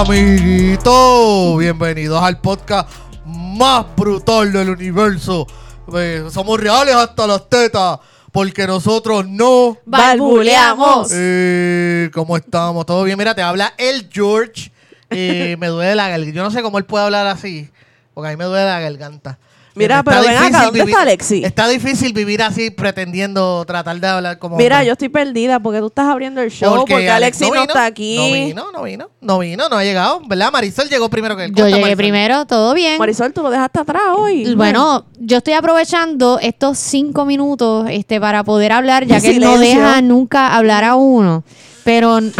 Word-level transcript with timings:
Amiguitos, 0.00 1.58
bienvenidos 1.58 2.22
al 2.22 2.40
podcast 2.40 2.88
más 3.26 3.84
brutal 3.94 4.50
del 4.50 4.70
universo. 4.70 5.46
Eh, 5.94 6.24
somos 6.30 6.58
reales 6.58 6.94
hasta 6.94 7.26
las 7.26 7.50
tetas, 7.50 7.98
porque 8.32 8.66
nosotros 8.66 9.28
no... 9.28 9.76
Balbuleamos. 9.84 11.10
Eh, 11.12 12.10
¿Cómo 12.14 12.34
estamos? 12.38 12.86
¿Todo 12.86 13.04
bien? 13.04 13.18
Mira, 13.18 13.34
te 13.34 13.42
habla 13.42 13.74
el 13.76 14.08
George. 14.10 14.72
Eh, 15.10 15.56
me 15.58 15.66
duele 15.66 15.94
la 15.94 16.08
garganta. 16.08 16.34
Yo 16.34 16.44
no 16.44 16.50
sé 16.50 16.62
cómo 16.62 16.78
él 16.78 16.86
puede 16.86 17.04
hablar 17.04 17.26
así, 17.26 17.68
porque 18.14 18.28
a 18.28 18.30
mí 18.30 18.38
me 18.38 18.44
duele 18.44 18.64
la 18.64 18.80
garganta. 18.80 19.38
Mira, 19.74 20.00
Está 20.00 20.10
pero 20.10 20.22
ven 20.22 20.30
acá, 20.30 20.44
difícil 20.46 20.64
¿dónde 20.64 20.80
está 20.80 21.02
Alexi? 21.02 21.44
Está 21.44 21.68
difícil 21.68 22.12
vivir 22.12 22.42
así 22.42 22.70
pretendiendo 22.70 23.64
tratar 23.64 24.00
de 24.00 24.06
hablar 24.06 24.38
como... 24.38 24.56
Mira, 24.56 24.76
hombre. 24.76 24.86
yo 24.86 24.92
estoy 24.92 25.08
perdida 25.08 25.60
porque 25.60 25.78
tú 25.78 25.86
estás 25.86 26.06
abriendo 26.06 26.40
el 26.40 26.50
show, 26.50 26.84
porque, 26.86 27.08
Alexi 27.08 27.44
no, 27.44 27.52
vino, 27.52 27.62
está 27.62 27.84
aquí. 27.84 28.16
No 28.16 28.32
vino, 28.32 28.72
no 28.72 28.82
vino, 28.82 29.10
no 29.20 29.38
vino, 29.38 29.68
no 29.68 29.76
ha 29.76 29.84
llegado, 29.84 30.20
¿verdad? 30.26 30.50
Marisol 30.52 30.88
llegó 30.88 31.08
primero 31.08 31.36
que 31.36 31.44
él. 31.44 31.54
Yo 31.54 31.66
llegué 31.66 31.80
Marisol. 31.80 31.96
primero, 31.96 32.46
todo 32.46 32.74
bien. 32.74 32.98
Marisol, 32.98 33.32
tú 33.32 33.42
lo 33.42 33.50
dejaste 33.50 33.80
atrás 33.80 34.02
hoy. 34.16 34.54
Bueno, 34.54 35.06
yo 35.18 35.38
estoy 35.38 35.54
aprovechando 35.54 36.38
estos 36.40 36.78
cinco 36.78 37.24
minutos 37.24 37.86
este, 37.90 38.20
para 38.20 38.42
poder 38.42 38.72
hablar, 38.72 39.06
ya 39.06 39.20
que 39.20 39.30
él 39.30 39.40
no 39.40 39.58
deja 39.58 40.02
nunca 40.02 40.56
hablar 40.56 40.84
a 40.84 40.96
uno. 40.96 41.44
Pero 41.84 42.20
¡No! 42.20 42.30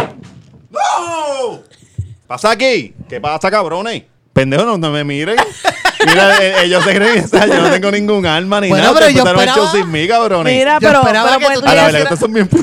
¿Pasa 2.27 2.51
aquí? 2.51 2.93
¿Qué 3.09 3.19
pasa, 3.19 3.51
cabrones? 3.51 4.03
Pendejo, 4.33 4.65
no, 4.65 4.77
no 4.77 4.91
me 4.91 5.03
miren. 5.03 5.35
Mira, 6.07 6.37
eh, 6.43 6.63
ellos 6.63 6.83
se 6.83 6.95
creen, 6.95 7.23
o 7.25 7.27
sea, 7.27 7.45
yo 7.45 7.61
no 7.61 7.69
tengo 7.69 7.91
ningún 7.91 8.25
alma 8.25 8.59
ni 8.59 8.69
Bueno, 8.69 8.85
nada. 8.85 8.99
pero 8.99 9.11
yo 9.11 9.23
esperaba- 9.23 9.71
sin 9.71 9.91
mí, 9.91 10.07
cabrones. 10.07 10.51
Mira, 10.51 10.79
Yo 10.81 10.87
pero, 10.87 10.99
esperaba 11.01 11.27
pero 11.27 11.39
que 11.39 11.45
pues 11.45 11.59
tú 11.59 11.65
a 11.67 11.75
la 11.75 11.85
verdad, 11.85 12.01
ustedes 12.01 12.19
son 12.19 12.33
bien. 12.33 12.49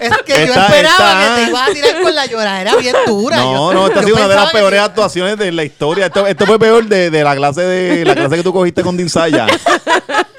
Es 0.00 0.16
que 0.24 0.32
yo 0.46 0.54
Está- 0.54 0.66
esperaba 0.66 1.24
que 1.34 1.42
te 1.44 1.48
ibas 1.50 1.68
a 1.68 1.72
tirar 1.72 2.02
con 2.02 2.14
la 2.14 2.26
lloradera 2.26 2.76
bien 2.76 2.94
dura. 3.04 3.36
No, 3.38 3.72
Yo- 3.72 3.72
no, 3.74 3.86
esta 3.88 3.98
ha 3.98 4.02
yo 4.02 4.06
sido 4.08 4.16
una 4.18 4.28
de 4.28 4.34
las 4.36 4.50
que 4.52 4.58
peores 4.58 4.80
actuaciones 4.80 5.36
de 5.38 5.50
la 5.50 5.64
historia. 5.64 6.06
Esto, 6.06 6.24
esto 6.28 6.46
fue 6.46 6.56
peor 6.60 6.84
de, 6.86 7.10
de 7.10 7.24
la 7.24 7.34
clase 7.34 7.62
de 7.62 8.04
la 8.04 8.14
clase 8.14 8.36
que 8.36 8.42
tú 8.44 8.52
cogiste 8.52 8.82
con 8.82 8.96
Dinsaya. 8.96 9.46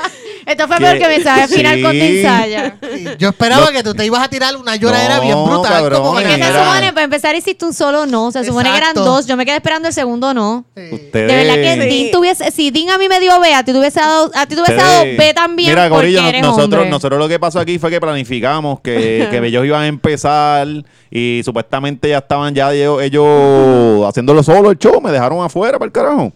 esto 0.49 0.67
fue 0.67 0.77
peor 0.77 0.97
que 0.97 1.07
me 1.07 1.23
sabe 1.23 1.47
final 1.47 1.75
Sí. 1.77 1.81
con 1.83 1.91
Dinsaya. 1.91 2.77
Sí, 2.81 3.05
Yo 3.19 3.29
esperaba 3.29 3.65
Lo- 3.67 3.71
que 3.71 3.83
tú 3.83 3.93
te 3.93 4.05
ibas 4.05 4.21
a 4.23 4.27
tirar 4.29 4.55
una 4.57 4.75
lloradera 4.75 5.17
No, 5.17 5.21
bien 5.21 5.43
brutal. 5.45 5.71
cabrón, 5.73 6.01
como 6.03 6.17
que 6.19 6.25
se 6.25 6.33
supone, 6.33 6.93
para 6.93 7.03
empezar, 7.03 7.35
hiciste 7.35 7.65
un 7.65 7.73
solo 7.73 8.05
no. 8.05 8.31
Se 8.31 8.43
supone 8.43 8.69
que 8.71 8.77
eran 8.77 8.89
Exacto. 8.91 9.05
dos. 9.05 9.25
Yo 9.27 9.37
me 9.37 9.45
quedé 9.45 9.55
esperando 9.57 9.87
el 9.87 9.93
segundo 9.93 10.33
no. 10.33 10.65
Sí. 10.75 10.83
Ustedes. 10.91 11.27
De 11.27 11.35
verdad 11.35 11.55
que 11.55 11.73
Sí. 11.73 11.79
Dean 11.99 12.11
tuviese, 12.11 12.51
si 12.51 12.71
Dean 12.71 12.89
a 12.89 12.97
mí 12.97 13.07
me 13.07 13.19
dio 13.19 13.39
B, 13.39 13.53
a 13.53 13.63
ti 13.63 13.71
te 13.71 13.79
hubiese 13.79 13.99
dado, 13.99 14.31
a 14.33 14.45
ti 14.45 14.55
te 14.55 14.61
hubiese 14.61 14.75
dado 14.81 15.03
B 15.03 15.33
también 15.33 15.69
Mira, 15.69 15.89
Corillo, 15.89 16.21
nosotros, 16.41 16.63
hombre. 16.65 16.89
nosotros 16.89 17.19
lo 17.19 17.27
que 17.27 17.39
pasó 17.39 17.59
aquí 17.59 17.77
fue 17.79 17.89
que 17.89 17.99
planificamos 18.01 18.79
que, 18.81 19.27
que 19.29 19.37
ellos 19.45 19.65
iban 19.65 19.83
a 19.83 19.87
empezar 19.87 20.67
y 21.11 21.41
supuestamente 21.45 22.09
ya 22.09 22.17
estaban 22.19 22.53
ya 22.53 22.73
ellos, 22.73 23.01
ellos 23.01 24.05
haciéndolo 24.07 24.43
solo 24.43 24.71
el 24.71 24.77
show, 24.77 24.99
me 25.01 25.11
dejaron 25.11 25.43
afuera 25.43 25.77
para 25.77 25.87
el 25.87 25.91
carajo. 25.91 26.31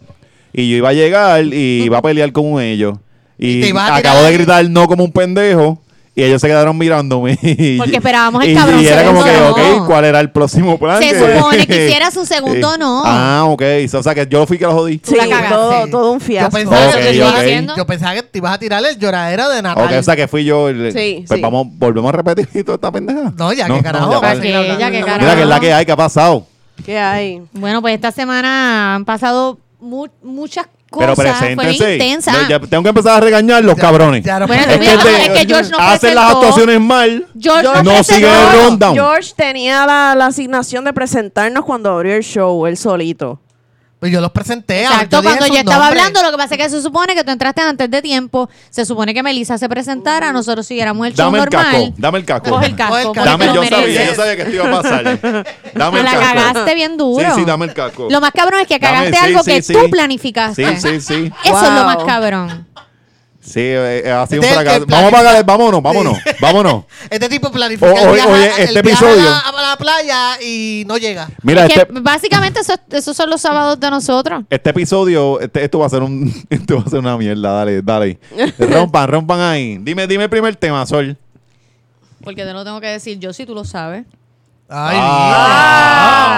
Y 0.51 0.69
yo 0.69 0.77
iba 0.77 0.89
a 0.89 0.93
llegar 0.93 1.43
y 1.45 1.83
iba 1.83 1.97
a 1.97 2.01
pelear 2.01 2.31
con 2.31 2.61
ellos. 2.61 2.95
Y 3.47 3.65
Y 3.67 3.73
acabo 3.77 4.21
de 4.23 4.33
gritar 4.33 4.69
no 4.69 4.87
como 4.87 5.03
un 5.03 5.11
pendejo. 5.11 5.79
Y 6.15 6.21
ellos 6.21 6.39
se 6.41 6.47
quedaron 6.47 6.77
mirándome. 6.77 7.39
Y- 7.41 7.77
Porque 7.79 7.95
esperábamos 7.95 8.43
el 8.43 8.51
y, 8.51 8.53
cabrón 8.55 8.79
Y 8.81 8.85
era 8.85 9.03
como 9.03 9.23
que, 9.23 9.31
segundo 9.31 9.57
no. 9.57 9.77
ok, 9.77 9.87
¿cuál 9.87 10.05
era 10.05 10.19
el 10.19 10.29
próximo 10.29 10.77
plan? 10.77 11.01
Se 11.01 11.17
supone 11.39 11.65
que 11.65 11.85
hicieras 11.87 12.15
un 12.15 12.27
segundo 12.27 12.71
Sí. 12.73 12.79
no. 12.79 13.01
Ah, 13.03 13.45
ok. 13.47 13.63
O 13.91 14.03
sea 14.03 14.13
que 14.13 14.27
yo 14.27 14.45
fui 14.45 14.59
que 14.59 14.65
lo 14.65 14.73
jodí. 14.73 15.01
Sí, 15.03 15.15
todo, 15.49 15.87
todo 15.87 16.11
un 16.11 16.19
Yo 16.19 16.25
fiasco. 16.25 16.51
pensaba, 16.51 16.91
que 16.99 17.15
yo 17.75 17.85
pensaba 17.87 18.13
que 18.13 18.21
te 18.23 18.37
ibas 18.37 18.53
a 18.53 18.59
tirar 18.59 18.83
el 18.85 18.99
lloradera 18.99 19.49
de 19.49 19.61
Natal. 19.63 19.85
Ok, 19.85 19.91
o 19.99 20.03
sea 20.03 20.15
que 20.15 20.27
fui 20.27 20.45
yo. 20.45 20.69
el- 20.69 20.93
Sí, 20.93 21.25
pues 21.27 21.37
sí. 21.39 21.41
vamos, 21.41 21.65
volvemos 21.71 22.13
a 22.13 22.17
repetir 22.17 22.63
toda 22.63 22.75
esta 22.75 22.91
pendeja. 22.91 23.33
No, 23.35 23.51
ya 23.51 23.67
que 23.67 23.81
carajo, 23.81 24.11
ya 24.11 24.21
para 24.21 24.35
va. 24.35 24.39
que- 24.41 24.49
ya 24.79 24.91
que 24.91 24.99
carajo. 25.01 25.19
Mira 25.19 25.35
que 25.35 25.41
es 25.41 25.47
la 25.47 25.59
que 25.59 25.73
hay, 25.73 25.85
que 25.85 25.91
ha 25.91 25.97
pasado. 25.97 26.45
¿Qué 26.85 26.99
hay? 26.99 27.41
Bueno, 27.53 27.81
pues 27.81 27.95
esta 27.95 28.11
semana 28.11 28.93
han 28.93 29.05
pasado 29.05 29.57
mu- 29.79 30.07
muchas 30.21 30.67
Pero 30.99 31.15
cosas. 31.15 31.37
Fue 31.39 31.55
preséntense. 31.55 31.93
intensa. 31.93 32.31
No, 32.33 32.49
ya 32.49 32.59
tengo 32.59 32.83
que 32.83 32.89
empezar 32.89 33.17
a 33.17 33.19
regañar 33.19 33.63
los 33.63 33.75
Ya- 33.75 33.81
cabrones. 33.81 34.23
ya 34.23 34.39
no 34.39 34.47
Bueno, 34.47 34.63
te- 34.65 34.73
es 34.73 35.29
que 35.31 35.45
George 35.47 35.69
no 35.71 35.77
hacen 35.79 36.15
las 36.15 36.31
actuaciones 36.31 36.79
mal. 36.79 37.27
George 37.39 37.61
George 37.61 37.83
no 37.83 37.91
presentó. 37.91 38.13
siguen 38.15 38.31
el 38.33 38.65
rundown. 38.67 38.93
George 38.95 39.31
tenía 39.35 39.85
la, 39.85 40.15
la 40.15 40.25
asignación 40.27 40.83
de 40.85 40.93
presentarnos 40.93 41.65
cuando 41.65 41.91
abrió 41.91 42.15
el 42.15 42.23
show, 42.23 42.65
él 42.65 42.77
solito. 42.77 43.39
Pues 44.03 44.11
yo 44.11 44.19
los 44.19 44.31
presenté. 44.31 44.81
Exacto, 44.83 45.21
dije 45.21 45.37
cuando 45.37 45.47
yo 45.47 45.59
estaba 45.61 45.85
nombres. 45.85 46.03
hablando, 46.03 46.23
lo 46.23 46.31
que 46.31 46.37
pasa 46.37 46.55
es 46.55 46.61
que 46.61 46.69
se 46.69 46.81
supone 46.81 47.15
que 47.15 47.23
tú 47.23 47.31
entraste 47.31 47.61
antes 47.61 47.89
de 47.89 48.01
tiempo, 48.01 48.49
se 48.69 48.83
supone 48.85 49.13
que 49.13 49.23
Melissa 49.23 49.57
se 49.57 49.69
presentara, 49.69 50.33
nosotros 50.33 50.67
siguiéramos 50.67 51.07
el 51.07 51.13
show 51.13 51.27
Dame 51.27 51.37
el 51.37 51.45
normal. 51.45 51.71
casco, 51.71 51.93
dame 51.97 52.17
el 52.17 52.25
casco. 52.25 52.49
Coge 52.49 52.65
el 52.65 52.75
casco. 52.75 53.13
Dame, 53.13 53.45
yo 53.53 53.63
sabía, 53.63 54.05
yo 54.07 54.15
sabía 54.15 54.35
que 54.35 54.41
esto 54.41 54.55
iba 54.55 54.67
a 54.67 54.81
pasar. 54.81 55.03
Dame 55.73 55.91
Me 55.93 55.99
el 55.99 56.03
la 56.05 56.19
casco. 56.19 56.35
cagaste 56.35 56.75
bien 56.75 56.97
duro. 56.97 57.25
Sí, 57.29 57.31
sí, 57.39 57.45
dame 57.45 57.63
el 57.63 57.73
casco. 57.73 58.07
Lo 58.11 58.19
más 58.19 58.31
cabrón 58.31 58.59
es 58.59 58.67
que 58.67 58.77
Dame, 58.77 58.93
cagaste 58.93 59.17
sí, 59.17 59.25
algo 59.25 59.43
sí, 59.43 59.51
que 59.51 59.61
sí. 59.61 59.73
tú 59.73 59.89
planificaste. 59.89 60.75
Sí, 60.75 60.81
sí, 60.81 60.99
sí. 60.99 61.31
Eso 61.45 61.63
es 61.65 61.71
lo 61.73 61.85
más 61.85 62.03
cabrón. 62.03 62.67
Sí, 63.45 63.59
eh, 63.59 64.03
eh, 64.05 64.11
ha 64.11 64.25
sido 64.25 64.41
Este 64.41 64.41
un 64.41 64.43
es 64.45 64.49
el 64.51 64.55
fracaso. 64.55 64.85
que 64.85 64.91
Vamos 64.93 65.07
a 65.09 65.11
pagar, 65.17 65.45
vámonos, 65.45 65.81
vámonos, 65.83 66.17
vámonos. 66.39 66.85
Este 67.09 67.27
tipo 67.27 67.51
planifica 67.51 67.91
O- 67.91 67.97
el 67.97 68.07
oye, 68.07 68.13
viaje, 68.15 68.31
oye, 68.31 68.45
el 68.45 68.51
este 68.69 68.81
viaje 68.81 69.05
episodio- 69.05 69.27
a, 69.27 69.31
la, 69.31 69.39
a 69.59 69.69
la 69.71 69.75
playa 69.77 70.41
y 70.41 70.83
no 70.87 70.97
llega. 70.97 71.27
Mira, 71.41 71.65
Es 71.65 71.73
que 71.73 71.81
este, 71.81 71.99
básicamente 71.99 72.61
eso- 72.61 72.75
esos 72.89 73.17
son 73.17 73.29
los 73.29 73.41
sábados 73.41 73.77
de 73.79 73.89
nosotros. 73.89 74.45
este 74.49 74.69
episodio, 74.69 75.41
este- 75.41 75.63
esto 75.65 75.77
va 75.79 75.87
a 75.87 75.89
ser 75.89 76.03
un, 76.03 76.33
esto 76.49 76.77
va 76.77 76.83
a 76.85 76.89
ser 76.89 76.99
una 76.99 77.17
mierda. 77.17 77.51
Dale, 77.51 77.81
dale. 77.81 78.17
Rompan, 78.57 79.07
rompan 79.09 79.39
ahí. 79.41 79.77
Dime, 79.81 80.07
dime 80.07 80.23
el 80.23 80.29
primer 80.29 80.55
tema, 80.55 80.85
Sol. 80.85 81.17
Porque 82.23 82.45
te 82.45 82.53
lo 82.53 82.63
tengo 82.63 82.79
que 82.79 82.87
decir 82.87 83.19
yo 83.19 83.33
si 83.33 83.45
tú 83.45 83.53
lo 83.53 83.65
sabes. 83.65 84.05
Ay, 84.69 84.97
Ah. 86.25 86.29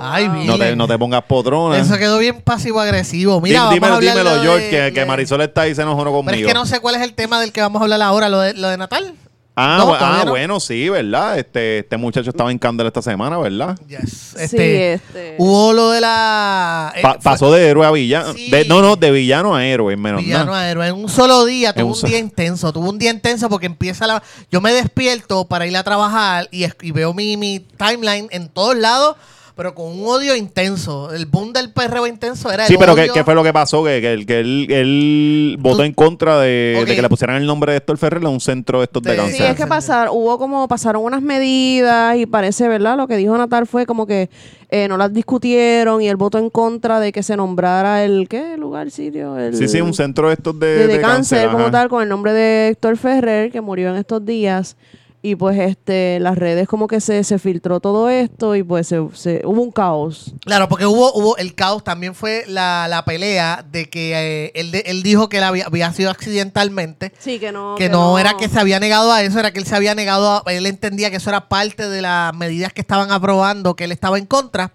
Ay, 0.00 0.28
No 0.46 0.58
te, 0.58 0.76
no 0.76 0.86
te 0.88 0.98
pongas 0.98 1.22
potrona. 1.24 1.78
Eso 1.78 1.96
quedó 1.98 2.18
bien 2.18 2.40
pasivo-agresivo. 2.42 3.40
Mira, 3.40 3.68
Dí- 3.70 3.74
dímelo, 3.74 3.98
dímelo, 3.98 4.34
de- 4.36 4.40
George, 4.42 4.70
que, 4.70 4.80
de- 4.80 4.92
que 4.92 5.04
Marisol 5.04 5.40
está 5.42 5.62
ahí 5.62 5.72
y 5.72 5.74
se 5.74 5.82
enojó 5.82 6.04
conmigo. 6.04 6.22
Pero 6.26 6.36
es 6.38 6.46
que 6.46 6.54
no 6.54 6.66
sé 6.66 6.80
cuál 6.80 6.94
es 6.96 7.02
el 7.02 7.14
tema 7.14 7.40
del 7.40 7.52
que 7.52 7.60
vamos 7.60 7.80
a 7.80 7.84
hablar 7.84 8.02
ahora, 8.02 8.28
lo 8.28 8.40
de, 8.40 8.54
lo 8.54 8.68
de 8.68 8.76
Natal. 8.76 9.14
Ah, 9.62 9.76
No, 9.78 9.94
ah, 9.94 10.22
no. 10.24 10.30
bueno, 10.30 10.58
sí, 10.58 10.88
¿verdad? 10.88 11.38
Este, 11.38 11.80
este 11.80 11.96
muchacho 11.98 12.30
estaba 12.30 12.50
en 12.50 12.58
Candela 12.58 12.86
esta 12.88 13.02
semana, 13.02 13.36
¿verdad? 13.36 13.76
Yes. 13.88 14.32
Sí, 14.34 14.36
Este, 14.38 14.92
este. 14.94 15.34
Hubo 15.38 15.74
lo 15.74 15.90
de 15.90 16.00
la... 16.00 16.92
eh, 16.96 17.02
Pa- 17.02 17.14
fue- 17.14 17.20
pasó 17.22 17.52
de 17.52 17.68
héroe 17.68 17.84
a 17.84 17.90
villano. 17.90 18.32
Sí. 18.32 18.50
De- 18.50 18.64
no, 18.64 18.80
no, 18.80 18.96
de 18.96 19.10
villano 19.10 19.54
a 19.54 19.66
héroe, 19.66 19.96
menos 19.98 20.22
Villano 20.22 20.52
nada. 20.52 20.60
a 20.62 20.70
héroe. 20.70 20.86
En 20.88 20.94
un 20.94 21.08
solo 21.10 21.44
día, 21.44 21.74
tuvo 21.74 21.92
un 21.94 22.00
día 22.08 22.18
intenso. 22.18 22.72
Tuvo 22.72 22.88
un 22.88 22.98
día 22.98 23.10
intenso 23.10 23.50
porque 23.50 23.66
empieza 23.66 24.06
la. 24.06 24.22
Yo 24.50 24.62
me 24.62 24.72
despierto 24.72 25.44
para 25.44 25.66
ir 25.66 25.76
a 25.76 25.82
trabajar 25.82 26.48
y, 26.50 26.64
y 26.80 26.92
veo 26.92 27.12
mi, 27.12 27.36
mi 27.36 27.58
timeline 27.60 28.28
en 28.30 28.48
todos 28.48 28.76
lados, 28.76 29.16
pero 29.60 29.74
con 29.74 29.88
un 29.88 30.06
odio 30.06 30.34
intenso. 30.34 31.12
El 31.12 31.26
boom 31.26 31.52
del 31.52 31.70
perreo 31.70 32.06
intenso 32.06 32.50
era 32.50 32.66
Sí, 32.66 32.72
el 32.72 32.78
pero 32.78 32.94
¿qué, 32.94 33.02
odio. 33.02 33.12
qué 33.12 33.24
fue 33.24 33.34
lo 33.34 33.42
que 33.44 33.52
pasó? 33.52 33.84
Que, 33.84 34.00
que, 34.00 34.24
que 34.24 34.40
él, 34.40 34.66
él 34.70 35.56
votó 35.60 35.76
Tú- 35.78 35.82
en 35.82 35.92
contra 35.92 36.40
de, 36.40 36.82
que 36.86 37.02
le 37.02 37.08
pusieran 37.10 37.36
el 37.36 37.46
nombre 37.46 37.72
de 37.72 37.76
Héctor 37.78 37.98
Ferrer 37.98 38.24
a 38.24 38.30
un 38.30 38.40
centro 38.40 38.78
de 38.78 38.84
estos 38.84 39.02
de 39.02 39.10
De- 39.10 39.16
Sí, 39.18 39.22
cáncer. 39.22 39.50
es 39.50 39.56
que 39.58 39.66
pasar, 39.66 40.08
hubo 40.10 40.38
como, 40.38 40.66
pasaron 40.66 41.04
unas 41.04 41.20
medidas 41.20 42.16
y 42.16 42.24
parece, 42.24 42.68
¿verdad? 42.68 42.96
Lo 42.96 43.06
que 43.06 43.18
dijo 43.18 43.36
Natal 43.36 43.66
fue 43.66 43.84
como 43.84 44.06
que 44.06 44.30
eh, 44.70 44.88
no 44.88 44.96
las 44.96 45.12
discutieron 45.12 46.00
y 46.00 46.08
él 46.08 46.16
votó 46.16 46.38
en 46.38 46.48
contra 46.48 46.98
de 46.98 47.12
que 47.12 47.22
se 47.22 47.36
nombrara 47.36 48.02
el, 48.02 48.28
¿qué 48.30 48.56
lugar, 48.56 48.90
sitio? 48.90 49.36
El, 49.36 49.54
Sí, 49.54 49.68
sí, 49.68 49.82
un 49.82 49.92
centro 49.92 50.28
de 50.28 50.34
estos 50.34 50.58
de, 50.58 50.66
de, 50.68 50.86
de 50.86 50.94
de 50.94 51.00
cáncer, 51.02 51.50
como 51.50 51.70
tal, 51.70 51.90
con 51.90 52.02
el 52.02 52.08
nombre 52.08 52.32
de 52.32 52.68
Héctor 52.68 52.96
Ferrer, 52.96 53.52
que 53.52 53.60
murió 53.60 53.90
en 53.90 53.96
estos 53.96 54.24
días. 54.24 54.76
Y 55.22 55.34
pues 55.34 55.58
este 55.58 56.18
las 56.18 56.38
redes 56.38 56.66
como 56.66 56.86
que 56.86 56.98
se, 57.00 57.24
se 57.24 57.38
filtró 57.38 57.78
todo 57.80 58.08
esto 58.08 58.56
y 58.56 58.62
pues 58.62 58.86
se, 58.86 59.06
se- 59.12 59.42
hubo 59.44 59.60
un 59.60 59.70
caos. 59.70 60.32
Claro, 60.46 60.66
porque 60.66 60.86
hubo, 60.86 61.12
hubo 61.12 61.36
el 61.36 61.54
caos, 61.54 61.84
también 61.84 62.14
fue 62.14 62.44
la, 62.48 62.86
la 62.88 63.04
pelea 63.04 63.62
de 63.70 63.90
que 63.90 64.12
eh, 64.46 64.52
él, 64.54 64.70
de- 64.70 64.84
él 64.86 65.02
dijo 65.02 65.28
que 65.28 65.36
él 65.36 65.42
había, 65.44 65.66
había 65.66 65.92
sido 65.92 66.10
accidentalmente. 66.10 67.12
Sí, 67.18 67.38
que 67.38 67.52
no. 67.52 67.74
Que 67.76 67.88
no, 67.90 68.18
era 68.18 68.34
que 68.38 68.48
se 68.48 68.58
había 68.58 68.80
negado 68.80 69.12
a 69.12 69.22
eso, 69.22 69.38
era 69.38 69.52
que 69.52 69.58
él 69.58 69.66
se 69.66 69.76
había 69.76 69.94
negado 69.94 70.42
a, 70.46 70.52
él 70.52 70.64
entendía 70.64 71.10
que 71.10 71.16
eso 71.16 71.28
era 71.30 71.48
parte 71.50 71.88
de 71.88 72.00
las 72.00 72.34
medidas 72.34 72.72
que 72.72 72.80
estaban 72.80 73.12
aprobando, 73.12 73.76
que 73.76 73.84
él 73.84 73.92
estaba 73.92 74.16
en 74.18 74.24
contra 74.26 74.72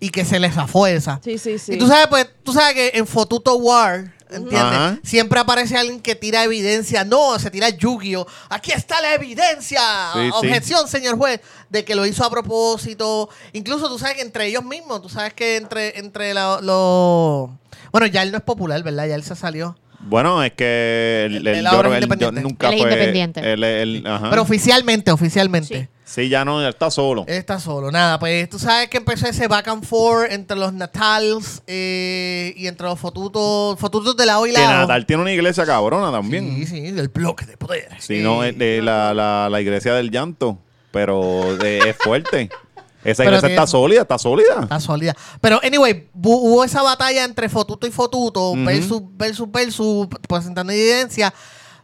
y 0.00 0.10
que 0.10 0.24
se 0.24 0.40
le 0.40 0.50
zafó 0.50 0.88
esa. 0.88 1.20
Sí, 1.22 1.38
sí, 1.38 1.56
sí. 1.58 1.74
Y 1.74 1.78
tú 1.78 1.86
sabes, 1.86 2.08
pues, 2.08 2.28
tú 2.42 2.52
sabes 2.52 2.74
que 2.74 2.90
en 2.98 3.06
Fotuto 3.06 3.54
War, 3.58 4.12
¿entiendes? 4.30 4.62
Ajá. 4.62 4.98
Siempre 5.02 5.40
aparece 5.40 5.76
alguien 5.76 6.00
que 6.00 6.14
tira 6.14 6.44
evidencia. 6.44 7.04
No, 7.04 7.38
se 7.38 7.50
tira 7.50 7.68
Yu-Gi-Oh! 7.68 8.26
Aquí 8.48 8.72
está 8.72 9.00
la 9.00 9.14
evidencia. 9.14 9.80
Sí, 10.12 10.20
sí. 10.20 10.30
Objeción, 10.32 10.88
señor 10.88 11.16
juez, 11.16 11.40
de 11.70 11.84
que 11.84 11.94
lo 11.94 12.06
hizo 12.06 12.24
a 12.24 12.30
propósito. 12.30 13.28
Incluso 13.52 13.88
tú 13.88 13.98
sabes 13.98 14.16
que 14.16 14.22
entre 14.22 14.46
ellos 14.46 14.64
mismos, 14.64 15.02
tú 15.02 15.08
sabes 15.08 15.34
que 15.34 15.56
entre, 15.56 15.98
entre 15.98 16.34
los... 16.34 17.50
Bueno, 17.92 18.06
ya 18.06 18.22
él 18.22 18.32
no 18.32 18.38
es 18.38 18.44
popular, 18.44 18.82
¿verdad? 18.82 19.06
Ya 19.06 19.14
él 19.14 19.24
se 19.24 19.36
salió. 19.36 19.76
Bueno, 20.06 20.42
es 20.42 20.52
que 20.52 21.24
él- 21.26 21.46
él 21.46 21.62
yo 21.62 21.68
ahora 21.70 21.88
es 21.88 21.94
independiente. 21.96 22.40
nunca 22.42 22.68
Él 22.68 22.74
es 22.74 22.80
fue. 22.80 22.90
independiente. 22.92 23.52
él- 23.52 23.64
él- 23.64 24.04
ajá. 24.06 24.30
Pero 24.30 24.42
oficialmente, 24.42 25.10
oficialmente. 25.10 25.88
sí, 26.04 26.28
ya 26.28 26.44
no, 26.44 26.60
él 26.60 26.68
está 26.68 26.90
solo. 26.90 27.24
Él 27.26 27.36
está 27.36 27.58
solo. 27.58 27.90
Nada, 27.90 28.18
pues 28.18 28.48
tú 28.50 28.58
sabes 28.58 28.88
que 28.88 28.98
empezó 28.98 29.26
ese 29.26 29.48
back 29.48 29.66
and 29.68 29.84
forth 29.84 30.30
entre 30.30 30.56
los 30.56 30.72
Natals 30.74 31.62
eh, 31.66 32.52
y 32.56 32.66
entre 32.66 32.86
los 32.86 32.98
fotutos, 33.00 33.78
fotutos 33.80 34.16
de 34.16 34.26
la 34.26 34.38
O 34.40 34.46
y 34.46 34.52
Que 34.52 34.58
la 34.58 34.68
O. 34.68 34.80
Natal 34.82 35.06
tiene 35.06 35.22
una 35.22 35.32
iglesia 35.32 35.64
cabrona 35.64 36.10
también. 36.12 36.54
Sí, 36.56 36.66
sí, 36.66 36.90
del 36.90 37.08
bloque 37.08 37.46
de 37.46 37.56
poder. 37.56 37.88
Si 37.98 38.18
no, 38.20 38.44
Eh, 38.44 38.50
es 38.50 38.58
de 38.58 38.82
la, 38.82 39.14
la, 39.14 39.48
la 39.50 39.60
iglesia 39.60 39.94
del 39.94 40.10
llanto. 40.10 40.58
Pero 40.92 41.56
de- 41.56 41.78
es 41.90 41.96
fuerte. 41.96 42.50
Esa 43.04 43.24
iglesia 43.24 43.40
tiene- 43.48 43.54
está 43.54 43.66
sólida, 43.66 44.02
está 44.02 44.18
sólida. 44.18 44.60
Está 44.62 44.80
sólida. 44.80 45.14
Pero, 45.40 45.60
anyway, 45.62 46.08
bu- 46.14 46.40
hubo 46.42 46.64
esa 46.64 46.82
batalla 46.82 47.24
entre 47.24 47.48
Fotuto 47.48 47.86
y 47.86 47.90
Fotuto, 47.90 48.54
versus, 48.64 49.02
versus, 49.16 49.50
versus, 49.50 50.08
presentando 50.28 50.72
evidencia. 50.72 51.32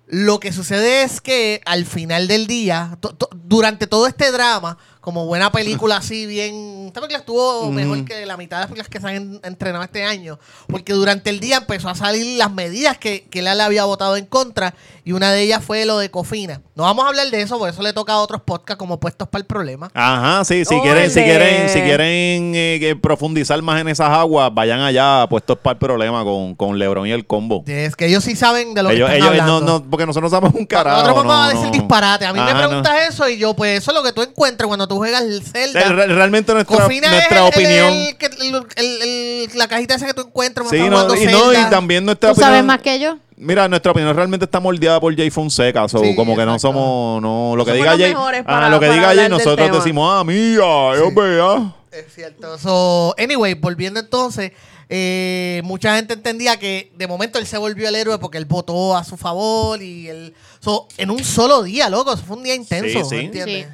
Lo 0.06 0.40
que 0.40 0.52
sucede 0.52 1.05
es 1.05 1.20
que 1.20 1.61
al 1.67 1.84
final 1.87 2.26
del 2.26 2.46
día, 2.49 2.96
to- 3.00 3.14
to- 3.14 3.28
durante 3.32 3.87
todo 3.87 4.06
este 4.08 4.32
drama, 4.32 4.76
como 5.00 5.25
buena 5.26 5.50
película 5.50 5.97
así, 5.97 6.26
bien. 6.26 6.85
Esta 6.88 7.00
película 7.00 7.19
estuvo 7.20 7.70
mejor 7.70 8.05
que 8.05 8.26
la 8.26 8.37
mitad 8.37 8.58
de 8.58 8.61
las 8.62 8.67
películas 8.69 8.88
que 8.88 9.00
se 9.00 9.06
han 9.08 9.14
en- 9.17 9.41
entrenado 9.44 9.82
este 9.85 10.05
año. 10.05 10.38
Porque 10.69 10.93
durante 10.93 11.31
el 11.31 11.41
día 11.41 11.58
empezó 11.58 11.88
a 11.88 11.94
salir 11.94 12.37
las 12.37 12.50
medidas 12.52 12.99
que, 12.99 13.26
que 13.31 13.38
él 13.38 13.44
le 13.47 13.62
había 13.62 13.85
votado 13.85 14.17
en 14.17 14.26
contra. 14.26 14.75
Y 15.05 15.12
una 15.12 15.32
de 15.32 15.41
ellas 15.43 15.64
fue 15.64 15.87
lo 15.87 15.99
de 15.99 16.11
Cofina. 16.11 16.61
No 16.75 16.82
vamos 16.85 17.05
a 17.05 17.08
hablar 17.08 17.29
de 17.31 17.41
eso, 17.41 17.58
porque 17.58 17.73
eso 17.73 17.82
le 17.82 17.93
toca 17.93 18.12
a 18.12 18.19
otros 18.19 18.43
podcasts 18.43 18.79
como 18.79 19.00
puestos 19.00 19.26
para 19.29 19.41
el 19.41 19.47
problema. 19.47 19.91
Ajá, 19.94 20.44
sí, 20.44 20.64
si 20.64 20.75
Ole. 20.75 20.82
quieren, 20.82 21.11
si 21.11 21.23
quieren, 21.23 21.69
si 21.69 21.81
quieren 21.81 22.52
eh, 22.55 22.76
que 22.81 22.94
profundizar 22.97 23.61
más 23.62 23.81
en 23.81 23.88
esas 23.88 24.11
aguas, 24.11 24.52
vayan 24.52 24.81
allá 24.81 25.26
puestos 25.29 25.58
para 25.58 25.73
el 25.73 25.79
problema 25.79 26.23
con, 26.25 26.55
con 26.55 26.79
Lebron 26.79 27.06
y 27.06 27.12
el 27.12 27.26
combo. 27.26 27.64
Es 27.67 27.97
que 27.97 28.06
ellos 28.06 28.23
sí 28.23 28.37
saben 28.37 28.75
de 28.75 28.82
lo 28.82 28.91
que 28.91 28.97
Ellos, 28.97 29.11
están 29.11 29.32
ellos 29.32 29.47
no, 29.47 29.52
hablando. 29.56 29.79
no, 29.81 29.91
porque 29.91 30.06
nosotros 30.06 30.31
no 30.31 30.37
sabemos 30.37 30.61
un 30.61 30.67
carajo. 30.67 30.99
Nosotros 31.02 31.25
vamos 31.25 31.35
no, 31.35 31.43
a 31.43 31.49
decir 31.49 31.67
no. 31.67 31.73
disparate. 31.73 32.26
A 32.26 32.32
mí 32.32 32.41
me 32.41 32.50
Ajá, 32.50 32.67
preguntas 32.67 32.93
eso 33.08 33.29
y 33.29 33.38
yo, 33.38 33.55
pues 33.55 33.79
eso 33.79 33.91
es 33.91 33.94
lo 33.97 34.02
que 34.02 34.12
tú 34.12 34.23
encuentras 34.23 34.69
cuando 34.69 34.87
tú 34.90 34.96
juegas 34.96 35.22
el 35.22 35.38
Eh, 35.38 35.42
Zelda. 35.44 35.88
re- 35.92 36.06
realmente 36.08 36.52
nuestra, 36.52 36.76
Cofina 36.78 37.08
nuestra 37.10 37.46
es 37.46 37.54
opinión. 37.56 37.92
el- 37.92 38.16
que- 38.16 38.26
el- 38.26 38.66
el- 38.76 39.02
el- 39.02 39.50
la 39.58 39.69
cajita 39.69 39.94
esa 39.94 40.04
que 40.06 40.14
tú 40.14 40.22
encuentras 40.22 40.69
sí, 40.69 40.78
no, 40.78 41.14
y, 41.14 41.26
no, 41.26 41.52
y 41.52 41.70
también 41.70 42.04
nuestra 42.04 42.31
¿Tú 42.31 42.40
sabes 42.40 42.48
opinión. 42.60 42.66
más 42.66 42.81
que 42.82 42.98
yo? 42.98 43.16
Mira, 43.37 43.69
nuestra 43.69 43.92
opinión 43.92 44.14
realmente 44.16 44.44
está 44.46 44.58
moldeada 44.58 44.98
por 45.00 45.16
Jay 45.16 45.31
Fonseca, 45.31 45.88
so, 45.88 46.00
Sí, 46.00 46.16
como 46.16 46.34
que 46.37 46.44
no 46.44 46.58
somos, 46.58 47.22
no, 47.22 47.54
lo 47.56 47.64
que 47.64 47.70
Somos 47.70 47.84
diga 47.84 47.96
Jay, 47.96 48.08
mejores 48.14 48.40
ah, 48.40 48.44
para- 48.46 48.69
lo 48.69 48.81
que 48.81 48.90
diga 48.90 49.14
Jay, 49.14 49.28
nosotros 49.28 49.66
tema. 49.69 49.76
decimos, 49.78 50.12
ah, 50.12 50.25
mira, 50.25 50.96
yo 50.96 51.10
vea. 51.14 51.72
Es 51.92 52.12
cierto. 52.14 52.58
So, 52.58 53.14
anyway, 53.16 53.54
volviendo 53.54 53.98
entonces, 54.00 54.52
eh, 54.88 55.60
mucha 55.64 55.94
gente 55.96 56.14
entendía 56.14 56.56
que 56.58 56.92
de 56.96 57.06
momento 57.06 57.38
él 57.38 57.46
se 57.46 57.56
volvió 57.58 57.88
el 57.88 57.94
héroe 57.94 58.19
porque 58.19 58.38
él 58.38 58.44
votó 58.44 58.96
a 58.96 59.04
su 59.04 59.16
favor 59.16 59.81
y 59.82 60.08
él... 60.08 60.34
So, 60.60 60.87
en 60.98 61.10
un 61.10 61.22
solo 61.25 61.62
día, 61.62 61.88
loco, 61.88 62.12
eso 62.12 62.22
fue 62.26 62.37
un 62.37 62.42
día 62.42 62.54
intenso, 62.56 63.04
Sí, 63.04 63.08
sí. 63.08 63.14
¿me 63.16 63.22
entiendes? 63.25 63.66
Sí. 63.66 63.72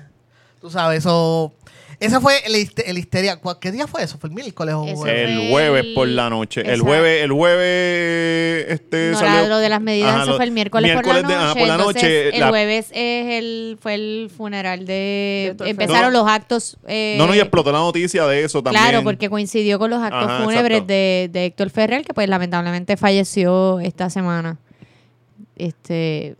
Tú 0.67 0.73
sabes, 0.73 0.99
eso... 0.99 1.53
Esa 2.01 2.21
fue 2.21 2.35
el, 2.45 2.55
el 2.55 2.99
histeria. 2.99 3.37
¿Cuál- 3.37 3.59
¿Qué 3.61 3.71
día 3.71 3.87
fue 3.87 4.03
eso? 4.03 4.19
¿Fue 4.19 4.29
el 4.29 4.35
miércoles 4.35 4.75
o 4.75 4.85
Ese 4.85 4.97
jueves? 4.97 5.31
El 5.31 5.49
jueves 5.51 5.85
por 5.95 6.09
la 6.09 6.29
noche. 6.29 6.61
El 6.63 6.67
Exacto. 6.67 6.85
jueves, 6.87 7.23
el 7.25 7.33
jueves, 7.33 8.67
este 8.69 9.11
No, 9.13 9.19
salió- 9.19 9.43
la- 9.43 9.49
lo 9.49 9.59
de 9.59 9.69
las 9.69 9.81
medidas 9.81 10.11
Ajá, 10.13 10.23
eso 10.25 10.31
lo- 10.33 10.37
fue 10.37 10.45
el 10.45 10.51
miércoles, 10.51 10.93
por 10.95 11.07
la 11.07 11.15
de- 11.15 11.23
noche. 11.23 11.35
ajá, 11.37 11.55
por 11.55 11.67
la 11.69 11.75
entonces, 11.77 12.03
noche, 12.03 12.29
el 12.35 12.41
la- 12.41 12.49
jueves 12.49 12.87
es 12.93 13.27
el, 13.43 13.79
fue 13.81 13.95
el 13.95 14.31
funeral 14.37 14.85
de... 14.85 15.55
Empezaron 15.65 16.13
los 16.13 16.29
actos... 16.29 16.77
eh, 16.89 17.15
No, 17.17 17.27
no, 17.29 17.35
y 17.35 17.39
explotó 17.39 17.71
la 17.73 17.79
noticia 17.79 18.27
de 18.27 18.43
eso 18.45 18.63
también. 18.63 18.83
Claro, 18.83 19.03
porque 19.05 19.31
coincidió 19.31 19.79
con 19.79 19.89
los 19.89 20.03
actos 20.03 20.25
Ajá, 20.29 20.43
fúnebres 20.45 20.79
exacto. 20.79 20.93
de, 20.93 21.31
de 21.33 21.45
Héctor 21.47 21.71
Ferrer, 21.71 22.05
que 22.05 22.13
pues 22.13 22.29
lamentablemente 22.29 22.97
falleció 22.99 23.79
esta 23.81 24.11
semana. 24.11 24.59
Este, 25.57 26.35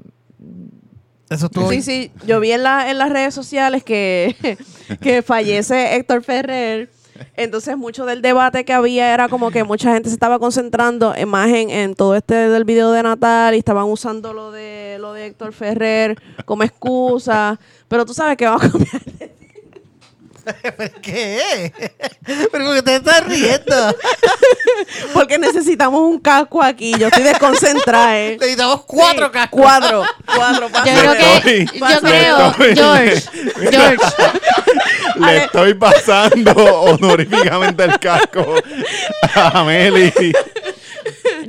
Eso. 1.29 1.51
Sí, 1.71 1.83
sí, 1.83 2.11
yo 2.25 2.39
vi 2.39 2.53
en, 2.53 2.63
la, 2.63 2.91
en 2.91 2.99
las 2.99 3.11
redes 3.11 3.35
sociales 3.35 3.83
que, 3.83 4.57
que 5.01 5.23
fallece 5.23 5.97
Héctor 5.97 6.23
Ferrer. 6.23 6.91
Entonces, 7.35 7.77
mucho 7.77 8.05
del 8.05 8.23
debate 8.23 8.65
que 8.65 8.73
había 8.73 9.13
era 9.13 9.29
como 9.29 9.51
que 9.51 9.65
mucha 9.65 9.93
gente 9.93 10.09
se 10.11 10.15
estaba 10.15 10.39
concentrando 10.39 11.15
en 11.15 11.29
más 11.29 11.49
en, 11.49 11.71
en 11.71 11.95
todo 11.95 12.15
este 12.15 12.35
del 12.35 12.65
video 12.65 12.93
de 12.93 13.03
Natal 13.03 13.55
y 13.55 13.59
estaban 13.59 13.87
usando 13.87 14.35
lo 14.35 14.53
de 14.53 14.99
lo 15.01 15.15
de 15.15 15.27
Héctor 15.27 15.53
Ferrer 15.53 16.21
como 16.45 16.63
excusa. 16.63 17.59
Pero 17.89 18.05
tú 18.05 18.13
sabes 18.15 18.37
que 18.37 18.45
vamos 18.47 18.65
a 18.65 18.71
cambiar. 18.71 19.03
¿Pero 19.19 19.36
qué? 21.03 21.73
¿Pero 22.25 22.65
por 22.65 22.75
qué 22.77 22.83
te 22.83 22.97
estás 22.97 23.25
riendo? 23.27 23.97
Porque 25.13 25.39
necesitamos 25.39 26.01
un 26.01 26.19
casco 26.21 26.63
aquí. 26.63 26.93
Yo 26.99 27.09
estoy 27.09 27.25
desconcentrada. 27.25 28.19
¿eh? 28.19 28.37
Necesitamos 28.39 28.83
cuatro 28.87 29.27
Sí, 29.27 29.33
cascos. 29.33 29.61
Cuatro. 29.61 30.05
Cuatro. 30.35 30.69
yo 30.69 30.83
creo 30.83 31.13
que, 31.15 31.63
estoy- 31.63 31.67
yo 31.79 32.01
creo, 32.01 32.51
estoy- 32.51 32.75
George, 32.77 33.23
George, 33.71 34.05
Le 35.17 35.37
estoy 35.45 35.75
pasando 35.75 36.53
honoríficamente 36.53 37.85
el 37.85 37.99
casco 37.99 38.55
a 39.35 39.65
Meli. 39.65 40.13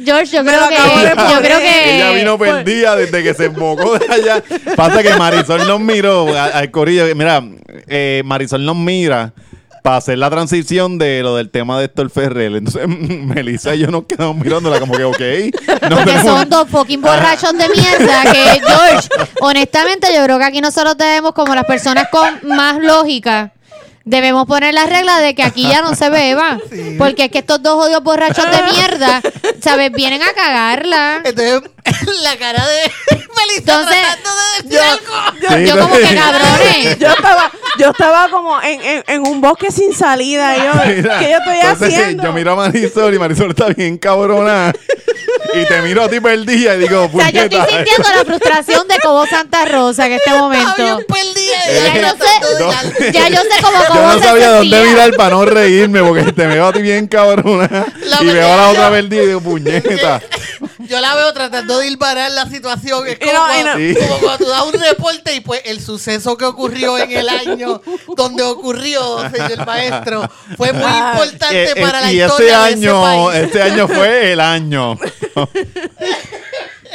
George, 0.04 0.36
yo 0.36 0.44
creo 0.44 0.68
que, 0.70 0.76
yo 0.76 1.40
creo 1.42 1.60
que, 1.60 1.96
Ella 1.98 2.12
vino 2.12 2.38
perdida 2.38 2.96
desde 2.96 3.24
que 3.24 3.34
se 3.34 3.46
embocó 3.46 3.98
de 3.98 4.06
allá. 4.14 4.44
Pasa 4.76 5.02
que 5.04 5.14
Marisol 5.16 5.68
nos 5.68 5.80
miró 5.80 6.28
a- 6.36 6.46
al 6.46 6.72
corillo. 6.72 7.06
Mira, 7.16 7.44
eh, 7.88 8.22
Marisol 8.26 8.66
nos 8.66 8.76
mira 8.76 9.34
para 9.84 9.98
hacer 9.98 10.18
la 10.18 10.30
transición 10.30 10.98
de 10.98 11.22
lo 11.24 11.38
del 11.38 11.50
tema 11.50 11.80
de 11.80 11.86
Héctor 11.86 12.10
Ferrer. 12.10 12.54
Entonces, 12.56 12.86
Melissa 12.88 13.74
y 13.76 13.80
yo 13.80 13.88
nos 13.92 14.06
quedamos 14.06 14.36
mirándola 14.38 14.80
como 14.82 14.94
que, 14.98 15.04
ok. 15.06 15.20
No 15.90 15.96
porque 15.98 16.12
tenemos- 16.12 16.24
son 16.40 16.50
dos 16.50 16.68
fucking 16.70 17.02
borrachos 17.02 17.54
de 17.58 17.70
mierda 17.70 18.24
que 18.32 18.62
George, 18.68 19.08
honestamente 19.42 20.08
yo 20.14 20.24
creo 20.26 20.38
que 20.40 20.44
aquí 20.46 20.60
nosotros 20.62 20.98
debemos 20.98 21.32
como 21.34 21.56
las 21.56 21.64
personas 21.66 22.08
con 22.12 22.28
más 22.56 22.80
lógica 22.82 23.54
debemos 24.08 24.48
poner 24.48 24.74
la 24.74 24.86
regla 24.86 25.20
de 25.20 25.36
que 25.36 25.44
aquí 25.44 25.68
ya 25.68 25.82
no 25.82 25.94
se 25.96 26.10
beba, 26.10 26.58
porque 26.98 27.26
es 27.26 27.32
que 27.32 27.40
estos 27.40 27.62
dos 27.62 27.86
odios 27.86 28.02
borrachos 28.02 28.46
de 28.50 28.64
mierda, 28.72 29.22
¿sabes? 29.62 29.92
Vienen 29.92 30.24
a 30.24 30.34
cagarla. 30.34 31.22
Entonces, 31.24 31.62
la 32.24 32.38
cara 32.38 32.66
de 32.68 32.92
Melissa 33.36 33.58
Entonces, 33.58 33.98
tratando 34.02 34.30
de 34.32 34.64
decir 34.64 34.80
algo. 34.80 35.40
Yo, 35.42 35.50
Sí, 35.58 35.66
Yo 35.68 35.80
como 35.80 35.96
que 35.96 36.16
cabrones. 36.16 37.00
yo 37.00 37.08
estaba, 37.10 37.52
yo 37.80 37.90
estaba 37.92 38.30
como 38.30 38.62
en, 38.62 38.82
en, 38.82 39.04
en 39.08 39.22
un 39.28 39.42
bosque 39.42 39.72
sin 39.72 39.94
salida. 39.94 40.56
Yo, 40.58 40.72
Mira, 40.86 41.20
¿Qué 41.20 41.30
yo 41.32 41.38
estoy 41.38 41.58
entonces, 41.58 41.94
haciendo? 41.94 42.24
Yo 42.24 42.34
miro 42.34 42.52
a 42.54 42.56
Marisol 42.56 43.14
y 43.14 43.20
Marisol 43.20 43.50
está 43.52 43.68
bien 43.68 43.98
cabrona. 43.98 44.74
y 45.54 45.66
te 45.66 45.82
miro 45.82 46.04
a 46.04 46.10
ti 46.10 46.20
perdida 46.20 46.76
y 46.76 46.80
digo, 46.80 47.10
O 47.14 47.18
sea, 47.20 47.30
yo 47.30 47.42
estoy 47.44 47.60
sintiendo 47.62 48.10
la 48.16 48.26
frustración 48.26 48.88
de 48.88 49.00
Cobo 49.00 49.26
Santa 49.28 49.66
Rosa 49.66 50.06
en 50.08 50.14
este 50.14 50.32
momento. 50.32 51.00
perdida. 51.08 51.58
Ya 51.70 52.02
no. 52.02 53.12
Ya 53.12 53.30
yo 53.30 53.42
sé 53.42 53.62
cómo 53.62 53.78
Yo 53.98 54.14
no 54.16 54.20
sabía 54.24 54.50
dónde 54.52 54.82
mirar 54.84 55.12
para 55.16 55.30
no 55.32 55.46
reírme 55.46 56.02
porque 56.04 56.32
te 56.32 56.48
veo 56.48 56.68
a 56.68 56.74
ti 56.74 56.82
bien 56.82 57.08
cabrona 57.08 57.86
La 58.06 58.22
y 58.22 58.26
veo 58.28 58.54
a 58.54 58.56
la 58.58 58.70
otra 58.70 58.90
perdida 58.92 59.24
y 59.24 59.28
digo, 59.28 59.42
puñeta. 59.42 60.22
Yo 60.80 61.00
la 61.02 61.16
veo 61.16 61.34
tratando 61.34 61.80
de 61.80 61.88
ilvarar 61.88 62.32
la 62.32 62.46
situación. 62.50 63.06
Es 63.08 63.16
Y 63.16 63.26
como, 63.26 63.34
no, 63.34 63.60
y 63.60 63.62
cuando, 63.64 63.72
no. 63.72 63.78
Sí. 63.78 63.96
como 64.00 64.20
cuando 64.20 64.46
tú 64.46 64.50
das 64.50 64.64
un 64.64 64.74
reporte 64.80 65.36
y 65.36 65.40
pues 65.42 65.62
el 65.66 65.82
suceso 65.82 66.38
que 66.38 66.46
ocurrió 66.46 66.98
en 66.98 67.12
el 67.12 67.28
año 67.30 67.82
donde 68.16 68.44
ocurrió, 68.44 69.20
señor 69.30 69.66
maestro, 69.66 70.30
fue 70.56 70.72
muy 70.74 70.84
Ah, 70.86 71.12
importante 71.14 71.64
Eh, 71.64 71.72
eh, 71.76 71.82
para 71.82 72.02
la 72.02 72.12
y 72.14 72.18
ese 72.20 72.26
historia 72.28 72.60
de 72.60 72.74
año, 72.74 73.32
ese 73.32 73.32
país. 73.32 73.46
este 73.46 73.62
año 73.62 73.88
fue 73.88 74.32
el 74.32 74.40
año. 74.40 74.98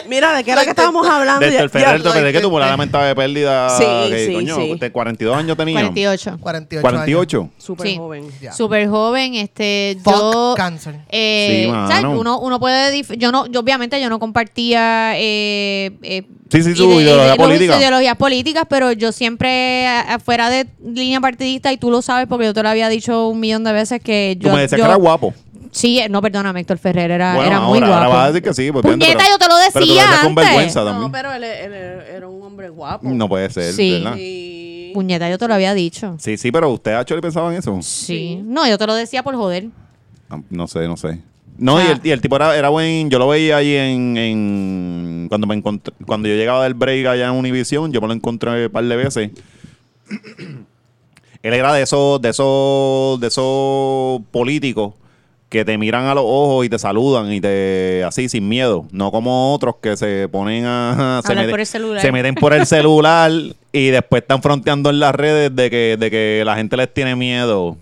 Mira, 0.09 0.35
¿de 0.35 0.45
qué 0.45 0.51
era 0.53 0.65
que 0.65 0.71
estábamos 0.71 1.07
hablando? 1.07 1.41
De 1.45 1.53
Ya- 1.53 1.61
Héctor 1.63 1.81
Ferrer, 1.81 2.03
Ferrer, 2.03 2.33
que 2.33 2.41
tuvo 2.41 2.59
la 2.59 2.67
lamentable 2.69 3.15
pérdida. 3.15 3.71
Sí, 3.77 3.85
que, 4.11 4.27
sí, 4.27 4.33
coño, 4.35 4.57
sí. 4.57 4.75
de 4.79 4.91
42 4.93 5.37
años 5.37 5.57
tenía. 5.57 5.75
48. 5.81 6.39
48. 6.41 6.83
48. 6.83 7.51
Súper 7.59 7.87
Sí. 7.89 7.97
joven. 7.97 8.25
Ya. 8.41 8.53
Súper 8.53 8.89
joven, 8.89 9.35
este, 9.35 9.99
Fuck 10.03 10.15
yo... 10.15 10.55
cancer. 10.57 10.97
Eh, 11.11 11.65
Sí. 11.67 11.71
¿sabes? 11.71 12.05
Uno, 12.19 12.39
uno 12.41 12.59
puede... 12.61 13.03
Yo 13.19 13.33
no, 13.33 13.47
yo 13.47 13.61
obviamente 13.61 14.01
yo 14.01 14.09
no 14.09 14.19
compartía... 14.19 15.13
Eh, 15.17 15.91
eh, 16.03 16.23
Sí, 16.51 16.63
sí, 16.63 16.75
su 16.77 16.85
ide- 16.85 17.03
ideología 17.05 17.37
política. 17.37 17.79
ideologías 17.79 18.17
políticas, 18.17 18.65
pero 18.69 18.93
yo 18.93 19.11
siempre, 19.13 19.87
afuera 19.89 20.51
de 20.51 20.67
línea 20.85 21.19
partidista, 21.19 21.73
y 21.73 21.79
tú 21.79 21.91
lo 21.91 22.03
sabes 22.03 22.27
porque 22.29 22.45
yo 22.45 22.53
te 22.53 22.63
lo 22.63 22.69
había 22.69 22.91
dicho 22.91 23.29
un 23.29 23.41
millón 23.41 23.65
de 23.65 23.73
veces 23.73 24.03
que 24.03 24.37
Tú 24.39 24.49
yo... 24.49 24.55
me 24.55 24.61
decías 24.61 24.79
yo- 24.79 24.85
que 24.85 24.89
era 24.91 24.97
guapo. 24.97 25.33
Sí, 25.73 25.99
eh, 25.99 26.09
no, 26.09 26.21
perdóname, 26.23 26.61
Héctor 26.61 26.77
Ferrer 26.79 27.11
era, 27.11 27.35
Bueno, 27.35 27.47
era 27.51 27.61
muy 27.61 27.79
ahora, 27.79 27.87
guapo. 27.89 28.03
ahora 28.05 28.15
vas 28.17 28.25
a 28.25 28.33
decir 28.33 28.43
que 28.43 28.55
sí. 28.55 28.71
pues, 28.71 28.83
Puñeta, 28.85 29.07
pero- 29.19 29.31
yo 29.31 29.39
te 29.39 29.45
lo 29.49 29.55
pero 29.55 29.73
tú 29.73 29.79
lo 29.81 29.81
decía 29.87 30.03
decías 30.03 30.19
con 30.21 30.29
antes. 30.29 30.45
vergüenza 30.45 30.81
No, 30.81 30.87
también. 30.91 31.13
pero 31.13 31.33
él, 31.33 31.45
él 31.45 31.73
era 32.15 32.29
un 32.29 32.43
hombre 32.43 32.69
guapo. 32.69 33.09
No 33.09 33.29
puede 33.29 33.49
ser, 33.51 33.73
Sí. 33.73 33.93
¿verdad? 33.93 34.15
Sí. 34.17 34.91
Puñeta, 34.95 35.31
yo 35.31 35.39
te 35.39 35.49
lo 35.49 35.55
había 35.55 35.73
dicho. 35.73 36.15
Sí, 36.19 36.37
sí, 36.37 36.53
pero 36.53 36.69
usted, 36.71 36.93
Acholi, 36.93 37.23
pensaba 37.23 37.51
en 37.51 37.59
eso. 37.59 37.79
Sí. 37.81 38.41
No, 38.45 38.69
yo 38.69 38.77
te 38.77 38.87
lo 38.87 38.95
decía 38.95 39.23
por 39.23 39.35
joder. 39.35 39.69
Ah, 40.29 40.41
No 40.51 40.69
sé, 40.69 40.87
no 40.87 40.97
sé. 40.99 41.21
No, 41.57 41.81
y, 41.81 41.85
Ah. 41.87 41.93
el, 41.93 42.01
y 42.07 42.11
el 42.11 42.21
tipo 42.21 42.37
era, 42.37 42.55
era 42.57 42.69
buen. 42.69 43.09
Yo 43.09 43.19
lo 43.19 43.29
veía 43.29 43.57
ahí 43.57 43.75
en. 43.75 44.17
en- 44.19 45.27
cuando 45.31 45.47
me 45.47 45.55
encontré, 45.55 45.95
cuando 46.07 46.29
yo 46.29 46.35
llegaba 46.35 46.65
del 46.65 46.75
break 46.75 47.07
allá 47.07 47.27
en 47.29 47.33
Univision, 47.33 47.91
yo 47.93 48.01
me 48.03 48.07
lo 48.09 48.13
encontré 48.15 48.67
un 48.67 48.73
par 48.73 48.85
de 48.85 48.97
veces. 48.97 49.31
Él 51.43 51.55
era 51.55 51.73
de 51.73 51.83
esos, 51.83 52.21
de 52.23 52.29
esos, 52.29 53.19
de 53.21 53.27
esos 53.27 54.21
políticos 54.31 54.95
que 55.53 55.67
te 55.67 55.77
miran 55.77 56.07
a 56.07 56.15
los 56.15 56.25
ojos 56.27 56.65
y 56.65 56.71
te 56.71 56.79
saludan 56.79 57.31
y 57.31 57.39
te 57.39 58.03
así 58.05 58.27
sin 58.31 58.49
miedo. 58.49 58.87
No 58.91 59.13
como 59.13 59.53
otros 59.53 59.75
que 59.83 59.99
se 59.99 60.27
ponen 60.31 60.65
a. 60.65 61.21
se 61.27 61.35
meten- 61.35 61.51
por 61.51 61.61
el 61.61 61.67
celular. 61.67 62.01
Se 62.01 62.11
meten 62.11 62.35
por 62.35 62.55
el 62.55 62.65
celular 62.67 63.31
y 63.71 63.89
después 63.89 64.23
están 64.23 64.41
fronteando 64.41 64.89
en 64.89 64.99
las 64.99 65.15
redes 65.15 65.55
de 65.55 65.69
que, 65.69 65.99
de 66.01 66.11
que 66.11 66.43
la 66.47 66.57
gente 66.57 66.75
les 66.79 66.93
tiene 66.95 67.17
miedo. 67.17 67.77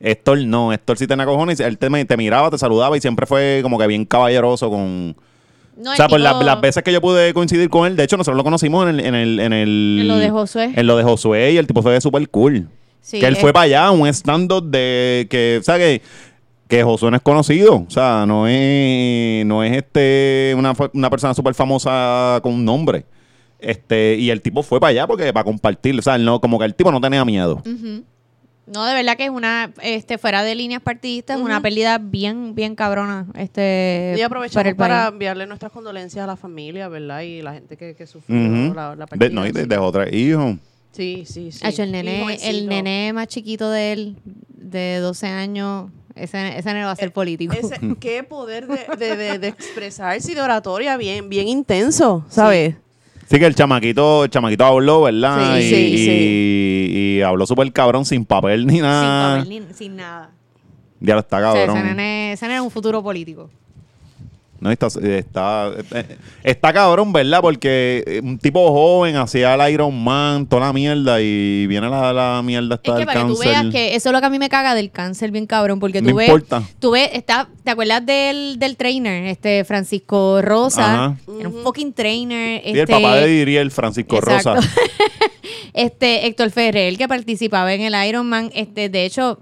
Héctor 0.00 0.44
no, 0.44 0.70
Héctor 0.70 0.98
sí 0.98 1.06
tenía 1.06 1.24
cojones. 1.24 1.60
Él 1.60 1.78
te, 1.78 2.04
te 2.04 2.16
miraba, 2.18 2.50
te 2.50 2.58
saludaba 2.58 2.94
y 2.94 3.00
siempre 3.00 3.24
fue 3.24 3.60
como 3.62 3.78
que 3.78 3.86
bien 3.86 4.04
caballeroso 4.04 4.68
con. 4.68 5.16
No, 5.78 5.92
o 5.92 5.94
sea, 5.94 6.08
por 6.08 6.18
tipo- 6.20 6.24
las, 6.30 6.44
las 6.44 6.60
veces 6.60 6.82
que 6.82 6.92
yo 6.92 7.00
pude 7.00 7.32
coincidir 7.32 7.70
con 7.70 7.86
él, 7.86 7.96
de 7.96 8.04
hecho, 8.04 8.18
nosotros 8.18 8.36
lo 8.36 8.44
conocimos 8.44 8.86
en 8.86 9.00
el. 9.00 9.06
En, 9.06 9.14
el, 9.14 9.40
en, 9.40 9.52
el, 9.54 9.98
En 10.02 10.08
lo 10.08 10.16
de 10.18 10.28
Josué. 10.28 10.72
En 10.76 10.86
lo 10.86 10.98
de 10.98 11.04
Josué 11.04 11.52
y 11.52 11.56
el 11.56 11.66
tipo 11.66 11.80
fue 11.80 11.98
súper 12.02 12.28
cool. 12.28 12.68
Sí, 13.00 13.18
que 13.18 13.26
él 13.26 13.34
eh. 13.34 13.40
fue 13.40 13.52
para 13.54 13.64
allá, 13.64 13.90
un 13.90 14.06
stand-up 14.08 14.62
de 14.70 15.26
que, 15.28 15.58
o 15.60 15.64
sea, 15.64 15.76
que, 15.76 16.02
que 16.72 16.82
Josué 16.82 17.10
no 17.10 17.16
es 17.18 17.22
conocido. 17.22 17.84
O 17.86 17.90
sea, 17.90 18.24
no 18.26 18.46
es, 18.48 19.44
no 19.44 19.62
es 19.62 19.76
este 19.76 20.54
una, 20.56 20.72
una 20.94 21.10
persona 21.10 21.34
súper 21.34 21.52
famosa 21.54 22.40
con 22.42 22.54
un 22.54 22.64
nombre. 22.64 23.04
Este, 23.58 24.16
y 24.16 24.30
el 24.30 24.40
tipo 24.40 24.62
fue 24.62 24.80
para 24.80 24.88
allá 24.90 25.06
porque 25.06 25.30
para 25.34 25.44
compartir. 25.44 25.98
O 25.98 26.02
sea, 26.02 26.16
no, 26.16 26.40
como 26.40 26.58
que 26.58 26.64
el 26.64 26.74
tipo 26.74 26.90
no 26.90 26.98
tenía 27.00 27.24
miedo. 27.26 27.62
Ujú. 27.66 28.04
No, 28.66 28.86
de 28.86 28.94
verdad 28.94 29.16
que 29.18 29.24
es 29.24 29.30
una, 29.30 29.70
este, 29.82 30.16
fuera 30.16 30.42
de 30.44 30.54
líneas 30.54 30.80
partidistas, 30.80 31.36
es 31.36 31.42
una 31.44 31.60
pérdida 31.60 31.98
bien, 31.98 32.54
bien 32.54 32.74
cabrona, 32.74 33.26
este, 33.36 34.14
Y 34.16 34.22
aprovechamos 34.22 34.74
para 34.74 35.08
el 35.08 35.12
enviarle 35.12 35.46
nuestras 35.46 35.72
condolencias 35.72 36.22
a 36.24 36.26
la 36.26 36.36
familia, 36.36 36.88
¿verdad? 36.88 37.20
Y 37.22 37.42
la 37.42 37.52
gente 37.54 37.76
que, 37.76 37.94
que 37.94 38.06
sufrió 38.06 38.72
la, 38.72 38.94
la 38.96 39.04
De- 39.04 39.06
pérdida. 39.18 39.28
no, 39.34 39.46
y 39.46 39.50
de- 39.52 39.66
dejó 39.66 39.90
tres 39.92 40.14
hijos. 40.14 40.56
Sí, 40.92 41.24
sí, 41.26 41.52
sí. 41.52 41.60
Hacho, 41.66 41.82
el 41.82 41.92
nene, 41.92 42.36
el 42.42 42.66
nene 42.68 43.12
más 43.12 43.26
chiquito 43.28 43.70
de 43.70 43.92
él, 43.92 44.16
de 44.48 44.98
12 44.98 45.26
años, 45.26 45.90
ese, 46.14 46.58
ese 46.58 46.68
nene 46.72 46.84
va 46.84 46.90
a 46.92 46.96
ser 46.96 47.12
político. 47.12 47.54
Ese- 47.54 47.78
qué 48.00 48.22
poder 48.22 48.66
de, 48.66 48.96
de, 48.96 49.16
de, 49.16 49.38
de 49.38 49.48
expresarse 49.48 50.32
y 50.32 50.34
de 50.34 50.42
oratoria 50.42 50.96
bien, 50.96 51.28
bien 51.30 51.48
intenso, 51.48 52.24
¿sabes? 52.28 52.74
Sí 53.28 53.38
que 53.38 53.46
el 53.46 53.54
chamaquito, 53.54 54.24
el 54.24 54.30
chamaquito 54.30 54.64
habló, 54.66 55.02
¿verdad? 55.02 55.56
Sí, 55.58 55.62
y, 55.64 55.68
sí, 55.70 55.76
y- 55.94 55.98
sí. 56.04 56.92
y 57.18 57.22
habló 57.22 57.46
súper 57.46 57.72
cabrón, 57.72 58.04
sin 58.04 58.26
papel 58.26 58.66
ni 58.66 58.74
sin 58.74 58.82
nada. 58.82 59.38
papel 59.38 59.48
ni- 59.48 59.74
sin 59.74 59.96
nada. 59.96 60.30
Ya 61.00 61.14
lo 61.14 61.20
está 61.20 61.38
O 61.38 61.40
sea, 61.40 61.66
cabrón. 61.66 61.78
ese, 61.78 61.86
nene, 61.86 62.32
ese 62.32 62.44
nene 62.46 62.56
es 62.58 62.62
un 62.62 62.70
futuro 62.70 63.02
político. 63.02 63.48
No, 64.62 64.70
está, 64.70 64.86
está, 64.86 65.72
está 66.44 66.72
cabrón, 66.72 67.12
¿verdad? 67.12 67.40
Porque 67.40 68.04
eh, 68.06 68.20
un 68.22 68.38
tipo 68.38 68.70
joven 68.72 69.16
hacía 69.16 69.54
el 69.56 69.72
Iron 69.72 70.04
Man, 70.04 70.46
toda 70.46 70.66
la 70.66 70.72
mierda, 70.72 71.20
y 71.20 71.66
viene 71.66 71.90
la, 71.90 72.12
la 72.12 72.40
mierda 72.44 72.76
Es 72.76 72.80
esta 72.84 72.96
que 72.96 73.04
para 73.04 73.22
que 73.22 73.26
tú 73.26 73.34
cáncer. 73.34 73.50
veas 73.50 73.72
que 73.72 73.96
eso 73.96 74.08
es 74.08 74.12
lo 74.12 74.20
que 74.20 74.26
a 74.26 74.30
mí 74.30 74.38
me 74.38 74.48
caga 74.48 74.76
del 74.76 74.92
cáncer, 74.92 75.32
bien 75.32 75.46
cabrón, 75.46 75.80
porque 75.80 76.00
No 76.00 76.10
tú 76.10 76.14
ves, 76.14 76.28
importa. 76.28 76.62
tú 76.78 76.92
ves, 76.92 77.10
está, 77.12 77.48
¿te 77.64 77.72
acuerdas 77.72 78.06
del, 78.06 78.60
del 78.60 78.76
trainer, 78.76 79.24
este 79.24 79.64
Francisco 79.64 80.40
Rosa? 80.42 80.94
Ajá. 81.06 81.16
Era 81.40 81.48
un 81.48 81.60
fucking 81.64 81.92
trainer. 81.92 82.62
Sí, 82.62 82.70
el 82.70 82.78
este, 82.78 82.92
papá 82.92 83.16
de 83.16 83.26
Diriel, 83.26 83.72
Francisco 83.72 84.18
Exacto. 84.18 84.54
Rosa. 84.54 84.68
este 85.74 86.26
Héctor 86.28 86.50
Ferrer, 86.50 86.96
que 86.96 87.08
participaba 87.08 87.74
en 87.74 87.80
el 87.80 88.06
Ironman, 88.08 88.50
este, 88.54 88.88
de 88.88 89.04
hecho, 89.06 89.40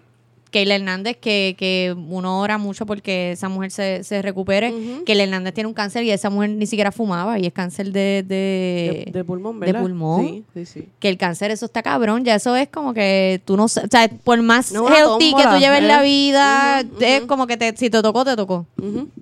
Keila 0.51 0.75
Hernández, 0.75 1.17
que, 1.17 1.55
que 1.59 1.95
uno 1.97 2.41
ora 2.41 2.59
mucho 2.59 2.85
porque 2.87 3.33
esa 3.33 3.49
mujer 3.49 3.71
se, 3.71 4.03
se 4.05 4.21
recupere. 4.23 4.73
Ujú. 4.73 5.05
Keila 5.05 5.23
Hernández 5.25 5.55
tiene 5.55 5.69
un 5.69 5.75
cáncer 5.75 6.03
y 6.05 6.11
esa 6.11 6.29
mujer 6.31 6.51
ni 6.51 6.67
siquiera 6.67 6.91
fumaba 6.93 7.39
y 7.39 7.47
es 7.47 7.53
cáncer 7.53 7.93
de, 7.93 8.25
de, 8.27 9.05
De, 9.07 9.11
de 9.13 9.25
pulmón, 9.25 9.61
de 9.61 9.67
¿verdad? 9.67 9.81
pulmón. 9.83 10.25
Sí, 10.27 10.45
sí, 10.55 10.67
sí. 10.67 10.89
que 10.99 11.09
el 11.09 11.17
cáncer, 11.19 11.51
eso 11.51 11.67
está 11.67 11.83
cabrón, 11.83 12.25
ya 12.25 12.35
eso 12.35 12.57
es 12.57 12.69
como 12.69 12.93
que 12.95 13.41
tú 13.45 13.57
no 13.57 13.65
o 13.65 13.69
sea, 13.69 14.09
por 14.25 14.41
más 14.43 14.73
No, 14.73 14.89
healthy 14.89 15.35
que 15.35 15.45
tú 15.45 15.57
lleves 15.59 15.83
¿eh? 15.83 15.87
la 15.87 16.03
vida, 16.03 16.83
Ujú, 16.85 16.97
es 17.05 17.21
como 17.23 17.47
que 17.47 17.57
te, 17.57 17.77
si 17.77 17.89
te 17.91 18.03
tocó, 18.03 18.25
te 18.25 18.37
tocó. 18.37 18.67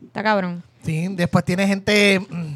Está 0.06 0.23
cabrón. 0.23 0.62
Sí, 0.85 1.06
después 1.11 1.44
tiene 1.44 1.66
gente, 1.66 2.20
mm, 2.20 2.54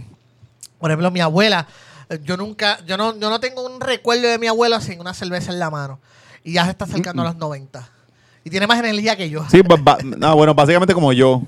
por 0.78 0.90
ejemplo, 0.90 1.10
mi 1.10 1.20
abuela. 1.20 1.66
eh, 2.08 2.18
Yo 2.24 2.36
nunca, 2.38 2.78
yo 2.86 2.96
no, 2.96 3.18
yo 3.18 3.28
no 3.28 3.38
tengo 3.40 3.66
un 3.66 3.80
recuerdo 3.80 4.28
de 4.28 4.38
mi 4.38 4.46
abuela 4.46 4.80
sin 4.80 4.98
una 5.00 5.12
cerveza 5.12 5.52
en 5.52 5.58
la 5.58 5.70
mano. 5.70 5.98
Y 6.44 6.54
ya 6.54 6.64
se 6.64 6.70
está 6.70 6.86
acercando 6.86 7.22
a 7.22 7.26
los 7.26 7.36
90. 7.36 7.88
Y 8.44 8.50
tiene 8.50 8.66
más 8.66 8.78
energía 8.78 9.16
que 9.16 9.28
yo. 9.30 9.44
Sí, 9.50 9.60
no, 10.18 10.36
bueno, 10.36 10.54
básicamente 10.54 10.94
como 10.94 11.12
yo. 11.12 11.42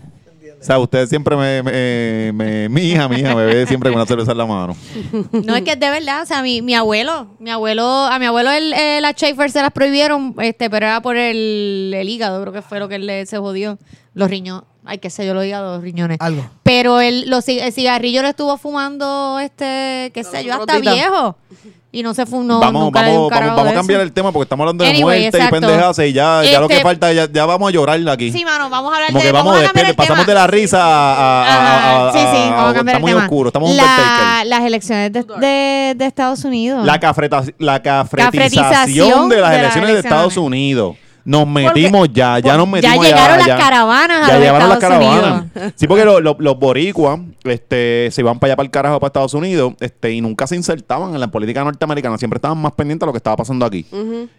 O 0.60 0.66
sea, 0.66 0.78
usted 0.78 1.06
siempre 1.06 1.36
me, 1.36 1.62
me, 1.62 2.32
me- 2.32 2.68
mi 2.70 2.80
hija, 2.82 3.06
mi 3.06 3.16
hija 3.16 3.34
me 3.34 3.44
ve 3.44 3.66
siempre 3.66 3.90
con 3.90 3.96
una 3.98 4.06
cerveza 4.06 4.32
en 4.32 4.38
la 4.38 4.46
mano. 4.46 4.74
No 5.32 5.54
es 5.56 5.62
que 5.62 5.72
es 5.72 5.80
de 5.80 5.90
verdad, 5.90 6.22
o 6.22 6.26
sea, 6.26 6.40
mi, 6.42 6.62
mi 6.62 6.74
abuelo, 6.74 7.26
mi 7.38 7.50
abuelo, 7.50 7.84
a 7.86 8.18
mi 8.18 8.24
abuelo 8.24 8.50
el, 8.50 8.72
eh, 8.72 8.98
las 9.02 9.12
Schaefer 9.12 9.50
se 9.50 9.60
las 9.60 9.72
prohibieron, 9.72 10.34
este, 10.38 10.70
pero 10.70 10.86
era 10.86 11.02
por 11.02 11.18
el, 11.18 11.92
el 11.94 12.08
hígado, 12.08 12.40
creo 12.40 12.52
que 12.54 12.62
fue 12.62 12.78
lo 12.78 12.88
que 12.88 12.94
él 12.94 13.04
le, 13.06 13.26
se 13.26 13.36
jodió. 13.36 13.76
Los 14.14 14.30
riñones, 14.30 14.62
ay, 14.86 14.96
qué 14.98 15.10
sé 15.10 15.26
yo, 15.26 15.34
los 15.34 15.44
hígados, 15.44 15.74
los 15.74 15.82
riñones. 15.82 16.16
Algo. 16.20 16.48
Pero 16.62 17.00
el, 17.00 17.28
los, 17.28 17.46
el 17.46 17.70
cigarrillo 17.72 18.22
lo 18.22 18.28
estuvo 18.28 18.56
fumando, 18.56 19.38
este, 19.40 20.12
qué 20.14 20.24
sé 20.24 20.44
yo, 20.44 20.54
hasta 20.54 20.78
viejo. 20.78 21.36
Y 21.96 22.02
no 22.02 22.12
se 22.12 22.26
fumó, 22.26 22.58
vamos 22.58 22.82
nunca 22.86 23.02
le 23.02 23.10
dio 23.10 23.14
vamos, 23.14 23.26
un 23.26 23.30
carajo 23.30 23.50
vamos, 23.50 23.56
vamos 23.64 23.72
a 23.72 23.74
cambiar 23.76 24.00
eso. 24.00 24.06
el 24.06 24.12
tema 24.12 24.32
porque 24.32 24.42
estamos 24.44 24.64
hablando 24.64 24.82
de 24.82 24.90
Anyway, 24.90 25.20
muerte 25.20 25.38
exacto. 25.38 25.56
y 25.56 25.60
pendejas 25.60 25.98
y 26.00 26.12
ya, 26.12 26.42
ya 26.42 26.60
lo 26.60 26.66
que 26.66 26.74
Este- 26.74 26.82
falta, 26.82 27.12
ya, 27.12 27.28
ya 27.32 27.46
vamos 27.46 27.68
a 27.68 27.72
llorar 27.72 28.00
aquí. 28.08 28.32
Sí, 28.32 28.44
mano, 28.44 28.68
vamos 28.68 28.92
a 28.92 28.96
hablar 28.96 29.08
Como 29.10 29.20
de 29.20 29.24
que 29.26 29.32
vamos, 29.32 29.54
a 29.56 29.58
de 29.60 29.66
cambiar 29.66 29.86
el 29.90 29.94
pasamos 29.94 30.24
tema. 30.26 30.34
de 30.34 30.40
la 30.40 30.46
risa 30.48 30.82
a, 30.82 31.44
a- 31.44 31.44
a- 31.46 32.08
a- 32.08 32.12
sí, 32.12 32.18
sí, 32.18 32.24
a- 32.26 32.50
vamos 32.50 32.70
a 32.70 32.74
cambiar 32.74 32.96
está 32.96 32.98
muy 32.98 33.10
el 33.12 33.16
tema. 33.16 33.24
oscuro, 33.26 33.48
estamos 33.50 33.70
un 33.70 33.76
La-. 33.76 34.42
Las 34.44 34.60
elecciones 34.64 35.12
de, 35.12 35.22
de, 35.22 35.94
de 35.96 36.04
Estados 36.06 36.44
Unidos. 36.44 36.84
La, 36.84 36.98
cafreta- 36.98 37.44
la 37.58 37.80
cafretización 37.80 38.64
Cafretización 38.64 39.28
de 39.28 39.36
las 39.40 39.50
de 39.50 39.56
las 39.56 39.60
elecciones 39.62 39.92
de 39.92 39.98
Estados. 40.00 40.36
Unidos. 40.36 40.96
Nos 41.24 41.46
metimos 41.46 42.08
ya, 42.12 42.38
ya 42.38 42.56
nos 42.56 42.66
ya 42.66 42.72
metimos 42.72 43.08
ya. 43.08 43.14
llegaron 43.16 43.38
las 43.38 43.46
ya. 43.46 43.56
caravanas 43.56 44.28
a 44.28 44.32
Ya 44.32 44.38
llegaron 44.38 44.68
las 44.68 44.78
caravanas. 44.78 45.24
Unidos. 45.54 45.72
Sí, 45.76 45.86
porque 45.86 46.04
lo- 46.04 46.20
lo- 46.20 46.36
los 46.38 46.58
boricuas 46.58 47.18
este, 47.44 48.08
se 48.12 48.20
iban 48.20 48.38
para 48.38 48.50
allá 48.52 48.56
para 48.56 48.64
el 48.66 48.70
carajo, 48.70 49.00
para 49.00 49.08
Estados 49.08 49.34
Unidos, 49.34 49.72
este, 49.80 50.12
y 50.12 50.20
nunca 50.20 50.46
se 50.46 50.56
insertaban 50.56 51.14
en 51.14 51.20
la 51.20 51.28
política 51.28 51.64
norteamericana. 51.64 52.18
Siempre 52.18 52.36
estaban 52.38 52.58
más 52.58 52.72
pendientes 52.72 53.00
de 53.00 53.06
lo 53.06 53.12
que 53.12 53.18
estaba 53.18 53.36
pasando 53.36 53.64
aquí. 53.64 53.86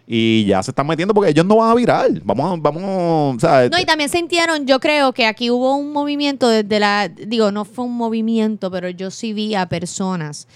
Y 0.06 0.44
ya 0.44 0.62
se 0.62 0.70
están 0.70 0.86
metiendo 0.86 1.12
porque 1.14 1.30
ellos 1.30 1.44
no 1.44 1.56
van 1.56 1.70
a 1.70 1.74
virar. 1.74 2.08
Vamos 2.22 2.52
a, 2.52 2.56
vamos, 2.60 3.36
o 3.36 3.40
sea, 3.40 3.68
No, 3.68 3.78
y 3.80 3.84
también 3.84 4.08
sintieron, 4.10 4.66
yo 4.66 4.78
creo 4.80 5.12
que 5.12 5.26
aquí 5.26 5.50
hubo 5.50 5.74
un 5.76 5.92
movimiento 5.92 6.48
desde 6.48 6.78
la, 6.78 7.08
digo, 7.08 7.50
no 7.50 7.64
fue 7.64 7.84
un 7.84 7.96
movimiento, 7.96 8.70
pero 8.70 8.88
yo 8.90 9.10
sí 9.10 9.32
vi 9.32 9.54
a 9.54 9.66
personas 9.68 10.46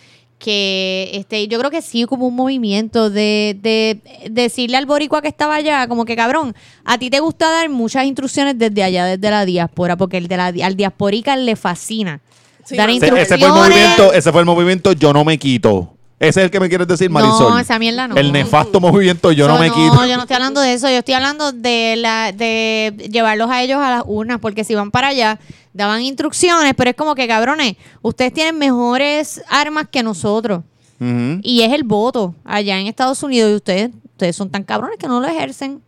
que, 0.41 1.11
este, 1.13 1.47
yo 1.47 1.59
creo 1.59 1.71
que 1.71 1.83
sí 1.83 2.05
como 2.07 2.27
un 2.27 2.35
movimiento 2.35 3.11
de, 3.11 3.57
de 3.61 4.01
decirle 4.31 4.79
al 4.79 4.87
boricua 4.87 5.23
que 5.23 5.29
estaba 5.29 5.55
allá, 5.55 5.87
como 5.87 6.05
que 6.05 6.17
cabrón, 6.17 6.57
a 6.85 6.99
ti 6.99 7.11
te 7.11 7.21
gusta 7.21 7.49
dar 7.51 7.69
muchas 7.69 8.07
instrucciones 8.07 8.59
desde 8.59 8.83
allá, 8.83 9.05
desde 9.05 9.31
la 9.31 9.45
diáspora, 9.45 9.97
porque 9.97 10.17
el 10.17 10.27
de 10.27 10.37
la, 10.37 10.47
al 10.47 10.77
diasporica 10.77 11.37
le 11.37 11.55
fascina 11.55 12.21
Sí, 12.65 12.77
dar 12.77 12.91
instrucciones. 12.91 13.31
ese 13.31 13.39
fue 13.39 13.49
el 13.49 13.55
movimiento, 13.55 14.13
ese 14.13 14.33
fue 14.33 14.41
el 14.41 14.47
movimiento 14.47 14.93
Yo 14.93 15.13
no 15.13 15.25
me 15.25 15.39
quito. 15.39 15.95
Ese 16.21 16.41
es 16.41 16.45
el 16.45 16.50
que 16.50 16.61
me 16.61 16.69
quieres 16.69 16.87
decir, 16.87 17.09
Marisol. 17.09 17.50
No, 17.50 17.59
esa 17.59 17.79
mierda 17.79 18.07
no. 18.07 18.15
El 18.15 18.31
nefasto 18.31 18.79
movimiento 18.79 19.33
Yo 19.33 19.49
no, 19.49 19.59
me 19.59 19.69
no, 19.69 19.75
quito. 19.75 20.07
yo 20.07 20.17
no 20.17 20.23
estoy 20.23 20.35
hablando 20.37 20.61
de 20.61 20.75
eso, 20.75 20.87
yo 20.91 20.99
estoy 20.99 21.15
hablando 21.15 21.50
de 21.50 21.95
la 21.97 22.31
de 22.33 23.09
llevarlos 23.11 23.49
a 23.50 23.62
ellos 23.62 23.79
a 23.79 23.91
las 23.91 24.03
urnas, 24.07 24.39
porque 24.39 24.62
si 24.62 24.75
van 24.75 24.91
para 24.91 25.09
allá, 25.09 25.41
daban 25.73 26.03
instrucciones, 26.03 26.75
pero 26.77 26.91
es 26.91 26.97
como 26.97 27.15
que 27.15 27.27
cabrones, 27.27 27.77
ustedes 28.03 28.35
tienen 28.35 28.59
mejores 28.59 29.43
armas 29.49 29.87
que 29.91 30.03
nosotros. 30.03 30.62
Y 31.43 31.62
es 31.62 31.73
el 31.73 31.85
voto 31.85 32.35
allá 32.45 32.79
en 32.79 32.87
Estados 32.87 33.23
Unidos 33.23 33.50
y 33.53 33.55
ustedes, 33.55 33.91
ustedes 34.11 34.37
son 34.37 34.50
tan 34.50 34.62
cabrones 34.62 34.99
que 34.99 35.09
no 35.09 35.19
lo 35.21 35.27
ejercen. 35.27 35.81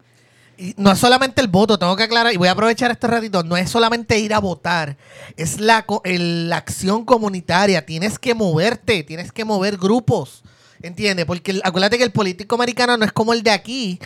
Y 0.58 0.74
no 0.76 0.92
es 0.92 0.98
solamente 0.98 1.40
el 1.40 1.48
voto, 1.48 1.78
tengo 1.78 1.96
que 1.96 2.02
aclarar, 2.04 2.32
y 2.32 2.36
voy 2.36 2.48
a 2.48 2.52
aprovechar 2.52 2.90
este 2.90 3.06
ratito, 3.06 3.42
no 3.42 3.56
es 3.56 3.70
solamente 3.70 4.18
ir 4.18 4.32
a 4.34 4.38
votar, 4.38 4.96
es 5.36 5.58
la, 5.60 5.84
el- 6.04 6.48
la 6.50 6.58
acción 6.58 7.04
comunitaria, 7.04 7.84
tienes 7.86 8.18
que 8.18 8.34
moverte, 8.34 9.02
tienes 9.02 9.32
que 9.32 9.44
mover 9.44 9.76
grupos, 9.78 10.42
¿entiendes? 10.82 11.24
Porque 11.26 11.52
el- 11.52 11.62
acuérdate 11.64 11.98
que 11.98 12.04
el 12.04 12.12
político 12.12 12.54
americano 12.54 12.96
no 12.96 13.04
es 13.04 13.12
como 13.12 13.32
el 13.32 13.42
de 13.42 13.50
aquí. 13.50 13.98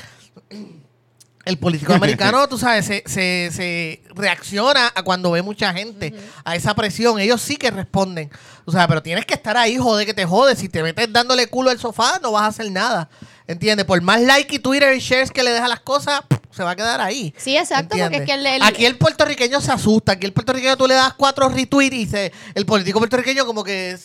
El 1.44 1.58
político 1.58 1.92
americano, 1.94 2.48
tú 2.48 2.58
sabes, 2.58 2.84
se, 2.86 3.04
se, 3.06 3.50
se 3.52 4.02
reacciona 4.16 4.90
a 4.94 5.02
cuando 5.04 5.30
ve 5.30 5.42
mucha 5.42 5.72
gente, 5.72 6.12
a 6.44 6.56
esa 6.56 6.74
presión. 6.74 7.20
Ellos 7.20 7.40
sí 7.40 7.56
que 7.56 7.70
responden. 7.70 8.30
O 8.64 8.72
sea, 8.72 8.88
pero 8.88 9.00
tienes 9.00 9.24
que 9.26 9.34
estar 9.34 9.56
ahí, 9.56 9.76
joder, 9.76 10.06
que 10.06 10.14
te 10.14 10.24
jodes. 10.24 10.58
Si 10.58 10.68
te 10.68 10.82
metes 10.82 11.12
dándole 11.12 11.46
culo 11.46 11.70
al 11.70 11.78
sofá, 11.78 12.18
no 12.20 12.32
vas 12.32 12.42
a 12.42 12.46
hacer 12.48 12.70
nada. 12.72 13.08
¿Entiendes? 13.48 13.86
Por 13.86 14.00
más 14.02 14.20
like 14.20 14.56
y 14.56 14.58
Twitter 14.58 14.94
y 14.94 15.00
shares 15.00 15.30
que 15.30 15.42
le 15.42 15.50
deja 15.50 15.68
las 15.68 15.80
cosas, 15.80 16.22
se 16.56 16.64
va 16.64 16.70
a 16.70 16.76
quedar 16.76 17.00
ahí. 17.00 17.34
Sí, 17.36 17.56
exacto, 17.56 17.90
porque 17.90 18.02
¿Entiendes? 18.04 18.20
es 18.20 18.26
que 18.26 18.40
el- 18.40 18.46
el- 18.46 18.62
Aquí 18.62 18.86
el 18.86 18.96
puertorriqueño 18.96 19.60
se 19.60 19.70
asusta. 19.72 20.12
Aquí 20.12 20.26
el 20.26 20.32
puertorriqueño 20.32 20.76
tú 20.76 20.86
le 20.86 20.94
das 20.94 21.12
cuatro 21.16 21.48
retweets 21.48 21.94
y 21.94 22.06
se, 22.06 22.32
el 22.54 22.64
político 22.66 22.98
puertorriqueño 22.98 23.44
como 23.46 23.62
que 23.62 23.96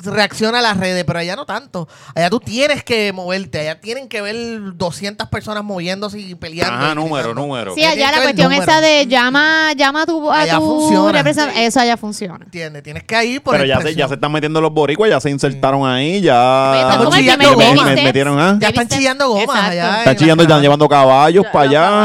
reacciona 0.00 0.58
a 0.58 0.62
las 0.62 0.76
redes, 0.76 1.04
pero 1.04 1.18
allá 1.18 1.36
no 1.36 1.44
tanto. 1.46 1.88
Allá 2.14 2.30
tú 2.30 2.40
tienes 2.40 2.82
que 2.84 3.12
moverte. 3.12 3.60
Allá 3.60 3.80
tienen 3.80 4.08
que 4.08 4.20
ver 4.22 4.36
200 4.74 5.28
personas 5.28 5.64
moviéndose 5.64 6.18
y 6.20 6.34
peleando. 6.34 6.74
Ajá, 6.76 6.92
y 6.92 6.94
número, 6.94 7.34
número. 7.34 7.74
Sí, 7.74 7.84
allá 7.84 8.12
la 8.12 8.22
cuestión 8.22 8.50
número. 8.50 8.62
esa 8.62 8.80
de 8.80 9.06
llama, 9.06 9.72
llama 9.74 10.02
a 10.02 10.06
tu, 10.06 10.30
a 10.30 10.40
Allá 10.40 10.54
tu 10.56 10.60
funciona. 10.60 11.12
representante, 11.12 11.66
eso 11.66 11.80
allá 11.80 11.96
funciona. 11.96 12.44
¿Entiendes? 12.44 12.82
Tienes 12.82 13.04
que 13.04 13.24
ir 13.24 13.42
por 13.42 13.54
Pero 13.54 13.64
ya 13.66 13.80
se, 13.80 13.94
ya 13.94 14.08
se 14.08 14.14
están 14.14 14.32
metiendo 14.32 14.60
los 14.60 14.72
boricuas, 14.72 15.10
ya 15.10 15.20
se 15.20 15.30
insertaron 15.30 15.86
ahí, 15.88 16.16
Oye, 16.16 16.22
ya. 16.22 16.94
el 17.00 17.36
Me- 17.36 17.74
me- 17.84 18.02
metieron, 18.02 18.38
¿ah? 18.38 18.56
Ya 18.60 18.68
están 18.68 18.88
chillando 18.88 19.28
gomas 19.28 19.56
allá. 19.64 19.98
Están 19.98 20.14
la 20.14 20.16
chillando, 20.16 20.42
están 20.44 20.62
llevando 20.62 20.88
caballos 20.88 21.44
para 21.52 21.68
allá. 21.68 21.95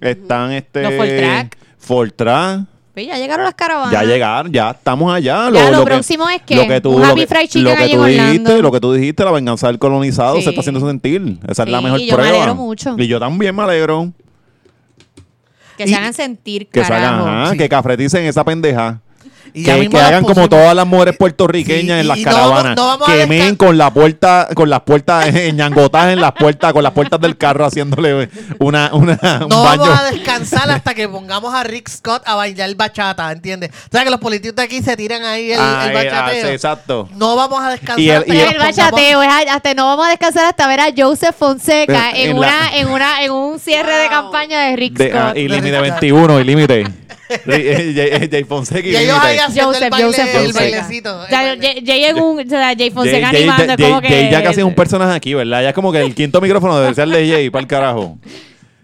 Están 0.00 0.52
este. 0.52 0.82
Los 0.82 0.94
Fortrack. 0.94 1.56
Fortrack. 1.78 2.60
Pues 2.92 3.06
ya 3.06 3.16
llegaron 3.18 3.44
las 3.44 3.54
caravanas. 3.54 3.92
Ya 3.92 4.02
llegaron, 4.02 4.52
ya 4.52 4.70
estamos 4.72 5.12
allá. 5.14 5.48
Ya, 5.52 5.70
lo 5.70 5.78
que- 5.80 5.84
próximo 5.86 6.28
es 6.28 6.42
que 6.42 6.56
lo 6.56 6.66
que 6.66 6.80
tú, 6.80 6.90
un 6.90 7.00
lo 7.02 7.06
Happy 7.06 7.20
que- 7.20 7.26
Fried 7.28 7.42
Chicken 7.48 7.64
lo 7.64 7.70
que 7.70 7.82
allí 7.84 7.94
tú 7.94 8.04
dijiste, 8.04 8.62
lo 8.62 8.72
que 8.72 8.80
tú 8.80 8.92
dijiste, 8.92 9.24
la 9.24 9.30
venganza 9.30 9.68
del 9.68 9.78
colonizado 9.78 10.36
Sí. 10.36 10.42
se 10.42 10.50
está 10.50 10.60
haciendo 10.60 10.80
sentir. 10.86 11.38
Esa 11.48 11.62
es 11.62 11.68
la 11.70 11.80
mejor 11.80 12.00
yo 12.00 12.06
me 12.06 12.12
prueba. 12.12 12.28
alegro 12.36 12.54
mucho. 12.56 12.96
Y 12.98 13.06
yo 13.06 13.20
también 13.20 13.54
me 13.54 13.62
alegro. 13.62 14.12
Que 15.76 15.84
Y- 15.84 15.88
se 15.88 15.94
hagan 15.94 16.12
sentir, 16.12 16.66
Que 16.68 16.84
se 16.84 16.92
hagan, 16.92 17.20
ajá, 17.20 17.52
Sí. 17.52 17.58
que 17.58 17.68
cafreticen 17.68 18.24
esa 18.26 18.44
pendeja. 18.44 19.00
Y 19.52 19.64
Que, 19.64 19.72
hagan 19.98 20.24
como 20.24 20.48
todas 20.48 20.74
las 20.74 20.86
mujeres 20.86 21.16
puertorriqueñas 21.16 21.80
Sí, 21.96 22.00
en 22.00 22.04
y- 22.04 22.08
las 22.08 22.18
y 22.18 22.24
no 22.24 22.30
caravanas. 22.30 22.76
no 22.76 22.98
Quemen 23.06 23.56
con 23.56 23.76
la 23.76 23.92
puerta, 23.92 24.48
con 24.54 24.70
las 24.70 24.80
puertas 24.82 25.26
ñangotadas 25.54 26.12
en 26.12 26.20
las 26.20 26.32
puertas, 26.32 26.72
con 26.72 26.82
las 26.82 26.92
puertas 26.92 27.20
del 27.20 27.36
carro 27.36 27.64
haciéndole 27.66 28.28
una, 28.58 28.90
una, 28.92 29.18
un 29.42 29.48
No 29.48 29.62
baño. 29.62 29.82
vamos 29.82 29.98
a 30.00 30.04
descansar 30.10 30.70
hasta 30.70 30.94
que 30.94 31.08
pongamos 31.08 31.52
a 31.54 31.62
Rick 31.64 31.88
Scott 31.88 32.22
a 32.26 32.34
bailar 32.34 32.74
bachata, 32.74 33.30
¿entiendes? 33.32 33.70
O 33.70 33.88
sea 33.90 34.04
que 34.04 34.10
los 34.10 34.20
políticos 34.20 34.56
de 34.56 34.62
aquí 34.62 34.82
se 34.82 34.96
tiran 34.96 35.24
ahí 35.24 35.52
el, 35.52 35.58
Ah, 35.60 35.86
el 35.90 35.96
eh, 35.96 36.10
ah, 36.10 36.20
bachateo. 36.20 36.46
sí, 36.46 36.52
exacto. 36.52 37.08
No 37.16 37.36
vamos 37.36 37.60
a 37.62 37.70
descansar 37.70 38.00
Y 38.00 38.10
el- 38.10 38.16
hasta 38.18 38.28
y 38.34 38.36
que 38.36 38.44
el- 38.44 38.52
el 38.52 38.58
bachateo, 38.58 39.22
es 39.22 39.28
hasta 39.50 39.74
no 39.74 39.86
vamos 39.86 40.06
a 40.06 40.10
descansar 40.10 40.44
hasta 40.46 40.66
ver 40.66 40.80
a 40.80 40.86
Joseph 40.96 41.34
Fonseca 41.38 42.10
En 42.10 42.30
en, 42.30 42.40
la- 42.40 42.46
una, 42.48 42.76
en 42.76 42.88
una, 42.88 43.24
en 43.24 43.30
un 43.32 43.58
cierre 43.58 43.94
de 43.94 44.08
campaña 44.08 44.60
de 44.62 44.76
Rick 44.76 44.94
De- 44.94 45.12
ah, 45.12 45.28
Scott. 45.30 45.36
y 45.36 45.42
De 45.42 45.48
límite 45.48 45.80
Rick 45.80 45.90
21, 45.92 46.40
y 46.40 46.44
límite. 46.44 46.84
Jay 48.30 48.44
Fonseca 48.44 48.86
y 48.88 48.96
ellos 48.96 49.18
ahí 49.20 49.36
límite. 49.36 49.42
haciendo 49.46 49.72
el 49.74 49.90
baile, 49.90 50.52
bailecito. 50.52 51.20
Jay, 51.28 51.82
Jay 51.86 52.04
en 52.04 52.18
un, 52.18 52.40
o 52.40 52.48
sea, 52.48 52.74
Jay 52.76 52.90
Fonseca 52.90 53.28
animando, 53.28 53.64
Jay- 53.76 53.88
como 53.88 54.00
que... 54.00 54.28
Ya 54.30 54.42
casi 54.42 54.60
es 54.60 54.64
un 54.66 54.74
personaje 54.76 55.14
aquí, 55.14 55.34
¿verdad? 55.34 55.62
Ya 55.62 55.68
es 55.70 55.74
como 55.74 55.92
que 55.92 56.00
el 56.00 56.14
quinto 56.14 56.40
micrófono 56.40 56.78
debe 56.80 56.94
ser 56.94 57.08
de 57.08 57.28
Jay, 57.28 57.50
para 57.50 57.62
el 57.62 57.66
carajo. 57.68 58.18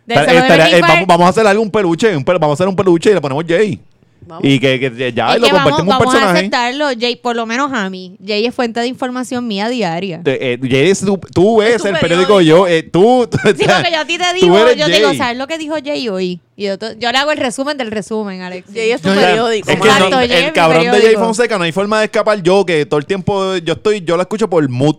Estaría- 0.06 0.40
estaría- 0.40 0.78
eh, 0.78 0.80
vamos, 0.80 1.06
vamos 1.06 1.26
a 1.26 1.30
hacer 1.30 1.46
algo, 1.46 1.62
un 1.62 1.70
peluche, 1.70 2.16
un 2.16 2.24
vamos 2.24 2.50
a 2.50 2.52
hacer 2.54 2.68
un 2.68 2.76
peluche 2.76 3.10
y 3.10 3.14
le 3.14 3.20
ponemos 3.20 3.44
Jay. 3.46 3.80
Vamos. 4.26 4.44
Y 4.44 4.58
que, 4.58 4.80
que 4.80 5.12
ya 5.12 5.34
Es 5.34 5.40
lo 5.40 5.46
que 5.46 5.52
vamos, 5.52 5.70
convertimos 5.72 5.78
en 5.78 5.82
un 5.82 5.88
vamos 5.88 6.06
a 6.06 6.10
personaje. 6.10 6.38
aceptarlo, 6.38 6.86
Jay, 6.98 7.16
por 7.16 7.36
lo 7.36 7.46
menos 7.46 7.72
a 7.72 7.88
mí. 7.88 8.16
Jay 8.26 8.44
es 8.44 8.54
fuente 8.54 8.80
de 8.80 8.88
información 8.88 9.46
mía 9.46 9.68
diaria. 9.68 10.20
Eh, 10.24 10.58
eh, 10.62 10.68
Jay, 10.68 10.90
es 10.90 11.00
tu- 11.00 11.16
tú 11.32 11.58
ves 11.58 11.76
Es 11.76 11.82
tu 11.82 11.88
el 11.88 11.96
periódico 11.98 12.40
yo, 12.40 12.66
eh, 12.66 12.82
tú, 12.82 13.26
tú- 13.30 13.38
Sí, 13.44 13.64
porque 13.64 13.90
yo 13.92 14.00
a 14.00 14.04
ti 14.04 14.18
te 14.18 14.34
digo, 14.34 14.58
eres 14.58 14.76
yo 14.76 14.86
te 14.86 14.92
digo, 14.96 15.08
Jay. 15.08 15.16
¿sabes 15.18 15.38
lo 15.38 15.46
que 15.46 15.58
dijo 15.58 15.76
Jay 15.84 16.08
hoy? 16.08 16.40
Y 16.56 16.64
yo, 16.64 16.74
yo 16.98 17.12
le 17.12 17.18
hago 17.18 17.30
el 17.30 17.38
resumen 17.38 17.76
del 17.78 17.90
resumen, 17.90 18.40
Alex. 18.42 18.66
Jay 18.74 18.90
es 18.90 19.00
tu 19.00 19.08
periódico. 19.10 19.70
Es 19.70 19.80
que 19.80 19.86
Exacto, 19.88 20.10
no- 20.10 20.16
Jay 20.16 20.32
el 20.32 20.52
cabrón 20.52 20.82
de 20.90 21.00
Jay. 21.00 21.14
Fonseca 21.14 21.56
no 21.58 21.64
hay 21.64 21.72
forma 21.72 22.00
de 22.00 22.06
escapar 22.06 22.42
yo, 22.42 22.66
que 22.66 22.84
todo 22.86 22.98
el 22.98 23.06
tiempo 23.06 23.56
yo 23.58 23.74
estoy, 23.74 24.00
yo 24.04 24.16
lo 24.16 24.22
escucho 24.22 24.50
por 24.50 24.68
mood, 24.68 24.96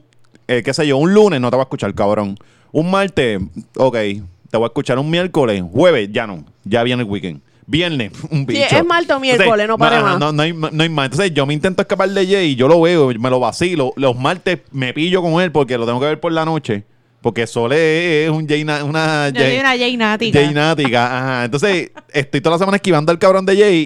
eh, 0.47 0.61
qué 0.63 0.73
sé 0.73 0.87
yo, 0.87 0.97
un 0.97 1.13
lunes 1.13 1.41
no 1.41 1.49
te 1.49 1.57
voy 1.57 1.61
a 1.63 1.65
escuchar, 1.65 1.93
cabrón. 1.93 2.37
Un 2.71 2.89
martes, 2.91 3.39
ok, 3.75 3.93
te 4.49 4.57
voy 4.57 4.63
a 4.63 4.67
escuchar 4.67 4.97
un 4.99 5.09
miércoles, 5.09 5.61
jueves, 5.73 6.09
ya 6.11 6.25
no, 6.27 6.45
ya 6.63 6.83
viene 6.83 7.03
el 7.03 7.09
weekend. 7.09 7.41
Viernes, 7.69 8.13
un 8.31 8.45
bicho. 8.45 8.61
es 8.75 8.85
martes 8.85 9.15
o 9.15 9.19
miércoles, 9.19 9.67
no 9.67 9.77
pare 9.77 9.97
ajá, 9.97 10.05
más. 10.05 10.19
No, 10.19 10.31
no 10.31 10.41
hay, 10.41 10.53
no 10.53 10.83
hay 10.83 10.89
más. 10.89 11.05
Entonces 11.05 11.33
yo 11.33 11.45
me 11.45 11.53
intento 11.53 11.81
escapar 11.81 12.09
de 12.09 12.25
Jay 12.25 12.51
y 12.51 12.55
yo 12.55 12.67
lo 12.67 12.81
veo, 12.81 13.09
me 13.19 13.29
lo 13.29 13.39
vacilo. 13.39 13.93
Los 13.97 14.17
martes 14.17 14.61
me 14.71 14.93
pillo 14.93 15.21
con 15.21 15.41
él 15.41 15.51
porque 15.51 15.77
lo 15.77 15.85
tengo 15.85 15.99
que 15.99 16.05
ver 16.05 16.19
por 16.19 16.31
la 16.31 16.45
noche. 16.45 16.85
Porque 17.27 17.45
Sole 17.45 18.23
es 18.23 18.29
un 18.31 18.47
Jay, 18.47 18.63
na- 18.63 18.85
una 18.85 19.27
Yo 19.27 19.41
soy 19.41 19.57
una 19.59 19.77
Jay 19.77 19.97
nática. 19.97 20.39
Jay 20.39 20.53
Nática, 20.53 21.17
ajá. 21.17 21.43
Entonces, 21.45 21.91
estoy 22.13 22.39
toda 22.39 22.55
la 22.55 22.59
semana 22.59 22.77
esquivando 22.77 23.11
al 23.11 23.19
cabrón 23.19 23.45
de 23.45 23.57
Jay 23.57 23.85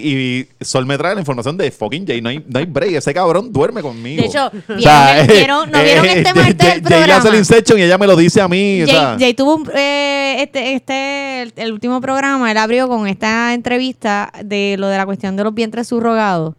y 0.60 0.64
Sol 0.64 0.86
me 0.86 0.96
trae 0.96 1.14
la 1.16 1.20
información 1.22 1.56
de 1.56 1.68
fucking 1.72 2.06
Jay. 2.06 2.20
No 2.22 2.28
hay, 2.28 2.40
no 2.46 2.60
hay 2.60 2.66
break. 2.66 2.92
Ese 2.92 3.12
cabrón 3.12 3.52
duerme 3.52 3.82
conmigo. 3.82 4.22
De 4.22 4.28
hecho, 4.28 4.46
O 4.46 4.50
¿vieron, 4.76 4.80
sea, 4.80 5.20
el- 5.22 5.26
vieron- 5.26 5.70
¿no 5.72 5.82
vieron 5.82 6.04
este 6.06 6.22
Jay- 6.22 6.34
martes 6.34 6.56
Jay- 6.68 6.78
el 6.78 6.82
Jay 6.84 6.88
le 6.88 6.94
hace 6.94 6.94
el 7.00 7.10
programa? 7.20 7.36
Inception 7.38 7.78
y 7.80 7.82
ella 7.82 7.98
me 7.98 8.06
lo 8.06 8.14
dice 8.14 8.40
a 8.40 8.46
mí. 8.46 8.82
o 8.82 8.86
sea. 8.86 9.00
Jay, 9.10 9.18
Jay 9.18 9.34
tuvo 9.34 9.56
un, 9.56 9.68
eh, 9.74 10.36
este, 10.38 10.74
este, 10.74 11.42
el, 11.42 11.52
el 11.56 11.72
último 11.72 12.00
programa, 12.00 12.48
él 12.48 12.58
abrió 12.58 12.86
con 12.86 13.08
esta 13.08 13.54
entrevista 13.54 14.32
de 14.44 14.76
lo 14.78 14.86
de 14.86 14.98
la 14.98 15.04
cuestión 15.04 15.34
de 15.34 15.42
los 15.42 15.52
vientres 15.52 15.88
subrogados. 15.88 16.54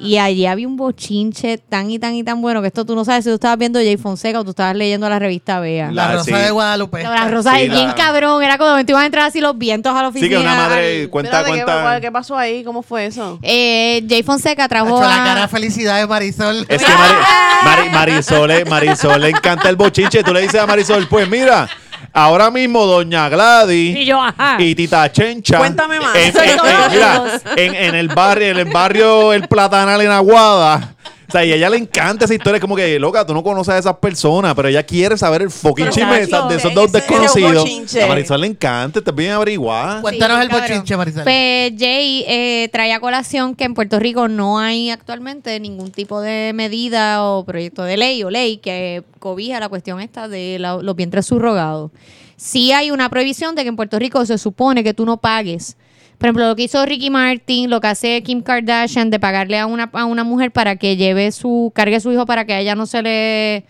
Y 0.00 0.18
allí 0.18 0.46
había 0.46 0.66
un 0.66 0.76
bochinche 0.76 1.58
tan 1.58 1.90
y 1.90 1.98
tan 1.98 2.14
y 2.14 2.22
tan 2.24 2.40
bueno 2.42 2.60
que 2.60 2.68
esto 2.68 2.84
tú 2.84 2.94
no 2.94 3.04
sabes 3.04 3.24
si 3.24 3.30
tú 3.30 3.34
estabas 3.34 3.58
viendo 3.58 3.78
Jay 3.78 3.96
Fonseca 3.96 4.40
o 4.40 4.44
tú 4.44 4.50
estabas 4.50 4.74
leyendo 4.76 5.08
la 5.08 5.18
revista 5.18 5.60
Bea. 5.60 5.90
La, 5.90 6.06
La- 6.08 6.12
Rosa 6.14 6.24
sí. 6.24 6.32
de 6.32 6.50
Guadalupe. 6.50 7.02
La 7.02 7.28
Rosa 7.28 7.54
Sí, 7.56 7.62
es 7.62 7.70
bien 7.70 7.88
la- 7.88 7.94
cabrón, 7.94 8.42
era 8.42 8.58
como 8.58 8.84
te 8.84 8.92
iban 8.92 9.02
a 9.02 9.06
entrar 9.06 9.26
así 9.26 9.40
los 9.40 9.56
vientos 9.58 9.92
a 9.94 10.02
la 10.02 10.10
Sí, 10.12 10.18
oficina. 10.18 10.28
que 10.36 10.42
una 10.42 10.54
madre 10.54 11.02
al- 11.02 11.08
cuenta, 11.10 11.30
Espérate, 11.40 11.58
¿qué- 11.60 11.64
cuenta. 11.64 12.00
¿Qué 12.00 12.12
pasó 12.12 12.36
ahí? 12.36 12.64
¿Cómo 12.64 12.82
fue 12.82 13.06
eso? 13.06 13.38
Eh, 13.42 14.04
Jay 14.08 14.22
Fonseca 14.22 14.68
trajo 14.68 14.88
hecho 14.88 15.00
la 15.00 15.22
a- 15.22 15.26
cara 15.26 15.40
de 15.42 15.48
felicidad 15.48 15.98
de 15.98 16.06
Marisol. 16.06 16.66
Es 16.68 16.82
que 16.82 16.92
Mari- 16.92 17.14
Mari- 17.64 17.90
Marisol, 17.90 18.48
le- 18.48 18.64
Marisol 18.64 19.20
le 19.20 19.28
encanta 19.30 19.68
el 19.68 19.76
bochinche. 19.76 20.22
Tú 20.22 20.32
le 20.32 20.42
dices 20.42 20.60
a 20.60 20.66
Marisol, 20.66 21.06
pues 21.08 21.28
mira, 21.28 21.68
ahora 22.12 22.50
mismo 22.50 22.84
Doña 22.86 23.28
Gladys 23.28 23.96
Y 23.96 24.04
yo, 24.04 24.22
ajá. 24.22 24.56
y 24.58 24.74
Tita 24.74 25.10
Chencha. 25.10 25.58
Cuéntame 25.58 26.00
más. 26.00 26.14
En, 26.16 26.32
Soy 26.32 26.48
en- 26.48 26.56
todos 26.56 26.70
en- 26.70 26.90
mira, 26.92 27.14
amigos. 27.16 27.40
en, 27.56 27.74
en 27.74 27.94
el 27.94 28.08
barrio, 28.08 28.46
en 28.48 28.58
el 28.58 28.64
barrio 28.72 29.32
El 29.32 29.48
Platanal 29.48 30.00
en 30.00 30.10
Aguada. 30.10 30.93
O 31.34 31.36
sea, 31.36 31.44
y 31.44 31.50
a 31.50 31.56
ella 31.56 31.68
le 31.68 31.78
encanta 31.78 32.26
esa 32.26 32.34
historia. 32.34 32.58
Es 32.58 32.60
como 32.60 32.76
que, 32.76 32.96
loca, 33.00 33.26
tú 33.26 33.34
no 33.34 33.42
conoces 33.42 33.74
a 33.74 33.78
esas 33.78 33.96
personas, 33.96 34.54
pero 34.54 34.68
ella 34.68 34.84
quiere 34.84 35.18
saber 35.18 35.42
el 35.42 35.50
fucking 35.50 35.86
Pero, 35.86 35.90
chisme 35.92 36.14
de, 36.14 36.22
esas- 36.22 36.48
de 36.48 36.54
esos 36.54 36.72
dos 36.72 36.84
ese 36.86 36.98
desconocidos. 36.98 37.64
bochinche. 37.64 38.02
A 38.04 38.06
Marisol 38.06 38.40
le 38.40 38.46
encanta, 38.46 39.00
está 39.00 39.10
bien 39.10 39.32
averiguada. 39.32 40.00
Cuéntanos 40.00 40.36
Sí, 40.36 40.42
el 40.44 40.48
cabrón. 40.48 40.68
bochinche, 40.68 40.96
Marisol. 40.96 41.24
Pues 41.24 41.72
Jay 41.76 42.24
eh, 42.28 42.68
trae 42.70 42.92
a 42.92 43.00
colación 43.00 43.56
que 43.56 43.64
en 43.64 43.74
Puerto 43.74 43.98
Rico 43.98 44.28
no 44.28 44.60
hay 44.60 44.90
actualmente 44.90 45.58
ningún 45.58 45.90
tipo 45.90 46.20
de 46.20 46.52
medida 46.54 47.24
o 47.24 47.44
proyecto 47.44 47.82
de 47.82 47.96
ley 47.96 48.22
o 48.22 48.30
ley 48.30 48.58
que 48.58 49.02
cobija 49.18 49.58
la 49.58 49.68
cuestión 49.68 50.00
esta 50.00 50.28
de 50.28 50.58
la- 50.60 50.76
los 50.76 50.94
vientres 50.94 51.26
subrogados. 51.26 51.90
Sí 52.36 52.70
hay 52.70 52.92
una 52.92 53.08
prohibición 53.10 53.56
de 53.56 53.62
que 53.62 53.70
en 53.70 53.76
Puerto 53.76 53.98
Rico 53.98 54.24
se 54.24 54.38
supone 54.38 54.84
que 54.84 54.94
tú 54.94 55.04
no 55.04 55.16
pagues. 55.16 55.76
Por 56.24 56.28
ejemplo, 56.28 56.48
lo 56.48 56.56
que 56.56 56.62
hizo 56.62 56.86
Ricky 56.86 57.10
Martin, 57.10 57.68
lo 57.68 57.82
que 57.82 57.88
hace 57.88 58.22
Kim 58.22 58.40
Kardashian 58.40 59.10
de 59.10 59.20
pagarle 59.20 59.58
a 59.58 59.66
una, 59.66 59.90
a 59.92 60.06
una 60.06 60.24
mujer 60.24 60.52
para 60.52 60.76
que 60.76 60.96
lleve 60.96 61.30
su, 61.32 61.70
cargue 61.74 62.00
su 62.00 62.10
hijo 62.12 62.24
para 62.24 62.46
que 62.46 62.54
a 62.54 62.60
ella 62.60 62.74
no 62.74 62.86
se 62.86 63.02
le 63.02 63.66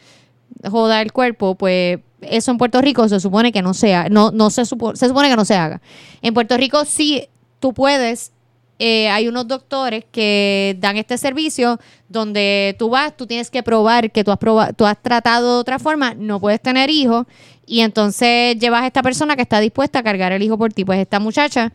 joda 0.71 1.03
el 1.03 1.13
cuerpo, 1.13 1.57
pues 1.57 1.99
eso 2.21 2.53
en 2.53 2.59
Puerto 2.59 2.81
Rico 2.81 3.09
se 3.09 3.19
supone 3.19 3.51
que 3.51 3.61
no 3.61 3.75
sea, 3.75 4.07
no, 4.09 4.31
no 4.31 4.51
se, 4.51 4.63
supo- 4.67 4.95
se 4.95 5.09
supone 5.09 5.29
que 5.29 5.35
no 5.35 5.45
se 5.45 5.57
haga. 5.57 5.81
En 6.23 6.33
Puerto 6.33 6.57
Rico 6.57 6.85
sí 6.85 7.27
tú 7.59 7.75
puedes, 7.75 8.31
eh, 8.79 9.09
hay 9.09 9.27
unos 9.27 9.49
doctores 9.49 10.05
que 10.13 10.77
dan 10.79 10.97
este 10.97 11.19
servicio 11.19 11.81
donde 12.09 12.77
tú 12.79 12.89
vas, 12.89 13.17
tú 13.17 13.27
tienes 13.27 13.51
que 13.51 13.65
probar 13.65 14.13
que 14.13 14.23
tú 14.23 14.31
has, 14.31 14.39
proba- 14.39 14.73
tú 14.73 14.87
has 14.87 15.03
tratado 15.03 15.55
de 15.57 15.61
otra 15.61 15.81
forma, 15.81 16.15
no 16.15 16.39
puedes 16.39 16.63
tener 16.63 16.89
hijos 16.89 17.27
y 17.67 17.81
entonces 17.81 18.57
llevas 18.61 18.85
a 18.85 18.87
esta 18.87 19.03
persona 19.03 19.35
que 19.35 19.43
está 19.43 19.59
dispuesta 19.59 19.99
a 19.99 20.03
cargar 20.05 20.31
el 20.31 20.41
hijo 20.45 20.57
por 20.57 20.73
ti. 20.73 20.85
Pues 20.85 21.01
esta 21.01 21.19
muchacha, 21.19 21.73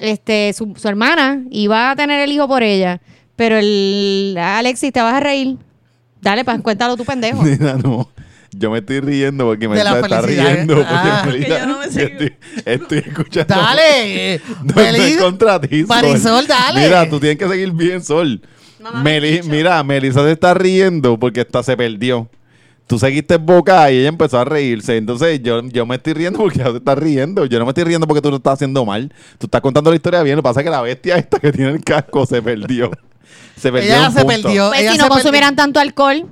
este, 0.00 0.52
su, 0.52 0.74
su 0.76 0.88
hermana 0.88 1.42
iba 1.50 1.90
a 1.90 1.96
tener 1.96 2.20
el 2.20 2.32
hijo 2.32 2.46
por 2.48 2.62
ella, 2.62 3.00
pero 3.36 3.56
el 3.58 4.36
Alexis 4.38 4.92
te 4.92 5.00
vas 5.00 5.14
a 5.14 5.20
reír. 5.20 5.56
Dale, 6.20 6.44
pues 6.44 6.60
cuéntalo 6.60 6.96
tu 6.96 7.04
pendejo. 7.04 7.42
Nena, 7.44 7.74
no. 7.74 8.10
Yo 8.58 8.70
me 8.70 8.78
estoy 8.78 9.00
riendo 9.00 9.44
porque 9.44 9.68
me 9.68 9.76
está 9.76 9.96
felicidad, 10.02 10.54
riendo. 10.54 10.80
¿eh? 10.80 10.86
Porque 11.24 11.46
Ah. 11.52 11.58
Yo 11.60 11.66
no 11.66 11.78
me 11.78 11.88
sé 11.90 12.04
estoy, 12.04 12.32
estoy 12.64 12.98
escuchando. 12.98 13.54
Dale. 13.54 13.82
eh, 14.34 14.34
es 14.36 14.74
Meli- 14.74 15.16
contra 15.18 15.60
ti, 15.60 15.80
Sol. 15.80 15.88
Marisol, 15.88 16.46
dale. 16.46 16.80
Mira, 16.84 17.08
tú 17.10 17.20
tienes 17.20 17.38
que 17.38 17.48
seguir 17.48 17.72
bien, 17.72 18.02
Sol. 18.02 18.40
Meli- 19.02 19.42
mira, 19.42 19.82
Melissa 19.82 20.22
se 20.24 20.32
está 20.32 20.54
riendo 20.54 21.18
porque 21.18 21.40
esta 21.40 21.62
se 21.62 21.76
perdió. 21.76 22.28
Tú 22.86 22.98
seguiste 23.00 23.36
boca 23.36 23.90
y 23.90 23.98
ella 23.98 24.08
empezó 24.08 24.38
a 24.38 24.44
reírse. 24.44 24.96
Entonces 24.96 25.40
yo, 25.42 25.60
yo 25.62 25.84
me 25.86 25.96
estoy 25.96 26.12
riendo 26.12 26.38
porque 26.38 26.60
ella 26.60 26.70
se 26.70 26.76
está 26.78 26.94
riendo. 26.94 27.44
Yo 27.46 27.58
no 27.58 27.64
me 27.64 27.70
estoy 27.70 27.84
riendo 27.84 28.06
porque 28.06 28.20
tú 28.22 28.30
lo 28.30 28.36
estás 28.36 28.54
haciendo 28.54 28.84
mal. 28.84 29.12
Tú 29.38 29.46
estás 29.46 29.60
contando 29.60 29.90
la 29.90 29.96
historia 29.96 30.22
bien. 30.22 30.36
Lo 30.36 30.42
que 30.42 30.44
pasa 30.44 30.60
es 30.60 30.64
que 30.64 30.70
la 30.70 30.82
bestia 30.82 31.16
esta 31.16 31.40
que 31.40 31.50
tiene 31.52 31.72
el 31.72 31.82
casco 31.82 32.24
se 32.26 32.40
perdió. 32.42 32.90
Se 33.56 33.72
perdió. 33.72 33.90
Ella 33.94 34.08
un 34.08 34.14
se 34.14 34.24
punto. 34.24 34.42
perdió. 34.42 34.68
Pues 34.68 34.80
ella 34.80 34.90
si 34.92 34.96
se 34.96 35.02
no 35.02 35.08
perdió. 35.08 35.14
consumieran 35.14 35.56
tanto 35.56 35.80
alcohol, 35.80 36.26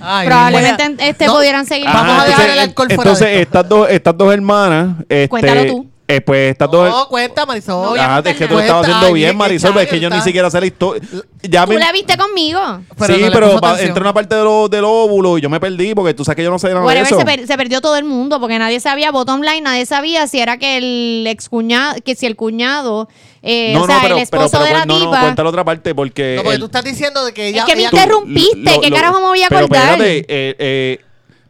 Ay, 0.00 0.26
probablemente 0.26 0.84
bueno. 0.88 1.02
este 1.02 1.26
No. 1.26 1.34
pudieran 1.34 1.66
seguir. 1.66 1.86
Vamos 1.86 2.12
a 2.18 2.24
dejar 2.24 2.28
entonces, 2.30 2.52
el 2.54 2.58
alcohol 2.60 2.86
fuera 2.86 3.02
entonces 3.02 3.26
de 3.28 3.42
estas 3.42 3.68
dos, 3.68 3.90
estas 3.90 4.16
dos 4.16 4.32
hermanas, 4.32 4.96
este, 5.08 5.28
Cuéntalo 5.28 5.66
tú. 5.66 5.90
Eh, 6.16 6.20
pues 6.20 6.50
estas 6.50 6.70
dos. 6.70 6.88
No, 6.90 7.08
cuenta, 7.08 7.46
Marisol. 7.46 7.98
Ajá, 7.98 8.18
es 8.24 8.36
que 8.36 8.46
tú 8.46 8.54
lo 8.54 8.60
estabas 8.60 8.82
Cuenta, 8.82 8.96
haciendo 8.98 9.06
ay, 9.06 9.12
bien, 9.14 9.36
Marisol, 9.36 9.70
es 9.78 9.84
que 9.88 9.96
Chayo 9.96 10.08
yo 10.08 10.16
ni 10.16 10.20
siquiera 10.22 10.50
sé 10.50 10.60
la 10.60 10.66
historia. 10.66 11.02
Ya 11.42 11.64
Tú 11.66 11.72
me- 11.72 11.78
la 11.78 11.92
viste 11.92 12.16
conmigo. 12.16 12.60
Pero 12.98 13.14
sí, 13.14 13.20
no 13.20 13.26
le 13.28 13.32
pero 13.32 13.46
puso 13.48 13.60
pa- 13.60 13.68
atención. 13.70 13.88
entró 13.88 14.02
una 14.02 14.12
parte 14.14 14.34
de 14.34 14.42
lo- 14.44 14.68
del 14.68 14.84
óvulo 14.84 15.38
y 15.38 15.40
yo 15.40 15.48
me 15.48 15.58
perdí 15.60 15.94
porque 15.94 16.12
tú 16.14 16.24
sabes 16.24 16.36
que 16.36 16.42
yo 16.44 16.50
no 16.50 16.58
sé 16.58 16.68
nada 16.68 16.80
de 16.80 16.86
Whatever, 16.86 17.06
eso. 17.06 17.18
se, 17.18 17.24
per- 17.24 17.46
se 17.46 17.56
perdió 17.56 17.80
todo 17.80 17.96
el 17.96 18.04
mundo 18.04 18.38
porque 18.40 18.58
nadie 18.58 18.80
sabía, 18.80 19.10
bottom 19.10 19.40
line, 19.40 19.62
nadie 19.62 19.86
sabía 19.86 20.26
si 20.26 20.38
era 20.40 20.58
que 20.58 20.76
el 20.78 21.26
ex 21.26 21.48
cuñado, 21.48 21.96
que 22.04 22.14
si 22.14 22.26
el 22.26 22.36
cuñado, 22.36 23.08
eh, 23.42 23.72
no, 23.74 23.82
o 23.82 23.86
sea, 23.86 23.96
no, 23.96 24.02
pero, 24.02 24.16
el 24.16 24.22
esposo 24.22 24.48
pero, 24.50 24.64
pero, 24.64 24.64
de 24.66 24.78
la 24.80 24.84
no, 24.86 24.98
no, 24.98 25.04
tipa. 25.06 25.20
cuenta 25.20 25.42
la 25.42 25.48
otra 25.48 25.64
parte 25.64 25.94
porque. 25.94 26.34
No, 26.36 26.42
porque 26.42 26.54
el- 26.56 26.60
tú 26.60 26.66
estás 26.66 26.84
diciendo 26.84 27.24
de 27.24 27.32
que 27.32 27.48
ella. 27.48 27.64
que 27.64 27.74
me 27.74 27.80
ella- 27.82 27.90
inter- 27.90 28.00
interrumpiste, 28.08 28.80
¿qué 28.80 28.90
carajo 28.90 29.20
me 29.20 29.26
voy 29.26 29.42
a 29.42 29.48
pero 29.48 29.64
acordar? 29.64 29.92
espérate, 29.92 30.18
eh, 30.28 30.56
eh, 30.58 31.00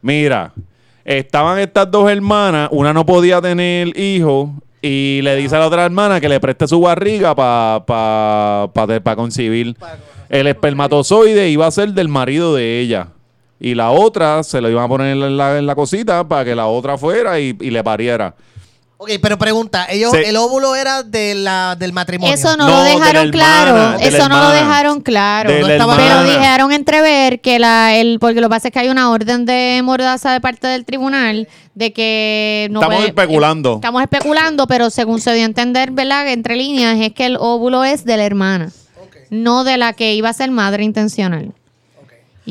mira, 0.02 0.52
estaban 1.04 1.58
estas 1.58 1.90
dos 1.90 2.10
hermanas, 2.10 2.68
una 2.72 2.92
no 2.92 3.04
podía 3.06 3.40
tener 3.40 3.98
hijos 3.98 4.50
y 4.82 5.20
le 5.22 5.36
dice 5.36 5.56
a 5.56 5.58
la 5.60 5.66
otra 5.66 5.84
hermana 5.84 6.20
que 6.20 6.28
le 6.28 6.40
preste 6.40 6.66
su 6.66 6.80
barriga 6.80 7.34
para 7.34 7.84
pa, 7.84 8.70
pa, 8.72 8.86
pa- 8.86 9.00
pa 9.00 9.16
concebir. 9.16 9.76
El 10.28 10.46
espermatozoide 10.46 11.48
iba 11.50 11.66
a 11.66 11.70
ser 11.70 11.92
del 11.92 12.08
marido 12.08 12.54
de 12.54 12.80
ella. 12.80 13.08
Y 13.62 13.74
la 13.74 13.90
otra 13.90 14.42
se 14.42 14.60
lo 14.62 14.70
iban 14.70 14.84
a 14.84 14.88
poner 14.88 15.16
en 15.16 15.36
la, 15.36 15.58
en 15.58 15.66
la 15.66 15.74
cosita 15.74 16.26
para 16.26 16.46
que 16.46 16.54
la 16.54 16.66
otra 16.66 16.96
fuera 16.96 17.38
y, 17.40 17.54
y 17.60 17.70
le 17.70 17.84
pariera. 17.84 18.34
Ok, 19.02 19.12
pero 19.22 19.38
pregunta, 19.38 19.86
ellos, 19.88 20.10
Se- 20.10 20.28
el 20.28 20.36
óvulo 20.36 20.76
era 20.76 21.02
de 21.02 21.34
la, 21.34 21.74
del 21.74 21.94
matrimonio. 21.94 22.34
Eso 22.34 22.54
no, 22.58 22.68
No, 22.68 22.76
lo 22.76 22.82
de 22.82 22.90
la 22.90 22.94
dejaron 22.96 23.28
hermana, 23.28 23.32
claro. 23.32 23.74
de 23.98 23.98
la 23.98 24.06
Eso 24.18 24.28
no 24.28 24.36
lo 24.36 24.42
hermana. 24.52 24.54
dejaron 24.60 25.00
claro. 25.00 25.50
De 25.52 25.60
No 25.62 25.66
la 25.68 25.72
estaba- 25.72 25.96
Pero 25.96 26.08
hermana. 26.20 26.38
dejaron 26.38 26.72
entrever 26.72 27.40
que 27.40 27.58
la, 27.58 27.96
el, 27.96 28.18
porque 28.20 28.42
lo 28.42 28.48
que 28.48 28.50
pasa 28.50 28.68
es 28.68 28.74
que 28.74 28.80
hay 28.80 28.90
una 28.90 29.10
orden 29.10 29.46
de 29.46 29.80
mordaza 29.82 30.32
de 30.34 30.40
parte 30.42 30.66
del 30.66 30.84
tribunal 30.84 31.48
de 31.74 31.92
que 31.94 32.68
no 32.70 32.80
Estamos 32.80 32.96
puede- 32.96 33.08
especulando. 33.08 33.74
Estamos 33.76 34.02
especulando, 34.02 34.66
pero 34.66 34.90
según 34.90 35.18
se 35.22 35.32
dio 35.32 35.44
a 35.44 35.46
entender, 35.46 35.92
¿verdad? 35.92 36.28
Entre 36.28 36.56
líneas, 36.56 36.98
es 37.00 37.14
que 37.14 37.24
el 37.24 37.38
óvulo 37.40 37.84
es 37.84 38.04
de 38.04 38.18
la 38.18 38.24
hermana. 38.26 38.70
no 39.30 39.64
de 39.64 39.78
la 39.78 39.92
que 39.94 40.12
iba 40.14 40.28
a 40.28 40.32
ser 40.34 40.50
madre 40.50 40.82
intencional. 40.84 41.54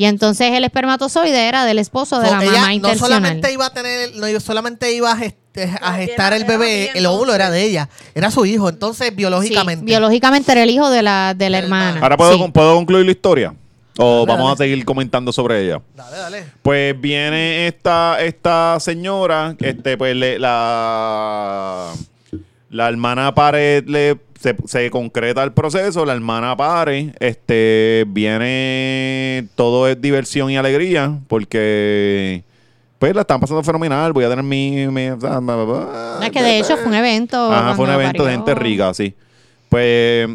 Y 0.00 0.06
entonces 0.06 0.52
el 0.54 0.64
espermatozoide 0.64 1.46
era 1.46 1.66
del 1.66 1.78
esposo 1.78 2.20
de 2.20 2.28
So, 2.28 2.34
la 2.36 2.42
ella 2.42 2.52
mamá 2.52 2.66
no 2.68 2.72
intencional. 2.72 2.98
solamente 3.18 3.52
iba 3.52 3.66
a 3.66 3.70
tener, 3.74 4.16
no 4.16 4.40
solamente 4.40 4.94
iba 4.94 5.12
a, 5.12 5.16
gest- 5.18 5.36
a 5.82 5.96
que 5.98 6.06
gestar 6.06 6.32
era- 6.32 6.36
el 6.36 6.44
bebé, 6.44 6.90
el 6.94 7.04
óvulo 7.04 7.34
era 7.34 7.50
de 7.50 7.62
ella, 7.64 7.90
era 8.14 8.30
su 8.30 8.46
hijo, 8.46 8.70
entonces 8.70 9.08
Sí, 9.10 9.14
biológicamente. 9.14 9.84
biológicamente 9.84 10.52
era 10.52 10.62
el 10.62 10.70
hijo 10.70 10.88
de 10.88 11.02
la, 11.02 11.34
de 11.36 11.50
la 11.50 11.56
Del 11.58 11.64
hermana. 11.64 11.86
hermano. 11.88 12.02
Ahora 12.06 12.16
puedo, 12.16 12.32
Sí. 12.32 12.50
puedo 12.50 12.74
concluir 12.76 13.04
la 13.04 13.12
historia. 13.12 13.54
O 13.98 14.24
Dale, 14.24 14.38
vamos 14.38 14.46
dale. 14.58 14.70
a 14.70 14.72
seguir 14.72 14.84
comentando 14.86 15.32
sobre 15.32 15.66
ella. 15.66 15.82
Dale, 15.94 16.16
dale. 16.16 16.44
Pues 16.62 16.98
viene 16.98 17.66
esta, 17.66 18.22
esta 18.22 18.78
señora, 18.80 19.54
este, 19.60 19.98
pues 19.98 20.16
le- 20.16 20.38
la, 20.38 21.92
la 22.70 22.88
hermana 22.88 23.34
pare, 23.34 23.82
le, 23.82 24.16
se, 24.40 24.56
se 24.64 24.90
concreta 24.90 25.42
el 25.42 25.52
proceso, 25.52 26.06
la 26.06 26.14
hermana 26.14 26.56
pare, 26.56 27.12
este, 27.20 28.04
viene, 28.08 29.46
todo 29.54 29.86
es 29.86 30.00
diversión 30.00 30.50
y 30.50 30.56
alegría, 30.56 31.18
porque 31.28 32.42
pues 32.98 33.14
la 33.14 33.20
están 33.20 33.40
pasando 33.40 33.62
fenomenal, 33.62 34.12
voy 34.12 34.24
a 34.24 34.30
tener 34.30 34.44
mi... 34.44 34.86
mi 34.88 35.08
Es 36.22 36.30
que 36.30 36.42
de 36.42 36.58
hecho 36.58 36.76
fue 36.78 36.86
un 36.86 36.94
evento. 36.94 37.52
Ajá, 37.52 37.74
fue 37.74 37.84
un 37.84 37.92
evento 37.92 38.24
de 38.24 38.32
gente 38.32 38.54
rica, 38.54 38.94
sí. 38.94 39.14
Pues 39.68 40.28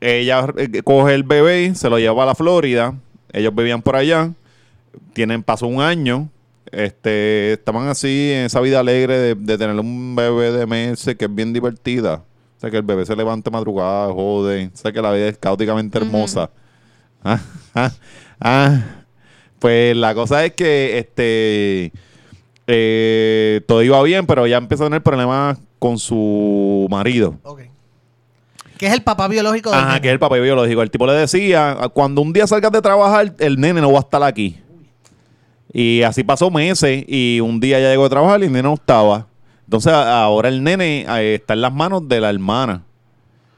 ella 0.00 0.46
eh, 0.56 0.82
coge 0.82 1.14
el 1.14 1.24
bebé, 1.24 1.74
se 1.74 1.88
lo 1.88 1.98
lleva 1.98 2.22
a 2.22 2.26
la 2.26 2.34
Florida. 2.34 2.94
Ellos 3.32 3.54
vivían 3.54 3.82
por 3.82 3.96
allá. 3.96 4.30
Tienen, 5.12 5.42
pasó 5.42 5.66
un 5.66 5.80
año. 5.80 6.28
Este, 6.70 7.52
estaban 7.54 7.88
así 7.88 8.32
en 8.32 8.46
esa 8.46 8.60
vida 8.60 8.80
alegre 8.80 9.18
de, 9.18 9.34
de 9.34 9.58
tener 9.58 9.78
un 9.78 10.16
bebé 10.16 10.52
de 10.52 10.66
meses 10.66 11.16
que 11.16 11.26
es 11.26 11.34
bien 11.34 11.52
divertida. 11.52 12.22
O 12.56 12.60
sea, 12.60 12.70
que 12.70 12.76
el 12.76 12.82
bebé 12.82 13.04
se 13.04 13.16
levanta 13.16 13.50
madrugada, 13.50 14.12
jode. 14.12 14.70
O 14.72 14.76
sea, 14.76 14.92
que 14.92 15.02
la 15.02 15.12
vida 15.12 15.28
es 15.28 15.38
caóticamente 15.38 15.98
hermosa. 15.98 16.50
Ah, 17.26 17.40
ah, 17.74 17.90
ah. 18.38 18.80
Pues 19.58 19.96
la 19.96 20.14
cosa 20.14 20.44
es 20.44 20.52
que 20.52 20.98
este 20.98 21.90
eh, 22.66 23.62
todo 23.66 23.82
iba 23.82 24.02
bien, 24.02 24.26
pero 24.26 24.46
ya 24.46 24.58
empezó 24.58 24.84
a 24.84 24.86
tener 24.86 25.02
problemas 25.02 25.58
con 25.78 25.98
su 25.98 26.86
marido. 26.90 27.38
Ok. 27.42 27.60
Que 28.78 28.86
es 28.86 28.92
el 28.92 29.02
papá 29.02 29.28
biológico 29.28 29.70
de 29.70 29.76
Ajá, 29.76 30.00
que 30.00 30.08
es 30.08 30.12
el 30.12 30.18
papá 30.18 30.36
biológico. 30.36 30.82
El 30.82 30.90
tipo 30.90 31.06
le 31.06 31.12
decía, 31.12 31.78
cuando 31.92 32.20
un 32.20 32.32
día 32.32 32.46
salgas 32.46 32.72
de 32.72 32.82
trabajar, 32.82 33.34
el 33.38 33.60
nene 33.60 33.80
no 33.80 33.92
va 33.92 33.98
a 33.98 34.02
estar 34.02 34.22
aquí. 34.22 34.58
Y 35.72 36.02
así 36.02 36.24
pasó 36.24 36.50
meses 36.50 37.04
y 37.06 37.40
un 37.40 37.60
día 37.60 37.80
ya 37.80 37.90
llegó 37.90 38.04
a 38.04 38.10
trabajar 38.10 38.40
y 38.40 38.44
el 38.44 38.52
nene 38.52 38.64
no 38.64 38.74
estaba. 38.74 39.26
Entonces 39.64 39.92
a- 39.92 40.22
ahora 40.22 40.48
el 40.48 40.62
nene 40.62 41.06
eh, 41.08 41.34
está 41.36 41.54
en 41.54 41.60
las 41.62 41.72
manos 41.72 42.08
de 42.08 42.20
la 42.20 42.30
hermana. 42.30 42.82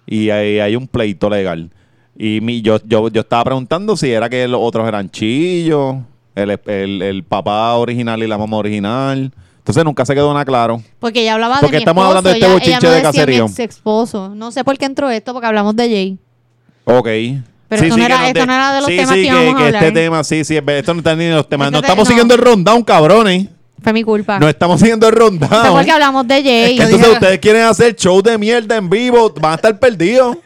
Y 0.07 0.31
ahí 0.31 0.61
hay 0.61 0.77
un 0.77 0.87
pleito 0.87 1.29
legal. 1.29 1.71
Y 2.16 2.40
mi, 2.40 2.62
yo, 2.62 2.79
yo, 2.85 3.09
yo 3.09 3.21
estaba 3.23 3.45
preguntando 3.45 3.97
si 3.97 4.11
era 4.11 4.29
que 4.29 4.47
los 4.49 4.61
otros 4.62 4.87
eran 4.88 5.11
chillos, 5.11 5.97
el, 6.35 6.59
el- 6.66 7.03
el 7.03 7.25
papá 7.25 7.75
original 7.75 8.23
y 8.23 8.27
la 8.27 8.38
mamá 8.38 8.57
original. 8.57 9.33
Entonces 9.59 9.85
nunca 9.85 10.07
se 10.07 10.14
quedó 10.14 10.33
nada 10.33 10.45
claro. 10.45 10.81
Porque 11.01 11.23
ella 11.23 11.35
hablaba 11.35 11.57
Porque 11.61 11.73
de 11.73 11.79
mi 11.79 11.83
estamos 11.83 12.03
esposo, 12.05 12.19
hablando 12.19 12.31
de 12.31 12.35
este 12.37 12.47
ella- 12.47 12.55
bochinche 12.55 12.79
ella 12.79 12.88
no 12.88 12.95
de 12.97 13.03
caserío. 13.03 13.45
ex 13.47 13.59
esposo. 13.59 14.29
No 14.35 14.53
sé 14.53 14.62
por 14.62 14.79
qué 14.79 14.85
entró 14.85 15.11
esto, 15.11 15.33
porque 15.33 15.47
hablamos 15.49 15.75
de 15.75 15.88
Jay. 15.88 16.19
Ok. 16.85 17.09
Pero 17.69 17.83
esto 17.83 17.97
no 17.97 18.05
era- 18.05 18.29
esto 18.29 18.47
no 18.47 18.53
era 18.55 18.73
de 18.75 18.81
los 18.81 18.88
sí, 18.90 18.97
temas 18.97 19.14
sí, 19.16 19.23
que 19.23 19.27
íbamos 19.27 19.55
a 19.55 19.59
que 19.59 19.64
este 19.64 19.77
hablar. 19.79 19.92
tema, 19.92 20.23
sí, 20.25 20.45
sí, 20.45 20.57
esto 20.57 20.95
no 20.95 20.99
está 21.01 21.16
ni 21.16 21.25
en 21.25 21.35
los 21.35 21.49
temas. 21.49 21.73
No 21.73 21.81
te- 21.81 21.87
estamos 21.88 22.07
siguiendo 22.07 22.33
el 22.35 22.40
rundown, 22.40 22.85
cabrones. 22.85 23.49
Fue 23.87 23.92
mi 23.92 24.03
culpa. 24.03 24.40
No 24.40 24.49
estamos 24.49 24.83
Fue 24.83 25.09
rundown. 25.12 25.72
porque 25.72 25.92
hablamos 25.92 26.27
de 26.27 26.42
Jay. 26.42 26.77
que 26.77 26.83
Entonces 26.83 27.09
ustedes 27.09 27.38
quieren 27.38 27.62
hacer 27.62 27.94
show 27.94 28.20
de 28.20 28.37
mierda 28.37 28.75
en 28.75 28.90
vivo, 28.90 29.33
van 29.40 29.53
a 29.53 29.55
estar 29.55 29.79
perdidos. 29.79 30.38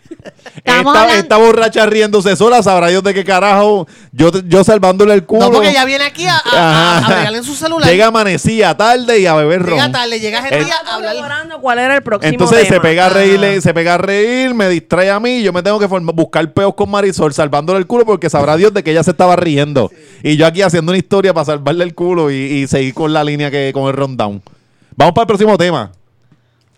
Estamos 0.54 0.94
Esta, 0.96 1.18
esta 1.18 1.36
borracha 1.36 1.86
riéndose 1.86 2.36
sola, 2.36 2.62
sabrá 2.62 2.88
Dios 2.88 3.02
de 3.02 3.14
qué 3.14 3.24
carajo. 3.24 3.86
Yo, 4.12 4.30
yo 4.46 4.64
salvándole 4.64 5.14
el 5.14 5.24
culo. 5.24 5.46
No, 5.46 5.52
porque 5.52 5.70
ella 5.70 5.84
viene 5.84 6.04
aquí 6.04 6.26
a, 6.26 6.40
a, 6.52 7.28
en 7.32 7.44
su 7.44 7.54
celular. 7.54 7.88
Llega 7.88 8.06
amanecía 8.06 8.76
tarde 8.76 9.18
y 9.20 9.26
a 9.26 9.34
beber 9.34 9.62
ron. 9.62 9.74
Llega 9.78 9.92
tarde, 9.92 10.20
llega 10.20 10.42
gente 10.42 10.58
El- 10.58 10.70
a 10.70 10.94
hablar. 10.94 11.16
Cuál 11.60 11.78
era 11.78 11.96
el 11.96 12.02
próximo 12.02 12.30
Entonces 12.32 12.68
se 12.68 12.80
pega 12.80 13.06
a 13.06 13.08
reír, 13.10 13.40
Ah. 13.44 13.60
se 13.60 13.74
pega 13.74 13.94
a 13.94 13.98
reír, 13.98 14.54
me 14.54 14.68
distrae 14.68 15.10
a 15.10 15.20
mí, 15.20 15.42
yo 15.42 15.52
me 15.52 15.62
tengo 15.62 15.78
que 15.78 15.86
buscar 15.86 16.52
peos 16.52 16.74
con 16.74 16.90
Marisol, 16.90 17.32
salvándole 17.34 17.78
el 17.78 17.86
culo 17.86 18.04
porque 18.06 18.30
sabrá 18.30 18.56
Dios 18.56 18.72
de 18.72 18.82
que 18.82 18.90
ella 18.92 19.02
se 19.02 19.10
estaba 19.10 19.36
riendo. 19.36 19.90
Y 20.22 20.36
yo 20.36 20.46
aquí 20.46 20.62
haciendo 20.62 20.90
una 20.92 20.98
historia 20.98 21.32
para 21.34 21.44
salvarle 21.44 21.84
el 21.84 21.94
culo 21.94 22.30
y, 22.30 22.34
y 22.34 22.66
seguir 22.66 22.94
con 22.94 23.12
la 23.12 23.22
línea 23.24 23.50
que 23.50 23.70
con 23.74 23.88
el 23.88 23.94
rundown. 23.94 24.42
Vamos 24.96 25.14
para 25.14 25.22
el 25.22 25.26
próximo 25.28 25.56
tema. 25.58 25.92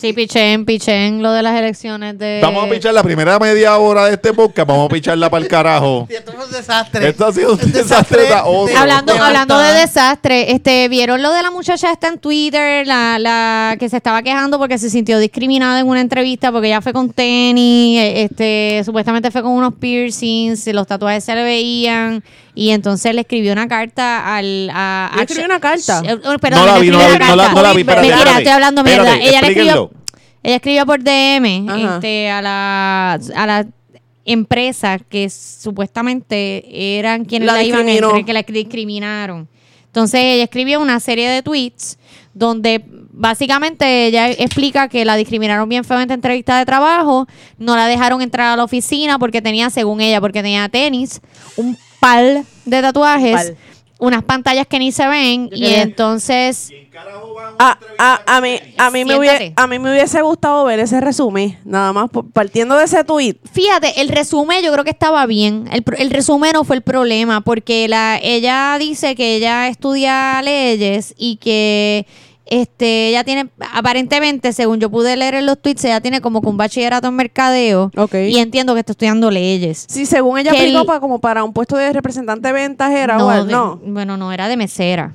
Sí, 0.03 0.13
pichén, 0.13 0.65
pichén, 0.65 1.23
lo 1.23 1.31
de 1.31 1.45
las 1.45 1.57
elecciones 1.57 2.19
de... 2.19 2.41
Vamos 2.43 2.67
a 2.67 2.69
pichar 2.69 2.93
la 2.93 3.05
primera 3.05 3.39
media 3.39 3.79
hora 3.79 4.07
de 4.07 4.15
este 4.15 4.33
podcast, 4.33 4.67
vamos 4.69 4.87
a 4.87 4.89
picharla 4.93 5.31
para 5.31 5.45
el 5.45 5.49
carajo. 5.49 6.09
Y 6.11 6.15
esto 6.15 6.33
fue 6.33 6.45
un 6.45 6.51
desastre. 6.51 7.09
Esto 7.09 7.25
ha 7.25 7.33
sido 7.33 7.53
un 7.53 7.61
El 7.61 7.71
desastre 7.71 8.25
otro. 8.45 8.77
Hablando, 8.77 9.13
hablando 9.13 9.57
de 9.61 9.75
desastre, 9.75 10.51
este, 10.51 10.89
¿vieron 10.89 11.23
lo 11.23 11.33
de 11.33 11.41
la 11.41 11.53
muchacha 11.53 11.93
esta 11.93 12.09
en 12.09 12.19
Twitter? 12.19 12.85
La, 12.85 13.21
la 13.21 13.77
que 13.79 13.89
se 13.89 13.99
estaba 13.99 14.25
quejando 14.25 14.59
porque 14.59 14.77
se 14.77 14.91
sintió 14.91 15.21
discriminada 15.21 15.79
en 15.79 15.87
una 15.87 16.01
entrevista 16.01 16.51
porque 16.51 16.67
ella 16.67 16.81
fue 16.81 16.93
con 16.93 17.13
tenis, 17.13 18.01
eh, 18.01 18.25
este, 18.25 18.83
supuestamente 18.85 19.31
fue 19.31 19.43
con 19.43 19.53
unos 19.53 19.75
piercings, 19.75 20.67
los 20.67 20.89
tatuajes 20.89 21.23
se 21.23 21.33
le 21.37 21.45
veían 21.45 22.25
y 22.55 22.71
entonces 22.71 23.15
le 23.15 23.23
escribió 23.23 23.53
una 23.53 23.67
carta 23.69 24.37
al... 24.37 24.71
A, 24.75 25.11
¿Le 25.15 25.21
a- 25.21 25.23
escribió 25.25 25.47
una 25.47 25.61
carta? 25.61 26.03
Perdón, 26.03 26.61
No 26.61 26.67
la 26.67 26.79
vi, 26.79 26.91
no 26.91 26.99
la 26.99 27.09
vi, 27.09 27.19
no 27.19 27.37
la- 27.37 27.45
carta. 27.45 27.53
no 27.55 27.63
la 27.63 27.73
vi, 27.73 27.81
espérate, 27.81 28.01
Mentira, 28.03 28.17
espérate. 28.19 28.39
estoy 28.43 28.53
hablando 28.53 28.85
mierda. 28.85 29.03
Espérate, 29.15 29.29
ella 29.29 29.41
le 29.41 29.49
escribió... 29.49 29.91
Ella 30.45 30.57
escribió 30.57 30.87
por 30.87 31.01
DM 31.05 31.69
Ajá. 31.71 31.95
este, 31.95 32.29
a 32.29 32.43
la 32.43 33.13
a 33.37 33.47
la 33.47 33.67
empresa 34.25 34.99
que 34.99 35.31
supuestamente 35.31 36.99
eran 36.99 37.25
quienes 37.25 37.47
La 37.47 37.55
la, 37.55 37.63
iban 37.63 37.87
a 37.89 37.93
entrar, 37.93 38.25
que 38.25 38.33
la 38.33 38.43
discriminaron. 38.43 39.49
Entonces 39.87 40.21
ella 40.21 40.45
escribió 40.45 40.81
una 40.81 41.01
serie 41.01 41.29
de 41.29 41.43
tweets 41.43 41.99
donde 42.35 42.83
básicamente 43.13 44.07
ella 44.07 44.31
explica 44.31 44.89
que 44.89 45.05
la 45.05 45.17
discriminaron 45.17 45.69
bien 45.69 45.85
feo 45.85 45.97
en 45.99 46.03
esta 46.03 46.15
entrevista 46.15 46.59
de 46.59 46.65
trabajo, 46.67 47.27
no 47.59 47.77
la 47.77 47.87
dejaron 47.87 48.23
entrar 48.23 48.49
a 48.53 48.57
la 48.57 48.65
oficina 48.65 49.19
porque 49.19 49.43
tenía, 49.43 49.71
según 49.71 50.01
ella, 50.01 50.21
porque 50.21 50.43
tenía 50.43 50.69
tenis, 50.69 51.21
un 51.57 51.77
par 52.03 52.45
de 52.65 52.81
tatuajes, 52.83 53.53
unas 53.99 54.23
pantallas 54.25 54.67
que 54.67 54.79
ni 54.81 54.91
se 54.93 55.07
ven 55.07 55.49
Yo 55.51 55.57
y 55.57 55.61
quería- 55.61 55.83
entonces 55.83 56.71
A, 57.59 57.79
a, 57.99 58.37
a 58.37 58.41
mí, 58.41 58.59
a, 58.77 58.91
mí 58.91 59.05
me 59.05 59.15
a 59.57 59.67
mí 59.67 59.79
me 59.79 59.91
hubiese 59.93 60.21
gustado 60.23 60.65
ver 60.65 60.81
ese 60.81 61.01
resumen, 61.01 61.59
nada 61.65 61.93
más 61.93 62.11
por- 62.11 62.29
partiendo 62.31 62.77
de 62.77 62.85
ese 62.85 63.05
tweet. 63.05 63.37
Fíjate, 63.53 64.01
el 64.01 64.09
resumen 64.09 64.63
yo 64.65 64.73
creo 64.73 64.85
que 64.85 64.91
estaba 64.91 65.25
bien. 65.27 65.69
El, 65.73 65.83
pro- 65.83 65.97
el 65.97 66.11
resumen 66.11 66.51
no 66.55 66.65
fue 66.65 66.77
el 66.77 66.83
problema, 66.83 67.41
porque 67.43 67.87
la, 67.89 68.19
ella 68.23 68.77
dice 68.79 69.15
que 69.15 69.37
ella 69.37 69.69
estudia 69.69 70.41
leyes 70.43 71.15
y 71.17 71.37
que 71.37 72.07
este 72.61 73.09
ella 73.09 73.25
tiene, 73.25 73.49
aparentemente, 73.75 74.53
según 74.53 74.79
yo 74.81 74.91
pude 74.91 75.17
leer 75.17 75.35
en 75.35 75.47
los 75.47 75.61
tweets, 75.61 75.85
ella 75.85 76.01
tiene 76.01 76.21
como 76.21 76.41
que 76.41 76.49
un 76.49 76.57
bachillerato 76.57 77.09
en 77.09 77.15
mercadeo. 77.15 77.91
Ok. 77.97 78.15
Y 78.29 78.39
entiendo 78.39 78.75
que 78.75 78.81
está 78.81 78.93
estudiando 78.93 79.31
leyes. 79.31 79.87
Sí, 79.89 80.07
según 80.07 80.39
ella 80.39 80.53
Que 80.53 80.59
aplicó 80.59 80.81
el- 80.81 80.87
para, 80.87 81.01
como 81.01 81.19
para 81.21 81.45
un 81.45 81.53
puesto 81.53 81.77
de 81.77 81.93
representante 81.93 82.49
de 82.49 82.53
ventas 82.55 82.93
era 82.93 83.17
o 83.17 83.21
no, 83.21 83.31
algo, 83.31 83.51
no. 83.51 83.81
bueno, 83.85 84.17
no, 84.17 84.33
era 84.33 84.49
de 84.49 84.57
mesera. 84.57 85.13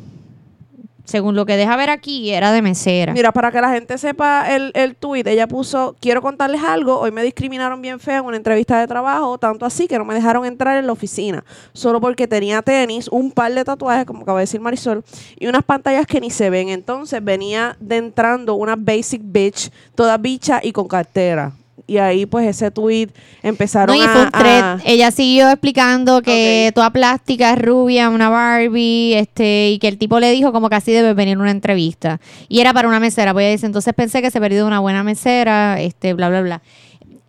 Según 1.08 1.36
lo 1.36 1.46
que 1.46 1.56
deja 1.56 1.78
ver 1.78 1.89
aquí, 1.89 2.32
era 2.32 2.52
de 2.52 2.62
mesera. 2.62 3.13
Mira, 3.13 3.32
para 3.32 3.50
que 3.50 3.62
la 3.62 3.72
gente 3.72 3.98
sepa 3.98 4.54
el, 4.54 4.72
el 4.74 4.98
tweet, 4.98 5.24
ella 5.26 5.48
puso, 5.48 5.96
quiero 6.02 6.22
contarles 6.22 6.62
algo, 6.62 7.00
hoy 7.00 7.12
me 7.12 7.24
discriminaron 7.24 7.82
bien 7.82 8.02
feo 8.02 8.20
en 8.20 8.26
una 8.26 8.36
entrevista 8.36 8.78
de 8.78 8.88
trabajo, 8.88 9.38
tanto 9.38 9.65
así 9.65 9.88
que 9.88 9.98
no 9.98 10.04
me 10.04 10.13
dejaron 10.13 10.46
entrar 10.46 10.76
en 10.76 10.86
la 10.86 10.91
oficina, 10.91 11.46
solo 11.72 12.02
porque 12.02 12.28
tenía 12.28 12.62
tenis, 12.62 13.08
un 13.08 13.32
par 13.32 13.54
de 13.54 13.63
tatuajes, 13.63 14.06
como 14.06 14.24
acaba 14.24 14.39
de 14.39 14.43
decir 14.43 14.60
Marisol, 14.60 15.06
y 15.39 15.48
unas 15.48 15.63
pantallas 15.63 16.06
que 16.06 16.20
ni 16.20 16.30
se 16.30 16.50
ven. 16.50 16.67
Entonces 16.67 17.24
venía 17.24 17.78
de 17.80 17.96
entrando 17.96 18.56
una 18.56 18.76
basic 18.76 19.22
bitch, 19.24 19.72
toda 19.96 20.17
bicha 20.17 20.60
y 20.62 20.74
con 20.74 20.89
cartera. 20.89 21.54
Y 21.89 22.00
ahí 22.00 22.26
pues 22.26 22.45
ese 22.47 22.69
tweet 22.69 23.08
No, 23.43 23.50
empezaron 23.50 23.95
y 23.95 24.02
a... 24.02 24.10
fue 24.10 24.23
un 24.23 24.32
thread. 24.32 24.62
a- 24.63 24.80
Ella 24.86 25.10
siguió 25.12 25.50
explicando 25.50 26.21
que 26.21 26.65
Ok. 26.69 26.76
toda 26.76 26.89
plástica 26.91 27.54
es 27.54 27.60
rubia, 27.62 28.10
una 28.10 28.28
Barbie, 28.28 29.13
este, 29.15 29.69
y 29.69 29.80
que 29.80 29.88
el 29.88 29.97
tipo 29.97 30.19
le 30.19 30.32
dijo 30.32 30.52
como 30.52 30.69
que 30.69 30.76
así 30.76 30.91
debe 30.91 31.13
venir 31.13 31.38
una 31.38 31.52
entrevista. 31.52 32.19
Y 32.50 32.60
era 32.60 32.73
para 32.73 32.89
una 32.89 33.00
mesera. 33.00 33.32
Pues 33.32 33.43
ella 33.45 33.52
dice, 33.54 33.65
entonces 33.67 33.93
pensé 33.93 34.21
que 34.21 34.32
se 34.32 34.39
perdió 34.41 34.67
una 34.67 34.80
buena 34.80 35.02
mesera, 35.04 35.80
este, 35.80 36.13
bla, 36.13 36.28
bla, 36.28 36.41
bla. 36.41 36.62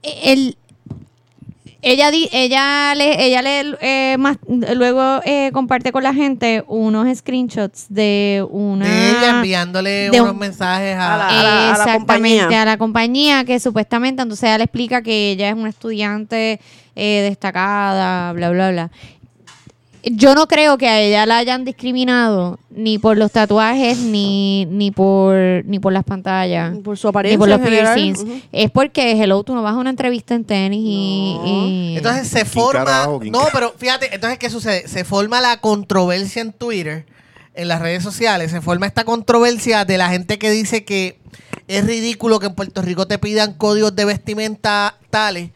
El, 0.03 0.57
ella 1.81 2.11
di, 2.11 2.29
ella 2.33 2.93
le, 2.97 3.25
ella 3.25 3.41
le 3.41 3.77
eh, 3.81 4.17
más, 4.19 4.37
luego 4.49 5.21
eh, 5.25 5.51
comparte 5.53 5.93
con 5.93 6.03
la 6.03 6.13
gente 6.13 6.65
unos 6.67 7.07
screenshots 7.19 7.87
de 7.89 8.45
una 8.51 8.85
De 8.87 9.11
ella 9.11 9.31
enviándole 9.37 10.11
de 10.11 10.21
unos 10.21 10.33
un- 10.33 10.39
mensajes 10.41 10.97
A 10.97 11.15
a... 11.15 11.19
la- 11.19 11.29
a 11.29 11.33
la 11.43 11.71
Exactamente, 11.71 12.39
compañía. 12.41 12.63
a 12.63 12.65
la 12.65 12.77
compañía 12.79 13.45
que 13.45 13.61
supuestamente, 13.61 14.23
entonces 14.23 14.45
ella 14.45 14.59
le 14.59 14.65
explica 14.65 15.03
que 15.03 15.31
ella 15.31 15.49
es 15.51 15.55
una 15.55 15.69
estudiante 15.69 16.61
eh, 16.97 17.21
destacada, 17.29 18.33
bla, 18.33 18.51
bla, 18.51 18.71
bla. 18.73 18.91
Yo 20.05 20.35
no 20.35 20.47
creo 20.47 20.79
que 20.79 20.89
a 20.89 21.01
ella 21.01 21.27
la 21.27 21.39
hayan 21.39 21.65
discriminado 21.65 22.59
ni 22.71 22.99
por 22.99 23.17
los 23.17 23.33
tatuajes 23.33 23.99
ni 23.99 24.67
ni 24.71 24.91
por 24.91 25.35
ni 25.65 25.79
por 25.81 25.93
las 25.93 26.05
pantallas 26.05 26.77
Por 26.85 26.97
su 26.97 27.09
ni 27.09 27.11
apariencia 27.11 27.39
por 27.39 27.49
los 27.49 27.59
en 27.61 27.65
piercings 27.67 28.25
es 28.53 28.71
porque 28.71 29.13
hello 29.13 29.43
tú 29.43 29.55
no 29.55 29.63
vas 29.63 29.75
a 29.75 29.79
una 29.79 29.91
entrevista 29.91 30.35
en 30.35 30.45
tenis 30.45 30.81
y- 30.83 31.35
No. 31.37 31.47
y, 31.69 31.97
Entonces 31.97 32.29
se 32.29 32.41
¿Quién 32.43 32.47
forma. 32.47 33.07
no, 33.31 33.41
pero 33.53 33.75
fíjate, 33.77 34.15
entonces, 34.15 34.39
¿qué 34.39 34.51
sucede? 34.51 34.87
Se 34.89 35.05
forma 35.05 35.41
la 35.41 35.57
controversia 35.61 36.43
en 36.43 36.53
Twitter, 36.53 37.05
en 37.55 37.69
las 37.69 37.81
redes 37.81 38.03
sociales. 38.05 38.51
Se 38.53 38.61
forma 38.61 38.87
esta 38.87 39.05
controversia 39.05 39.85
de 39.85 39.99
la 39.99 40.09
gente 40.11 40.39
que 40.39 40.51
dice 40.51 40.85
que 40.85 41.19
es 41.67 41.85
ridículo 41.85 42.39
que 42.39 42.47
en 42.47 42.55
Puerto 42.55 42.83
Rico 42.83 43.07
te 43.09 43.19
pidan 43.19 43.53
códigos 43.55 43.95
de 43.97 44.05
vestimenta 44.05 44.97
tales, 45.11 45.51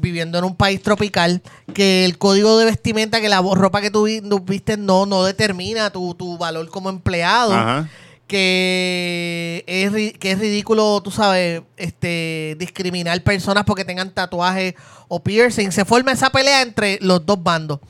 viviendo 0.00 0.38
en 0.38 0.44
un 0.44 0.56
país 0.56 0.82
tropical, 0.82 1.42
que 1.74 2.04
el 2.04 2.18
código 2.18 2.58
de 2.58 2.64
vestimenta, 2.64 3.20
que 3.20 3.28
la 3.28 3.40
ropa 3.42 3.80
que 3.80 3.90
tú 3.90 4.04
vi- 4.04 4.20
tú 4.20 4.40
vistes 4.40 4.78
no, 4.78 5.06
no 5.06 5.24
determina 5.24 5.90
tu, 5.90 6.14
tu 6.14 6.38
valor 6.38 6.68
como 6.70 6.88
empleado 6.90 7.52
Ajá. 7.54 7.88
que 8.26 9.64
es, 9.66 10.18
que 10.18 10.30
es 10.32 10.38
ridículo, 10.38 11.00
tú 11.02 11.10
sabes, 11.10 11.62
este 11.76 12.56
discriminar 12.58 13.20
personas 13.22 13.64
porque 13.64 13.84
tengan 13.84 14.10
tatuajes 14.12 14.74
o 15.08 15.20
piercing. 15.22 15.72
Se 15.72 15.84
forma 15.84 16.12
esa 16.12 16.30
pelea 16.30 16.62
entre 16.62 16.98
los 17.02 17.24
dos 17.26 17.42
bandos. 17.42 17.80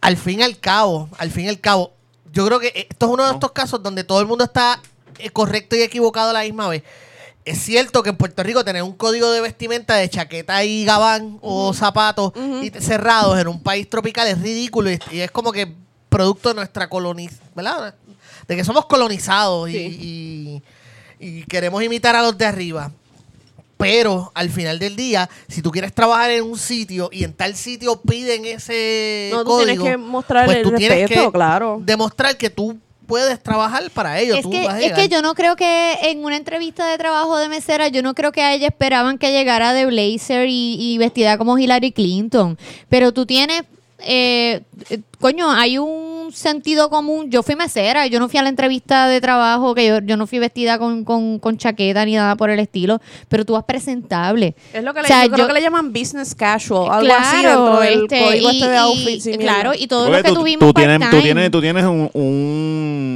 Al 0.00 0.16
fin 0.16 0.40
y 0.40 0.42
al 0.42 0.58
cabo, 0.58 1.08
al 1.18 1.30
fin 1.30 1.46
y 1.46 1.48
al 1.48 1.60
cabo, 1.60 1.92
yo 2.32 2.46
creo 2.46 2.60
que 2.60 2.86
esto 2.90 3.06
es 3.06 3.12
uno 3.12 3.24
de 3.26 3.32
estos 3.32 3.52
casos 3.52 3.82
donde 3.82 4.04
todo 4.04 4.20
el 4.20 4.26
mundo 4.26 4.44
está 4.44 4.80
eh, 5.18 5.30
correcto 5.30 5.76
y 5.76 5.82
equivocado 5.82 6.30
a 6.30 6.32
la 6.34 6.42
misma 6.42 6.68
vez. 6.68 6.82
Es 7.44 7.58
cierto 7.60 8.02
que 8.02 8.10
en 8.10 8.16
Puerto 8.16 8.42
Rico 8.42 8.64
tener 8.64 8.82
un 8.82 8.94
código 8.94 9.30
de 9.30 9.40
vestimenta 9.42 9.94
de 9.96 10.08
chaqueta 10.08 10.64
y 10.64 10.84
gabán 10.84 11.38
o 11.42 11.74
zapatos 11.74 12.32
y 12.62 12.70
cerrados 12.80 13.38
en 13.38 13.48
un 13.48 13.62
país 13.62 13.88
tropical 13.90 14.26
es 14.28 14.40
ridículo 14.40 14.90
y, 14.90 14.98
y 15.10 15.20
es 15.20 15.30
como 15.30 15.52
que 15.52 15.70
producto 16.08 16.48
de 16.50 16.54
nuestra 16.54 16.88
colonización, 16.88 17.48
¿verdad? 17.54 17.94
De 18.48 18.56
que 18.56 18.64
somos 18.64 18.86
colonizados 18.86 19.68
y- 19.68 19.76
y, 19.76 20.62
y 21.18 21.42
queremos 21.44 21.82
imitar 21.82 22.16
a 22.16 22.22
los 22.22 22.36
de 22.38 22.46
arriba. 22.46 22.90
Pero 23.76 24.30
al 24.34 24.48
final 24.50 24.78
del 24.78 24.94
día, 24.96 25.28
si 25.48 25.60
tú 25.60 25.70
quieres 25.70 25.92
trabajar 25.92 26.30
en 26.30 26.44
un 26.44 26.56
sitio 26.56 27.10
y 27.12 27.24
en 27.24 27.32
tal 27.34 27.56
sitio 27.56 28.00
piden 28.00 28.44
ese 28.46 29.28
No, 29.32 29.42
tú 29.44 29.50
código, 29.50 29.66
tienes 29.82 29.90
que 29.90 29.96
mostrar 29.98 30.46
pues 30.46 30.58
el 30.58 30.62
tú 30.62 30.72
tienes 30.76 31.08
que 31.08 31.30
claro. 31.32 31.78
demostrar 31.82 32.36
que 32.38 32.48
tú 32.50 32.78
puedes 33.06 33.42
trabajar 33.42 33.90
para 33.90 34.18
ellos. 34.20 34.38
Es 34.38 34.42
tú 34.42 34.50
que, 34.50 34.66
vas 34.66 34.74
a 34.74 34.80
es 34.80 34.92
que 34.92 35.08
yo 35.08 35.22
no 35.22 35.34
creo 35.34 35.56
que 35.56 35.98
en 36.02 36.24
una 36.24 36.36
entrevista 36.36 36.86
de 36.86 36.98
trabajo 36.98 37.36
de 37.38 37.48
mesera, 37.48 37.88
yo 37.88 38.02
no 38.02 38.14
creo 38.14 38.32
que 38.32 38.42
a 38.42 38.54
ella 38.54 38.68
esperaban 38.68 39.18
que 39.18 39.32
llegara 39.32 39.72
de 39.72 39.86
blazer 39.86 40.48
y, 40.48 40.76
y 40.78 40.98
vestida 40.98 41.38
como 41.38 41.58
Hillary 41.58 41.92
Clinton. 41.92 42.58
Pero 42.88 43.12
tú 43.12 43.26
tienes, 43.26 43.62
eh, 44.00 44.62
eh, 44.90 45.00
coño, 45.18 45.50
hay 45.50 45.78
un 45.78 46.13
sentido 46.32 46.90
común. 46.90 47.30
Yo 47.30 47.42
fui 47.42 47.56
mesera, 47.56 48.06
yo 48.06 48.18
no 48.18 48.28
fui 48.28 48.38
a 48.38 48.42
la 48.42 48.48
entrevista 48.48 49.08
de 49.08 49.20
trabajo, 49.20 49.74
que 49.74 49.86
yo, 49.86 49.98
yo 50.00 50.16
no 50.16 50.26
fui 50.26 50.38
vestida 50.38 50.78
con, 50.78 51.04
con, 51.04 51.38
con 51.38 51.56
chaqueta 51.56 52.04
ni 52.04 52.14
nada 52.14 52.36
por 52.36 52.50
el 52.50 52.58
estilo, 52.60 53.00
pero 53.28 53.44
tú 53.44 53.52
vas 53.54 53.64
presentable. 53.64 54.54
Es 54.72 54.82
lo 54.82 54.92
que 54.94 55.00
le, 55.00 55.04
O 55.04 55.08
sea, 55.08 55.24
yo 55.24 55.32
creo 55.32 55.44
yo- 55.44 55.48
que 55.48 55.54
le 55.54 55.62
llaman 55.62 55.92
business 55.92 56.34
casual, 56.34 56.90
algo 56.90 57.14
así 57.14 57.36
dentro 57.36 57.64
Claro, 57.66 57.80
del 57.80 58.02
este, 58.02 58.18
código 58.20 58.50
y, 58.50 58.56
este 58.60 58.68
de 58.70 58.76
outfit. 58.78 59.38
claro, 59.38 59.72
y 59.78 59.86
todo 59.86 60.06
Porque 60.06 60.16
lo 60.18 60.22
que 60.24 60.28
tú, 60.30 60.34
tuvimos 60.36 60.60
tú 60.60 60.72
tienes, 60.72 60.96
tú 60.98 61.00
part-time. 61.02 61.22
tienes, 61.22 61.50
tú 61.50 61.60
tienes 61.60 61.84
un, 61.84 62.10
un- 62.14 63.13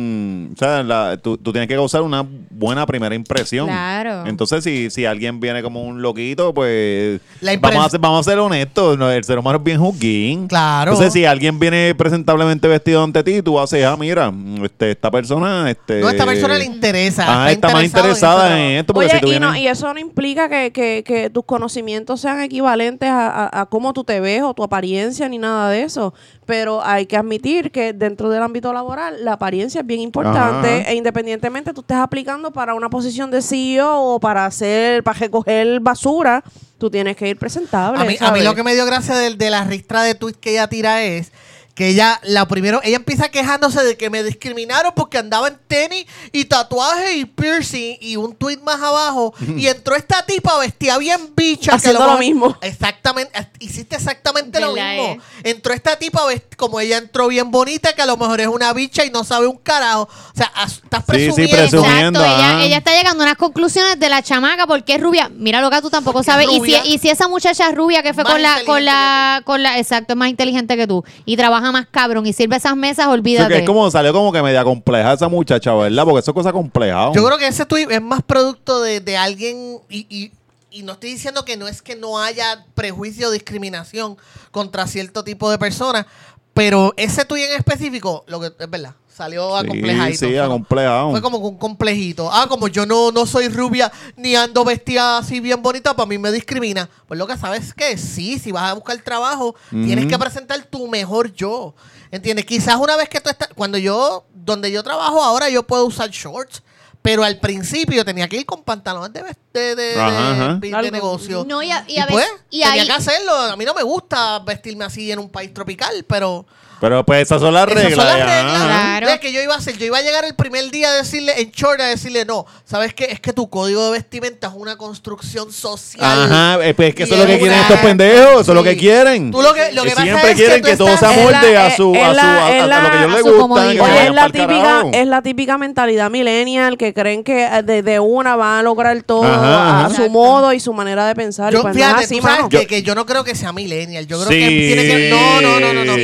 o 0.55 0.57
sea, 0.57 0.83
la- 0.83 1.17
tú, 1.17 1.37
tú 1.39 1.53
tienes 1.53 1.69
que 1.69 1.75
causar 1.75 2.03
una 2.03 2.25
buena 2.51 2.87
primera 2.87 3.15
impresión. 3.15 3.67
Claro. 3.67 4.25
Entonces, 4.27 4.65
si, 4.65 4.91
si 4.91 5.05
alguien 5.05 5.41
viene 5.41 5.63
como 5.63 5.83
un 5.83 6.03
loquito, 6.03 6.53
pues 6.55 7.21
La 7.41 7.57
vamos 7.59 7.87
a 7.87 7.91
ser, 7.91 8.01
vamos 8.01 8.27
a 8.27 8.31
ser 8.31 8.39
honestos, 8.39 8.99
¿no? 8.99 9.11
el 9.11 9.25
ser 9.25 9.39
humano 9.39 9.59
es 9.59 9.65
bien 9.65 9.79
juzguín. 9.81 10.49
Claro. 10.49 10.91
Entonces, 10.93 11.13
si 11.13 11.25
alguien 11.25 11.59
viene 11.59 11.95
presentablemente 11.97 12.69
vestido 12.69 13.03
ante 13.03 13.23
ti, 13.23 13.43
tú 13.43 13.59
haces, 13.59 13.85
ah, 13.85 13.97
mira, 13.99 14.33
este, 14.63 14.91
esta 14.93 15.11
persona, 15.11 15.71
este, 15.71 16.01
no, 16.01 16.11
esta 16.11 16.25
persona 16.27 16.59
le 16.59 16.65
interesa. 16.65 17.25
Ah, 17.45 17.51
está 17.53 17.69
más 17.71 17.85
interesada 17.85 18.59
en 18.59 18.79
esto 18.79 18.93
porque 18.95 19.09
Oye, 19.09 19.19
si 19.19 19.25
tú 19.25 19.33
y, 19.33 19.41
no- 19.41 19.57
y 19.57 19.67
eso 19.67 19.93
no 19.93 20.01
implica 20.01 20.49
que, 20.49 20.73
que- 20.73 21.03
que 21.07 21.31
tus 21.31 21.45
conocimientos 21.45 22.21
sean 22.21 22.41
equivalentes 22.41 23.09
a, 23.09 23.29
a- 23.47 23.61
a 23.63 23.67
cómo 23.67 23.93
tú 23.93 24.05
te 24.05 24.21
ves 24.21 24.43
o 24.43 24.55
tu 24.55 24.63
apariencia 24.65 25.29
ni 25.29 25.39
nada 25.39 25.71
de 25.71 25.83
eso. 25.83 26.15
Pero 26.47 26.83
hay 26.85 27.05
que 27.07 27.17
admitir 27.17 27.71
que 27.71 27.93
dentro 27.93 28.31
del 28.31 28.43
ámbito 28.43 28.73
laboral 28.73 29.23
la 29.25 29.35
apariencia 29.35 29.83
es 29.83 29.87
bien 29.87 30.01
importante 30.01 30.18
Ajá. 30.27 30.91
e 30.91 30.95
independientemente 30.95 31.73
tú 31.73 31.81
estés 31.81 31.97
aplicando 31.97 32.51
para 32.51 32.75
una 32.75 32.89
posición 32.89 33.31
de 33.31 33.43
CEO 33.43 34.03
o 34.03 34.21
para 34.21 34.47
hacer, 34.47 35.03
para 35.03 35.19
recoger 35.19 35.81
basura, 35.81 36.43
tú 36.79 36.91
tienes 36.91 37.17
que 37.17 37.29
ir 37.29 37.37
presentable. 37.37 38.01
A 38.01 38.05
mí, 38.05 38.17
a 38.21 38.33
mí 38.33 38.43
lo 38.43 38.55
que 38.55 38.63
me 38.63 38.75
dio 38.75 38.87
gracia 38.87 39.17
de, 39.17 39.35
de 39.35 39.51
la 39.51 39.65
ristra 39.65 40.03
de 40.03 40.15
tweets 40.15 40.39
que 40.39 40.53
ella 40.53 40.69
tira 40.69 41.03
es 41.03 41.33
que 41.79 41.91
ella, 41.91 42.19
la 42.25 42.49
primero, 42.49 42.81
ella 42.83 42.97
empieza 42.97 43.29
quejándose 43.29 43.85
de 43.85 43.97
que 43.97 44.11
me 44.11 44.25
discriminaron 44.25 44.91
porque 44.97 45.17
andaba 45.17 45.47
en 45.47 45.57
tenis 45.69 46.07
y 46.33 46.47
tatuajes 46.47 47.15
y 47.15 47.25
piercing 47.25 47.99
y 48.01 48.17
un 48.17 48.35
tweet 48.35 48.59
más 48.65 48.83
abajo 48.83 49.33
y 49.57 49.69
entró 49.69 49.95
esta 49.95 50.27
tipa 50.27 50.59
vestida 50.59 50.99
bien 50.99 51.21
bicha. 51.37 51.71
que 51.71 51.77
Haciendo 51.77 52.03
a 52.03 52.15
lo 52.15 52.19
mismo. 52.19 52.59
Exactamente, 52.63 53.31
hiciste 53.61 53.95
exactamente 53.95 54.59
lo 54.59 54.73
¿Verdad, 54.73 54.97
mismo. 54.97 55.23
Entró 55.45 55.73
esta 55.73 55.97
tipa, 55.97 56.23
como 56.57 56.81
ella 56.81 56.99
entró 56.99 57.29
bien 57.29 57.49
bonita, 57.53 57.93
que 57.93 58.03
a 58.03 58.07
lo 58.07 58.17
mejor 58.17 58.41
es 58.41 58.49
una 58.49 58.73
bicha 58.73 59.05
y 59.05 59.11
no 59.11 59.23
sabe 59.23 59.47
un 59.47 59.59
carajo. 59.59 60.09
O 60.11 60.37
sea, 60.37 60.51
estás 60.67 61.05
Sí, 61.09 61.31
sí, 61.31 61.47
presumiendo. 61.47 62.19
Exacto, 62.19 62.25
ella, 62.25 62.51
ajá. 62.57 62.65
ella 62.65 62.79
está 62.79 62.91
llegando 62.93 63.23
a 63.23 63.27
unas 63.27 63.39
conclusiones 63.39 64.01
de 64.01 64.09
la 64.09 64.21
chamaca 64.21 64.67
porque 64.67 64.97
es 64.97 65.01
rubia. 65.01 65.31
Mira 65.33 65.61
lo 65.61 65.71
que 65.71 65.81
tú 65.81 65.91
tampoco 65.91 66.25
sabes. 66.25 66.49
Y 66.49 66.55
si, 66.55 66.59
rubia. 66.59 66.85
y 66.87 66.99
si 66.99 67.09
esa 67.09 67.29
muchacha 67.29 67.69
es 67.69 67.77
rubia 67.77 68.03
que 68.03 68.15
fue 68.15 68.25
con 68.25 68.43
la, 68.43 68.65
con 68.67 68.85
la, 68.85 69.43
con 69.45 69.63
la, 69.63 69.79
exacto, 69.79 70.15
es 70.15 70.17
más 70.17 70.29
inteligente 70.29 70.77
que 70.77 70.89
tú 70.89 71.05
y 71.25 71.37
trabaja 71.37 71.68
más 71.73 71.87
cabrón 71.91 72.27
y 72.27 72.33
sirve 72.33 72.57
esas 72.57 72.77
mesas, 72.77 73.07
olvídate. 73.09 73.53
que 73.55 73.61
es 73.61 73.67
como 73.67 73.91
salió 73.91 74.13
como 74.13 74.33
que 74.33 74.43
media 74.43 74.65
compleja 74.65 75.13
esa 75.13 75.29
muchacha, 75.29 75.75
¿verdad? 75.75 76.05
Porque 76.05 76.21
eso 76.21 76.31
es 76.31 76.35
cosa 76.35 76.53
compleja. 76.53 77.11
Yo 77.15 77.25
creo 77.25 77.39
que 77.39 77.47
ese 77.47 77.65
tweet 77.67 77.87
es 77.91 78.03
más 78.03 78.23
producto 78.23 78.81
de, 78.83 79.01
de 79.01 79.17
alguien 79.17 79.79
y, 79.89 80.07
y- 80.09 80.33
y 80.71 80.83
no 80.83 80.93
estoy 80.93 81.11
diciendo 81.11 81.45
que 81.47 81.57
no 81.57 81.67
es 81.67 81.81
que 81.81 81.97
no 81.97 82.19
haya 82.19 82.65
prejuicio 82.75 83.29
o 83.29 83.31
discriminación 83.31 84.17
contra 84.51 84.87
cierto 84.87 85.25
tipo 85.25 85.51
de 85.51 85.57
personas, 85.59 86.05
pero 86.53 86.93
ese 86.97 87.25
tweet 87.25 87.45
en 87.53 87.59
específico, 87.59 88.25
lo 88.27 88.39
que 88.41 88.49
es 88.59 88.71
verdad, 88.71 88.95
salió 89.19 89.51
Sí, 89.61 89.67
acomplejadito. 89.67 90.19
sí, 90.19 90.27
Fue- 90.33 90.41
acomplejado. 90.41 91.11
Fue 91.11 91.21
como 91.21 91.37
un 91.39 91.59
complejito. 91.59 92.31
Ah, 92.33 92.47
como 92.49 92.69
yo 92.69 92.87
no, 92.87 93.13
no 93.13 93.27
soy 93.27 93.49
rubia 93.49 93.93
ni 94.17 94.35
ando 94.35 94.65
vestida 94.65 95.19
así 95.19 95.41
bien 95.41 95.61
bonita, 95.63 95.95
para 95.95 96.07
mí 96.07 96.17
me 96.17 96.33
discrimina. 96.33 96.89
Pues 97.07 97.19
lo 97.19 97.27
que 97.27 97.37
sabes 97.37 97.75
que 97.75 97.99
sí, 97.99 98.39
si 98.39 98.51
vas 98.53 98.71
a 98.71 98.75
buscar 98.75 98.97
trabajo, 99.03 99.55
tienes 99.71 100.07
que 100.07 100.19
presentar 100.19 100.63
tu 100.65 100.89
mejor 100.89 101.33
yo. 101.35 101.75
¿Entiendes? 102.11 102.47
Quizás 102.47 102.77
una 102.77 102.97
vez 102.97 103.11
que 103.11 103.21
tú 103.21 103.29
estás, 103.29 103.49
cuando 103.55 103.77
yo, 103.77 104.25
donde 104.33 104.73
yo 104.73 104.83
trabajo 104.83 105.23
ahora, 105.23 105.51
yo 105.51 105.63
puedo 105.67 105.85
usar 105.85 106.09
shorts. 106.11 106.63
Pero 107.03 107.23
al 107.23 107.39
principio 107.39 108.05
tenía 108.05 108.29
que 108.29 108.39
ir 108.39 108.45
con 108.45 108.63
pantalones 108.65 109.13
de, 109.13 109.23
de, 109.53 109.77
de- 109.77 109.95
de- 109.95 110.01
Ajá, 110.01 110.31
ajá. 110.33 110.55
de 110.55 110.75
Algo. 110.75 110.91
negocio. 110.91 111.45
No, 111.47 111.63
y 111.63 111.71
a- 111.71 111.85
y 111.87 111.97
pues, 112.09 112.25
veces- 112.27 112.33
y 112.51 112.61
tenía 112.63 112.73
ahí- 112.83 112.87
que 112.87 112.93
hacerlo. 112.93 113.33
A 113.35 113.57
mí 113.57 113.65
no 113.65 113.73
me 113.73 113.83
gusta 113.85 114.41
vestirme 114.41 114.85
así 114.85 115.11
en 115.13 115.19
un 115.21 115.29
país 115.29 115.53
tropical, 115.55 116.05
pero... 116.09 116.45
Pero 116.81 117.05
pues 117.05 117.23
esas 117.23 117.41
son 117.41 117.55
las 117.55 117.67
Esas 117.69 117.83
reglas. 117.83 118.07
son 118.07 118.19
las 118.19 118.27
reglas. 118.29 118.67
Claro. 118.67 119.21
Que 119.21 119.33
yo 119.33 119.43
iba 119.43 119.55
a 119.55 119.59
hacer, 119.59 119.77
yo 119.79 119.87
iba 119.87 119.99
a 119.99 120.03
llegar 120.03 120.25
el 120.25 120.35
primer 120.35 120.71
día 120.71 120.91
a 120.91 120.93
decirle 120.95 121.41
en 121.41 121.51
short 121.51 121.81
a 121.81 121.85
decirle 121.87 122.25
no, 122.25 122.47
sabes 122.65 122.95
qué 122.95 123.07
es 123.11 123.21
que 123.21 123.33
tu 123.33 123.49
código 123.51 123.85
de 123.87 123.93
vestimenta 123.93 124.47
es 124.49 124.53
una 124.57 124.77
construcción 124.77 125.53
social. 125.53 126.05
Ajá, 126.05 126.65
eh, 126.67 126.75
pues 126.75 126.91
es 126.91 126.95
que 126.95 127.03
eso 127.05 127.15
es 127.15 127.19
Y 127.21 127.23
lo 127.23 127.27
que 127.29 127.39
quieren 127.39 127.59
una- 127.59 127.63
estos 127.69 127.79
pendejos, 127.81 128.41
eso 128.43 128.53
es 128.53 128.55
lo 128.57 128.63
que 128.63 128.77
quieren. 128.77 129.31
Tú 129.31 129.43
lo 129.43 129.53
que- 129.55 129.73
lo 129.73 129.83
que 129.83 129.91
pasa 129.91 130.03
siempre 130.03 130.31
es 130.31 130.37
que 130.37 130.43
quieren 130.45 130.63
tú 130.63 130.69
que, 130.69 130.77
todo 130.77 130.89
se 130.89 130.95
es 130.95 131.03
amolde 131.03 131.53
la- 131.55 131.67
a 131.67 131.71
su, 131.77 131.95
a, 131.95 131.99
su, 132.15 132.21
a, 132.21 132.57
es 132.57 132.63
a 132.63 132.67
lo 132.83 132.91
que 132.91 132.97
ellos 132.99 133.03
a 133.03 133.07
les 133.09 133.19
su 133.19 133.25
gustan. 133.25 133.39
comodidad. 133.41 133.73
que 133.73 133.81
Oye, 133.81 134.07
es 134.07 134.15
la 134.15 134.27
típica, 134.27 134.47
carajo. 134.63 134.91
es 134.95 135.07
la 135.07 135.23
típica 135.23 135.59
mentalidad 135.59 136.11
millennial 136.11 136.79
que 136.79 136.95
creen 136.95 137.25
que 137.25 137.45
eh, 137.45 137.63
de, 137.63 137.83
de 137.83 137.99
una 138.01 138.37
van 138.37 138.59
a 138.61 138.63
lograr 138.63 139.03
todo 139.03 139.25
Ajá, 139.25 139.81
a 139.83 139.87
ajá. 139.87 139.95
su 139.97 140.09
modo 140.11 140.53
y 140.53 140.61
su 140.61 140.73
manera 140.73 141.07
de 141.07 141.15
pensar. 141.15 141.53
y 141.53 141.57
Yo, 141.57 141.63
pues 141.63 141.75
no 141.75 141.81
es 141.81 141.87
fíjate, 141.87 142.05
así, 142.05 142.17
tú 142.21 142.23
sabes 142.27 142.45
que, 142.51 142.67
que 142.67 142.83
yo 142.83 142.95
no 142.95 143.05
creo 143.07 143.25
que 143.25 143.35
sea 143.35 143.53
millennial. 143.53 144.07
Yo 144.07 144.19
creo 144.25 144.29
Sí. 144.31 144.39
que 144.39 144.49
tiene 144.49 144.83
que. 144.85 145.11
No, 145.11 145.41
no, 145.41 145.61
no, 145.61 145.73
no. 145.73 145.85
no. 145.85 145.97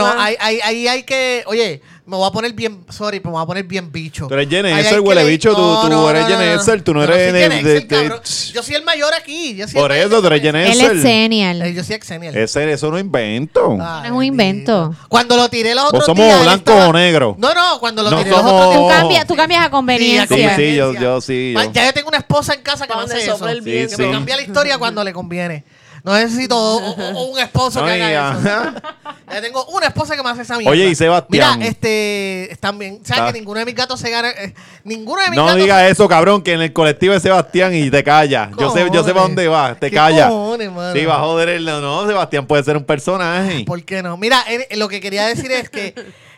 No, 0.00 0.09
no, 0.14 0.20
ahí 0.20 0.36
hay, 0.38 0.60
hay, 0.62 0.88
hay 0.88 1.02
que. 1.04 1.42
Oye, 1.46 1.80
me 2.06 2.16
voy 2.16 2.26
a 2.28 2.32
poner 2.32 2.52
bien. 2.52 2.84
Sorry, 2.88 3.20
pero 3.20 3.30
me 3.30 3.34
voy 3.34 3.42
a 3.42 3.46
poner 3.46 3.64
bien 3.64 3.92
bicho. 3.92 4.26
Tú 4.26 4.34
eres 4.34 4.48
Xer, 4.48 4.64
que 4.94 5.00
huele 5.00 5.22
le- 5.24 5.30
bicho, 5.30 5.54
tú- 5.54 5.88
tú 5.88 6.08
eres 6.08 6.26
Gen 6.26 6.58
Xer, 6.60 6.82
tú 6.82 6.92
no 6.94 7.04
Yo 7.06 7.12
eres. 7.12 8.52
Yo 8.52 8.62
soy 8.62 8.74
el 8.74 8.82
mayor 8.84 9.14
aquí. 9.14 9.54
Yo 9.54 9.68
soy 9.68 9.80
Por 9.80 9.92
el 9.92 9.98
eso, 10.08 10.20
tú 10.20 10.26
eres 10.26 10.42
de- 10.42 10.48
Gen 10.48 10.56
Él 10.56 10.80
es 10.80 11.02
senial. 11.02 11.62
Eh, 11.62 11.74
Yo 11.74 11.84
soy 11.84 11.94
exenial. 11.94 12.36
Ese, 12.36 12.72
eso 12.72 12.90
no 12.90 12.96
es 12.96 13.04
invento. 13.04 13.78
Ay, 13.80 14.06
Es 14.06 14.10
un 14.12 14.24
invento. 14.24 14.94
Cuando 15.08 15.36
lo 15.36 15.48
tiré 15.48 15.74
los 15.74 15.84
otros 15.84 16.04
somos 16.06 16.24
días. 16.24 16.38
él 16.38 16.42
blanco 16.44 16.70
estaba- 16.72 16.88
o 16.88 16.92
negro. 16.92 17.36
No, 17.38 17.54
no, 17.54 17.78
cuando 17.78 18.02
lo 18.02 18.10
No 18.10 18.18
tiré 18.18 18.30
los 18.30 18.40
somos- 18.40 18.52
otros 18.66 18.74
Tú 18.74 18.88
cambias, 18.88 19.26
tú 19.26 19.36
cambias 19.36 19.60
a 19.62 19.64
Sí, 19.66 19.70
conveniencia. 19.70 20.52
a 20.52 20.56
Sí, 20.56 20.62
sí, 20.70 20.74
yo, 20.76 20.92
yo 20.94 21.20
sí. 21.20 21.54
yo. 21.56 21.72
Ya 21.72 21.86
yo 21.86 21.92
tengo 21.92 22.08
una 22.08 22.18
esposa 22.18 22.54
en 22.54 22.62
casa 22.62 22.86
que 22.86 22.94
me 22.96 23.02
hace 23.02 23.22
eso. 23.22 23.36
Sí, 23.38 23.60
viento. 23.60 23.96
Que 23.96 24.02
sí. 24.02 24.08
me 24.08 24.12
cambia 24.12 24.36
la 24.36 24.42
historia 24.42 24.78
cuando 24.78 25.04
le 25.04 25.12
conviene. 25.12 25.64
No 26.04 26.14
necesito 26.14 26.56
o- 26.56 26.78
o- 26.78 27.14
o 27.18 27.22
un 27.32 27.38
esposo 27.38 27.80
No, 27.80 27.86
que 27.86 27.92
haga 27.92 28.10
eso. 28.38 28.48
ajá. 28.48 28.74
Ya 29.30 29.40
tengo 29.40 29.64
una 29.66 29.86
esposa 29.86 30.16
que 30.16 30.24
me 30.24 30.30
hace 30.30 30.42
esa 30.42 30.56
mierda. 30.58 30.72
Oye, 30.72 30.88
y 30.88 30.94
Sebastián. 30.96 31.56
Mira, 31.60 31.68
este, 31.68 32.56
también, 32.58 32.94
¿sabes 33.04 33.20
Está- 33.20 33.32
que 33.32 33.38
ninguno 33.38 33.60
de 33.60 33.64
mis 33.66 33.76
gatos 33.76 34.00
se 34.00 34.10
gana? 34.10 34.28
eh, 34.30 34.54
ninguno 34.82 35.22
de 35.22 35.28
mis 35.30 35.36
No 35.36 35.44
gatos 35.44 35.60
digas 35.60 35.88
eso, 35.88 36.08
cabrón, 36.08 36.42
que 36.42 36.54
en 36.54 36.62
el 36.62 36.72
colectivo 36.72 37.14
de 37.14 37.20
Sebastián 37.20 37.72
y 37.72 37.88
te 37.92 38.02
calla. 38.02 38.50
Yo 38.58 38.72
sé, 38.72 38.80
yo 38.80 38.86
sé 38.86 38.90
Cojones. 38.90 39.12
para 39.12 39.22
dónde 39.22 39.46
vas, 39.46 39.78
te 39.78 39.88
¿Qué 39.88 39.94
calla. 39.96 40.26
cojones, 40.28 40.72
mano? 40.72 40.92
Sí, 40.94 41.04
va 41.04 41.14
a 41.14 41.20
joder 41.20 41.48
el. 41.50 41.64
No, 41.64 42.06
Sebastián 42.08 42.44
puede 42.48 42.64
ser 42.64 42.76
un 42.76 42.82
personaje. 42.84 43.62
¿Por 43.64 43.84
qué 43.84 44.02
no? 44.02 44.16
Mira, 44.16 44.42
en- 44.48 44.64
en 44.68 44.78
lo 44.80 44.88
que 44.88 45.00
quería 45.00 45.26
decir 45.28 45.52
es 45.52 45.70
que 45.70 45.94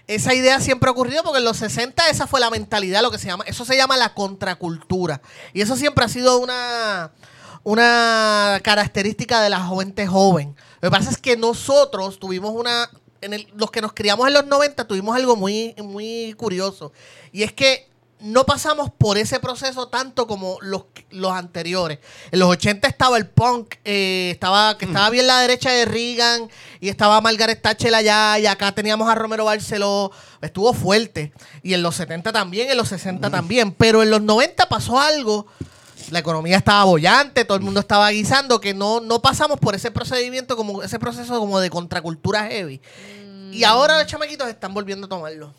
esa 0.07 0.35
idea 0.35 0.61
siempre 0.61 0.89
ha 0.89 0.93
ocurrido 0.93 1.23
porque 1.23 1.39
en 1.39 1.47
los 1.47 1.57
60 1.57 2.09
esa 2.11 2.27
fue 2.27 2.41
la 2.41 2.51
mentalidad, 2.51 3.01
lo 3.01 3.11
que 3.11 3.17
se 3.17 3.27
llama, 3.29 3.45
eso 3.47 3.65
se 3.65 3.75
llama 3.75 3.97
la 3.97 4.13
contracultura. 4.13 5.23
Y 5.55 5.63
eso 5.63 5.77
siempre 5.77 6.05
ha 6.05 6.09
sido 6.09 6.37
una, 6.41 7.11
una 7.65 8.61
característica 8.63 9.41
de 9.43 9.51
la 9.51 9.61
gente 9.67 10.07
joven. 10.07 10.55
Lo 10.81 10.91
que 10.91 10.97
pasa 10.97 11.11
es 11.11 11.19
que 11.19 11.37
nosotros 11.37 12.19
tuvimos 12.19 12.53
una, 12.55 12.91
en 13.21 13.35
el- 13.35 13.49
los 13.55 13.71
que 13.71 13.81
nos 13.81 13.93
criamos 13.93 14.27
en 14.27 14.35
los 14.35 14.47
90 14.47 14.87
tuvimos 14.87 15.15
algo 15.17 15.37
muy, 15.37 15.75
muy 15.79 16.35
curioso. 16.37 16.93
Y 17.33 17.43
es 17.45 17.53
que 17.53 17.89
no 18.21 18.45
pasamos 18.47 18.89
por 18.97 19.19
ese 19.19 19.41
proceso 19.41 19.89
tanto 19.89 20.29
como 20.29 20.57
los, 20.61 20.85
los 21.11 21.33
anteriores. 21.33 21.99
En 22.31 22.39
los 22.39 22.49
80 22.51 22.87
estaba 22.87 23.17
el 23.17 23.27
punk, 23.27 23.75
eh, 23.85 24.31
estaba, 24.33 24.79
que 24.79 24.85
estaba 24.85 25.11
bien 25.11 25.27
la 25.27 25.41
derecha 25.41 25.71
de 25.71 25.85
Reagan 25.87 26.49
y 26.81 26.89
estaba 26.89 27.21
Margaret 27.21 27.61
Thatcher 27.61 27.93
allá 27.93 28.39
y 28.39 28.47
acá 28.47 28.73
teníamos 28.73 29.09
a 29.09 29.17
Romero 29.17 29.45
Barceló. 29.45 30.13
Estuvo 30.41 30.73
fuerte. 30.73 31.33
Y 31.65 31.75
en 31.75 31.83
los 31.83 31.97
70 31.97 32.31
también, 32.33 32.71
en 32.71 32.77
los 32.77 32.89
60 32.91 33.29
también. 33.29 33.73
Pero 33.73 34.05
en 34.05 34.11
los 34.11 34.23
90 34.23 34.69
pasó 34.69 35.01
algo. 35.01 35.47
La 36.13 36.19
economía 36.19 36.59
estaba 36.59 36.85
bollante, 36.85 37.45
todo 37.45 37.57
el 37.57 37.63
mundo 37.65 37.81
estaba 37.81 38.11
guisando, 38.11 38.61
que 38.61 38.75
no, 38.75 39.01
no 39.01 39.21
pasamos 39.23 39.59
por 39.59 39.75
ese 39.75 39.91
procedimiento, 39.91 40.57
como 40.57 40.83
ese 40.83 40.99
proceso 40.99 41.39
como 41.39 41.59
de 41.59 41.71
contracultura 41.71 42.47
heavy. 42.49 42.81
Y 43.51 43.65
ahora 43.65 43.97
los 43.99 44.07
chamaquitos 44.07 44.47
están 44.49 44.75
volviendo 44.75 45.07
a 45.07 45.09
tomarlo. 45.09 45.53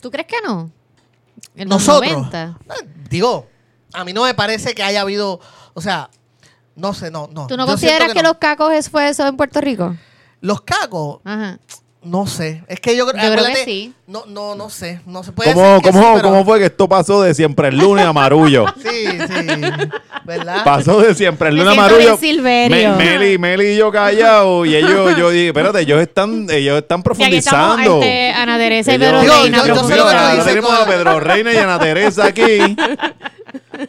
¿Tú 0.00 0.10
crees 0.10 0.26
que 0.26 0.36
no? 0.46 0.70
En 1.54 1.68
los 1.68 1.80
Nosotros. 1.86 2.12
90. 2.12 2.58
Digo, 3.08 3.46
a 3.94 4.04
mí 4.04 4.12
no 4.12 4.24
me 4.24 4.34
parece 4.34 4.74
que 4.74 4.82
haya 4.82 5.00
habido, 5.00 5.40
o 5.74 5.80
sea, 5.80 6.10
no 6.74 6.92
sé, 6.92 7.10
no, 7.10 7.28
no. 7.32 7.46
¿Tú 7.46 7.56
no 7.56 7.64
Yo 7.64 7.72
consideras 7.72 7.98
siento 8.00 8.14
que, 8.14 8.22
no. 8.22 8.28
los 8.30 8.38
cacos 8.38 8.72
es- 8.74 8.90
fue 8.90 9.08
eso 9.08 9.26
en 9.26 9.36
Puerto 9.36 9.60
Rico? 9.62 9.96
los 10.42 10.60
cacos, 10.60 11.20
Ajá. 11.24 11.58
No 12.06 12.26
sé, 12.26 12.62
es 12.68 12.80
que 12.80 12.96
yo, 12.96 13.04
Yo 13.06 13.12
creo 13.12 13.44
que 13.44 13.64
sí. 13.64 13.92
No, 14.06 14.24
no, 14.26 14.54
no 14.54 14.70
sé, 14.70 15.00
no 15.04 15.24
se 15.24 15.32
puede 15.32 15.52
¿Cómo, 15.52 15.82
cómo, 15.82 16.00
sí, 16.00 16.08
pero- 16.14 16.28
cómo 16.28 16.44
fue 16.44 16.60
que 16.60 16.66
esto 16.66 16.88
pasó 16.88 17.22
de 17.22 17.34
siempre 17.34 17.68
el 17.68 17.76
lunes 17.78 18.04
a 18.06 18.12
Marullo? 18.12 18.64
Sí, 18.82 19.06
sí, 19.08 19.60
¿verdad? 20.24 20.64
Pasó 20.64 21.00
de 21.00 21.14
siempre 21.14 21.48
el 21.48 21.56
Me 21.56 21.62
lunes 21.64 21.78
a 21.78 21.82
Marullo. 21.82 22.18
Me- 22.42 22.68
Meli, 22.96 23.36
Meli 23.38 23.66
y 23.72 23.76
yo 23.76 23.90
callados. 23.90 24.66
Y 24.66 24.76
ellos, 24.76 25.16
yo 25.16 25.30
dije, 25.30 25.48
espérate, 25.48 25.80
ellos 25.80 26.00
están, 26.00 26.46
ellos 26.50 26.78
están 26.78 27.02
Y 27.18 27.22
aquí 27.24 27.36
estamos 27.36 27.74
profundizando. 27.76 27.94
este, 28.02 28.30
Ana 28.32 28.58
Teresa 28.58 28.94
y 28.94 28.98
Pedro 28.98 29.18
Reina 29.22 29.58
yo- 29.58 29.66
yo 29.66 29.74
profundizando. 29.74 30.62
con- 30.62 30.86
Pedro 30.88 31.20
Reina 31.20 31.52
y 31.52 31.56
Ana 31.56 31.78
Teresa 31.78 32.26
aquí. 32.26 32.76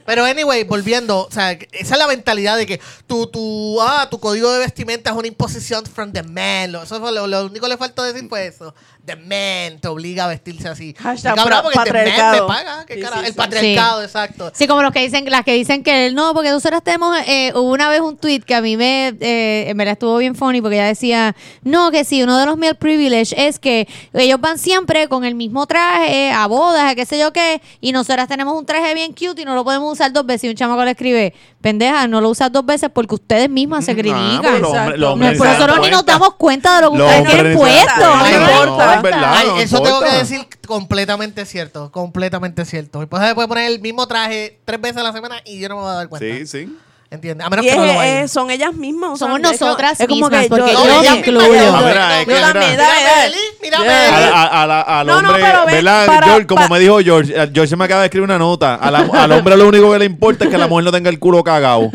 Pero 0.05 0.25
anyway, 0.25 0.63
volviendo, 0.63 1.27
o 1.27 1.31
sea, 1.31 1.51
esa 1.51 1.93
es 1.95 1.97
la 1.97 2.07
mentalidad 2.07 2.57
de 2.57 2.65
que 2.65 2.79
tu, 3.05 3.27
tu, 3.27 3.81
ah, 3.81 4.07
tu 4.09 4.19
código 4.19 4.51
de 4.51 4.59
vestimenta 4.59 5.11
es 5.11 5.15
una 5.15 5.27
imposición 5.27 5.85
from 5.85 6.11
the 6.11 6.23
man. 6.23 6.71
Lo, 6.71 6.83
eso 6.83 6.99
fue 6.99 7.11
lo, 7.11 7.45
único 7.45 7.65
que 7.65 7.69
le 7.69 7.77
faltó 7.77 8.03
decir 8.03 8.27
fue 8.29 8.47
eso. 8.47 8.73
The 9.07 9.15
man 9.15 9.79
te 9.79 9.87
obliga 9.87 10.25
a 10.25 10.27
vestirse 10.27 10.67
así. 10.67 10.93
Hashtag 10.99 11.33
cabrón, 11.35 11.61
porque 11.73 11.91
the 11.91 11.93
man 12.17 12.31
me 12.33 12.41
paga. 12.41 12.85
¿Qué 12.85 12.95
Sí, 12.95 13.01
el 13.21 13.25
sí. 13.27 13.31
patriarcado, 13.33 14.03
exacto. 14.03 14.51
Sí, 14.53 14.67
como 14.67 14.81
los 14.83 14.91
que 14.91 14.99
dicen, 14.99 15.23
las 15.31 15.45
que 15.45 15.53
dicen 15.53 15.81
que 15.81 16.11
no, 16.11 16.33
porque 16.33 16.51
nosotros 16.51 16.83
tenemos, 16.83 17.17
eh, 17.25 17.53
hubo 17.55 17.71
una 17.71 17.87
vez 17.87 18.01
un 18.01 18.17
tweet 18.17 18.41
que 18.41 18.53
a 18.53 18.59
mí 18.61 18.75
me, 18.75 19.15
eh, 19.21 19.69
en 19.69 19.77
verdad 19.77 19.93
estuvo 19.93 20.17
bien 20.17 20.35
funny 20.35 20.59
porque 20.61 20.75
ella 20.75 20.87
decía, 20.87 21.35
no, 21.63 21.89
que 21.89 22.03
sí, 22.03 22.21
uno 22.21 22.37
de 22.37 22.45
los 22.45 22.57
male 22.57 22.75
privilege 22.75 23.33
es 23.47 23.59
que 23.59 23.87
ellos 24.13 24.41
van 24.41 24.57
siempre 24.57 25.07
con 25.07 25.23
el 25.23 25.35
mismo 25.35 25.65
traje 25.67 26.31
a 26.33 26.45
bodas, 26.47 26.91
a 26.91 26.95
qué 26.95 27.05
sé 27.05 27.17
yo 27.17 27.31
qué, 27.31 27.61
y 27.79 27.93
nosotras 27.93 28.27
tenemos 28.27 28.57
un 28.59 28.65
traje 28.65 28.93
bien 28.93 29.13
cute 29.13 29.41
y 29.41 29.45
no 29.45 29.55
lo 29.55 29.63
podemos 29.63 29.93
usar 29.93 30.11
dos 30.11 30.25
veces. 30.25 30.43
Y 30.43 30.49
un 30.49 30.55
chamaco 30.55 30.83
le 30.83 30.91
escribe, 30.91 31.33
pendeja, 31.61 32.07
no 32.09 32.19
lo 32.19 32.27
usas 32.29 32.51
dos 32.51 32.65
veces 32.65 32.89
porque 32.93 33.15
ustedes 33.15 33.49
mismas 33.49 33.85
se 33.85 33.91
Ah, 33.91 33.95
critican. 33.95 34.61
No, 34.61 34.69
por 35.17 35.47
nosotros 35.47 35.79
ni 35.79 35.89
nos 35.89 36.03
cuenta. 36.03 36.11
damos 36.11 36.33
cuenta 36.35 36.75
de 36.75 36.81
lo 36.81 36.91
que 36.91 37.01
ustedes 37.01 37.23
tienen 37.31 37.57
puesto. 37.57 38.15
No 38.17 38.96
No 38.96 38.96
es 38.97 39.03
verdad. 39.03 39.33
Ay, 39.35 39.47
no 39.47 39.57
eso 39.59 39.81
tengo 39.81 39.99
que 40.01 40.11
decir 40.11 40.47
completamente 40.67 41.45
cierto. 41.45 41.91
Completamente 41.91 42.65
cierto. 42.65 42.99
Mi 42.99 43.03
esposa 43.03 43.27
se 43.29 43.35
puede 43.35 43.47
poner 43.47 43.71
el 43.71 43.79
mismo 43.79 44.07
traje 44.07 44.59
tres 44.65 44.79
veces 44.81 44.97
a 44.97 45.03
la 45.03 45.13
semana 45.13 45.37
y 45.45 45.59
yo 45.59 45.69
no 45.69 45.75
me 45.77 45.81
voy 45.81 45.91
a 45.91 45.95
dar 45.95 46.09
cuenta. 46.09 46.27
Sí, 46.37 46.45
sí. 46.47 46.77
¿Entiendes? 47.09 47.47
A 47.47 47.49
menos 47.49 47.65
Y 47.65 47.69
que 47.69 47.75
no 47.77 47.85
es- 47.85 47.93
lo 47.95 48.01
es- 48.01 48.31
son 48.33 48.51
ellas 48.51 48.73
mismas. 48.73 49.17
Somos 49.17 49.39
es 49.39 49.57
como- 49.57 49.69
nosotras 49.71 49.97
es 49.97 50.07
como 50.09 50.27
mismas, 50.27 50.41
que 50.43 50.49
porque 50.49 50.73
yo, 50.73 50.83
yo 50.83 51.11
me 51.11 51.17
incluyo. 51.19 51.47
yo- 51.47 51.55
es 51.55 52.25
que 52.25 52.25
mira. 52.27 53.79
Yeah. 53.83 54.29
A 54.33 54.43
a- 54.43 54.63
a 54.63 54.67
la- 54.67 54.81
al 54.81 55.07
No, 55.07 55.17
hombre, 55.19 55.41
ven, 55.41 55.65
¿verdad? 55.67 56.05
para- 56.05 56.27
George, 56.27 56.47
como 56.47 56.67
me 56.67 56.79
dijo 56.79 56.99
George, 56.99 57.33
eh, 57.33 57.49
George 57.53 57.75
me 57.77 57.85
acaba 57.85 58.01
de 58.01 58.07
escribir 58.07 58.25
una 58.25 58.37
nota. 58.37 58.77
La- 58.91 58.99
al 59.23 59.31
hombre 59.31 59.55
lo 59.55 59.67
único 59.69 59.91
que 59.93 59.99
le 59.99 60.05
importa 60.05 60.45
es 60.45 60.51
que 60.51 60.57
la 60.57 60.67
mujer 60.67 60.83
no 60.83 60.91
tenga 60.91 61.09
el 61.09 61.17
culo 61.19 61.43
cagado. 61.43 61.89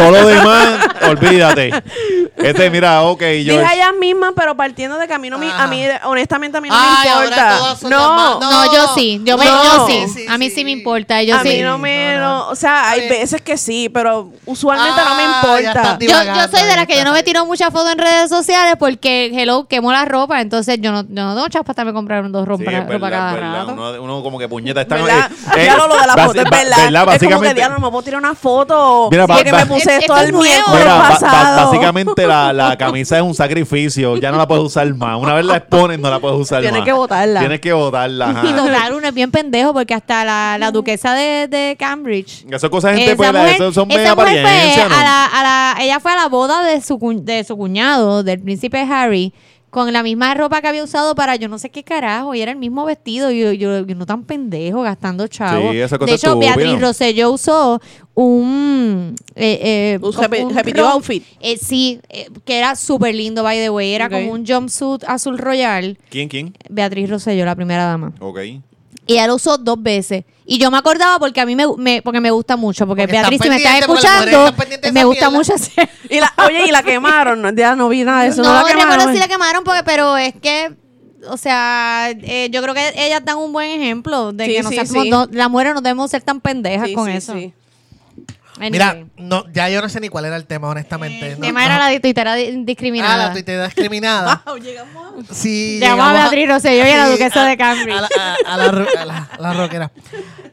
Todo 0.00 0.10
lo 0.12 0.26
demás, 0.26 0.78
olvídate. 1.08 1.70
Este, 2.36 2.70
mira, 2.70 3.02
ok, 3.02 3.20
Dije 3.20 3.44
George. 3.44 3.66
a 3.66 3.74
ellas 3.74 3.92
mismas, 4.00 4.32
pero 4.34 4.56
partiendo 4.56 4.96
de 4.96 5.06
que 5.06 5.12
a 5.12 5.18
mí, 5.18 5.28
no 5.28 5.36
me, 5.38 5.50
a 5.52 5.66
mí 5.66 5.84
honestamente, 6.04 6.56
a 6.56 6.60
mí 6.62 6.68
no 6.70 6.74
Ay, 6.78 7.08
me 7.08 7.14
importa. 7.26 7.58
No, 7.82 7.88
normal- 7.90 8.38
No, 8.40 8.72
yo 8.74 8.94
sí. 8.94 9.20
Yo, 9.24 9.36
me, 9.36 9.44
No. 9.44 9.62
yo 9.64 9.86
sí. 9.86 10.04
Sí, 10.06 10.20
sí, 10.20 10.26
a 10.28 10.38
mí 10.38 10.48
sí, 10.50 10.64
me 10.64 10.70
importa. 10.70 11.22
Yo 11.22 11.36
a 11.36 11.42
sí. 11.42 11.48
mí 11.48 11.60
no 11.60 11.76
me, 11.76 12.14
No, 12.14 12.20
no. 12.20 12.28
no, 12.44 12.48
o 12.48 12.54
sea, 12.56 12.90
hay 12.90 13.08
veces 13.08 13.42
que 13.42 13.58
sí, 13.58 13.90
pero 13.90 14.30
usualmente 14.46 15.00
no 15.04 15.14
me 15.16 15.22
Ah, 15.24 15.40
importa. 15.42 15.98
Yo, 16.00 16.08
yo 16.34 16.48
soy 16.58 16.66
de 16.66 16.76
las 16.76 16.86
que 16.86 16.96
yo 16.96 17.04
no 17.04 17.12
me 17.12 17.22
tiro 17.22 17.44
muchas 17.44 17.70
fotos 17.72 17.92
en 17.92 17.98
redes 17.98 18.30
sociales 18.30 18.74
porque, 18.78 19.30
hello, 19.34 19.66
quemo 19.68 19.92
la 19.92 20.04
ropa. 20.06 20.40
Entonces 20.40 20.78
yo 20.80 20.92
no, 20.92 21.02
yo 21.02 21.08
no 21.24 21.34
tengo 21.34 21.48
chas 21.48 21.62
para 21.62 21.72
estarme 21.72 21.92
comprando 21.92 22.38
dos 22.42 22.58
Sí, 22.58 22.64
ropa, 22.64 22.82
verdad, 22.86 23.10
cada 23.10 23.32
verdad. 23.34 23.52
rato. 23.66 23.72
Uno, 23.74 24.02
uno 24.02 24.22
como 24.22 24.38
que 24.38 24.48
puñeta 24.48 24.80
está 24.80 24.94
¿Verdad? 24.94 25.30
eh, 25.56 25.64
ya 25.66 25.76
lo, 25.76 25.88
lo 25.88 25.96
de 26.00 26.06
la 26.06 26.12
foto, 26.14 26.40
es 26.40 26.50
verdad. 26.50 26.76
¿verdad? 26.76 26.78
Es 26.78 26.86
como 26.86 26.94
que 27.04 27.04
Básicamente, 27.12 27.54
diablo, 27.54 27.78
no 27.78 27.86
me 27.86 27.90
puedo 27.90 28.02
tirar 28.02 28.18
una 28.20 28.34
foto 28.34 29.08
Mira, 29.10 29.26
que 29.44 29.52
me 29.52 29.66
puse 29.66 29.89
Es- 29.96 30.00
esto 30.00 30.16
el 30.16 30.24
es 30.26 30.32
nuevo. 30.32 30.44
miércoles 30.44 30.80
Mira, 30.80 30.98
pasado. 31.08 31.64
básicamente 31.66 32.26
la, 32.26 32.52
la 32.52 32.76
camisa 32.76 33.16
es 33.16 33.22
un 33.22 33.34
sacrificio. 33.34 34.16
Ya 34.16 34.30
no 34.30 34.38
la 34.38 34.46
puedes 34.48 34.64
usar 34.64 34.92
más. 34.94 35.18
Una 35.20 35.34
vez 35.34 35.44
la 35.44 35.56
expones, 35.56 35.98
no 35.98 36.10
la 36.10 36.18
puedes 36.18 36.38
usar 36.38 36.60
Tienes 36.62 36.80
más. 36.80 36.86
que 36.86 36.92
botarla. 36.92 37.40
Tienes 37.40 37.60
que 37.60 37.72
botarla. 37.72 38.30
ajá. 38.30 38.46
Y 38.48 38.52
total, 38.52 38.92
uno 38.94 39.08
es 39.08 39.14
bien 39.14 39.30
pendejo 39.30 39.72
porque 39.72 39.94
hasta 39.94 40.24
la, 40.24 40.56
la 40.58 40.70
duquesa 40.70 41.14
de, 41.14 41.48
de 41.48 41.76
Cambridge. 41.78 42.44
Eso 42.50 42.66
es 42.66 42.70
cosa 42.70 42.88
de 42.90 42.94
gente, 42.96 43.10
Esa 43.12 43.16
pues, 43.16 43.32
la- 43.32 43.40
mujer, 43.40 43.54
eso 43.54 43.72
son 43.72 43.90
esa 43.90 43.98
media 43.98 44.14
mujer 44.14 44.30
fue 44.30 44.40
apariencia, 44.40 44.88
¿no? 44.88 44.94
a 44.96 45.02
la, 45.02 45.24
a 45.26 45.42
la, 45.42 45.82
ella 45.84 46.00
fue 46.00 46.12
a 46.12 46.16
la 46.16 46.28
boda 46.28 46.62
de 46.64 46.80
su, 46.80 46.98
cu- 46.98 47.22
de 47.24 47.44
su 47.44 47.56
cuñado, 47.56 48.22
del 48.22 48.40
príncipe 48.40 48.80
Harry, 48.80 49.32
con 49.70 49.92
la 49.92 50.02
misma 50.02 50.34
ropa 50.34 50.60
que 50.60 50.66
había 50.68 50.82
usado 50.84 51.14
para 51.14 51.36
yo 51.36 51.48
no 51.48 51.58
sé 51.58 51.70
qué 51.70 51.84
carajo, 51.84 52.34
y 52.34 52.40
era 52.40 52.50
el 52.52 52.58
mismo 52.58 52.84
vestido, 52.84 53.30
y 53.30 53.40
yo, 53.40 53.52
yo, 53.52 53.86
yo 53.86 53.94
no 53.94 54.04
tan 54.04 54.24
pendejo, 54.24 54.82
gastando 54.82 55.26
chavos. 55.28 55.70
Sí, 55.72 55.78
esa 55.80 55.96
cosa 55.98 56.10
de 56.10 56.16
hecho. 56.16 56.38
Beatriz 56.38 56.80
Rosselló 56.80 57.30
usó 57.30 57.80
un... 58.14 59.14
Eh, 59.36 59.96
eh, 59.96 59.98
Un 60.02 60.54
repitió 60.54 60.88
outfit. 60.88 61.24
eh, 61.40 61.56
sí, 61.56 62.00
eh, 62.08 62.28
que 62.44 62.58
era 62.58 62.74
súper 62.76 63.14
lindo, 63.14 63.42
by 63.42 63.58
the 63.58 63.70
way. 63.70 63.92
Era 63.94 64.06
Ok. 64.06 64.12
como 64.12 64.32
un 64.32 64.44
jumpsuit 64.46 65.04
azul 65.06 65.38
royal. 65.38 65.96
¿Quién, 66.10 66.28
quién? 66.28 66.52
Beatriz 66.68 67.08
Rosselló, 67.08 67.44
la 67.44 67.54
primera 67.54 67.84
dama. 67.84 68.12
Ok. 68.20 68.38
Y 69.10 69.14
ella 69.14 69.26
lo 69.26 69.34
usó 69.34 69.58
dos 69.58 69.82
veces. 69.82 70.24
Y 70.46 70.58
yo 70.58 70.70
me 70.70 70.78
acordaba 70.78 71.18
porque 71.18 71.40
a 71.40 71.46
mí 71.46 71.56
me, 71.56 71.64
me- 71.76 72.00
porque 72.02 72.20
me 72.20 72.30
gusta 72.30 72.56
mucho. 72.56 72.86
Porque, 72.86 73.02
Porque 73.02 73.12
Beatriz, 73.18 73.40
si 73.42 73.48
me 73.48 73.56
estás 73.56 73.80
escuchando, 73.80 74.46
están 74.48 74.94
me 74.94 75.04
gusta 75.04 75.28
mierda. 75.30 75.30
mucho 75.30 75.54
hacer. 75.54 75.88
Y 76.08 76.20
la, 76.20 76.32
oye, 76.46 76.66
y 76.66 76.70
la 76.70 76.82
quemaron. 76.82 77.42
No, 77.42 77.52
ya 77.52 77.74
no 77.74 77.88
vi 77.88 78.04
nada 78.04 78.22
de 78.22 78.28
eso. 78.28 78.42
No, 78.42 78.48
no 78.52 78.54
la 78.62 78.64
quemaron. 78.68 78.90
recuerdo 78.92 79.12
si 79.12 79.18
la 79.18 79.28
quemaron, 79.28 79.64
porque, 79.64 79.82
pero 79.84 80.16
es 80.16 80.34
que, 80.40 80.74
o 81.28 81.36
sea, 81.36 82.10
eh, 82.10 82.48
yo 82.52 82.62
creo 82.62 82.74
que 82.74 82.92
ellas 82.96 83.22
dan 83.24 83.38
un 83.38 83.52
buen 83.52 83.70
ejemplo 83.80 84.32
de 84.32 84.46
Sí, 84.46 84.52
que 84.54 84.62
no 84.62 84.68
sí, 84.68 84.74
seamos- 84.76 85.02
sí. 85.04 85.10
no- 85.10 85.28
las 85.32 85.50
mujeres 85.50 85.74
no 85.74 85.80
debemos 85.80 86.10
ser 86.10 86.22
tan 86.22 86.40
pendejas 86.40 86.88
Sí, 86.88 86.94
con 86.94 87.06
sí, 87.06 87.16
eso. 87.16 87.32
sí. 87.34 87.52
Anyway. 88.60 88.70
Mira, 88.70 88.96
no, 89.16 89.44
ya 89.52 89.68
yo 89.70 89.80
no 89.82 89.88
sé 89.88 90.00
ni 90.00 90.08
cuál 90.08 90.26
era 90.26 90.36
el 90.36 90.46
tema, 90.46 90.68
honestamente. 90.68 91.32
el 91.32 91.40
No- 91.40 91.46
tema 91.46 91.60
no- 91.60 91.66
era 91.66 91.78
la 91.78 91.86
de 91.88 92.00
tuitera 92.00 92.34
di- 92.34 92.46
Ah, 92.54 92.62
discriminada. 92.64 93.26
la 93.28 93.32
tuitera 93.32 93.64
discriminada. 93.66 94.42
Sí, 95.32 95.78
Llamó 95.80 96.02
a 96.04 96.06
llegamos 96.08 96.12
Beatriz 96.30 96.48
Rosselló 96.48 96.86
y 96.86 96.90
a 96.90 96.96
la 96.98 97.06
sí, 97.06 97.12
duquesa 97.12 97.42
a- 97.42 97.48
de 97.48 97.56
Cambridge. 97.56 97.96
A 97.96 98.00
la, 98.02 98.08
a- 98.18 98.54
a 98.54 98.56
la 98.56 98.70
ro- 98.70 98.86
a 98.98 99.04
la- 99.04 99.30
a 99.32 99.40
la 99.40 99.52
rockera. 99.54 99.90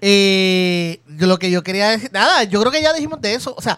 Eh, 0.01 0.99
lo 1.17 1.37
que 1.39 1.49
yo 1.51 1.63
quería 1.63 1.89
decir, 1.89 2.11
nada, 2.13 2.43
yo 2.43 2.59
creo 2.61 2.71
que 2.71 2.81
ya 2.81 2.93
dijimos 2.93 3.19
de 3.21 3.33
eso. 3.33 3.53
O 3.57 3.61
sea, 3.61 3.77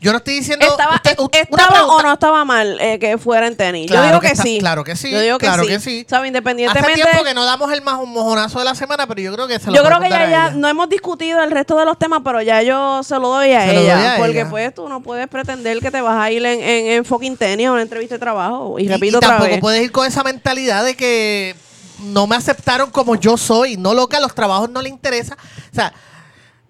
yo 0.00 0.12
no 0.12 0.18
estoy 0.18 0.34
diciendo. 0.34 0.66
¿Estaba, 0.66 0.94
usted- 0.96 1.16
una 1.18 1.28
¿estaba 1.32 1.86
o 1.86 2.02
no 2.02 2.12
estaba 2.14 2.44
mal 2.44 2.80
eh, 2.80 2.98
que 2.98 3.18
fuera 3.18 3.46
en 3.46 3.56
tenis? 3.56 3.86
Claro 3.90 4.04
yo 4.04 4.08
digo 4.08 4.20
que 4.20 4.26
que, 4.28 4.32
está- 4.32 4.42
sí. 4.44 4.58
claro 4.58 4.82
que 4.84 4.96
sí, 4.96 5.10
Yo 5.10 5.20
digo 5.20 5.38
que 5.38 5.46
claro 5.46 5.62
sí. 5.64 5.68
que 5.68 5.80
sí. 5.80 6.06
¿Sabes? 6.08 6.20
Hace 6.22 6.28
Independientemente. 6.28 6.94
tiempo 7.02 7.22
que 7.24 7.34
no 7.34 7.44
damos 7.44 7.70
el 7.72 7.82
más 7.82 7.98
un 8.00 8.10
mojonazo 8.10 8.58
de 8.60 8.64
la 8.64 8.74
semana, 8.74 9.06
pero 9.06 9.20
yo 9.20 9.32
creo 9.34 9.46
que 9.46 9.58
se 9.58 9.66
lo 9.70 9.74
Yo 9.76 9.82
creo 9.84 10.00
que 10.00 10.08
ya, 10.08 10.30
ya 10.30 10.50
no 10.52 10.68
hemos 10.68 10.88
discutido 10.88 11.42
el 11.42 11.50
resto 11.50 11.76
de 11.78 11.84
los 11.84 11.98
temas, 11.98 12.22
pero 12.24 12.40
ya 12.40 12.62
yo 12.62 13.02
se 13.02 13.14
lo 13.18 13.28
doy 13.28 13.50
a 13.52 13.70
ella. 13.70 13.96
doy 13.96 14.06
a 14.06 14.16
porque 14.16 14.40
ella. 14.40 14.50
pues 14.50 14.74
tú 14.74 14.88
no 14.88 15.02
puedes 15.02 15.28
pretender 15.28 15.78
que 15.80 15.90
te 15.90 16.00
vas 16.00 16.18
a 16.18 16.30
ir 16.30 16.44
en, 16.46 16.60
en, 16.62 16.86
en 16.92 17.04
fucking 17.04 17.36
tenis 17.36 17.66
a 17.66 17.72
una 17.72 17.82
entrevista 17.82 18.14
de 18.14 18.18
trabajo. 18.20 18.78
Y, 18.78 18.84
Y- 18.84 18.88
repito 18.88 19.12
y 19.12 19.16
otra 19.16 19.28
tampoco 19.28 19.50
vez. 19.50 19.60
puedes 19.60 19.82
ir 19.82 19.92
con 19.92 20.06
esa 20.06 20.22
mentalidad 20.24 20.84
de 20.84 20.96
que 20.96 21.54
no 22.04 22.26
me 22.26 22.36
aceptaron 22.36 22.90
como 22.90 23.16
yo 23.16 23.36
soy. 23.36 23.76
No, 23.76 23.92
loca, 23.92 24.18
los 24.20 24.34
trabajos 24.34 24.70
no 24.70 24.80
le 24.80 24.88
interesa. 24.88 25.36
O 25.70 25.74
sea, 25.74 25.92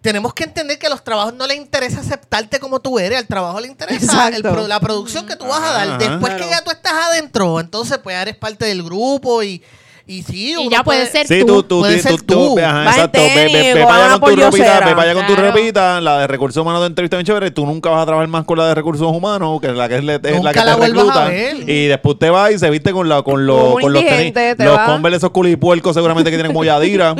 tenemos 0.01 0.33
que 0.35 0.45
entender 0.45 0.79
que 0.79 0.87
a 0.87 0.91
los 0.91 1.05
trabajos 1.05 1.35
no 1.35 1.47
le 1.47 1.55
interesa 1.55 2.01
aceptarte 2.01 2.59
como 2.59 2.81
tú 2.81 2.99
eres. 2.99 3.19
Al 3.19 3.27
trabajo 3.27 3.61
le 3.61 3.69
interesa 3.69 4.29
el 4.29 4.43
pro- 4.43 4.67
la 4.67 4.81
producción 4.81 5.27
que 5.27 5.37
tú 5.37 5.47
vas 5.47 5.61
a 5.63 5.73
dar. 5.73 5.89
Ajá. 5.89 5.99
Después 5.99 6.35
que 6.35 6.49
ya 6.49 6.63
tú 6.65 6.71
estás 6.71 6.93
adentro, 7.09 7.61
entonces 7.61 7.99
pues 8.03 8.17
eres 8.17 8.37
parte 8.37 8.65
del 8.67 8.83
grupo 8.83 9.43
y, 9.43 9.63
y 10.11 10.23
sí, 10.25 10.55
Y 10.59 10.69
ya 10.69 10.83
puede 10.83 11.07
ser 11.07 11.25
Sí, 11.29 11.41
tú. 11.41 11.47
tú, 11.47 11.63
tú, 11.63 11.79
Puede 11.81 11.97
tú, 11.99 12.03
ser 12.03 12.23
tú, 12.23 12.35
tú. 12.35 12.55
ve, 12.57 12.65
ajá, 12.65 12.79
Va 12.79 12.83
en 12.83 12.89
exacto. 12.89 13.21
Ve, 13.21 13.85
para 13.87 14.05
allá 14.07 14.19
con 14.19 14.35
tu 14.35 14.41
ropita, 14.43 14.81
ve 14.81 14.91
para 14.97 15.03
allá 15.03 15.15
con 15.15 15.27
tu 15.27 15.37
ropita, 15.37 16.01
la 16.01 16.19
de 16.19 16.27
recursos 16.27 16.61
humanos 16.61 16.81
de 16.81 16.87
entrevista 16.89 17.17
bien 17.17 17.27
chévere, 17.27 17.51
tú 17.53 17.65
nunca 17.65 17.91
vas 17.91 18.03
a 18.03 18.07
trabajar 18.07 18.27
más 18.29 18.45
con 18.45 18.59
la 18.59 18.67
de 18.67 18.75
recursos 18.75 19.07
humanos, 19.07 19.61
que 19.61 19.69
es 19.69 19.75
la 19.75 19.89
que 19.89 19.99
es, 19.99 20.05
la 20.05 20.15
Nunca 20.19 20.51
que 20.53 20.59
la 20.59 20.65
te 20.65 20.71
a 20.71 20.77
recluta. 20.87 21.25
ver. 21.29 21.71
Y 21.71 21.87
después 21.87 22.19
te 22.19 22.29
vas 22.29 22.51
y 22.51 22.59
se 22.59 22.69
viste 22.71 22.91
con 22.91 23.09
la 23.09 23.23
con 23.23 23.47
los 23.47 23.61
Como 23.61 23.81
con 23.81 23.93
los 23.93 24.05
tenis, 24.05 24.35
te 24.35 24.57
los. 24.65 24.81
Converse 24.81 25.19
esos 25.19 25.31
culipuercos 25.31 25.95
seguramente 25.95 26.29
que 26.31 26.37
tienen 26.37 26.53
como 26.53 26.65
Yadira, 26.65 27.15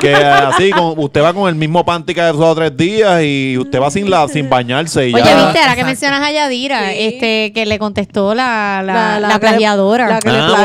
que 0.00 0.14
así 0.16 0.70
con, 0.72 0.94
usted 0.98 1.22
va 1.22 1.32
con 1.34 1.48
el 1.48 1.54
mismo 1.54 1.84
panty 1.84 2.14
que 2.14 2.20
ha 2.20 2.32
usado 2.32 2.54
tres 2.56 2.76
días 2.76 3.22
y 3.22 3.56
usted 3.58 3.80
va 3.80 3.90
sin 3.92 4.10
la 4.10 4.26
sin 4.26 4.50
bañarse 4.50 5.08
y 5.08 5.14
Oye, 5.14 5.22
ya. 5.24 5.44
viste, 5.44 5.60
ahora 5.60 5.76
que 5.76 5.84
mencionas 5.84 6.20
a 6.20 6.32
Yadira, 6.32 6.90
Sí. 6.90 6.96
este, 6.98 7.52
que 7.54 7.64
le 7.64 7.78
contestó 7.78 8.34
la, 8.34 8.82
la, 8.84 9.20
La- 9.20 9.28
la, 9.28 9.38
plagiadora. 9.38 10.08
la 10.08 10.18
que 10.18 10.30
le 10.32 10.38
Ah, 10.38 10.46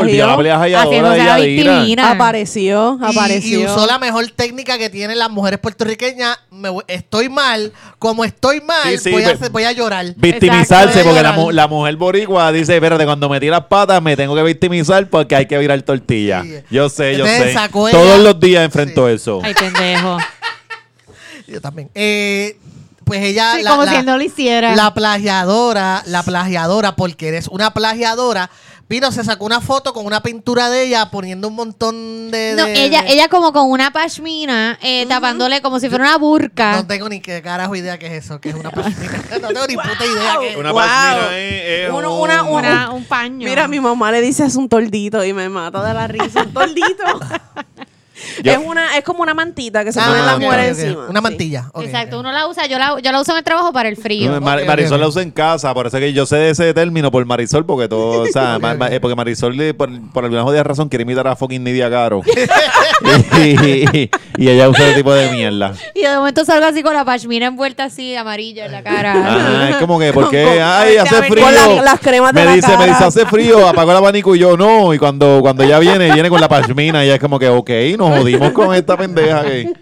Apareció, 1.68 2.98
Y- 3.00 3.04
apareció. 3.16 3.60
Y, 3.60 3.64
usó 3.66 3.86
la 3.86 3.98
mejor 3.98 4.26
técnica 4.30 4.78
que 4.78 4.90
tienen 4.90 5.18
las 5.18 5.30
mujeres 5.30 5.58
puertorriqueñas. 5.60 6.38
Me 6.50 6.68
voy- 6.68 6.84
estoy 6.88 7.28
mal, 7.28 7.72
como 7.98 8.24
estoy 8.24 8.60
mal, 8.60 8.90
Sí, 8.92 8.98
sí, 8.98 9.10
voy, 9.10 9.22
a, 9.24 9.28
ve- 9.28 9.32
hacer- 9.34 9.50
voy 9.50 9.64
a 9.64 9.72
llorar. 9.72 10.06
Victimizarse, 10.16 11.00
Exacto. 11.00 11.04
porque 11.08 11.22
la, 11.22 11.32
mu- 11.32 11.50
la 11.50 11.66
mujer 11.68 11.96
boricua 11.96 12.50
dice, 12.52 12.74
espérate, 12.74 13.04
cuando 13.04 13.28
metí 13.28 13.46
las 13.48 13.64
patas 13.64 14.02
me 14.02 14.16
tengo 14.16 14.34
que 14.34 14.42
victimizar 14.42 15.08
porque 15.08 15.36
hay 15.36 15.46
que 15.46 15.58
virar 15.58 15.80
tortilla. 15.82 16.42
Sí. 16.42 16.54
Yo 16.70 16.88
sé, 16.88 17.16
yo 17.16 17.24
Entonces 17.26 17.48
sé. 17.48 17.52
sacó 17.54 17.90
Todos 17.90 18.04
ella- 18.16 18.18
los 18.18 18.40
días 18.40 18.64
enfrento 18.64 19.08
eso. 19.08 19.40
Ay, 19.42 19.54
pendejo. 19.54 20.18
Yo 21.46 21.60
también. 21.60 21.90
Eh, 21.94 22.56
pues 23.04 23.22
ella, 23.22 23.54
Sí, 23.56 23.62
la, 23.64 23.70
como 23.70 23.84
la- 23.84 23.92
si 23.98 24.06
no 24.06 24.16
lo 24.16 24.22
hiciera. 24.22 24.76
la 24.76 24.94
plagiadora, 24.94 26.02
la 26.06 26.22
plagiadora, 26.22 26.94
porque 26.94 27.28
eres 27.28 27.48
una 27.48 27.72
plagiadora, 27.72 28.50
vino, 28.90 29.10
se 29.12 29.22
sacó 29.24 29.44
una 29.46 29.60
foto 29.60 29.92
con 29.94 30.04
una 30.04 30.20
pintura 30.20 30.68
de 30.68 30.82
ella 30.82 31.10
poniendo 31.10 31.46
un 31.48 31.54
montón 31.54 32.30
de... 32.32 32.54
No, 32.56 32.64
de- 32.66 32.84
ella, 32.84 33.02
de- 33.02 33.12
ella 33.12 33.28
como 33.28 33.52
con 33.52 33.70
una 33.70 33.92
pashmina, 33.92 34.78
eh, 34.82 35.06
tapándole 35.08 35.62
como 35.62 35.78
si 35.78 35.88
fuera 35.88 36.04
una 36.04 36.18
burka. 36.18 36.72
No 36.72 36.86
tengo 36.88 37.08
ni 37.08 37.20
qué 37.20 37.40
carajo 37.40 37.76
idea 37.76 37.98
qué 38.00 38.08
es 38.08 38.24
eso, 38.24 38.40
que 38.40 38.48
es 38.50 38.54
una 38.56 38.70
pashmina. 38.72 39.22
No 39.40 39.48
tengo 39.48 39.66
ni 39.68 39.76
puta 39.76 40.04
idea 40.04 40.36
qué 40.40 40.50
es. 40.50 40.56
Una 40.56 40.72
Wow. 40.72 40.80
pashmina 40.82 41.38
es, 41.38 41.62
es 41.86 41.90
Uno- 41.90 42.14
un- 42.16 42.20
una- 42.22 42.42
Una- 42.42 42.90
un 42.90 43.04
paño. 43.04 43.46
Mira, 43.48 43.68
mi 43.68 43.78
mamá 43.78 44.10
le 44.10 44.20
dice 44.20 44.44
es 44.44 44.56
un 44.56 44.68
tordito 44.68 45.24
y 45.24 45.32
me 45.32 45.48
mata 45.48 45.82
de 45.84 45.94
la 45.94 46.08
risa. 46.08 46.42
Un 46.42 46.52
tordito. 46.52 47.04
Yo- 48.42 48.52
es 48.52 48.58
una, 48.58 48.96
es 48.96 49.04
como 49.04 49.22
una 49.22 49.34
mantita 49.34 49.84
que 49.84 49.92
se 49.92 50.00
Ah, 50.00 50.06
pone 50.06 50.22
las 50.22 50.38
mujeres 50.38 50.72
ok, 50.72 50.78
ok. 50.78 50.84
encima. 50.84 51.06
Una 51.08 51.20
sí. 51.20 51.22
mantilla. 51.22 51.64
Exacto, 51.80 52.20
uno 52.20 52.32
la 52.32 52.46
usa, 52.46 52.66
yo 52.66 52.78
la, 52.78 53.00
yo 53.00 53.12
la 53.12 53.20
uso 53.20 53.32
en 53.32 53.38
el 53.38 53.44
trabajo 53.44 53.72
para 53.72 53.88
el 53.88 53.96
frío. 53.96 54.30
No, 54.30 54.40
Mar- 54.40 54.64
Marisol 54.66 55.00
la 55.00 55.08
usa 55.08 55.22
en 55.22 55.30
casa, 55.30 55.72
por 55.74 55.86
eso 55.86 55.96
es 55.96 56.02
que 56.02 56.12
yo 56.12 56.26
sé 56.26 56.36
de 56.36 56.50
ese 56.50 56.72
término 56.74 57.10
por 57.10 57.24
Marisol, 57.24 57.64
porque 57.66 57.88
todo, 57.88 58.22
o 58.22 58.26
sea, 58.26 58.58
eh, 58.90 59.00
porque 59.00 59.14
Marisol 59.16 59.56
le- 59.56 59.74
por, 59.74 59.88
por 60.12 60.24
alguna 60.24 60.42
jodida 60.42 60.62
razón 60.62 60.88
quiere 60.88 61.02
imitar 61.02 61.26
a 61.28 61.36
fucking 61.36 61.62
Nidia 61.62 61.90
Caro. 61.90 62.22
y, 63.38 64.10
y 64.36 64.48
ella 64.48 64.68
usa 64.68 64.86
ese 64.86 64.94
tipo 64.96 65.12
de 65.12 65.30
mierda. 65.30 65.72
Y 65.94 66.02
de 66.02 66.16
momento 66.16 66.44
salgo 66.44 66.66
así 66.66 66.82
con 66.82 66.94
la 66.94 67.04
pashmina 67.04 67.46
envuelta 67.46 67.84
así, 67.84 68.14
amarilla 68.16 68.66
en 68.66 68.72
la 68.72 68.82
cara. 68.82 69.12
Ajá, 69.12 69.70
es 69.70 69.76
como 69.80 69.98
que, 69.98 70.12
porque, 70.12 70.42
con- 70.44 70.62
ay, 70.62 70.96
con- 70.96 71.06
hace 71.06 71.16
con 71.16 71.24
frío. 71.28 71.50
la- 71.50 71.82
las 71.82 72.00
cremas 72.00 72.32
de 72.32 72.40
me 72.40 72.46
la 72.46 72.54
dice, 72.54 72.76
me 72.76 72.86
dice, 72.86 73.04
hace 73.04 73.26
frío, 73.26 73.68
apagó 73.68 73.90
el 73.92 73.96
abanico 73.96 74.34
y 74.34 74.38
yo 74.38 74.56
no. 74.56 74.92
Y 74.94 74.98
cuando, 74.98 75.38
cuando 75.40 75.62
ella 75.64 75.78
viene, 75.78 76.12
viene 76.12 76.28
con 76.28 76.40
la 76.40 76.48
pashmina 76.48 77.04
y 77.04 77.10
es 77.10 77.18
como 77.18 77.38
que, 77.38 77.48
ok, 77.48 77.70
nos 78.10 78.18
jodimos 78.20 78.52
con 78.52 78.74
esta 78.74 78.96
pendeja 78.96 79.42
que. 79.44 79.72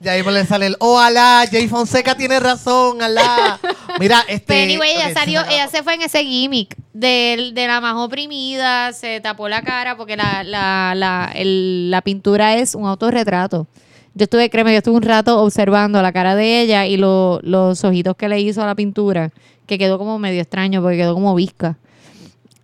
Ya 0.00 0.12
ahí 0.12 0.22
le 0.22 0.44
sale 0.46 0.66
el, 0.66 0.76
oh, 0.80 0.98
alá, 0.98 1.44
Jay 1.50 1.68
Fonseca 1.68 2.14
tiene 2.16 2.40
razón, 2.40 3.02
alá. 3.02 3.58
Mira, 4.00 4.20
este... 4.28 4.44
Pero 4.46 4.62
anyway, 4.64 4.90
ella 4.96 5.12
salió, 5.14 5.40
ella 5.50 5.68
se 5.68 5.82
fue 5.82 5.94
en 5.94 6.02
ese 6.02 6.24
gimmick 6.24 6.76
del- 6.92 7.54
de, 7.54 7.66
la 7.66 7.80
más 7.80 7.94
oprimida, 7.96 8.92
se 8.92 9.20
tapó 9.20 9.48
la 9.48 9.62
cara 9.62 9.96
porque 9.96 10.16
la, 10.16 10.42
la, 10.44 10.94
la, 10.96 11.30
el- 11.34 11.90
la 11.90 12.00
pintura 12.02 12.56
es 12.56 12.74
un 12.74 12.86
autorretrato. 12.86 13.66
Yo 14.14 14.24
estuve, 14.24 14.50
créeme, 14.50 14.72
yo 14.72 14.78
estuve 14.78 14.96
un 14.96 15.02
rato 15.02 15.40
observando 15.40 16.02
la 16.02 16.12
cara 16.12 16.34
de 16.34 16.60
ella 16.62 16.86
y 16.86 16.96
lo- 16.96 17.40
los 17.42 17.82
ojitos 17.84 18.16
que 18.16 18.28
le 18.28 18.40
hizo 18.40 18.62
a 18.62 18.66
la 18.66 18.74
pintura, 18.74 19.30
que 19.66 19.78
quedó 19.78 19.98
como 19.98 20.18
medio 20.18 20.40
extraño 20.42 20.82
porque 20.82 20.96
quedó 20.98 21.14
como 21.14 21.34
visca. 21.34 21.76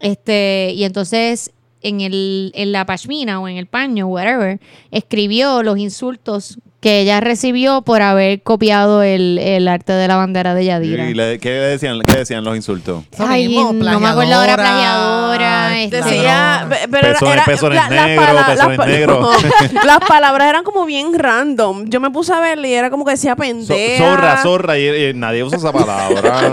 Este, 0.01 0.72
y 0.74 0.85
entonces 0.85 1.51
en 1.83 2.01
el, 2.01 2.53
en 2.55 2.72
la 2.72 2.85
pashmina 2.87 3.41
o 3.41 3.49
en 3.49 3.57
el 3.57 3.66
paño, 3.66 4.07
whatever, 4.07 4.59
escribió 4.91 5.62
los 5.62 5.79
insultos 5.79 6.59
que 6.81 7.01
ella 7.01 7.18
recibió 7.18 7.83
por 7.83 8.03
haber 8.03 8.41
copiado 8.43 9.03
el, 9.03 9.39
el 9.41 9.66
arte 9.66 9.93
de 9.95 10.07
la 10.07 10.14
bandera 10.14 10.55
de 10.55 10.64
Yadira. 10.64 11.09
Y 11.11 11.14
le- 11.14 11.41
¿qué, 11.41 11.51
decían, 11.51 11.99
¿Qué 12.07 12.18
decían 12.18 12.45
los 12.45 12.55
insultos? 12.55 13.03
Ay, 13.18 13.49
mismo, 13.49 13.72
no 13.72 13.99
me 13.99 14.07
acuerdo 14.07 14.35
ahora, 14.35 14.55
plagiadora, 14.55 15.81
este. 15.81 15.97
Decía, 16.03 16.68
pero 16.89 17.09
Pezones- 17.14 17.33
era, 17.33 17.45
pezones 17.45 17.81
la- 17.91 18.07
negros, 18.07 18.26
pala- 18.29 18.47
pezones 18.47 18.79
negros. 18.87 19.18
no, 19.72 19.81
las 19.85 19.99
palabras 20.07 20.49
eran 20.49 20.62
como 20.62 20.85
bien 20.85 21.18
random. 21.18 21.87
Yo 21.89 21.99
me 21.99 22.11
puse 22.12 22.33
a 22.33 22.39
verle 22.39 22.68
y 22.68 22.74
era 22.74 22.91
como 22.91 23.05
que 23.05 23.11
decía 23.12 23.33
So- 23.33 23.37
pendeja. 23.39 24.05
zorra, 24.05 24.43
zorra, 24.43 24.79
y, 24.79 24.89
y 24.89 25.14
nadie 25.14 25.43
usa 25.43 25.59
esa 25.59 25.72
palabra. 25.72 26.53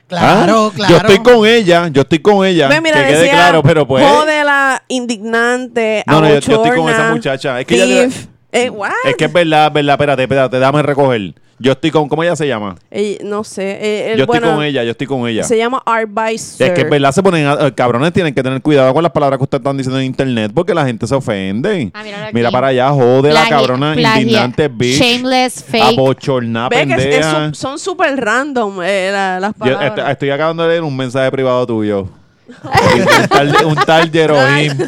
Claro, 0.08 0.68
¿ah? 0.68 0.76
claro. 0.76 0.92
Yo 0.92 0.98
estoy 0.98 1.18
con 1.24 1.48
ella, 1.48 1.88
yo 1.88 2.02
estoy 2.04 2.20
con 2.20 2.46
ella. 2.46 2.70
Mira, 2.80 2.98
que 3.02 3.08
quede 3.08 3.18
decía, 3.22 3.32
claro, 3.34 3.64
pero 3.64 3.88
pues. 3.88 4.06
Jódela, 4.06 4.84
indignante, 4.88 6.04
No, 6.06 6.22
no, 6.22 6.28
yo- 6.28 6.40
yo 6.40 6.64
estoy 6.64 6.78
con 6.78 6.90
esa 6.90 7.12
muchacha. 7.12 7.60
Es 7.60 7.66
que 7.66 7.84
ella-. 7.84 8.04
Eh? 8.52 8.72
Es 9.06 9.16
que 9.18 9.26
es 9.26 9.34
verdad, 9.34 9.68
es 9.68 9.74
verdad, 9.74 9.94
espérate, 9.96 10.24
espérate, 10.24 10.60
dame 10.60 10.82
recoger. 10.82 11.34
Yo 11.58 11.72
estoy 11.72 11.90
con, 11.90 12.10
¿cómo 12.10 12.22
ella 12.22 12.36
se 12.36 12.46
llama? 12.48 12.76
Eh, 12.92 13.18
no 13.24 13.46
sé. 13.46 13.64
eh, 13.82 14.12
el- 14.12 14.18
yo 14.18 14.24
estoy 14.26 14.40
bueno, 14.42 14.56
con 14.58 14.66
ella, 14.66 14.84
yo 14.84 14.92
estoy 14.92 15.08
con 15.08 15.26
ella. 15.26 15.44
Se 15.44 15.58
llama 15.58 15.82
Art 15.86 16.10
by 16.12 16.38
Sir. 16.38 16.68
Es 16.68 16.74
que 16.74 16.82
es 16.82 16.90
verdad, 16.90 17.12
se 17.14 17.24
ponen, 17.24 17.48
a- 17.48 17.68
eh, 17.68 17.74
cabrones, 17.74 18.12
tienen 18.12 18.34
que 18.34 18.44
tener 18.44 18.62
cuidado 18.62 18.94
con 18.94 19.02
las 19.02 19.12
palabras 19.14 19.38
que 19.38 19.44
ustedes 19.44 19.62
están 19.62 19.78
diciendo 19.78 19.98
en 20.00 20.06
internet 20.06 20.52
porque 20.54 20.74
la 20.74 20.86
gente 20.86 21.08
se 21.08 21.16
ofende. 21.16 21.92
Ah. 21.94 22.04
Mira 22.34 22.52
para 22.52 22.68
allá, 22.68 22.90
jode 22.90 23.32
la 23.32 23.48
cabrona, 23.48 23.94
plagia- 23.94 24.22
indignante 24.22 24.68
bitch. 24.68 25.00
Shameless, 25.02 25.64
fake. 25.64 25.84
Abochorná, 25.98 26.68
es- 26.70 26.78
es 26.78 26.88
pendeja. 26.88 27.54
son 27.54 27.80
súper 27.80 28.18
random 28.20 28.82
eh, 28.84 29.10
la- 29.14 29.40
las 29.40 29.54
Yo 29.54 29.60
palabras. 29.60 29.98
est- 29.98 30.10
estoy 30.10 30.30
acabando 30.32 30.64
de 30.64 30.70
leer 30.70 30.84
un 30.84 30.96
mensaje 30.98 31.32
privado 31.32 31.66
tuyo. 31.66 32.10
un 32.64 33.28
tal, 33.28 33.66
un 33.66 33.76
tal 33.76 34.12
Jerohim. 34.12 34.74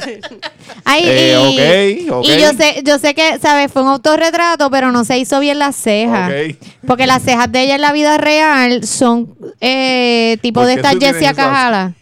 Ay, 0.86 1.04
Eh, 1.06 2.08
y, 2.24 2.40
yo 2.40 2.54
sé, 2.54 2.82
yo 2.86 2.98
sé 2.98 3.14
que, 3.14 3.40
¿sabes? 3.40 3.72
Fue 3.72 3.82
un 3.82 3.90
autorretrato, 3.90 4.70
pero 4.72 4.92
no 4.92 5.04
se 5.04 5.18
hizo 5.18 5.40
bien 5.40 5.60
las 5.60 5.76
cejas. 5.76 6.32
Porque 6.86 7.06
las 7.06 7.24
cejas 7.24 7.52
de 7.52 7.64
ella 7.64 7.76
en 7.76 7.82
la 7.82 7.92
vida 7.92 8.18
real 8.18 8.86
son 8.86 9.36
eh, 9.60 10.38
tipo 10.42 10.62
¿Por 10.62 10.68
de 10.68 10.76
esta 10.76 10.92
Jessia? 10.92 11.34
Cajala. 11.34 11.94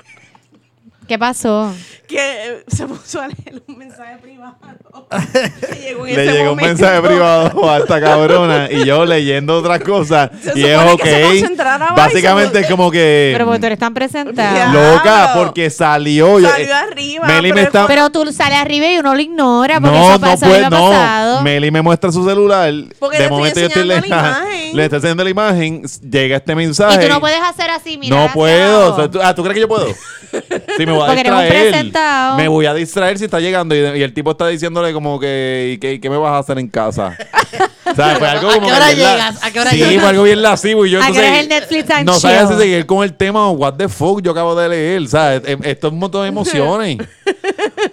¿Qué 1.07 1.19
pasó? 1.19 1.71
que 2.07 2.17
eh, 2.19 2.63
se 2.67 2.85
puso 2.85 3.19
a 3.19 3.27
leer 3.27 3.63
un 3.67 3.77
mensaje 3.79 4.17
privado. 4.21 4.55
Que 5.73 5.79
llegó 5.79 6.05
en 6.05 6.15
Le 6.15 6.23
ese 6.23 6.33
llegó 6.33 6.51
un 6.51 6.57
mensaje 6.57 7.01
privado 7.01 7.69
a 7.69 7.77
esta 7.79 7.99
cabrona 7.99 8.67
y 8.71 8.85
yo 8.85 9.05
leyendo 9.05 9.57
otras 9.57 9.79
cosas. 9.81 10.29
Se 10.43 10.57
y 10.59 10.65
es 10.65 10.77
ok. 10.77 11.01
que 11.01 11.47
Básicamente 11.95 12.59
es 12.59 12.67
como 12.67 12.91
que. 12.91 13.31
Pero 13.33 13.45
porque 13.45 13.59
tú 13.59 13.65
eres 13.65 13.79
tan 13.79 13.93
presentado. 13.93 14.55
Ya. 14.55 14.71
Loca, 14.71 15.31
porque 15.35 15.69
salió. 15.71 16.39
yo- 16.39 16.47
Salió 16.49 16.67
eh, 16.67 16.73
arriba, 16.73 17.27
Meli 17.27 17.49
me 17.49 17.55
pero- 17.55 17.65
está. 17.67 17.87
Pero 17.87 18.09
tú 18.11 18.31
sales 18.31 18.59
arriba 18.59 18.87
y 18.91 18.97
uno 18.99 19.13
lo 19.15 19.19
ignora 19.19 19.79
porque 19.81 19.97
no, 19.97 20.03
eso 20.03 20.11
no 20.13 20.19
pasa, 20.19 20.45
puede, 20.47 20.69
no. 20.69 20.89
pasado. 20.91 21.41
Meli 21.41 21.71
me 21.71 21.81
muestra 21.81 22.11
su 22.11 22.23
celular. 22.23 22.71
Porque 22.99 23.17
de 23.17 23.29
momento 23.29 23.59
yo 23.59 23.65
estoy 23.67 23.81
enseñando 23.81 23.95
le, 23.95 24.01
la 24.01 24.07
imagen. 24.07 24.75
le 24.77 24.83
estoy 24.83 24.97
enseñando 24.97 25.23
la 25.23 25.29
imagen. 25.31 25.81
Llega 26.09 26.37
este 26.37 26.55
mensaje. 26.55 27.03
y 27.03 27.07
tú 27.07 27.13
no 27.13 27.19
puedes 27.19 27.41
hacer 27.41 27.69
así, 27.71 27.97
mira. 27.97 28.15
No 28.15 28.31
puedo. 28.31 28.75
abajo. 28.83 28.93
O 28.93 28.95
sea, 28.95 29.09
tú- 29.11 29.19
ah, 29.23 29.33
¿tú 29.33 29.41
crees 29.43 29.55
que 29.55 29.61
yo 29.61 29.67
puedo? 29.67 29.87
Sí, 30.77 30.85
me 30.85 30.91
voy 30.95 31.09
a 31.09 31.13
distraer. 31.15 32.35
Me 32.37 32.47
voy 32.47 32.65
a 32.65 32.73
distraer 32.73 33.17
si 33.17 33.25
está 33.25 33.39
llegando 33.39 33.75
y, 33.75 33.79
y 33.79 34.03
el 34.03 34.13
tipo 34.13 34.31
está 34.31 34.47
diciéndole 34.47 34.93
como 34.93 35.19
que 35.19 35.73
¿y 35.73 35.77
qué, 35.77 35.99
qué 35.99 36.09
me 36.09 36.17
vas 36.17 36.31
a 36.33 36.39
hacer 36.39 36.57
en 36.59 36.67
casa? 36.67 37.17
o 37.85 37.95
sea, 37.95 38.15
fue 38.17 38.27
algo 38.27 38.49
¿A 38.51 38.53
como 38.55 38.67
qué 38.67 38.71
que 38.73 38.77
hora 38.77 38.87
bien 38.87 38.99
la- 39.03 39.11
llegas? 39.13 39.43
¿A 39.43 39.51
qué 39.51 39.59
hora 39.59 39.69
sí, 39.71 39.77
llegas? 39.77 39.95
fue 40.01 40.09
algo 40.09 40.23
bien 40.23 40.41
lascivo 40.41 40.85
y 40.85 40.91
yo 40.91 40.99
¿A 40.99 41.01
qué 41.03 41.07
entonces 41.07 41.29
hora 41.29 41.37
es 41.37 41.43
el 41.43 41.49
Netflix 41.49 41.89
and 41.91 42.05
no 42.05 42.19
sabía 42.19 42.47
si 42.47 42.53
seguir 42.55 42.85
con 42.85 43.03
el 43.03 43.13
tema 43.13 43.47
o 43.47 43.51
what 43.51 43.73
the 43.75 43.87
fuck 43.89 44.21
yo 44.21 44.31
acabo 44.31 44.55
de 44.55 44.69
leer, 44.69 45.07
¿sabes? 45.07 45.41
Eh, 45.45 45.57
Esto 45.63 45.87
es 45.87 45.93
un 45.93 45.99
montón 45.99 46.23
de 46.23 46.27
emociones. 46.29 46.97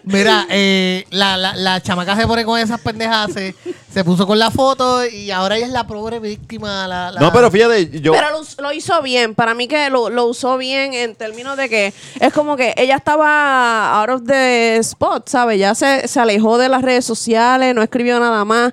Mira, 0.05 0.47
eh, 0.51 1.05
la, 1.11 1.37
la, 1.37 1.55
la 1.55 1.81
chamaca 1.81 2.17
se 2.17 2.27
pone 2.27 2.45
con 2.45 2.59
esas 2.59 2.81
pendejas, 2.81 3.33
se, 3.33 3.55
se 3.93 4.05
puso 4.05 4.27
con 4.27 4.39
la 4.39 4.51
foto 4.51 5.05
y 5.07 5.31
ahora 5.31 5.57
ella 5.57 5.67
es 5.67 5.73
la 5.73 5.87
pobre 5.87 6.19
víctima. 6.19 6.87
La, 6.89 7.11
la- 7.11 7.21
No, 7.21 7.33
pero 7.33 7.51
fíjate, 7.51 8.01
yo 8.01 8.13
Pero 8.13 8.29
lo 8.59 8.73
hizo 8.73 9.01
bien. 9.03 9.35
Para 9.35 9.55
mí 9.55 9.69
que 9.69 9.91
lo, 9.91 10.11
lo 10.11 10.27
usó 10.27 10.57
bien 10.59 10.95
en 10.95 11.15
términos 11.15 11.57
de 11.57 11.69
que 11.69 11.93
es 12.21 12.33
como 12.33 12.57
que 12.57 12.75
ella 12.77 12.97
estaba 12.97 14.01
out 14.01 14.11
of 14.11 14.23
the 14.27 14.77
spot, 14.79 15.29
¿sabes? 15.29 15.59
Ya 15.59 15.75
se, 15.75 16.09
se 16.09 16.21
alejó 16.21 16.59
de 16.59 16.69
las 16.69 16.83
redes 16.83 17.05
sociales, 17.05 17.75
no 17.75 17.83
escribió 17.83 18.19
nada 18.21 18.45
más. 18.45 18.73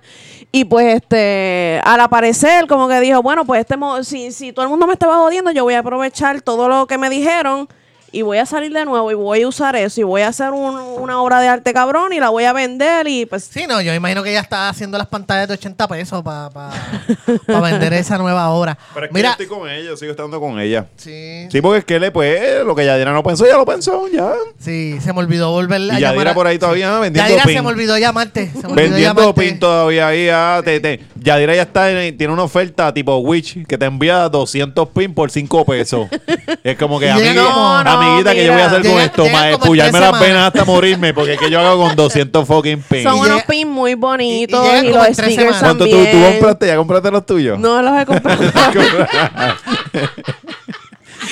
Y 0.52 0.66
pues 0.66 0.96
este, 0.96 1.80
al 1.84 2.00
aparecer, 2.02 2.66
como 2.66 2.88
que 2.88 3.00
dijo, 3.02 3.22
bueno, 3.22 3.46
pues 3.46 3.62
este 3.62 3.78
mo- 3.78 4.04
si, 4.04 4.32
si 4.32 4.52
todo 4.52 4.64
el 4.64 4.70
mundo 4.70 4.88
me 4.88 4.94
estaba 4.94 5.18
jodiendo, 5.18 5.52
yo 5.52 5.64
voy 5.64 5.76
a 5.76 5.80
aprovechar 5.80 6.42
todo 6.42 6.68
lo 6.68 6.88
que 6.88 6.98
me 6.98 7.10
dijeron 7.10 7.70
y 8.12 8.22
voy 8.22 8.38
a 8.38 8.46
salir 8.46 8.72
de 8.74 8.86
nuevo 8.86 9.12
y 9.12 9.14
voy 9.14 9.42
a 9.44 9.48
usar 9.48 9.76
eso 9.76 10.02
y 10.02 10.04
voy 10.04 10.22
a 10.22 10.28
hacer 10.30 10.52
un- 10.52 10.76
una 11.00 11.22
obra 11.22 11.40
de 11.42 11.48
arte 11.48 11.74
cabrón 11.74 12.14
y 12.14 12.20
la 12.20 12.30
voy 12.30 12.44
a 12.46 12.54
vender 12.54 13.08
y 13.08 13.26
pues 13.26 13.44
Sí, 13.52 13.66
no, 13.68 13.82
yo 13.82 13.94
imagino 13.94 14.24
que 14.24 14.32
ella 14.32 14.42
está 14.42 14.70
haciendo 14.70 14.98
las 14.98 15.08
pantallas 15.08 15.48
de 15.48 15.54
80 15.56 15.88
pesos 15.88 16.24
para 16.24 16.50
vender 17.62 17.94
esa 17.94 18.18
nueva 18.18 18.50
obra. 18.50 18.78
Pero 18.94 19.06
es 19.06 19.10
que 19.12 19.14
Mira, 19.14 19.30
yo 19.30 19.44
estoy 19.44 19.48
con 19.58 19.70
ella, 19.70 19.96
sigo 19.98 20.12
estando 20.12 20.40
con 20.40 20.60
ella. 20.60 20.86
sí, 20.98 21.48
Sí, 21.52 21.62
porque 21.62 21.80
es 21.80 21.86
que 21.86 22.00
le, 22.00 22.12
pues, 22.12 22.64
lo 22.66 22.76
que 22.76 22.86
Yadira 22.86 23.12
no 23.14 23.24
pensó, 23.24 23.46
ya 23.48 23.58
lo 23.58 23.66
pensó, 23.66 24.08
ya. 24.08 24.34
sí, 24.60 24.98
se 25.02 25.14
me 25.14 25.20
olvidó 25.20 25.52
volverla 25.52 25.94
Y 25.94 25.98
a 25.98 26.00
Yadira 26.00 26.12
llamar. 26.12 26.28
a- 26.30 26.34
por 26.36 26.48
ahí 26.48 26.60
todavía 26.60 26.92
vendiendo 27.00 27.30
Yadira 27.30 27.44
pin. 27.46 27.56
se 27.56 27.62
me 27.62 27.68
olvidó 27.70 27.98
llamarte. 27.98 28.48
Se 28.52 28.58
me 28.60 28.74
olvidó 28.74 28.76
Vendiendo 28.76 29.22
llamarte. 29.22 29.42
pin 29.42 29.60
todavía 29.60 30.08
ahí. 30.08 30.30
ah, 30.32 30.62
te- 30.64 30.80
te- 30.80 31.00
Yadira 31.16 31.56
ya 31.56 31.64
está 31.64 31.90
en- 31.92 32.18
tiene 32.18 32.34
una 32.34 32.44
oferta 32.44 32.94
tipo 32.94 33.18
Witch 33.18 33.66
que 33.68 33.78
te 33.78 33.86
envía 33.86 34.30
200 34.30 34.88
pin 34.90 35.14
por 35.14 35.32
5 35.32 35.66
pesos. 35.66 36.08
es 36.64 36.78
como 36.78 37.00
que, 37.00 37.08
llega 37.08 37.18
amigui- 37.42 37.46
como- 37.54 37.84
no, 37.84 37.99
amiguita, 38.08 38.34
que 38.34 38.46
yo 38.46 38.54
voy 38.54 38.62
a 38.62 38.66
hacer 38.66 38.82
con 38.82 38.92
llega- 38.92 39.04
esto? 39.06 39.24
llega 39.26 39.52
Ma, 39.52 39.58
pullarme 39.60 40.00
las 40.00 40.20
venas 40.20 40.48
hasta 40.48 40.66
morirme 40.66 41.14
porque 41.14 41.34
es 41.34 41.40
que 41.40 41.50
yo 41.50 41.60
hago 41.60 41.84
con 41.86 41.96
200 41.96 42.48
fucking 42.48 42.82
pin. 42.82 43.04
son 43.04 43.20
unos 43.20 43.44
pins 43.44 43.70
muy 43.70 43.96
bonitos 43.96 44.66
y- 44.66 44.86
y 44.86 44.90
y, 44.90 44.94
los 44.94 45.08
stickers. 45.08 45.58
¿Cuánto 45.60 45.86
tú, 45.86 45.98
compraste? 45.98 46.68
¿Ya 46.68 46.76
compraste 46.78 47.12
los 47.12 47.26
tuyos? 47.26 47.58
No 47.60 47.82
los 47.82 48.02
he 48.02 48.06
comprado. 48.06 48.44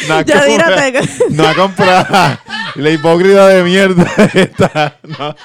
no 0.08 0.16
ha 0.16 0.22
Yadira, 0.24 0.66
comprado. 0.66 0.92
te- 0.92 1.26
No 1.30 1.48
ha 1.48 1.54
comprado. 1.56 2.38
La 2.76 2.90
hipócrita 2.92 3.48
de 3.48 3.64
mierda 3.64 4.06
esta. 4.34 4.96
No. 5.04 5.36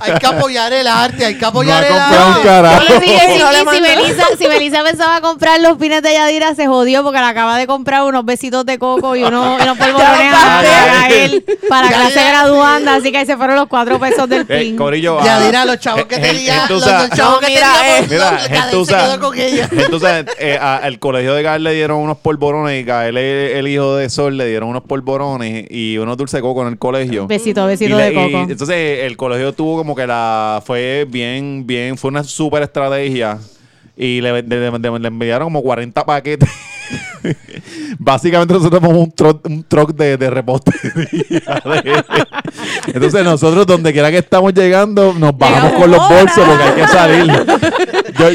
Hay 0.00 0.14
que 0.18 0.26
apoyar 0.26 0.72
el 0.72 0.86
arte, 0.86 1.24
hay 1.26 1.38
que 1.38 1.44
apoyar 1.44 1.84
el 1.84 1.92
arte. 1.92 2.42
carajo. 2.42 2.82
Oye, 2.88 3.00
sí, 3.00 3.12
sí, 3.32 3.38
No 3.38 3.52
le 3.52 3.58
y 3.58 3.76
si, 3.76 3.80
Melissa, 3.82 4.24
si 4.38 4.48
Melissa 4.48 4.82
pensaba 4.82 5.20
comprar 5.20 5.60
los 5.60 5.76
pines 5.78 6.02
de 6.02 6.12
Yadira, 6.12 6.54
se 6.54 6.66
jodió 6.66 7.02
porque 7.02 7.18
le 7.18 7.24
acaba 7.26 7.58
de 7.58 7.66
comprar 7.66 8.02
unos 8.04 8.24
besitos 8.24 8.64
de 8.66 8.78
coco 8.78 9.14
y 9.16 9.22
unos, 9.22 9.60
unos 9.62 9.76
polvorones 9.78 10.34
a, 10.34 10.62
Ya 10.62 11.02
a 11.02 11.08
él 11.10 11.44
para 11.68 11.90
Ya, 11.90 11.96
clase 11.96 12.14
ya. 12.16 12.28
graduanda. 12.30 12.94
Así 12.96 13.12
que 13.12 13.18
ahí 13.18 13.26
se 13.26 13.36
fueron 13.36 13.56
los 13.56 13.68
cuatro 13.68 13.98
pesos 14.00 14.28
del 14.28 14.46
Eh, 14.48 14.60
pin. 14.60 14.76
Corillo, 14.76 15.18
ah, 15.20 15.24
Yadira, 15.24 15.64
los 15.64 15.78
chavos 15.78 16.04
que 16.04 16.16
gen- 16.16 16.22
tenía, 16.36 16.66
los, 16.68 16.84
chavos 16.84 17.18
No, 17.18 17.38
que 17.40 17.46
mira, 17.46 17.98
eh. 17.98 18.06
Mira, 18.08 18.38
se 18.84 18.86
quedó 18.94 19.20
con 19.20 19.38
ella. 19.38 19.68
entonces 19.72 20.24
eh, 20.38 20.58
al 20.58 20.98
colegio 20.98 21.34
de 21.34 21.42
Gael 21.42 21.62
le 21.64 21.74
dieron 21.74 21.98
unos 21.98 22.16
polvorones 22.18 22.80
y 22.80 22.84
Gael, 22.84 23.16
el, 23.16 23.56
el 23.56 23.68
hijo 23.68 23.96
de 23.96 24.08
Sol, 24.10 24.36
le 24.36 24.46
dieron 24.46 24.68
unos 24.70 24.82
polvorones 24.82 25.66
y 25.70 25.98
unos 25.98 26.16
dulces 26.16 26.38
de 26.38 26.42
coco 26.42 26.62
en 26.62 26.68
el 26.68 26.78
colegio. 26.78 27.26
Besito, 27.26 27.64
Y 27.64 27.68
besito 27.68 27.96
le- 27.96 28.04
de 28.04 28.12
y 28.12 28.14
coco. 28.14 28.46
entonces 28.50 29.04
el 29.04 29.16
colegio 29.16 29.52
tuvo 29.52 29.76
como 29.78 29.89
que 29.94 30.06
la 30.06 30.62
fue 30.64 31.06
bien, 31.08 31.66
bien, 31.66 31.96
fue 31.98 32.08
una 32.10 32.24
súper 32.24 32.62
estrategia 32.62 33.38
y 33.96 34.20
le, 34.20 34.42
le- 34.42 34.70
le- 34.70 34.98
le 34.98 35.08
enviaron 35.08 35.46
como 35.46 35.62
40 35.62 36.04
paquetes. 36.04 36.48
Básicamente 37.98 38.54
nosotros 38.54 38.80
somos 38.82 38.96
un 38.96 39.12
truck, 39.12 39.46
un 39.46 39.62
truck 39.64 39.92
de, 39.94 40.16
de 40.16 40.30
repostería. 40.30 41.42
Entonces 42.86 43.24
nosotros 43.24 43.66
donde 43.66 43.92
quiera 43.92 44.10
que 44.10 44.18
estamos 44.18 44.52
llegando 44.54 45.12
nos 45.12 45.36
bajamos 45.36 45.72
Llegamos 45.72 45.82
con 45.82 45.90
los 45.90 46.08
bolsos 46.08 46.44
porque 46.48 46.62
hay 46.62 46.72
que 46.74 46.88
salir. 46.88 47.46
Yo, 48.18 48.30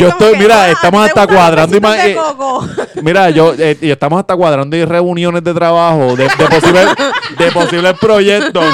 yo 0.00 0.08
estoy, 0.08 0.36
mira, 0.38 0.70
estamos 0.70 1.02
¿te 1.04 1.08
hasta 1.10 1.26
cuadrando 1.26 1.78
de 1.90 2.10
eh, 2.12 2.16
coco? 2.16 2.66
Mira, 3.02 3.30
yo 3.30 3.54
eh, 3.58 3.76
y 3.80 3.90
estamos 3.90 4.18
hasta 4.18 4.34
cuadrando 4.36 4.76
y 4.76 4.84
reuniones 4.84 5.44
de 5.44 5.52
trabajo 5.54 6.16
de, 6.16 6.24
de 6.24 6.46
posibles 6.48 6.86
de 7.38 7.52
posibles 7.52 7.94
proyectos, 8.00 8.64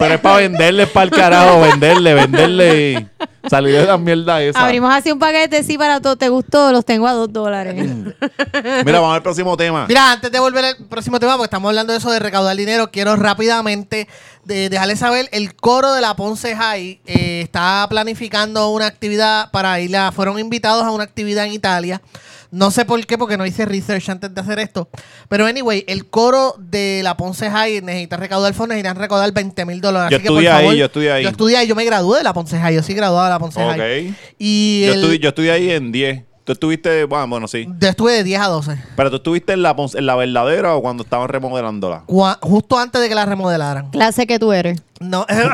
pero 0.00 0.14
es 0.14 0.20
para 0.20 0.36
venderles 0.36 0.88
para 0.88 1.04
el 1.04 1.10
carajo, 1.10 1.60
venderle, 1.70 2.14
venderle 2.14 2.92
y 2.92 3.48
salir 3.48 3.74
de 3.74 3.84
la 3.84 3.98
mierda 3.98 4.42
esa. 4.42 4.64
Abrimos 4.64 4.92
así 4.92 5.12
un 5.12 5.18
paquete, 5.18 5.62
sí, 5.62 5.76
para 5.76 6.00
todo. 6.00 6.16
¿Te 6.16 6.30
gustó? 6.30 6.72
Los 6.72 6.86
tengo 6.86 7.06
a 7.06 7.12
dos 7.12 7.30
dólares. 7.30 7.74
Mira, 7.76 9.00
vamos 9.00 9.14
al 9.14 9.22
próximo 9.22 9.58
tema. 9.58 9.84
Mira, 9.86 10.12
antes 10.12 10.32
de 10.32 10.40
volver 10.40 10.64
al 10.64 10.76
próximo 10.88 11.20
tema, 11.20 11.32
porque 11.36 11.44
estamos 11.44 11.68
hablando 11.68 11.92
de 11.92 11.98
eso 11.98 12.10
de 12.10 12.18
recaudar 12.18 12.56
dinero, 12.56 12.90
quiero 12.90 13.14
rápidamente 13.16 14.08
de, 14.44 14.70
dejarles 14.70 15.00
saber, 15.00 15.28
el 15.32 15.54
coro 15.54 15.92
de 15.92 16.00
la 16.00 16.16
Ponce 16.16 16.56
High 16.56 17.02
eh, 17.04 17.42
está 17.42 17.86
planificando 17.90 18.70
una 18.70 18.86
actividad 18.86 19.50
para 19.50 19.78
ir 19.80 19.94
a, 19.98 20.12
fueron 20.12 20.38
invitados 20.38 20.84
a 20.84 20.90
una 20.92 21.04
actividad 21.04 21.44
en 21.44 21.52
Italia. 21.52 22.00
No 22.52 22.70
sé 22.70 22.84
por 22.84 23.04
qué, 23.06 23.16
porque 23.16 23.36
no 23.36 23.46
hice 23.46 23.64
research 23.64 24.08
antes 24.08 24.34
de 24.34 24.40
hacer 24.40 24.58
esto. 24.58 24.88
Pero 25.28 25.46
anyway, 25.46 25.84
el 25.86 26.06
coro 26.10 26.54
de 26.58 27.00
la 27.04 27.16
Ponce 27.16 27.48
High 27.50 27.80
necesita 27.82 28.16
recaudar 28.16 28.52
fondos, 28.54 28.74
necesitan 28.74 28.96
recaudar 28.96 29.32
20 29.32 29.64
mil 29.66 29.80
dólares. 29.80 30.10
Yo 30.10 30.16
Así 30.16 30.22
que, 30.24 30.28
por 30.28 30.38
estudié 30.38 30.48
ahí, 30.50 30.62
favor, 30.64 30.74
yo 30.74 30.84
estudié 30.86 31.12
ahí. 31.12 31.22
Yo 31.22 31.28
estudié 31.30 31.56
ahí, 31.58 31.66
yo 31.68 31.74
me 31.76 31.84
gradué 31.84 32.18
de 32.18 32.24
la 32.24 32.32
Ponce 32.34 32.58
High, 32.58 32.74
yo 32.74 32.82
sí 32.82 32.94
graduado 32.94 33.24
de 33.26 33.30
la 33.30 33.38
Ponce 33.38 33.62
Ok. 33.62 33.76
High. 33.76 34.14
Y 34.38 34.82
Yo, 34.86 34.92
el- 34.92 34.98
estudié, 35.00 35.18
yo 35.20 35.28
estudié 35.28 35.50
ahí 35.52 35.70
en 35.70 35.92
10. 35.92 36.24
Tú 36.44 36.52
estuviste, 36.52 37.04
bueno, 37.04 37.28
bueno, 37.28 37.46
sí. 37.48 37.66
yo 37.78 37.88
estuve 37.88 38.12
de 38.12 38.24
10 38.24 38.40
a 38.40 38.46
12. 38.46 38.76
Pero 38.96 39.10
tú 39.10 39.16
estuviste 39.16 39.52
en 39.52 39.62
la, 39.62 39.76
en 39.94 40.06
la 40.06 40.16
verdadera 40.16 40.74
o 40.74 40.80
cuando 40.82 41.02
estaban 41.04 41.28
remodelándola. 41.28 42.04
Cua- 42.06 42.38
justo 42.40 42.78
antes 42.78 43.00
de 43.00 43.08
que 43.08 43.14
la 43.14 43.26
remodelaran. 43.26 43.90
Clase 43.90 44.26
que 44.26 44.38
tú 44.38 44.52
eres. 44.52 44.82
No, 45.00 45.24
No, 45.30 45.44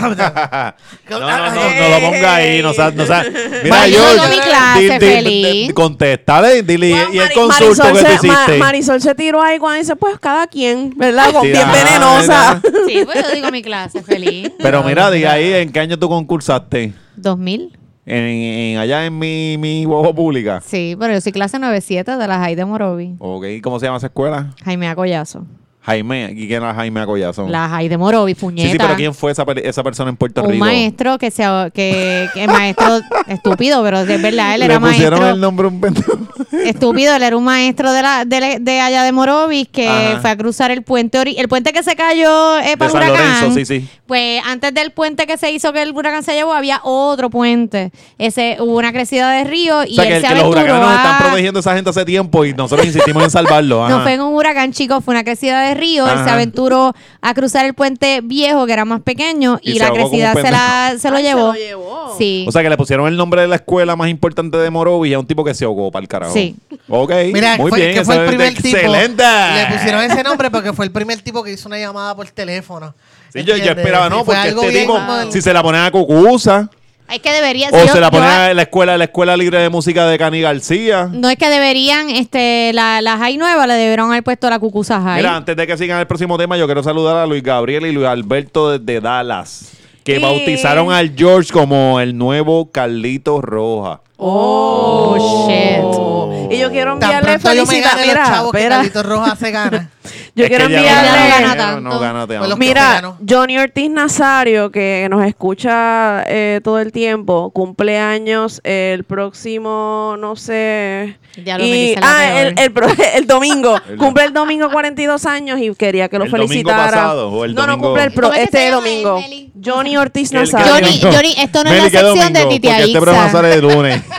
no, 1.20 1.20
no, 1.20 1.20
no 1.20 1.88
lo 1.88 2.00
ponga 2.10 2.34
ahí, 2.36 2.62
no 2.62 2.72
sea, 2.72 2.90
no 2.90 3.04
sea. 3.06 3.24
Mira, 3.62 3.76
Marisol, 3.76 4.16
yo, 4.16 4.22
no 4.22 4.28
mi 4.28 4.38
clase, 4.40 4.80
di- 4.80 4.88
di- 4.88 4.98
feliz. 4.98 5.68
di- 5.68 5.74
Contéstale, 5.74 6.62
dile, 6.62 6.90
Bueno, 6.90 7.08
y 7.12 7.18
el 7.18 7.22
Mari- 7.24 7.34
consulto 7.34 7.82
Marisol 7.84 7.92
que 7.92 7.98
tú 8.16 8.20
se- 8.22 8.26
Ma- 8.26 8.32
hiciste. 8.34 8.58
Marisol 8.58 9.00
se 9.02 9.14
tiró 9.14 9.42
ahí 9.42 9.58
cuando 9.58 9.78
dice, 9.80 9.96
pues 9.96 10.18
cada 10.18 10.46
quien, 10.46 10.94
¿verdad? 10.96 11.32
Con- 11.32 11.42
Sí, 11.42 11.48
bien 11.48 11.64
ah, 11.66 11.72
venenosa. 11.72 12.60
Sí, 12.88 13.02
pues 13.04 13.22
yo 13.22 13.34
digo 13.34 13.50
mi 13.50 13.62
clase, 13.62 14.02
feliz. 14.02 14.50
Pero 14.58 14.82
mira, 14.82 15.10
diga 15.10 15.32
ahí, 15.32 15.52
¿en 15.52 15.70
qué 15.72 15.80
año 15.80 15.98
tú 15.98 16.08
concursaste? 16.08 16.92
¿2000? 17.20 17.76
En, 18.06 18.22
en- 18.24 18.78
allá 18.78 19.04
en 19.04 19.18
mi, 19.18 19.56
mi 19.58 19.84
bojo 19.84 20.14
pública. 20.14 20.60
Sí, 20.64 20.96
pero 20.98 21.12
yo 21.12 21.20
soy 21.20 21.32
clase 21.32 21.58
97 21.58 22.16
de 22.16 22.28
la 22.28 22.38
Jai 22.38 22.54
de 22.54 22.64
Morovi. 22.64 23.16
Ok, 23.18 23.44
¿cómo 23.62 23.80
se 23.80 23.86
llama 23.86 23.98
esa 23.98 24.06
escuela? 24.06 24.54
Jaime 24.64 24.88
Acollazo. 24.88 25.44
Jaime, 25.86 26.32
¿y 26.34 26.48
quién 26.48 26.62
era 26.62 26.74
Jaime 26.74 27.00
Acollazo? 27.00 27.48
La 27.48 27.68
Jai 27.68 27.88
de 27.88 27.96
Morovi, 27.96 28.34
puñeta. 28.34 28.66
Sí, 28.66 28.72
sí, 28.72 28.78
pero 28.78 28.96
¿quién 28.96 29.14
fue 29.14 29.30
esa, 29.30 29.44
esa 29.62 29.82
persona 29.84 30.10
en 30.10 30.16
Puerto 30.16 30.42
un 30.42 30.50
Rico? 30.50 30.64
maestro 30.64 31.16
que 31.16 31.30
sea 31.30 31.70
que, 31.72 32.28
que 32.34 32.46
maestro 32.48 33.00
estúpido, 33.28 33.82
pero 33.84 34.00
es 34.00 34.20
verdad, 34.20 34.54
él 34.54 34.60
Le 34.60 34.66
era 34.66 34.80
pusieron 34.80 35.20
maestro 35.20 35.34
el 35.34 35.40
nombre 35.40 35.66
a 35.66 35.68
un 35.70 35.80
pendejo. 35.80 36.18
estúpido, 36.64 37.14
él 37.14 37.22
era 37.22 37.36
un 37.36 37.44
maestro 37.44 37.92
de 37.92 38.02
la 38.02 38.24
de, 38.24 38.58
de 38.60 38.80
allá 38.80 39.04
de 39.04 39.12
Morovis 39.12 39.68
que 39.68 39.88
Ajá. 39.88 40.20
fue 40.20 40.30
a 40.30 40.36
cruzar 40.36 40.70
el 40.72 40.82
puente 40.82 41.16
el 41.16 41.48
puente 41.48 41.72
que 41.72 41.82
se 41.84 41.94
cayó 41.94 42.58
eh, 42.58 42.76
para 42.76 42.90
De 42.92 42.98
el 42.98 43.02
San 43.04 43.10
huracán. 43.12 43.34
Lorenzo, 43.42 43.54
sí, 43.58 43.64
sí. 43.64 43.88
Pues 44.06 44.42
antes 44.44 44.74
del 44.74 44.90
puente 44.92 45.26
que 45.26 45.36
se 45.36 45.50
hizo 45.52 45.72
que 45.72 45.82
el 45.82 45.92
huracán 45.92 46.22
se 46.22 46.32
llevó 46.34 46.52
había 46.52 46.80
otro 46.82 47.30
puente. 47.30 47.90
Ese 48.18 48.56
hubo 48.60 48.76
una 48.76 48.92
crecida 48.92 49.30
de 49.30 49.44
río 49.44 49.84
y 49.84 49.92
o 49.98 50.02
sea, 50.02 50.04
él 50.04 50.08
que, 50.08 50.20
se 50.20 50.26
que 50.28 50.34
los 50.34 50.42
aventuró 50.44 50.50
huracanes 50.62 50.80
nos 50.88 50.96
están 50.96 51.14
a- 51.14 51.18
protegiendo 51.18 51.58
a 51.58 51.60
esa 51.60 51.74
gente 51.74 51.90
hace 51.90 52.04
tiempo 52.04 52.44
y 52.44 52.54
nosotros 52.54 52.86
insistimos 52.86 53.22
en 53.22 53.30
salvarlo. 53.30 53.84
ajá. 53.84 53.96
No 53.96 54.02
fue 54.02 54.12
en 54.14 54.20
un 54.22 54.34
huracán, 54.34 54.72
chicos, 54.72 55.04
fue 55.04 55.14
una 55.14 55.22
crecida 55.24 55.60
de 55.62 55.74
río. 55.76 56.10
Él 56.10 56.24
se 56.24 56.30
aventuró 56.30 56.94
a 57.20 57.34
cruzar 57.34 57.64
el 57.64 57.74
puente 57.74 58.20
viejo, 58.22 58.66
que 58.66 58.72
era 58.72 58.84
más 58.84 59.00
pequeño, 59.02 59.58
y, 59.62 59.72
Y 59.72 59.78
se 59.78 59.84
la 59.84 59.90
crecida 59.92 60.34
se, 60.34 60.50
la, 60.50 60.94
se 60.98 61.10
lo 61.10 61.16
Ay, 61.16 61.22
llevó. 61.22 61.52
Se 61.52 61.58
lo 61.58 61.64
llevó. 61.66 62.14
Sí. 62.18 62.44
O 62.48 62.52
sea, 62.52 62.62
que 62.62 62.70
le 62.70 62.76
pusieron 62.76 63.06
el 63.08 63.16
nombre 63.16 63.42
de 63.42 63.48
la 63.48 63.56
escuela 63.56 63.96
más 63.96 64.08
importante 64.08 64.56
de 64.58 64.70
Morovis 64.70 65.10
y 65.10 65.14
a 65.14 65.18
un 65.18 65.26
tipo 65.26 65.44
que 65.44 65.54
se 65.54 65.64
ahogó 65.64 65.90
para 65.90 66.02
el 66.02 66.08
carajo. 66.08 66.32
Sí. 66.32 66.56
Ok, 66.88 67.12
Mira, 67.32 67.56
muy 67.56 67.70
fue, 67.70 67.80
bien. 67.80 67.94
que 67.94 68.04
fue 68.04 68.14
eso 68.14 68.22
el 68.22 68.28
es 68.28 68.34
primer 68.36 68.54
tipo. 68.54 68.76
¡Excelente! 68.76 69.24
Le 69.24 69.76
pusieron 69.76 70.02
ese 70.02 70.22
nombre 70.22 70.50
porque 70.50 70.72
fue 70.72 70.84
el 70.86 70.92
primer 70.92 71.20
tipo 71.20 71.42
que 71.42 71.52
hizo 71.52 71.68
una 71.68 71.78
llamada 71.78 72.14
por 72.14 72.26
teléfono. 72.28 72.94
Sí, 73.32 73.44
yo, 73.44 73.56
yo 73.56 73.72
esperaba, 73.72 74.08
no, 74.08 74.24
porque 74.24 74.48
este 74.48 74.68
bien 74.70 74.86
tipo, 74.86 74.98
si 75.30 75.42
se 75.42 75.52
la 75.52 75.62
ponen 75.62 75.82
a 75.82 75.90
Cucusa, 75.90 76.70
es 77.08 77.20
que 77.20 77.32
debería 77.32 77.68
o 77.72 77.78
yo- 77.78 77.92
se 77.92 78.00
la 78.00 78.06
yo- 78.08 78.10
ponen 78.10 78.28
a 78.28 78.54
la 78.54 78.62
escuela, 78.62 78.96
la 78.98 79.04
escuela 79.04 79.36
libre 79.36 79.58
de 79.58 79.68
música 79.68 80.06
de 80.06 80.18
Cani 80.18 80.40
García. 80.40 81.08
No 81.12 81.28
es 81.28 81.36
que 81.36 81.48
deberían, 81.48 82.10
este, 82.10 82.72
la, 82.72 83.00
la 83.00 83.16
High 83.18 83.36
nueva 83.38 83.66
le 83.66 83.74
debieron 83.74 84.10
haber 84.10 84.22
puesto 84.24 84.48
la 84.50 84.58
Cucusa 84.58 85.00
High. 85.00 85.16
Mira, 85.16 85.36
antes 85.36 85.56
de 85.56 85.66
que 85.66 85.76
sigan 85.76 86.00
el 86.00 86.06
próximo 86.06 86.36
tema, 86.38 86.56
yo 86.56 86.66
quiero 86.66 86.82
saludar 86.82 87.16
a 87.16 87.26
Luis 87.26 87.42
Gabriel 87.42 87.86
y 87.86 87.92
Luis 87.92 88.06
Alberto 88.06 88.78
desde 88.78 89.00
Dallas, 89.00 89.72
que 90.04 90.16
Y- 90.16 90.22
bautizaron 90.22 90.92
al 90.92 91.14
George 91.16 91.52
como 91.52 92.00
el 92.00 92.16
nuevo 92.16 92.70
Carlito 92.70 93.40
Roja. 93.40 94.00
Oh, 94.18 95.46
shit. 95.46 96.52
Y 96.52 96.58
yo 96.58 96.70
quiero 96.70 96.92
enviarle 96.94 97.38
felicidad. 97.38 97.98
Mira, 98.00 98.24
chavos 98.26 98.52
que 98.52 98.58
espera. 98.58 98.76
Carlitos 98.76 99.04
Rojas 99.06 99.38
se 99.38 99.50
gana. 99.50 99.90
Yo 100.36 100.44
Es 100.44 100.50
quiero 100.50 100.68
que 100.68 100.76
enviarle. 100.76 101.10
no 101.10 101.28
gana 101.40 101.56
tanto. 101.56 101.80
No 101.80 101.98
gana. 101.98 102.26
Fue 102.26 102.48
los- 102.48 102.58
Mira. 102.58 103.14
Johnny 103.26 103.56
Ortiz 103.58 103.90
Nazario, 103.90 104.70
que 104.70 105.06
nos 105.10 105.24
escucha 105.26 106.22
eh, 106.26 106.60
todo 106.62 106.78
el 106.78 106.92
tiempo, 106.92 107.50
cumpleaños 107.52 108.60
el 108.62 109.04
próximo, 109.04 110.16
no 110.18 110.36
sé. 110.36 111.16
Ya 111.42 111.56
lo 111.56 111.64
me 111.64 111.70
y, 111.70 111.94
ah, 112.02 112.40
el, 112.42 112.54
el, 112.58 112.72
el 113.14 113.26
domingo. 113.26 113.76
Cumple 113.98 114.24
el 114.24 114.32
domingo 114.34 114.70
42 114.70 115.24
años 115.24 115.58
y 115.58 115.74
quería 115.74 116.08
que 116.10 116.18
lo 116.18 116.24
¿El 116.24 116.30
domingo 116.30 116.48
felicitara. 116.48 116.84
pasado 116.84 117.30
o 117.30 117.44
el 117.46 117.54
no, 117.54 117.62
no, 117.62 117.68
domingo? 117.72 117.88
cumple 117.88 118.04
el 118.04 118.12
pro- 118.12 118.28
¿Cómo 118.28 118.34
es 118.34 118.50
que 118.50 118.58
este 118.58 118.70
domingo. 118.70 119.20
Meli? 119.20 119.52
Johnny 119.64 119.96
Ortiz 119.96 120.30
¿Qué- 120.30 120.36
Nazario. 120.36 120.66
Johnny- 120.74 121.00
Johnny, 121.00 121.34
esto 121.38 121.64
no 121.64 121.70
es 121.70 121.76
la 121.76 121.82
Meli, 121.82 121.90
¿qué 121.90 121.98
sección 121.98 122.32
de 122.34 122.40
domingo? 122.40 122.50
Titia 122.50 122.70
Porque 122.72 122.84
este 122.84 123.00
programa 123.00 123.30
sale 123.32 123.48
de 123.48 123.62
lunes. 123.62 124.02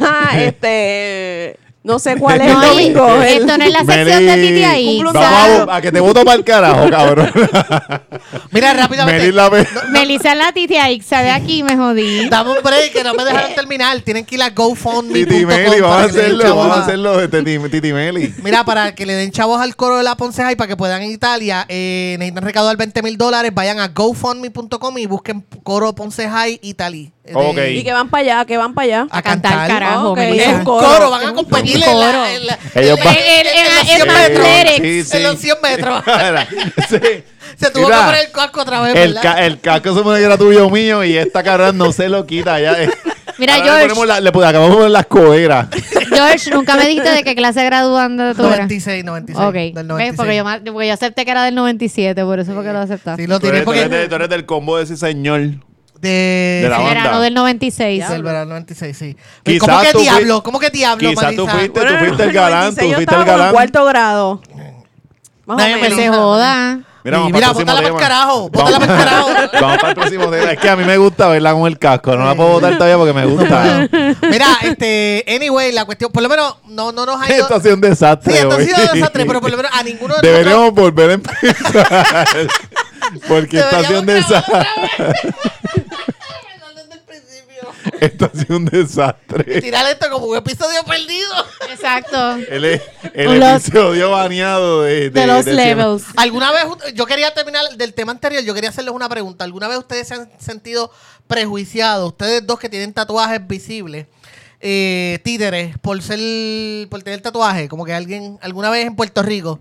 Ah, 0.00 0.30
este. 0.40 1.58
No 1.84 1.98
sé 1.98 2.16
cuál 2.18 2.40
es 2.40 2.50
No, 2.52 2.62
el 2.62 2.68
domingo. 2.70 3.22
esto 3.22 3.58
no 3.58 3.64
es 3.64 3.70
la 3.72 3.84
sección 3.84 4.26
de 4.26 4.34
Titi 4.36 4.64
ahí. 4.64 5.02
Vamos 5.04 5.68
a, 5.70 5.80
que 5.82 5.92
te 5.92 6.00
voto 6.00 6.24
para 6.24 6.36
el 6.38 6.42
carajo, 6.44 6.88
cabrón. 6.90 7.30
Mira, 8.50 8.72
rápidamente. 8.72 9.30
La 9.32 9.50
ve- 9.50 9.68
Melissa 9.90 10.32
es 10.32 10.38
la 10.38 10.52
Titi 10.52 10.76
Aixa 10.76 11.20
de 11.22 11.30
aquí, 11.30 11.62
me 11.62 11.76
jodí. 11.76 12.26
Dame 12.30 12.52
un 12.52 12.56
break 12.62 12.92
que 12.92 13.04
no 13.04 13.12
me 13.12 13.22
dejaron 13.24 13.54
terminar. 13.54 14.00
Tienen 14.00 14.24
que 14.24 14.34
ir 14.36 14.42
a 14.42 14.48
GoFundMe. 14.50 15.12
Titi 15.12 15.44
Meli, 15.44 15.80
vamos 15.82 15.98
a 15.98 16.04
hacerlo, 16.04 16.56
vamos 16.56 16.76
a 16.78 16.82
hacerlo 16.82 17.18
de 17.18 17.68
Titi, 17.68 17.92
Meli. 17.92 18.34
Mira, 18.42 18.64
para 18.64 18.94
que 18.94 19.04
le 19.04 19.12
den 19.14 19.30
chavos 19.30 19.60
al 19.60 19.76
coro 19.76 19.98
de 19.98 20.04
la 20.04 20.16
Ponceja 20.16 20.50
y 20.52 20.56
para 20.56 20.68
que 20.68 20.76
puedan 20.78 21.02
ir 21.02 21.10
a 21.10 21.12
Italia, 21.12 21.66
eh, 21.68 22.16
necesitan 22.18 22.44
recaudar 22.44 22.76
20 22.78 23.02
mil 23.02 23.18
dólares, 23.18 23.52
vayan 23.54 23.78
a 23.78 23.88
gofundme.com 23.88 24.98
y 24.98 25.06
busquen 25.06 25.44
coro 25.62 25.94
Ponceja 25.94 26.48
Italy. 26.48 27.12
Eh, 27.26 27.32
de- 27.32 27.34
Ok. 27.36 27.58
Y 27.70 27.84
que 27.84 27.92
van 27.92 28.08
para 28.10 28.20
allá, 28.22 28.44
que 28.44 28.56
van 28.58 28.74
para 28.74 28.84
allá. 28.84 29.06
A 29.10 29.18
A 29.18 29.22
cantar, 29.22 29.52
cantar. 29.52 29.68
carajo, 29.68 30.10
Ok. 30.10 30.18
Melissa. 30.18 30.50
Es 30.58 30.64
coro, 30.64 31.10
van 31.10 31.26
a 31.26 31.32
competir 31.32 31.76
en 31.76 31.82
Coro. 31.82 31.96
la- 32.12 32.34
en 32.34 32.46
la- 32.46 32.58
Ellos 32.74 32.98
en 32.98 33.04
van- 33.04 33.14
En- 33.16 33.22
en- 33.22 33.46
en 33.46 33.64
los 33.64 33.80
en 33.80 33.86
100 33.86 34.10
athletics. 34.10 34.40
metros. 34.44 34.76
Sí, 34.82 35.04
sí. 35.04 35.16
En 35.16 35.22
los 35.22 35.38
100 35.38 35.56
metros. 35.62 36.04
sí. 36.88 37.24
Se 37.56 37.70
tuvo 37.70 37.84
Mira, 37.84 37.98
que 37.98 38.04
poner 38.04 38.20
el 38.26 38.32
casco 38.32 38.60
otra 38.62 38.80
vez, 38.80 38.94
El, 38.96 39.14
¿verdad? 39.14 39.22
ca- 39.22 39.44
el 39.46 39.60
casco 39.60 39.90
se 39.90 39.98
supone 39.98 40.18
que 40.18 40.24
era 40.24 40.36
tuyo 40.36 40.68
mío 40.70 41.04
y 41.04 41.16
esta 41.16 41.42
cara 41.42 41.72
no 41.72 41.92
se 41.92 42.08
lo 42.08 42.26
quita. 42.26 42.58
Ya, 42.60 42.82
eh. 42.82 42.90
Mira, 43.38 43.54
Ahora 43.54 43.64
le 43.64 43.70
George. 43.70 43.82
ponemos 43.94 44.06
la- 44.06 44.20
le 44.20 44.28
acabamos 44.28 44.68
de 44.70 44.74
poner 44.76 44.90
las 44.90 45.06
coderas. 45.06 45.68
George, 46.08 46.50
nunca 46.50 46.74
me 46.76 46.86
dijiste 46.88 47.10
de 47.10 47.22
qué 47.24 47.34
clase 47.36 47.64
graduando 47.64 48.34
tú 48.34 48.42
eras. 48.42 48.56
96, 48.58 49.04
96. 49.04 49.46
Ok. 49.46 49.54
Del 49.54 49.72
¿Ves? 49.74 49.84
96. 49.86 50.16
Porque, 50.16 50.36
yo, 50.36 50.72
porque 50.72 50.88
yo 50.88 50.94
acepté 50.94 51.24
que 51.24 51.30
era 51.30 51.44
del 51.44 51.54
97, 51.54 52.22
por 52.24 52.38
eso 52.40 52.52
fue 52.54 52.64
que 52.64 52.72
lo 52.72 52.80
aceptaste. 52.80 53.22
Sí, 53.22 53.28
lo 53.28 53.36
Tú 53.38 53.46
tiré 53.46 53.58
eres, 53.58 53.60
tú 53.62 53.66
porque... 53.66 53.80
eres 53.82 54.08
tú 54.08 54.14
eres 54.16 54.28
del 54.28 54.44
combo 54.46 54.76
de 54.78 54.84
ese 54.84 54.96
señor. 54.96 55.40
De, 56.00 56.60
de 56.62 56.68
la 56.68 56.78
banda. 56.78 56.94
Verano 56.94 57.20
del 57.20 57.34
96. 57.34 58.08
del 58.08 58.22
verano 58.22 58.46
96, 58.50 58.96
sí. 58.96 59.16
Quizás 59.42 59.68
¿Cómo 59.68 59.80
que 59.80 59.92
tú 59.92 60.00
diablo? 60.00 60.42
¿Cómo 60.42 60.58
que 60.60 60.70
diablo, 60.70 61.08
Quizás 61.10 61.34
tú 61.34 61.46
Marisa? 61.46 61.52
fuiste, 61.58 61.80
Bueno, 61.80 61.98
tú 61.98 62.04
fuiste 62.04 62.22
el 62.24 62.32
galán, 62.32 62.60
96 62.74 62.76
tú 62.76 62.90
yo 62.90 62.94
fuiste 62.96 63.02
estaba 63.14 63.22
el 63.22 63.26
como 63.26 63.32
en 63.32 63.38
galán. 63.38 63.52
cuarto 63.54 63.84
grado. 63.86 64.40
Más 65.46 65.56
Nadie 65.58 65.74
o 65.74 65.76
me 65.76 65.82
menos. 65.82 65.98
Se 65.98 66.08
joda. 66.08 66.78
Mira, 67.04 67.18
vamos 67.18 67.28
Sí, 67.28 67.32
para 67.34 67.46
mira, 67.46 67.46
el 67.46 67.52
próximo 67.52 67.64
bótala 67.64 67.80
pa'l 67.82 67.84
tema. 67.84 68.00
carajo, 68.00 68.48
bótala 68.48 68.78
Vamos- 68.78 68.86
pa'l 68.88 68.96
carajo. 68.96 69.28
Vamos 69.60 69.76
para 69.76 69.88
el 69.90 69.94
próximo 69.94 70.24
tema. 70.30 70.52
Es 70.52 70.58
que 70.58 70.70
a 70.70 70.76
mí 70.76 70.84
me 70.84 70.96
gusta 70.96 71.28
verla 71.28 71.52
con 71.52 71.66
el 71.66 71.78
casco. 71.78 72.16
No 72.16 72.24
la 72.24 72.34
puedo 72.34 72.48
botar 72.48 72.72
todavía 72.78 72.96
porque 72.96 73.12
me 73.12 73.26
gusta. 73.26 73.88
Mira, 74.30 74.46
este, 74.62 75.22
anyway, 75.28 75.72
la 75.72 75.84
cuestión, 75.84 76.10
por 76.10 76.22
lo 76.22 76.30
menos 76.30 76.56
no, 76.66 76.92
no 76.92 77.04
nos 77.04 77.20
ha 77.20 77.26
ido. 77.30 77.42
Esto 77.42 77.56
ha 77.56 77.60
sido 77.60 77.74
un 77.74 77.82
desastre. 77.82 78.32
Sí, 78.32 78.38
esto 78.38 78.52
ha 78.52 78.56
hoy. 78.56 78.64
sido 78.64 78.76
un 78.86 78.92
desastre, 78.94 79.26
pero 79.26 79.40
por 79.42 79.50
lo 79.50 79.56
menos 79.58 79.70
a 79.74 79.82
ninguno 79.82 80.14
de 80.16 80.22
Deberíamos 80.28 80.72
volver 80.72 81.10
a 81.10 81.12
empezar. 81.12 81.44
porque 83.28 83.58
esto 83.58 83.76
ha 83.76 83.84
sido 83.84 84.00
un 84.00 84.06
Deberíamos 84.06 84.30
desastre. 84.30 84.68
el. 84.98 85.84
Esto 88.00 88.30
ha 88.32 88.38
sido 88.38 88.56
un 88.56 88.64
desastre. 88.64 89.60
Tirar 89.60 89.86
esto 89.90 90.08
como 90.10 90.26
un 90.26 90.36
episodio 90.36 90.82
perdido. 90.84 91.32
Exacto. 91.70 92.36
El, 92.48 92.64
el 93.14 93.40
Los- 93.40 93.66
episodio 93.68 94.10
baneado 94.10 94.82
de, 94.82 95.10
De 95.10 95.26
los 95.26 95.44
levels. 95.46 96.04
¿Alguna 96.16 96.50
vez, 96.50 96.64
yo 96.94 97.06
quería 97.06 97.32
terminar 97.32 97.64
del 97.76 97.94
tema 97.94 98.12
anterior, 98.12 98.42
yo 98.42 98.54
quería 98.54 98.70
hacerles 98.70 98.94
una 98.94 99.08
pregunta. 99.08 99.44
¿Alguna 99.44 99.68
vez 99.68 99.78
ustedes 99.78 100.08
se 100.08 100.14
han 100.14 100.30
sentido 100.38 100.90
prejuiciados, 101.26 102.08
ustedes 102.08 102.46
dos 102.46 102.58
que 102.58 102.68
tienen 102.68 102.92
tatuajes 102.92 103.46
visibles, 103.46 104.06
eh, 104.60 105.18
títeres, 105.24 105.78
por 105.78 106.00
ser, 106.02 106.88
por 106.88 107.02
tener 107.02 107.20
tatuaje? 107.20 107.68
Como 107.68 107.84
que 107.84 107.92
alguien, 107.94 108.38
alguna 108.42 108.70
vez 108.70 108.86
en 108.86 108.96
Puerto 108.96 109.22
Rico. 109.22 109.60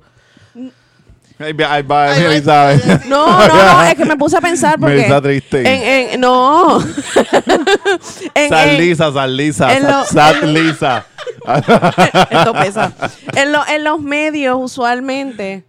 Ahí 1.44 1.54
va, 1.54 1.74
ahí 1.74 1.84
va. 1.84 2.74
No, 3.08 3.48
no, 3.48 3.48
no, 3.48 3.84
es 3.84 3.96
que 3.96 4.06
me 4.06 4.16
puse 4.18 4.38
a 4.38 4.42
pensar 4.50 4.80
porque. 4.80 4.96
Melissa 4.96 5.22
triste. 5.22 5.60
En, 5.60 6.14
en, 6.14 6.22
no. 6.22 6.80
en, 8.36 8.78
lisa, 8.78 9.12
sal 9.12 9.38
lisa, 9.38 9.68
lo- 9.68 9.78
en 9.78 9.88
lo- 9.88 10.04
lisa. 10.62 11.06
Esto 12.32 12.54
pesa. 12.54 12.92
En, 13.36 13.52
lo- 13.52 13.66
en 13.68 13.84
los 13.84 14.00
medios, 14.02 14.58
usualmente, 14.60 15.64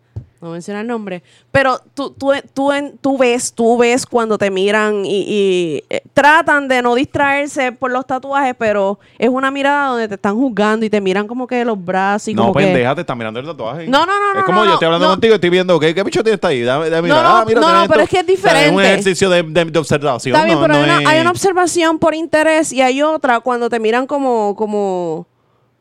no 0.44 0.52
mencionar 0.52 0.82
el 0.82 0.86
nombre, 0.88 1.22
pero 1.50 1.80
tú, 1.94 2.10
tú, 2.10 2.32
tú, 2.52 2.70
en- 2.72 2.96
tú 2.98 3.18
ves, 3.18 3.52
tú 3.52 3.76
ves 3.78 4.06
cuando 4.06 4.38
te 4.38 4.50
miran 4.50 5.04
y, 5.04 5.24
y, 5.26 5.84
eh, 5.90 6.02
tratan 6.12 6.68
de 6.68 6.82
no 6.82 6.94
distraerse 6.94 7.72
por 7.72 7.90
los 7.90 8.06
tatuajes, 8.06 8.54
pero 8.58 8.98
es 9.18 9.28
una 9.28 9.50
mirada 9.50 9.88
donde 9.88 10.06
te 10.08 10.14
están 10.14 10.36
juzgando 10.36 10.84
y 10.86 10.90
te 10.90 11.00
miran 11.00 11.26
como 11.26 11.46
que 11.46 11.64
los 11.64 11.82
brazos 11.82 12.28
y 12.28 12.34
No, 12.34 12.42
como 12.42 12.54
que... 12.54 12.64
pendeja, 12.64 12.94
te 12.94 13.00
está 13.00 13.14
mirando 13.14 13.40
el 13.40 13.46
tatuaje. 13.46 13.88
No, 13.88 14.06
no, 14.06 14.12
no, 14.34 14.38
Es 14.38 14.44
como 14.44 14.60
no, 14.60 14.66
yo 14.66 14.72
estoy 14.74 14.86
hablando 14.86 15.06
no. 15.06 15.12
contigo 15.14 15.32
y 15.32 15.36
estoy 15.36 15.50
viendo, 15.50 15.80
¿qué, 15.80 15.94
qué 15.94 16.02
bicho 16.02 16.22
tienes 16.22 16.42
ahí? 16.44 16.62
Dame, 16.62 16.90
dame 16.90 17.08
No, 17.08 17.22
no, 17.22 17.28
Ah, 17.28 17.44
mira, 17.46 17.60
no, 17.60 17.86
pero 17.88 18.02
es 18.02 18.08
que 18.10 18.18
es 18.18 18.22
O 18.22 18.26
sea, 18.26 18.50
un 18.52 18.76
diferente. 18.76 18.82
ejercicio 18.84 19.30
de, 19.30 19.42
de, 19.42 19.64
de 19.64 19.78
observación. 19.78 20.34
Está 20.36 20.46
bien, 20.46 20.58
pero 20.60 20.74
no 20.74 20.78
hay, 20.80 20.84
una, 20.84 21.00
es- 21.02 21.08
hay 21.08 21.20
una 21.20 21.30
observación 21.30 21.98
por 21.98 22.14
interés 22.14 22.72
y 22.72 22.80
hay 22.82 23.02
otra 23.02 23.40
cuando 23.40 23.70
te 23.70 23.80
miran 23.80 24.06
como, 24.06 24.54
como, 24.56 25.26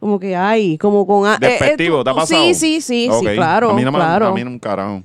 como 0.03 0.19
que 0.19 0.35
hay, 0.35 0.77
como 0.77 1.07
con... 1.07 1.25
a- 1.25 1.35
eh, 1.35 1.37
eh, 1.41 1.47
Despectivo, 1.47 1.99
tú- 1.99 2.03
¿te 2.03 2.09
ha 2.09 2.13
pasado? 2.13 2.43
Sí, 2.43 2.53
sí, 2.53 2.81
sí, 2.81 3.07
Ok. 3.09 3.19
sí, 3.29 3.35
claro, 3.35 3.69
A 3.71 3.73
mí 3.73 3.83
no 3.83 3.91
me 3.93 3.97
claro. 3.99 4.27
a 4.27 4.33
mí 4.33 4.43
no 4.43 4.49
un 4.51 4.59
carajo. 4.59 5.01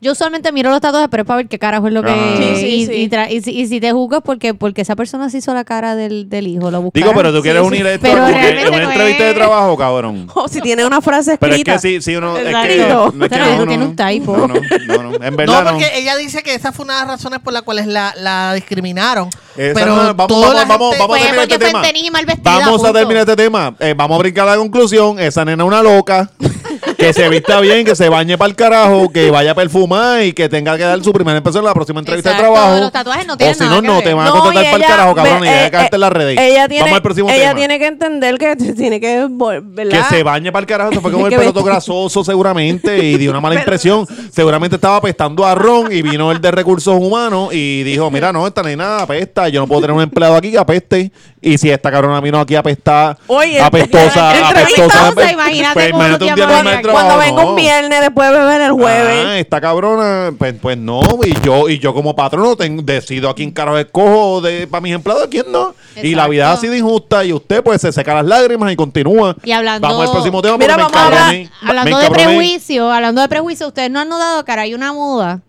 Yo 0.00 0.12
usualmente 0.12 0.52
miro 0.52 0.68
los 0.70 0.82
tatuajes, 0.82 1.08
pero 1.10 1.22
es 1.22 1.26
para 1.26 1.38
ver 1.38 1.48
qué 1.48 1.58
carajo 1.58 1.86
es 1.86 1.94
lo 1.94 2.02
que. 2.02 2.10
Ah. 2.10 2.34
Sí, 2.36 2.56
sí, 2.56 2.66
y, 2.66 2.86
sí. 2.86 2.92
y 2.92 3.08
tra- 3.08 3.30
y 3.30 3.40
si, 3.40 3.52
y 3.58 3.66
si 3.68 3.80
te 3.80 3.90
juzgas 3.92 4.20
porque, 4.22 4.52
porque 4.52 4.82
esa 4.82 4.96
persona 4.96 5.30
se 5.30 5.38
hizo 5.38 5.54
la 5.54 5.64
cara 5.64 5.96
del, 5.96 6.28
del 6.28 6.46
hijo, 6.46 6.70
lo 6.70 6.82
buscarás. 6.82 7.08
Digo, 7.08 7.16
pero 7.16 7.32
tú 7.34 7.40
quieres 7.42 7.62
sí. 7.62 7.66
unir 7.68 7.86
esto 7.86 8.02
Pero 8.02 8.22
porque 8.24 8.48
es 8.62 8.68
una 8.68 8.78
no 8.80 8.90
entrevista 8.90 9.22
es- 9.28 9.28
de 9.30 9.34
trabajo, 9.34 9.76
cabrón. 9.78 10.28
O 10.34 10.46
si 10.48 10.60
tiene 10.60 10.84
una 10.84 11.00
frase 11.00 11.38
Pero 11.38 11.54
es 11.54 11.60
escrita. 11.60 11.80
que 11.80 11.88
sí, 11.88 12.02
sí, 12.02 12.16
uno. 12.16 12.36
Es 12.36 12.44
que, 12.44 12.52
no 12.52 13.06
es 13.06 13.12
que 13.12 13.28
Pero 13.28 13.44
eso 13.46 13.54
uno- 13.62 13.66
tiene 13.66 13.84
un 13.86 13.96
typo. 13.96 14.36
No, 14.36 14.46
no, 14.48 14.54
no, 14.54 15.02
no. 15.18 15.24
En 15.24 15.30
No, 15.30 15.36
verdad 15.38 15.64
no. 15.64 15.70
porque 15.70 15.90
ella 15.98 16.16
dice 16.16 16.42
que 16.42 16.54
esa 16.54 16.70
fue 16.72 16.84
una 16.84 16.94
de 16.94 17.00
las 17.00 17.08
razones 17.08 17.40
por 17.40 17.54
las 17.54 17.62
cuales 17.62 17.86
la, 17.86 18.12
la 18.18 18.52
discriminaron. 18.52 19.28
Esa 19.56 19.72
pero 19.80 19.96
no, 19.96 20.14
vamos, 20.14 20.26
toda 20.26 20.48
vamos, 20.48 20.54
la 20.54 20.64
vamos, 20.66 20.90
gente- 20.90 20.98
vamos 21.02 21.16
a 21.16 21.20
terminar 21.20 21.40
porque 21.48 21.54
este 21.54 21.66
tema. 21.66 21.88
en 21.88 21.96
y 21.96 22.10
mal 22.10 22.26
vestida, 22.26 22.58
Vamos 22.58 22.84
a 22.84 22.92
terminar 22.92 23.20
este 23.20 23.36
tema. 23.36 23.74
Vamos 23.96 24.16
a 24.16 24.18
brincar 24.18 24.48
a 24.48 24.50
la 24.50 24.56
conclusión. 24.58 25.18
Esa 25.18 25.44
nena 25.46 25.62
es 25.64 25.66
una 25.68 25.82
loca. 25.82 26.28
que 27.06 27.12
se 27.12 27.28
vista 27.28 27.60
bien, 27.60 27.84
que 27.84 27.94
se 27.96 28.08
bañe 28.08 28.36
para 28.38 28.48
el 28.50 28.56
carajo, 28.56 29.10
que 29.10 29.30
vaya 29.30 29.52
a 29.52 29.54
perfumar 29.54 30.22
y 30.22 30.32
que 30.32 30.48
tenga 30.48 30.76
que 30.76 30.82
dar 30.84 31.02
su 31.02 31.12
primera 31.12 31.36
impresión 31.38 31.62
en 31.62 31.66
la 31.68 31.74
próxima 31.74 32.00
entrevista 32.00 32.30
Exacto, 32.30 32.50
de 32.52 32.56
trabajo. 32.56 32.80
los 32.80 32.92
tatuajes 32.92 33.26
no 33.26 33.32
o 33.34 33.36
tienen 33.36 33.54
si 33.54 33.60
nada 33.64 33.74
no, 33.76 33.80
que 33.82 33.86
no, 33.88 33.94
ver. 33.96 34.04
te 34.04 34.14
van 34.14 34.26
a 34.26 34.30
No, 34.30 34.34
contratar 34.40 34.64
para 34.64 34.76
el 34.76 34.82
ella- 34.82 34.88
carajo, 34.88 35.14
cabrón, 35.14 35.40
ve- 35.40 35.46
y 35.46 35.50
deja 35.50 35.66
eh, 35.66 35.70
caerte 35.70 35.96
en 35.96 36.00
las 36.00 36.12
redes. 36.12 36.38
Ella 36.40 36.68
tiene, 36.68 36.82
Vamos 36.84 36.96
al 36.96 37.02
próximo 37.02 37.30
ella 37.30 37.38
tema. 37.48 37.54
tiene 37.54 37.78
que 37.78 37.86
entender 37.86 38.38
que 38.38 38.56
tiene 38.56 39.00
que, 39.00 39.24
vol- 39.26 39.90
Que 39.90 40.02
se 40.16 40.22
bañe 40.22 40.50
para 40.52 40.60
el 40.62 40.66
carajo, 40.66 40.92
se 40.92 41.00
fue 41.00 41.12
con 41.12 41.20
el 41.24 41.28
Que 41.30 41.36
pelo 41.36 41.48
ve- 41.48 41.52
todo 41.54 41.64
grasoso 41.64 42.24
seguramente 42.24 42.98
y 42.98 43.16
dio 43.18 43.30
una 43.30 43.40
mala 43.40 43.54
impresión. 43.60 44.06
Seguramente 44.32 44.76
estaba 44.76 44.96
apestando 44.96 45.44
a 45.46 45.54
ron 45.54 45.92
y 45.92 46.02
vino 46.02 46.30
el 46.32 46.40
de 46.40 46.50
recursos 46.50 46.94
humanos 46.98 47.50
y 47.52 47.82
dijo, 47.82 48.10
mira, 48.10 48.32
no, 48.32 48.46
esta 48.46 48.62
nena 48.62 49.00
apesta, 49.02 49.48
yo 49.48 49.60
no 49.60 49.66
puedo 49.66 49.82
tener 49.82 49.96
un 49.96 50.02
empleado 50.02 50.34
aquí 50.36 50.50
que 50.50 50.58
apeste. 50.58 51.12
Y 51.40 51.58
si 51.58 51.70
esta 51.70 51.90
cabrona 51.90 52.20
vino 52.22 52.40
aquí 52.40 52.54
a 52.56 52.60
apestar, 52.60 53.18
Oye, 53.26 53.60
apestosa, 53.60 54.48
apestosa. 54.48 55.10
o 55.10 55.12
sea, 55.14 55.32
imagínate 55.32 55.74
pues, 55.74 55.90
cómo 55.90 56.02
imagínate 56.04 56.24
un 56.24 56.34
día 56.34 56.46
normal 56.46 56.64
de 56.64 56.70
aquí. 56.70 56.82
Cuando 56.94 57.18
venga 57.18 57.42
no. 57.42 57.50
un 57.50 57.56
viernes, 57.56 58.00
después 58.00 58.30
de 58.30 58.38
beber 58.38 58.60
el 58.62 58.72
jueves. 58.72 59.24
Ah, 59.26 59.38
esta 59.38 59.60
cabrona, 59.60 60.32
pues, 60.38 60.54
pues 60.60 60.78
no, 60.78 61.00
y 61.24 61.34
yo, 61.44 61.68
y 61.68 61.78
yo 61.78 61.92
como 61.94 62.14
patrono 62.16 62.56
tengo, 62.56 62.82
decido 62.82 63.28
a 63.28 63.34
quién 63.34 63.50
carajo 63.50 63.78
escojo 63.78 64.40
de, 64.40 64.66
para 64.66 64.80
mis 64.80 64.94
empleados, 64.94 65.24
a 65.24 65.28
quién 65.30 65.46
no. 65.50 65.74
Y 66.02 66.14
la 66.14 66.26
vida 66.28 66.50
es 66.52 66.58
así 66.58 66.68
de 66.68 66.78
injusta, 66.78 67.24
y 67.24 67.32
usted 67.32 67.62
pues 67.62 67.80
se 67.80 67.92
seca 67.92 68.14
las 68.14 68.24
lágrimas 68.26 68.72
y 68.72 68.76
continúa. 68.76 69.36
Y 69.44 69.52
hablando- 69.52 69.86
Vamos 69.86 70.06
al 70.06 70.10
próximo 70.12 70.40
tema, 70.42 70.56
Mira, 70.56 70.76
vamos 70.76 70.96
a 70.96 71.06
hablar- 71.06 71.50
Hablando 71.62 71.98
de 71.98 72.10
prejuicio, 72.10 72.90
hablando 72.92 73.20
de 73.20 73.28
prejuicio, 73.28 73.68
ustedes 73.68 73.90
no 73.90 74.00
han 74.00 74.08
notado 74.08 74.44
que 74.44 74.50
ahora 74.52 74.62
hay 74.62 74.74
una 74.74 74.92
moda 74.92 75.40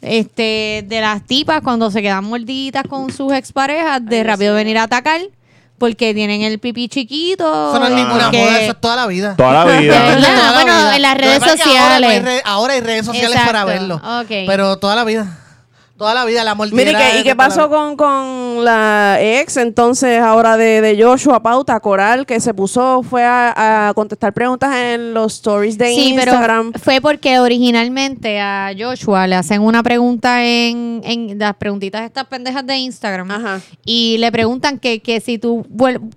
este, 0.00 0.84
de 0.86 1.00
las 1.00 1.24
tipas 1.26 1.60
cuando 1.62 1.90
se 1.90 2.02
quedan 2.02 2.24
mordiditas 2.24 2.84
con 2.88 3.12
sus 3.12 3.32
exparejas 3.32 4.04
de 4.04 4.22
rápido 4.24 4.54
venir 4.54 4.78
a 4.78 4.84
atacar 4.84 5.20
porque 5.78 6.12
tienen 6.14 6.42
el 6.42 6.58
pipí 6.58 6.88
chiquito. 6.88 7.44
Eso 7.70 7.78
no 7.80 7.86
es 7.86 7.92
ninguna 7.92 8.24
porque- 8.24 8.38
moda, 8.38 8.60
eso 8.60 8.72
es 8.72 8.80
toda 8.80 8.96
la 8.96 9.06
vida. 9.06 9.34
Toda 9.36 9.64
la 9.64 9.78
vida. 9.78 10.02
verdad. 10.06 10.20
Toda 10.28 10.42
la 10.42 10.52
bueno, 10.52 10.76
vida. 10.78 10.96
en 10.96 11.02
las 11.02 11.16
redes 11.16 11.34
ahora 11.42 11.52
hay 11.52 11.58
sociales. 11.58 12.22
re- 12.24 12.42
Ahora 12.44 12.74
hay 12.74 12.80
redes 12.80 13.06
sociales 13.06 13.30
Exacto, 13.30 13.52
para 13.52 13.64
verlo. 13.64 13.94
ok. 13.96 14.28
Pero 14.46 14.76
toda 14.78 14.94
la 14.96 15.04
vida. 15.04 15.38
Toda 15.98 16.14
la 16.14 16.24
vida, 16.24 16.44
la 16.44 16.54
mordida. 16.54 16.76
Mire, 16.76 16.92
¿y 16.92 16.94
qué, 16.94 17.20
y 17.20 17.22
qué 17.24 17.34
pasó 17.34 17.68
con, 17.68 17.96
con 17.96 18.64
la 18.64 19.18
ex 19.20 19.56
entonces 19.56 20.20
ahora 20.20 20.56
de, 20.56 20.80
de 20.80 21.02
Joshua 21.02 21.42
Pauta 21.42 21.80
Coral 21.80 22.24
que 22.24 22.38
se 22.38 22.54
puso, 22.54 23.02
fue 23.02 23.24
a, 23.24 23.88
a 23.88 23.94
contestar 23.94 24.32
preguntas 24.32 24.72
en 24.76 25.12
los 25.12 25.34
stories 25.34 25.76
de 25.76 25.88
Sí, 25.88 26.10
Instagram? 26.10 26.70
pero 26.70 26.84
fue 26.84 27.00
porque 27.00 27.40
originalmente 27.40 28.40
a 28.40 28.70
Joshua 28.78 29.26
le 29.26 29.34
hacen 29.34 29.60
una 29.60 29.82
pregunta 29.82 30.44
en, 30.44 31.00
en 31.04 31.36
las 31.36 31.56
preguntitas 31.56 32.02
estas 32.02 32.26
pendejas 32.26 32.64
de 32.64 32.76
Instagram 32.76 33.30
Ajá. 33.32 33.60
y 33.84 34.18
le 34.18 34.30
preguntan 34.30 34.78
que, 34.78 35.00
que 35.00 35.20
si 35.20 35.38
tú 35.38 35.66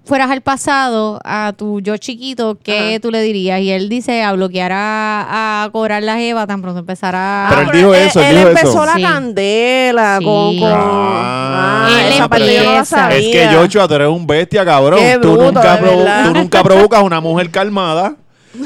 fueras 0.05 0.29
al 0.29 0.41
pasado 0.41 1.19
a 1.25 1.53
tu 1.57 1.81
yo 1.81 1.97
chiquito, 1.97 2.59
¿qué 2.61 2.89
Ajá. 2.91 2.99
tú 2.99 3.09
le 3.09 3.23
dirías? 3.23 3.59
Y 3.61 3.71
él 3.71 3.89
dice 3.89 4.21
a 4.21 4.33
bloquear 4.33 4.71
a, 4.73 5.63
a 5.63 5.69
cobrar 5.71 6.03
la 6.03 6.17
jeva 6.17 6.45
tan 6.45 6.61
pronto 6.61 6.81
empezara 6.81 7.47
Pero 7.49 7.61
a... 7.61 7.63
él 7.63 7.71
dijo 7.79 7.95
eso, 7.95 8.19
él 8.19 8.27
él 8.27 8.35
dijo 8.37 8.49
empezó 8.49 8.69
eso. 8.69 8.85
la 8.85 8.93
Sí. 8.93 9.01
candela 9.01 9.70
Sí. 10.19 10.25
con, 10.25 10.59
con- 10.59 10.71
Ah, 10.73 11.87
Ah, 11.93 12.09
esa 12.09 12.27
parte 12.29 12.45
yo 12.53 12.59
no 12.63 12.71
la 12.71 12.77
empieza. 12.79 12.97
sabía. 12.97 13.17
Es 13.17 13.25
que 13.49 13.55
Joshua, 13.55 13.87
tú 13.87 13.93
eres 13.95 14.07
un 14.07 14.25
bestia, 14.27 14.63
cabrón. 14.65 14.99
Qué 14.99 15.17
tú, 15.21 15.31
bruto, 15.33 15.51
nunca 15.51 15.79
tú 16.25 16.33
nunca 16.33 16.63
provocas 16.63 17.03
una 17.03 17.19
mujer 17.21 17.49
calmada. 17.49 18.15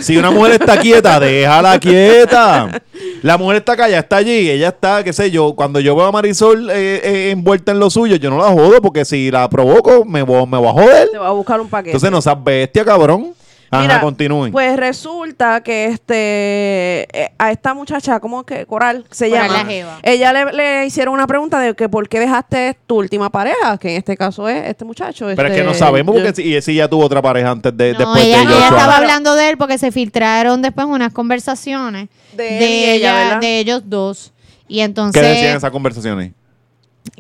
Si 0.01 0.17
una 0.17 0.31
mujer 0.31 0.53
está 0.53 0.77
quieta, 0.79 1.19
déjala 1.19 1.79
quieta. 1.79 2.81
La 3.21 3.37
mujer 3.37 3.57
está 3.57 3.75
callada, 3.77 3.99
está 3.99 4.17
allí, 4.17 4.49
ella 4.49 4.69
está, 4.69 5.03
qué 5.03 5.13
sé 5.13 5.29
yo. 5.29 5.53
Cuando 5.55 5.79
yo 5.79 5.95
veo 5.95 6.05
a 6.05 6.11
Marisol 6.11 6.69
eh, 6.71 7.01
eh, 7.03 7.29
envuelta 7.31 7.71
en 7.71 7.79
lo 7.79 7.89
suyo, 7.91 8.15
yo 8.15 8.29
no 8.31 8.37
la 8.39 8.45
jodo 8.49 8.81
porque 8.81 9.05
si 9.05 9.29
la 9.29 9.47
provoco, 9.49 10.03
me 10.03 10.23
voy, 10.23 10.45
me 10.47 10.57
voy 10.57 10.67
a 10.69 10.71
joder. 10.71 11.09
Te 11.11 11.17
va 11.19 11.27
a 11.27 11.31
buscar 11.31 11.61
un 11.61 11.69
paquete. 11.69 11.91
Entonces 11.91 12.09
no 12.11 12.19
seas 12.21 12.43
bestia, 12.43 12.83
cabrón. 12.83 13.33
Ajá, 13.75 13.81
Mira, 13.87 14.01
continúen. 14.01 14.51
Pues 14.51 14.75
resulta 14.77 15.61
que 15.61 15.85
este 15.85 17.07
eh, 17.17 17.31
a 17.37 17.51
esta 17.51 17.73
muchacha, 17.73 18.19
¿cómo 18.19 18.43
que 18.45 18.65
Coral 18.65 19.05
se 19.11 19.29
Coral 19.29 19.47
llama? 19.47 19.63
la 19.63 19.69
jeva. 19.69 19.99
Ella 20.03 20.33
le, 20.33 20.53
le 20.53 20.85
hicieron 20.85 21.13
una 21.13 21.27
pregunta 21.27 21.59
de 21.59 21.75
que 21.75 21.89
por 21.89 22.07
qué 22.09 22.19
dejaste 22.19 22.77
tu 22.87 22.97
última 22.97 23.29
pareja, 23.29 23.77
que 23.77 23.91
en 23.91 23.97
este 23.97 24.17
caso 24.17 24.47
es 24.49 24.69
este 24.69 24.85
muchacho. 24.85 25.25
Pero 25.27 25.47
es 25.47 25.51
este, 25.51 25.61
que 25.61 25.63
no 25.63 25.73
sabemos 25.73 26.15
porque 26.15 26.33
si, 26.33 26.55
y 26.55 26.61
si 26.61 26.75
ya 26.75 26.87
tuvo 26.87 27.05
otra 27.05 27.21
pareja 27.21 27.51
antes 27.51 27.75
de 27.75 27.93
No, 27.93 27.99
después 27.99 28.23
ella, 28.23 28.39
de 28.39 28.55
ella 28.55 28.67
estaba 28.69 28.97
hablando 28.97 29.35
de 29.35 29.49
él 29.49 29.57
porque 29.57 29.77
se 29.77 29.91
filtraron 29.91 30.61
después 30.61 30.87
unas 30.87 31.13
conversaciones 31.13 32.09
De 32.33 32.57
él 32.57 32.63
y 32.63 32.85
ella, 32.91 33.39
de 33.39 33.59
ellos 33.59 33.83
dos. 33.85 34.31
Y 34.67 34.77
¿Qué 34.77 34.83
entonces 34.83 35.21
decían 35.21 35.57
esas 35.57 35.71
conversaciones? 35.71 36.31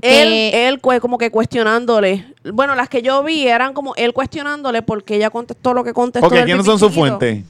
Él, 0.01 0.53
él 0.53 0.79
como 0.81 1.17
que 1.17 1.31
cuestionándole. 1.31 2.25
Bueno, 2.53 2.75
las 2.75 2.89
que 2.89 3.01
yo 3.01 3.23
vi 3.23 3.47
eran 3.47 3.73
como 3.73 3.95
él 3.95 4.13
cuestionándole 4.13 4.81
porque 4.81 5.15
ella 5.15 5.29
contestó 5.29 5.73
lo 5.73 5.83
que 5.83 5.93
contestó. 5.93 6.27
Ok, 6.27 6.43
¿quiénes 6.45 6.65
son 6.65 6.79
sus 6.79 6.93
fuentes? 6.93 7.43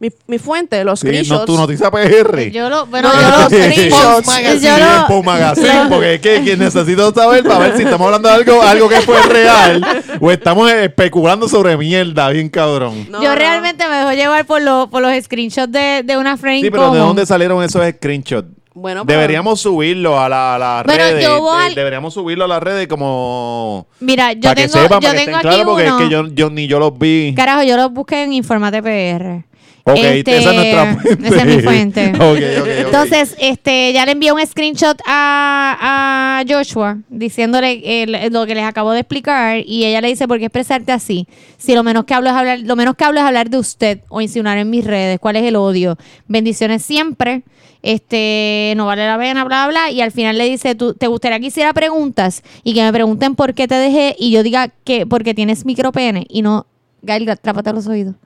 Mi, 0.00 0.10
mi 0.28 0.38
fuente, 0.38 0.84
los 0.84 1.00
Sí, 1.00 1.06
no, 1.06 1.10
screenshots. 1.12 1.44
tu 1.46 1.56
noticia 1.56 1.90
PR. 1.90 2.52
yo 2.52 2.70
lo, 2.70 2.86
bueno, 2.86 3.08
No, 3.12 3.20
yo 3.20 3.28
los 3.30 3.40
lo- 3.40 3.48
screenshots. 3.50 4.26
Magazine. 4.28 4.60
yo 4.60 4.76
Sí, 4.76 5.12
lo- 5.12 5.22
Magazine, 5.24 5.80
porque 5.90 6.14
es 6.14 6.20
que, 6.20 6.44
que 6.44 6.56
necesito 6.56 7.12
saber 7.12 7.42
para 7.42 7.58
ver 7.58 7.76
si 7.76 7.82
estamos 7.82 8.04
hablando 8.06 8.28
de 8.28 8.34
algo, 8.36 8.62
algo 8.62 8.88
que 8.88 9.00
fue 9.00 9.20
real 9.22 9.84
o 10.20 10.30
estamos 10.30 10.70
especulando 10.70 11.48
sobre 11.48 11.76
mierda, 11.76 12.28
bien 12.28 12.48
cabrón. 12.48 13.08
No, 13.10 13.20
yo 13.20 13.30
no. 13.30 13.34
realmente 13.34 13.88
me 13.88 13.96
dejo 13.96 14.12
llevar 14.12 14.46
por, 14.46 14.62
lo- 14.62 14.88
por 14.88 15.02
los 15.02 15.12
screenshots 15.24 15.72
de, 15.72 16.02
de 16.04 16.16
una 16.16 16.36
friend 16.36 16.62
Sí, 16.64 16.70
pero 16.70 16.84
¿de 16.84 16.88
common. 16.90 17.06
dónde 17.08 17.26
salieron 17.26 17.60
esos 17.64 17.84
screenshots? 17.96 18.46
Bueno, 18.78 19.04
pero- 19.04 19.18
Deberíamos 19.20 19.60
subirlo 19.60 20.18
a 20.20 20.28
la- 20.28 20.54
a 20.54 20.58
las 20.58 20.84
Bueno, 20.84 21.04
redes. 21.04 21.22
yo 21.24 21.40
voy 21.40 21.62
eh, 21.62 21.66
al- 21.66 21.74
Deberíamos 21.74 22.14
subirlo 22.14 22.44
a 22.44 22.48
las 22.48 22.62
redes 22.62 22.86
como... 22.88 23.86
Mira, 24.00 24.32
yo 24.32 24.40
para 24.42 24.54
tengo, 24.54 24.72
que 24.74 24.78
sepan, 24.80 25.00
yo 25.00 25.08
para 25.08 25.12
que 25.12 25.18
estén 25.18 25.34
aquí 25.34 25.42
claros, 25.42 25.64
porque 25.66 25.86
es 25.86 25.92
que 25.94 26.08
yo, 26.08 26.26
yo 26.28 26.50
ni 26.50 26.66
yo 26.66 26.78
los 26.78 26.98
vi. 26.98 27.34
Carajo, 27.34 27.62
yo 27.64 27.76
los 27.76 27.92
busqué 27.92 28.22
en 28.22 28.32
Informate 28.32 28.82
PR. 28.82 29.44
Ok, 29.92 29.98
Este, 29.98 30.38
esa 30.38 30.50
es 30.50 30.56
nuestra 30.56 30.96
fuente. 30.96 31.28
Esa 31.28 31.42
es 31.42 31.56
mi 31.56 31.62
fuente. 31.62 32.04
Entonces, 32.80 33.36
este, 33.38 33.92
ya 33.92 34.04
le 34.04 34.12
envié 34.12 34.32
un 34.32 34.46
screenshot 34.46 35.00
a, 35.06 36.40
a 36.40 36.44
Joshua 36.48 36.98
diciéndole 37.08 38.06
lo 38.30 38.46
que 38.46 38.54
les 38.54 38.64
acabo 38.64 38.92
de 38.92 39.00
explicar 39.00 39.62
y 39.64 39.84
ella 39.84 40.00
le 40.00 40.08
dice, 40.08 40.28
¿por 40.28 40.38
qué 40.38 40.46
expresarte 40.46 40.92
así? 40.92 41.26
Si 41.56 41.74
lo 41.74 41.82
menos 41.82 42.04
que 42.04 42.14
hablo 42.14 42.30
es 42.30 42.36
hablar, 42.36 42.60
lo 42.60 42.76
menos 42.76 42.96
que 42.96 43.04
hablo 43.04 43.20
es 43.20 43.26
hablar 43.26 43.50
de 43.50 43.58
usted 43.58 44.00
o 44.08 44.20
insinuar 44.20 44.58
en 44.58 44.70
mis 44.70 44.84
redes, 44.84 45.18
¿cuál 45.18 45.36
es 45.36 45.44
el 45.44 45.56
odio? 45.56 45.96
Bendiciones 46.26 46.82
siempre. 46.82 47.42
Este, 47.82 48.74
no 48.76 48.86
vale 48.86 49.06
la 49.06 49.16
pena, 49.18 49.44
bla, 49.44 49.66
bla, 49.66 49.86
bla. 49.86 49.90
Y 49.90 50.00
al 50.00 50.10
final 50.10 50.36
le 50.36 50.44
dice, 50.44 50.74
¿tú, 50.74 50.94
¿te 50.94 51.06
gustaría 51.06 51.38
que 51.38 51.46
hiciera 51.46 51.72
preguntas? 51.72 52.42
Y 52.64 52.74
que 52.74 52.82
me 52.82 52.92
pregunten 52.92 53.34
por 53.34 53.54
qué 53.54 53.68
te 53.68 53.76
dejé 53.76 54.16
y 54.18 54.30
yo 54.30 54.42
diga 54.42 54.68
que 54.84 55.06
porque 55.06 55.34
tienes 55.34 55.64
micropene 55.64 56.26
y 56.28 56.42
no, 56.42 56.66
Gail, 57.02 57.30
trápate 57.40 57.72
los 57.72 57.86
oídos. 57.86 58.16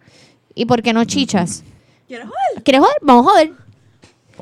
¿Y 0.55 0.65
por 0.67 0.83
qué 0.83 0.93
no 0.93 1.05
chichas? 1.05 1.63
¿Quieres 2.09 2.27
joder? 2.27 2.63
¿Quieres 2.63 2.81
joder? 2.81 2.97
Vamos 3.03 3.27
a 3.27 3.31
joder. 3.31 3.53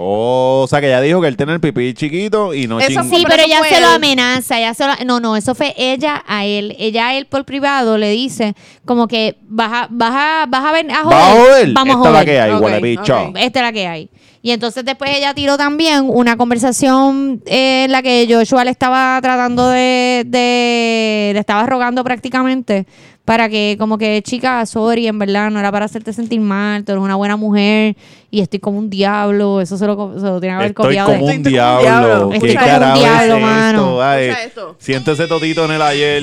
Oh, 0.03 0.63
o 0.65 0.69
sea 0.69 0.81
que 0.81 0.87
ella 0.87 1.01
dijo 1.01 1.21
que 1.21 1.27
él 1.29 1.37
tiene 1.37 1.53
el 1.53 1.61
pipí 1.61 1.93
chiquito 1.95 2.55
y 2.55 2.67
no 2.67 2.79
Eso 2.81 2.89
ching- 3.01 3.09
fue- 3.09 3.19
Sí, 3.19 3.25
pero 3.27 3.29
pero 3.29 3.43
eso 3.43 3.47
ella 3.49 3.59
fue 3.59 3.69
se 3.69 3.81
lo 3.81 3.89
él. 3.89 3.95
amenaza, 3.97 4.59
ella 4.59 4.73
se 4.73 4.87
lo- 4.87 4.95
no, 5.05 5.21
no, 5.21 5.37
eso 5.37 5.55
fue 5.55 5.75
ella 5.77 6.25
a 6.27 6.47
él, 6.47 6.75
ella 6.79 7.09
a 7.09 7.15
él 7.19 7.27
por 7.27 7.45
privado 7.45 7.99
le 7.99 8.09
dice 8.11 8.55
como 8.87 9.09
que 9.09 9.37
vas 9.43 9.71
a, 9.73 9.89
vas 9.91 10.13
a, 10.15 10.47
vas 10.49 10.65
a 10.65 10.73
ver 10.73 10.91
a 10.91 11.03
joder, 11.03 11.19
¿Va 11.19 11.29
a 11.29 11.33
joder? 11.35 11.73
vamos 11.73 11.97
Esta 11.97 12.09
a 12.09 12.09
es 12.09 12.13
la 12.15 12.21
joder. 12.21 12.25
que 12.25 12.41
hay, 12.41 12.51
Ok, 12.53 12.63
huele 12.63 12.81
bicho. 12.81 13.23
ok. 13.23 13.37
Esta 13.39 13.59
es 13.61 13.65
la 13.67 13.73
que 13.73 13.87
hay. 13.87 14.11
Y 14.43 14.53
entonces 14.53 14.85
después 14.87 15.11
ella 15.15 15.35
tiró 15.35 15.59
también 15.59 16.05
una 16.09 16.37
conversación 16.37 17.43
eh, 17.45 17.85
en 17.85 17.93
la 17.93 18.01
que 18.03 18.27
Joshua 18.31 18.65
le 18.65 18.71
estaba 18.71 19.19
tratando 19.21 19.69
de, 19.69 20.23
de- 20.27 21.31
le 21.35 21.39
estaba 21.39 21.67
rogando 21.67 22.03
prácticamente 22.05 22.87
para 23.27 23.49
que 23.51 23.77
como 23.79 23.99
que 23.99 24.23
chica, 24.23 24.65
sorry, 24.67 25.07
en 25.07 25.19
verdad 25.19 25.51
no 25.51 25.61
era 25.61 25.71
para 25.71 25.85
hacerte 25.85 26.13
sentir 26.15 26.41
mal, 26.41 26.85
tú 26.85 26.93
eres 26.93 27.05
una 27.05 27.15
buena 27.17 27.37
mujer 27.37 27.95
y 28.31 28.41
estoy 28.41 28.59
como 28.61 28.79
un 28.79 28.89
diablo, 28.91 29.61
eso 29.61 29.77
se 29.77 29.87
lo, 29.87 30.15
se 30.19 30.25
lo 30.25 30.41
tiene 30.41 30.55
que 30.55 30.57
haber 30.57 30.71
Estoy 30.71 30.85
copiado. 30.87 31.13
como 31.13 31.27
de- 31.29 31.35
un 31.37 31.47
Estoy 31.47 31.53
como 31.53 31.73
un 31.77 31.83
diablo. 31.83 31.83
diablo. 32.09 32.29
¿Qué 32.31 32.37
Estoy 32.37 32.55
como 32.55 32.65
un 32.65 32.71
carajo 32.71 32.99
diablo, 32.99 33.35
es 33.37 33.43
mano. 33.43 33.79
esto? 33.79 34.03
Ay, 34.03 34.27
esto. 34.47 34.77
Siento 34.79 35.13
ese 35.13 35.27
totito 35.27 35.65
en 35.67 35.71
el 35.73 35.83
ayer, 35.83 36.23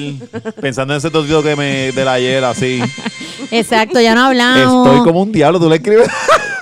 pensando 0.59 0.93
en 0.93 0.97
ese 0.97 1.11
totito 1.11 1.43
que 1.43 1.55
me 1.55 1.91
del 1.91 2.07
ayer 2.07 2.43
así. 2.43 2.81
Exacto, 3.51 4.01
ya 4.01 4.15
no 4.15 4.25
hablamos. 4.25 4.87
Estoy 4.87 5.03
como 5.05 5.21
un 5.21 5.31
diablo, 5.31 5.59
tú 5.59 5.69
le 5.69 5.75
escribes. 5.75 6.09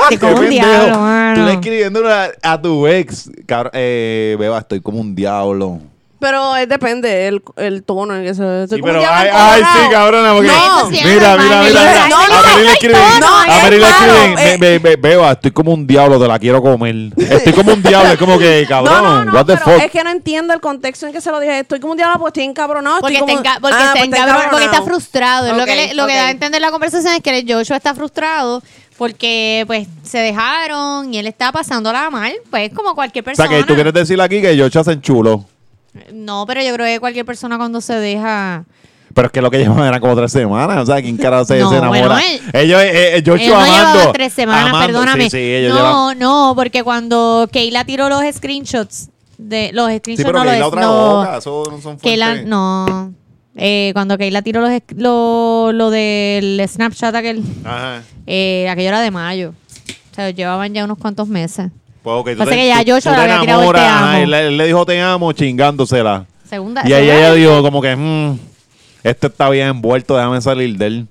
Estoy 0.09 0.17
Qué 0.19 0.33
como 0.33 0.41
un 0.41 0.49
diablo, 0.49 0.99
mano. 0.99 1.39
Tú 1.39 1.45
le 1.45 1.53
escribiendo 1.53 2.09
a, 2.09 2.27
a 2.41 2.61
tu 2.61 2.87
ex, 2.87 3.29
cabrón, 3.45 3.71
eh, 3.75 4.35
beba, 4.39 4.59
estoy 4.59 4.81
como 4.81 4.99
un 4.99 5.15
diablo. 5.15 5.79
Pero 6.17 6.55
eh, 6.55 6.65
depende 6.65 7.27
el, 7.27 7.43
el 7.57 7.83
tono 7.83 8.15
en 8.15 8.23
que 8.23 8.33
se. 8.33 8.63
estoy 8.63 8.77
Sí, 8.77 8.81
como 8.81 8.93
pero 8.93 9.03
un 9.03 9.09
ay, 9.11 9.25
diablo 9.25 9.45
ay, 9.51 9.63
sí, 9.63 9.89
cabrona, 9.91 10.33
porque 10.33 10.47
No, 10.47 10.89
mira, 10.89 11.03
mira, 11.05 11.35
normal, 11.35 11.65
mira, 11.67 11.81
no, 11.83 11.91
mira. 11.91 12.07
no, 12.07 12.15
a 12.17 12.41
Mary 12.41 12.63
le 12.63 12.71
escriben, 12.71 13.01
no, 13.19 13.27
a 13.37 13.47
Mary 13.47 13.77
le 13.79 13.87
escriben, 13.87 14.39
eh. 14.39 14.57
"Be- 14.57 14.79
be- 14.79 14.95
beba, 14.95 15.31
estoy 15.33 15.51
como 15.51 15.73
un 15.73 15.85
diablo, 15.85 16.17
te 16.19 16.27
la 16.27 16.39
quiero 16.39 16.63
comer. 16.63 16.95
Estoy 17.17 17.53
como 17.53 17.73
un 17.73 17.83
diablo, 17.83 18.11
es 18.13 18.17
como 18.17 18.39
que, 18.39 18.65
cabrón, 18.67 18.93
No, 18.93 19.01
no, 19.01 19.25
no, 19.25 19.33
what 19.33 19.45
the 19.45 19.57
fuck. 19.57 19.73
es 19.83 19.91
que 19.91 20.03
no 20.05 20.09
entiendo 20.09 20.53
el 20.53 20.61
contexto 20.61 21.05
en 21.05 21.11
que 21.13 21.19
se 21.21 21.29
lo 21.29 21.39
dije. 21.39 21.59
Estoy 21.59 21.79
como 21.81 21.91
un 21.91 21.97
diablo 21.97 22.17
porque 22.17 22.39
estoy 22.39 22.49
encabronado. 22.49 23.01
Porque, 23.01 23.15
está, 23.17 23.25
como... 23.27 23.43
enca- 23.43 23.59
porque, 23.59 23.75
Ah, 23.77 23.79
está 23.87 23.93
pues 23.93 24.05
encabronado, 24.07 24.49
porque 24.51 24.65
está 24.65 24.81
frustrado. 24.83 25.53
Lo 25.53 25.65
que, 25.65 25.75
le- 25.75 25.93
lo 25.95 26.07
que 26.07 26.15
da 26.15 26.27
a 26.27 26.31
entender 26.31 26.61
la 26.61 26.71
conversación 26.71 27.13
es 27.13 27.21
que 27.21 27.45
Joshua 27.47 27.75
está 27.75 27.93
frustrado 27.93 28.63
porque 28.97 29.63
pues 29.67 29.87
se 30.03 30.19
dejaron 30.19 31.13
y 31.13 31.17
él 31.17 31.27
está 31.27 31.51
pasándola 31.51 32.09
mal, 32.09 32.33
pues 32.49 32.71
como 32.73 32.95
cualquier 32.95 33.23
O 33.23 33.35
sea, 33.35 33.45
persona. 33.45 33.59
que 33.61 33.67
tú 33.67 33.73
quieres 33.75 33.93
decir 33.93 34.19
aquí 34.21 34.41
que 34.41 34.55
Yocho 34.55 34.79
hacen 34.79 35.01
chulo. 35.01 35.45
No, 36.13 36.45
pero 36.45 36.61
yo 36.61 36.73
creo 36.73 36.85
que 36.87 36.99
cualquier 36.99 37.25
persona 37.25 37.57
cuando 37.57 37.79
se 37.81 37.93
deja... 37.93 38.65
Pero 39.13 39.27
es 39.27 39.31
que 39.31 39.41
lo 39.41 39.49
que 39.49 39.59
llevan 39.59 39.79
eran 39.85 40.01
como 40.01 40.13
tres 40.15 40.29
semanas. 40.31 40.77
O 40.83 40.85
sea, 40.85 41.01
¿quién 41.01 41.15
carajo 41.15 41.45
se, 41.45 41.57
No, 41.59 41.69
se 41.69 41.77
enamora? 41.77 42.01
bueno, 42.07 42.17
él- 42.19 42.41
ellos, 42.51 42.81
eh, 42.81 43.17
eh, 43.17 43.23
no 43.47 43.55
amando. 43.57 44.11
tres 44.11 44.33
semanas, 44.33 44.69
amando. 44.71 44.87
perdóname. 44.87 45.23
Sí, 45.25 45.29
sí, 45.29 45.37
ellos 45.37 45.73
no, 45.73 46.09
llevan- 46.11 46.17
no, 46.19 46.53
porque 46.55 46.83
cuando 46.83 47.47
Keila 47.49 47.85
tiró 47.85 48.09
los 48.09 48.21
screenshots 48.35 49.09
de 49.37 49.71
los 49.73 49.89
Sí, 49.89 49.97
screenshots 49.99 50.25
pero 50.25 50.43
no 50.43 50.51
que 50.51 50.59
los 50.59 50.67
otra 50.67 50.81
no, 50.81 51.15
boca, 51.17 51.37
eso 51.37 51.63
no 51.71 51.81
son 51.81 51.97
Keila, 51.97 52.35
no. 52.43 53.13
Eh, 53.55 53.91
cuando 53.93 54.17
Keila 54.17 54.41
tiró 54.41 54.61
los, 54.61 54.71
lo, 54.97 55.71
lo 55.71 55.89
del 55.89 56.61
Snapchat 56.67 57.15
aquel, 57.15 57.41
Ajá. 57.63 58.01
eh, 58.27 58.67
aquello 58.69 58.89
era 58.89 59.01
de 59.01 59.11
mayo. 59.11 59.53
O 60.11 60.15
sea, 60.15 60.29
llevaban 60.31 60.73
ya 60.73 60.83
unos 60.85 60.97
cuantos 60.97 61.27
meses. 61.27 61.71
Pues, 62.03 62.15
ok, 62.17 62.29
tú 62.31 62.37
Pasa 62.39 62.51
te- 62.51 62.57
que 62.57 62.67
ya 62.67 62.83
tú 62.83 62.91
le 62.93 63.01
te 63.01 63.09
había 63.09 63.39
tirado 63.39 63.39
el 63.39 63.45
te 63.45 63.81
enamoras, 63.81 63.83
amo. 63.91 64.05
ajá, 64.07 64.21
Él, 64.21 64.33
él 64.33 64.57
le 64.57 64.67
dijo 64.67 64.85
te 64.85 65.01
amo 65.01 65.31
chingándosela. 65.33 66.25
Segunda. 66.49 66.83
Y 66.87 66.93
ahí 66.93 67.09
ella 67.09 67.33
dijo 67.33 67.61
como 67.63 67.81
que, 67.81 67.95
mm, 67.95 68.37
este 69.03 69.27
está 69.27 69.49
bien 69.49 69.67
envuelto, 69.67 70.15
déjame 70.15 70.41
salir 70.41 70.77
de 70.77 70.85
él. 70.85 71.07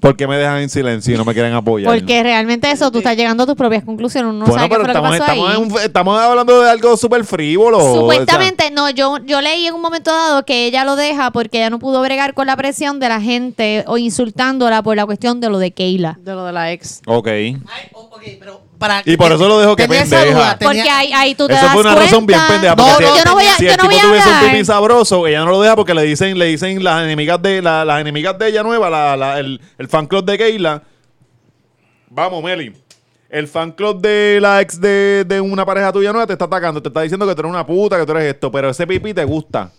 ¿Por 0.00 0.16
qué 0.16 0.26
me 0.26 0.36
dejan 0.38 0.58
en 0.62 0.70
silencio 0.70 1.14
y 1.14 1.18
no 1.18 1.24
me 1.24 1.34
quieren 1.34 1.52
apoyar? 1.52 1.92
Porque 1.94 2.22
realmente 2.22 2.70
eso, 2.70 2.90
tú 2.90 2.98
estás 2.98 3.16
llegando 3.16 3.42
a 3.42 3.46
tus 3.46 3.54
propias 3.54 3.84
conclusiones. 3.84 4.30
Uno 4.30 4.38
no 4.40 4.46
bueno, 4.46 4.54
sabe 4.54 4.68
qué 4.68 4.76
pero 4.76 4.84
fue 4.84 4.94
lo 4.94 5.00
que 5.10 5.16
estamos, 5.16 5.18
pasó 5.18 5.32
estamos, 5.32 5.50
ahí. 5.50 5.62
en 5.62 5.72
un- 5.72 5.80
estamos 5.80 6.20
hablando 6.20 6.60
de 6.62 6.70
algo 6.70 6.96
súper 6.96 7.24
frívolo. 7.24 7.78
o 7.78 7.82
sea, 7.82 7.94
Supuestamente, 8.00 8.70
no, 8.70 8.88
yo, 8.90 9.18
yo 9.26 9.40
leí 9.40 9.66
en 9.66 9.74
un 9.74 9.82
momento 9.82 10.10
dado 10.10 10.44
que 10.44 10.64
ella 10.66 10.84
lo 10.84 10.96
deja 10.96 11.30
porque 11.32 11.58
ella 11.58 11.70
no 11.70 11.78
pudo 11.78 12.00
bregar 12.02 12.34
con 12.34 12.46
la 12.46 12.56
presión 12.56 12.98
de 12.98 13.08
la 13.08 13.20
gente 13.20 13.84
o 13.86 13.98
insultándola 13.98 14.82
por 14.82 14.96
la 14.96 15.04
cuestión 15.06 15.40
de 15.40 15.50
lo 15.50 15.58
de 15.58 15.72
Keila. 15.72 16.18
De 16.22 16.32
lo 16.32 16.44
de 16.46 16.52
la 16.52 16.72
ex. 16.72 17.02
ok. 17.06 17.26
Ay, 17.28 17.56
o- 17.92 18.00
ok, 18.10 18.22
pero 18.38 18.60
para 18.78 19.02
Y 19.04 19.14
por 19.18 19.30
eso 19.30 19.46
lo 19.46 19.58
dejo 19.60 19.76
que 19.76 19.82
tenía 19.86 20.02
esa 20.04 20.16
pendeja. 20.16 20.38
duda, 20.38 20.58
tenía- 20.58 20.72
Porque 20.84 20.90
ahí, 20.90 21.12
ahí 21.12 21.34
tú 21.34 21.46
te 21.46 21.52
Eso 21.52 21.64
das 21.64 21.72
fue 21.74 21.82
una 21.82 21.94
razón 21.94 22.24
bien 22.24 22.38
cuenta- 22.38 22.54
pendeja. 22.54 22.74
No, 22.76 22.84
Porque 22.86 23.04
no, 23.04 23.12
si, 23.12 23.18
yo 23.18 23.24
no 23.26 23.34
voy 23.34 23.44
a, 23.46 23.54
si 23.56 23.64
yo 23.64 23.70
el 23.72 23.76
no 23.76 23.82
tipo 23.82 23.88
voy 23.90 23.98
a 23.98 24.02
tuviese 24.08 24.28
un 24.30 24.34
hablar. 24.36 24.52
pipí 24.52 24.64
sabroso, 24.64 25.26
ella 25.26 25.40
no 25.40 25.50
lo 25.50 25.60
deja 25.60 25.76
porque 25.76 25.92
le 25.92 26.02
dicen, 26.04 26.38
le 26.38 26.46
dicen 26.46 26.82
las 26.82 27.02
enemigas 27.04 27.42
de 27.42 27.60
la- 27.60 27.84
las 27.84 28.00
enemigas 28.00 28.38
de 28.38 28.48
ella 28.48 28.62
nueva, 28.62 28.88
la- 28.88 29.18
la- 29.18 29.38
el, 29.38 29.60
el 29.76 29.88
fan 29.90 30.06
club 30.06 30.24
de 30.24 30.38
Keila. 30.38 30.82
Vamos, 32.08 32.42
Meli. 32.42 32.72
El 33.28 33.46
fan 33.46 33.70
club 33.70 34.00
de 34.00 34.38
la 34.40 34.60
ex 34.60 34.80
de, 34.80 35.24
de 35.24 35.40
una 35.40 35.64
pareja 35.64 35.92
tuya 35.92 36.12
nueva 36.12 36.26
te 36.26 36.32
está 36.32 36.46
atacando, 36.46 36.82
te 36.82 36.88
está 36.88 37.02
diciendo 37.02 37.26
que 37.28 37.34
tú 37.34 37.42
eres 37.42 37.50
una 37.50 37.64
puta, 37.64 37.98
que 37.98 38.04
tú 38.04 38.12
eres 38.12 38.34
esto, 38.34 38.50
pero 38.50 38.70
ese 38.70 38.86
pipí 38.86 39.14
te 39.14 39.24
gusta. 39.24 39.70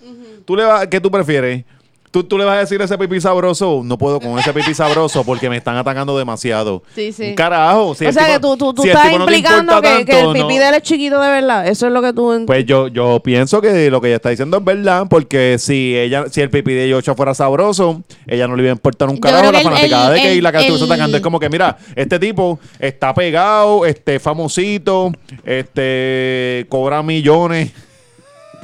¿Tú 0.45 0.55
le 0.55 0.64
vas, 0.64 0.88
¿Qué 0.88 1.01
tú 1.01 1.12
prefieres? 1.12 1.66
¿Tú, 2.12 2.26
¿Tú 2.26 2.38
le 2.38 2.43
vas 2.43 2.57
a 2.57 2.59
decir 2.59 2.82
ese 2.82 2.97
pipí 2.97 3.22
sabroso? 3.22 3.82
No 3.86 3.97
puedo 3.97 4.20
con 4.20 4.38
ese 4.38 4.51
pipí 4.51 4.74
sabroso 4.74 5.24
porque 5.24 5.49
me 5.49 5.55
están 5.55 5.78
atacando 5.78 6.18
demasiado. 6.18 6.84
Sí, 6.93 7.14
sí. 7.14 7.30
Un 7.30 7.36
carajo. 7.36 7.95
Si 7.95 8.03
o 8.03 8.09
el 8.09 8.14
sea 8.14 8.26
tipo- 8.26 8.34
que 8.34 8.39
tú, 8.41 8.57
tú, 8.57 8.74
tú 8.74 8.82
si 8.84 8.89
el 8.89 8.95
estás 8.97 9.12
no 9.14 9.20
implicando 9.20 9.82
que, 9.82 10.03
que 10.05 10.20
el 10.20 10.28
pipí 10.34 10.39
no- 10.39 10.47
de 10.47 10.68
él 10.68 10.74
es 10.76 10.82
chiquito 10.82 11.22
de 11.22 11.30
verdad. 11.30 11.66
Eso 11.68 11.88
es 11.88 11.93
lo 11.93 12.01
que 12.01 12.12
tú... 12.12 12.43
pues 12.45 12.66
yo, 12.66 12.89
yo 12.89 13.22
pienso 13.24 13.62
que 13.62 13.89
lo 13.89 14.01
que 14.01 14.07
ella 14.07 14.18
está 14.18 14.30
diciendo 14.30 14.57
es 14.57 14.64
verdad, 14.66 15.05
porque 15.09 15.55
si 15.57 15.97
ella, 15.97 16.26
si 16.30 16.41
el 16.41 16.49
pipí 16.49 16.74
de 16.74 16.89
Yocho 16.89 17.16
fuera 17.16 17.34
sabroso, 17.34 18.03
ella 18.28 18.45
no 18.45 18.57
le 18.57 18.64
iba 18.64 18.72
a 18.72 18.76
importar 18.76 19.07
un 19.07 19.16
carajo 19.16 19.39
creo 19.43 19.51
la 19.53 19.57
que 19.59 19.64
fanaticada 19.64 20.07
el- 20.09 20.14
de 20.16 20.22
que 20.22 20.32
el- 20.38 20.45
estuviese 20.45 20.84
atacando. 20.84 21.16
Es 21.16 21.24
como 21.24 21.39
que, 21.39 21.47
mira, 21.49 21.78
este 21.95 22.20
tipo 22.20 22.59
está 22.78 23.14
pegado, 23.14 23.86
este 23.86 24.20
famosito, 24.20 25.14
este 25.45 26.66
cobra 26.68 27.01
millones. 27.03 27.72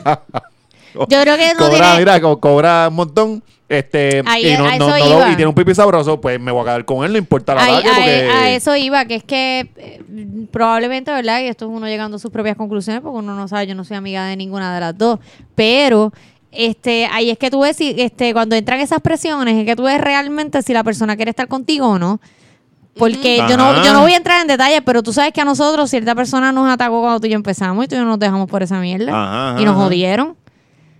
Yo 1.09 1.21
creo 1.21 1.37
que 1.37 1.53
no 1.53 1.59
cobra, 1.59 1.77
tiene- 1.77 1.97
mira, 1.99 2.21
co- 2.21 2.39
cobra 2.39 2.87
un 2.89 2.95
montón. 2.95 3.43
Este, 3.69 4.23
Ahí- 4.25 4.47
y, 4.47 4.57
no, 4.57 4.63
no- 4.77 4.87
lo- 4.97 4.97
y 5.31 5.35
tiene 5.35 5.47
un 5.47 5.53
pipí 5.53 5.75
sabroso, 5.75 6.21
pues 6.21 6.39
me 6.39 6.51
voy 6.53 6.61
a 6.61 6.63
quedar 6.63 6.85
con 6.85 7.03
él, 7.03 7.11
no 7.11 7.17
importa 7.17 7.53
la 7.53 7.63
Ahí- 7.65 7.75
a, 7.75 7.81
porque... 7.95 8.29
a 8.33 8.49
eso 8.51 8.75
iba, 8.77 9.03
que 9.03 9.15
es 9.15 9.23
que 9.25 9.69
eh, 9.75 10.01
probablemente, 10.51 11.11
¿verdad? 11.11 11.41
Y 11.41 11.47
esto 11.47 11.65
es 11.65 11.71
uno 11.71 11.85
llegando 11.85 12.15
a 12.15 12.19
sus 12.19 12.31
propias 12.31 12.55
conclusiones, 12.55 13.01
porque 13.01 13.17
uno 13.17 13.35
no 13.35 13.47
sabe, 13.49 13.67
yo 13.67 13.75
no 13.75 13.83
soy 13.83 13.97
amiga 13.97 14.25
de 14.25 14.37
ninguna 14.37 14.73
de 14.73 14.79
las 14.79 14.97
dos, 14.97 15.19
pero 15.53 16.13
este, 16.53 17.07
ahí 17.11 17.29
es 17.29 17.37
que 17.37 17.51
tú 17.51 17.59
ves 17.59 17.75
si, 17.75 17.93
este, 17.97 18.31
cuando 18.31 18.55
entran 18.55 18.79
esas 18.79 19.01
presiones, 19.01 19.55
es 19.57 19.65
que 19.65 19.75
tú 19.75 19.83
ves 19.83 19.99
realmente 19.99 20.61
si 20.61 20.71
la 20.73 20.85
persona 20.85 21.17
quiere 21.17 21.31
estar 21.31 21.49
contigo 21.49 21.87
o 21.89 21.99
no. 21.99 22.21
Porque 22.97 23.37
yo 23.49 23.57
no, 23.57 23.83
yo 23.83 23.93
no 23.93 24.01
voy 24.01 24.13
a 24.13 24.17
entrar 24.17 24.41
en 24.41 24.47
detalles, 24.47 24.81
pero 24.83 25.03
tú 25.03 25.13
sabes 25.13 25.31
que 25.31 25.41
a 25.41 25.45
nosotros 25.45 25.87
cierta 25.89 26.15
persona 26.15 26.51
nos 26.51 26.67
atacó 26.67 27.01
cuando 27.01 27.19
tú 27.19 27.27
y 27.27 27.29
yo 27.29 27.35
empezamos 27.35 27.85
y 27.85 27.87
tú 27.87 27.93
y 27.95 27.97
yo 27.99 28.05
nos 28.05 28.17
dejamos 28.17 28.49
por 28.49 28.63
esa 28.63 28.79
mierda. 28.79 29.11
Ajá, 29.51 29.61
y 29.61 29.65
nos 29.65 29.75
jodieron. 29.75 30.35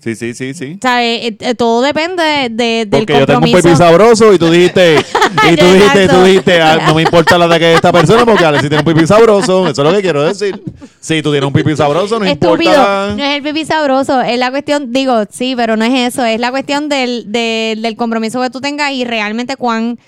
Sí, 0.07 0.15
sí, 0.15 0.33
sí, 0.33 0.53
sí. 0.53 0.75
O 0.77 0.81
sea, 0.81 1.03
eh, 1.03 1.35
eh, 1.37 1.53
todo 1.55 1.81
depende 1.81 2.23
de, 2.49 2.85
del 2.85 2.87
Porque 2.89 3.19
yo 3.19 3.25
tengo 3.25 3.39
un 3.39 3.51
pipí 3.51 3.75
sabroso 3.75 4.33
y 4.33 4.37
tú 4.39 4.49
dijiste, 4.49 4.99
y 5.51 5.55
tú 5.57 5.65
dijiste, 5.65 6.07
tú 6.07 6.23
dijiste, 6.23 6.61
"Ah, 6.61 6.79
no 6.87 6.93
me 6.95 7.01
importa 7.01 7.37
la 7.37 7.45
de 7.49 7.59
que 7.59 7.73
esta 7.73 7.91
persona 7.91 8.25
porque 8.25 8.45
Alexis 8.45 8.69
tiene 8.69 8.83
un 8.87 8.93
pipí 8.93 9.05
sabroso. 9.05 9.67
Eso 9.67 9.81
es 9.81 9.89
lo 9.89 9.93
que 9.93 10.01
quiero 10.01 10.23
decir. 10.23 10.63
Si 11.01 11.21
tú 11.21 11.31
tienes 11.31 11.45
un 11.47 11.51
pipí 11.53 11.75
sabroso, 11.75 12.19
no 12.19 12.25
Estúpido, 12.25 12.71
importa. 12.71 13.15
no 13.17 13.23
es 13.23 13.35
el 13.35 13.43
pipí 13.43 13.65
sabroso, 13.65 14.21
es 14.21 14.39
la 14.39 14.49
cuestión, 14.49 14.93
digo, 14.93 15.23
sí, 15.29 15.55
pero 15.57 15.75
no 15.75 15.83
es 15.83 16.13
eso, 16.13 16.23
es 16.23 16.39
la 16.39 16.51
cuestión 16.51 16.87
del, 16.87 17.29
del, 17.29 17.81
del 17.81 17.95
compromiso 17.97 18.41
que 18.41 18.49
tú 18.49 18.61
tengas 18.61 18.91
y 18.93 19.03
realmente 19.03 19.57
cuán 19.57 19.99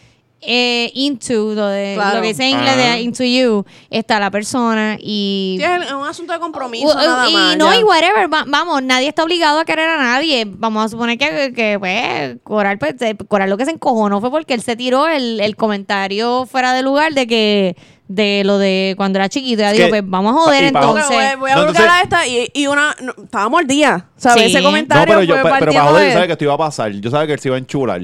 eh, 0.41 0.91
into, 0.93 1.53
lo, 1.53 1.67
de, 1.67 1.93
Claro. 1.95 2.15
lo 2.17 2.21
que 2.21 2.27
dice 2.29 2.43
en 2.43 2.49
inglés 2.57 2.77
de 2.77 3.01
into 3.01 3.23
you, 3.23 3.65
está 3.89 4.19
la 4.19 4.31
persona 4.31 4.97
y... 4.99 5.57
Sí, 5.59 5.63
es 5.65 5.91
un 5.91 6.07
asunto 6.07 6.31
de 6.33 6.39
compromiso 6.39 6.87
Uh, 6.87 6.91
uh, 6.91 6.95
nada 6.95 7.29
y 7.29 7.33
más. 7.33 7.57
no, 7.57 7.73
ya. 7.73 7.79
y 7.79 7.83
whatever, 7.83 8.33
va- 8.33 8.45
vamos, 8.47 8.81
nadie 8.83 9.07
está 9.09 9.23
obligado 9.23 9.59
a 9.59 9.65
querer 9.65 9.89
a 9.89 9.97
nadie. 9.97 10.45
Vamos 10.47 10.85
a 10.85 10.89
suponer 10.89 11.17
que, 11.17 11.51
que 11.53 11.77
pues, 11.77 12.37
Coral, 12.43 12.77
pues, 12.77 12.95
Coral 13.27 13.49
lo 13.49 13.57
que 13.57 13.65
se 13.65 13.71
encojonó 13.71 14.21
fue 14.21 14.31
porque 14.31 14.53
él 14.53 14.61
se 14.61 14.75
tiró 14.75 15.07
el, 15.07 15.39
el 15.41 15.55
comentario 15.55 16.45
fuera 16.45 16.73
de 16.73 16.83
lugar 16.83 17.13
de 17.13 17.27
que, 17.27 17.75
de 18.07 18.43
lo 18.45 18.57
de 18.57 18.93
cuando 18.97 19.19
era 19.19 19.27
chiquito. 19.29 19.61
Ya 19.61 19.71
digo, 19.73 19.89
pues 19.89 20.03
vamos 20.05 20.35
a 20.35 20.39
joder 20.39 20.63
entonces. 20.63 21.05
voy, 21.07 21.25
voy 21.39 21.51
a 21.51 21.55
No, 21.55 21.61
entonces- 21.67 21.85
a 21.89 22.01
esta 22.01 22.27
y, 22.27 22.49
y 22.53 22.67
una. 22.67 22.95
no, 23.01 23.57
al 23.57 23.67
día. 23.67 24.07
¿Sabes? 24.15 24.43
Sí. 24.43 24.49
Ese 24.51 24.59
No, 24.61 24.67
comentario 24.69 25.15
pero 25.19 25.41
fue 25.41 25.49
para 25.49 25.83
joder, 25.83 26.05
de- 26.07 26.13
¿sabes 26.13 26.27
que 26.27 26.31
esto 26.33 26.43
iba 26.45 26.53
a 26.53 26.57
pasar? 26.57 26.91
Yo 26.93 27.09
sabía 27.11 27.27
que 27.27 27.33
él 27.33 27.39
se 27.39 27.49
iba 27.49 27.55
a 27.55 27.59
enchular. 27.59 28.01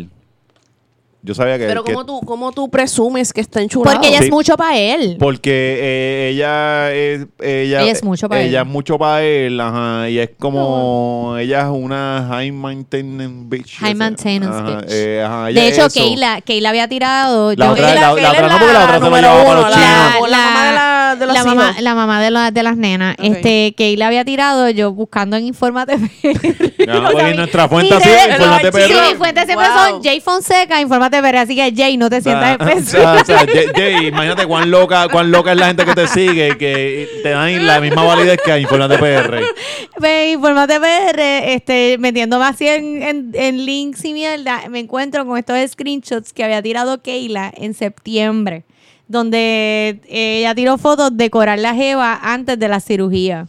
Yo 1.26 1.34
sabía 1.34 1.58
que... 1.58 1.66
Pero 1.66 1.84
que- 1.84 1.92
¿cómo 1.94 2.06
tú, 2.06 2.22
¿cómo 2.26 2.52
tú 2.52 2.70
presumes 2.70 3.34
que 3.34 3.42
está 3.42 3.62
enchulado? 3.62 3.96
Porque 3.96 4.10
ella 4.10 4.20
Sí. 4.20 4.26
es 4.26 4.32
mucho 4.32 4.56
para 4.56 4.78
él. 4.78 5.18
Porque 5.20 5.78
eh, 5.82 6.30
ella 6.34 6.92
es 6.94 7.26
ella, 7.42 7.82
Ella 7.82 7.92
es 7.92 8.04
mucho 8.04 8.30
pa' 8.30 8.40
ella 8.42 8.62
él. 8.62 8.68
es 8.68 8.72
mucho 8.72 8.98
para 9.00 9.24
él, 9.24 9.60
ajá, 9.60 10.10
y 10.10 10.20
es 10.20 10.30
como 10.40 11.36
ella 11.40 11.62
es 11.62 11.68
una 11.68 12.28
high 12.30 12.52
maintenance 12.52 13.34
bitch. 13.48 13.78
High 13.80 13.96
maintenance 13.96 14.48
Ajá, 14.58 14.78
bitch. 14.78 14.86
eh, 14.92 15.24
ajá, 15.24 15.50
ella 15.50 15.62
De 15.62 15.68
hecho. 15.70 15.88
Keila, 15.90 16.42
Keila 16.42 16.70
había 16.70 16.88
tirado. 16.88 17.54
La 17.56 17.66
yo- 17.66 17.72
otra- 17.74 17.96
la- 17.96 18.02
la 18.02 18.12
otra 18.14 18.48
no, 18.48 18.58
porque 18.60 18.74
la 18.74 18.84
otra 18.84 18.94
se 18.94 19.00
lo 19.06 19.12
para 19.12 19.34
uno, 19.44 19.54
los 19.56 19.70
la- 19.70 19.76
chinos. 19.76 20.30
La, 20.30 20.38
mamá 20.38 20.66
de, 20.68 20.72
la, 20.74 20.95
de 21.20 21.26
los 21.26 21.36
la 21.36 21.44
mamá, 21.44 21.70
hijos. 21.72 21.82
la 21.82 21.96
mamá 21.96 22.22
de, 22.22 22.32
la- 22.32 22.52
de 22.52 22.64
las 22.64 22.78
nenas. 22.78 23.16
Ok. 23.20 23.26
Este, 23.26 23.74
Keila 23.76 24.08
había 24.08 24.26
tirado, 24.26 24.70
yo 24.70 24.92
buscando 24.94 25.38
en 25.38 25.46
Infórmate 25.46 25.94
Ah, 26.88 27.10
pues, 27.12 27.34
y 27.34 27.38
nuestra 27.38 27.68
fuente 27.68 27.96
Mi 27.96 28.02
Sí, 28.02 28.10
PR. 28.10 29.16
fuente 29.18 29.46
siempre 29.46 29.68
Wow. 29.68 29.90
son 29.90 30.04
Jay 30.04 30.20
Fonseca, 30.22 30.82
Infórmate 30.82 31.22
PR. 31.22 31.38
Así 31.40 31.56
que 31.56 31.74
Jay, 31.76 31.98
no 31.98 32.10
te 32.10 32.22
sientas 32.22 32.58
Ah, 32.60 32.66
especial. 32.72 32.86
sea, 32.86 33.14
o 33.22 33.26
sea, 33.26 33.38
Jay- 33.52 33.68
Jay, 33.76 34.08
imagínate 34.08 34.46
cuán 34.46 34.70
loca, 34.72 35.08
cuán 35.10 35.32
loca 35.32 35.52
es 35.52 35.58
la 35.58 35.68
gente 35.68 35.86
que 35.86 35.94
te 35.96 36.08
sigue 36.08 36.58
que 36.58 37.08
te 37.24 37.30
dan 37.30 37.66
la 37.66 37.80
misma 37.80 38.04
validez 38.04 38.40
que 38.44 38.52
a 38.52 38.60
Infórmate 38.60 38.98
PR. 38.98 39.42
Ve, 40.00 40.32
Infórmate 40.32 40.80
PR, 40.80 41.54
este, 41.54 41.98
metiéndome 42.00 42.46
así 42.46 42.68
en, 42.68 43.02
en, 43.02 43.32
en 43.34 43.66
links 43.66 44.04
y 44.06 44.14
mierda, 44.14 44.64
me 44.70 44.80
encuentro 44.80 45.26
con 45.26 45.38
estos 45.38 45.58
screenshots 45.72 46.34
que 46.34 46.44
había 46.44 46.62
tirado 46.62 47.02
Keila 47.02 47.52
en 47.56 47.74
septiembre, 47.74 48.64
donde 49.08 50.02
ella 50.10 50.56
tiró 50.56 50.78
fotos 50.78 51.16
de 51.16 51.30
Coral 51.30 51.62
la 51.62 51.74
Jeva 51.76 52.20
antes 52.22 52.58
de 52.60 52.68
la 52.68 52.80
cirugía. 52.80 53.46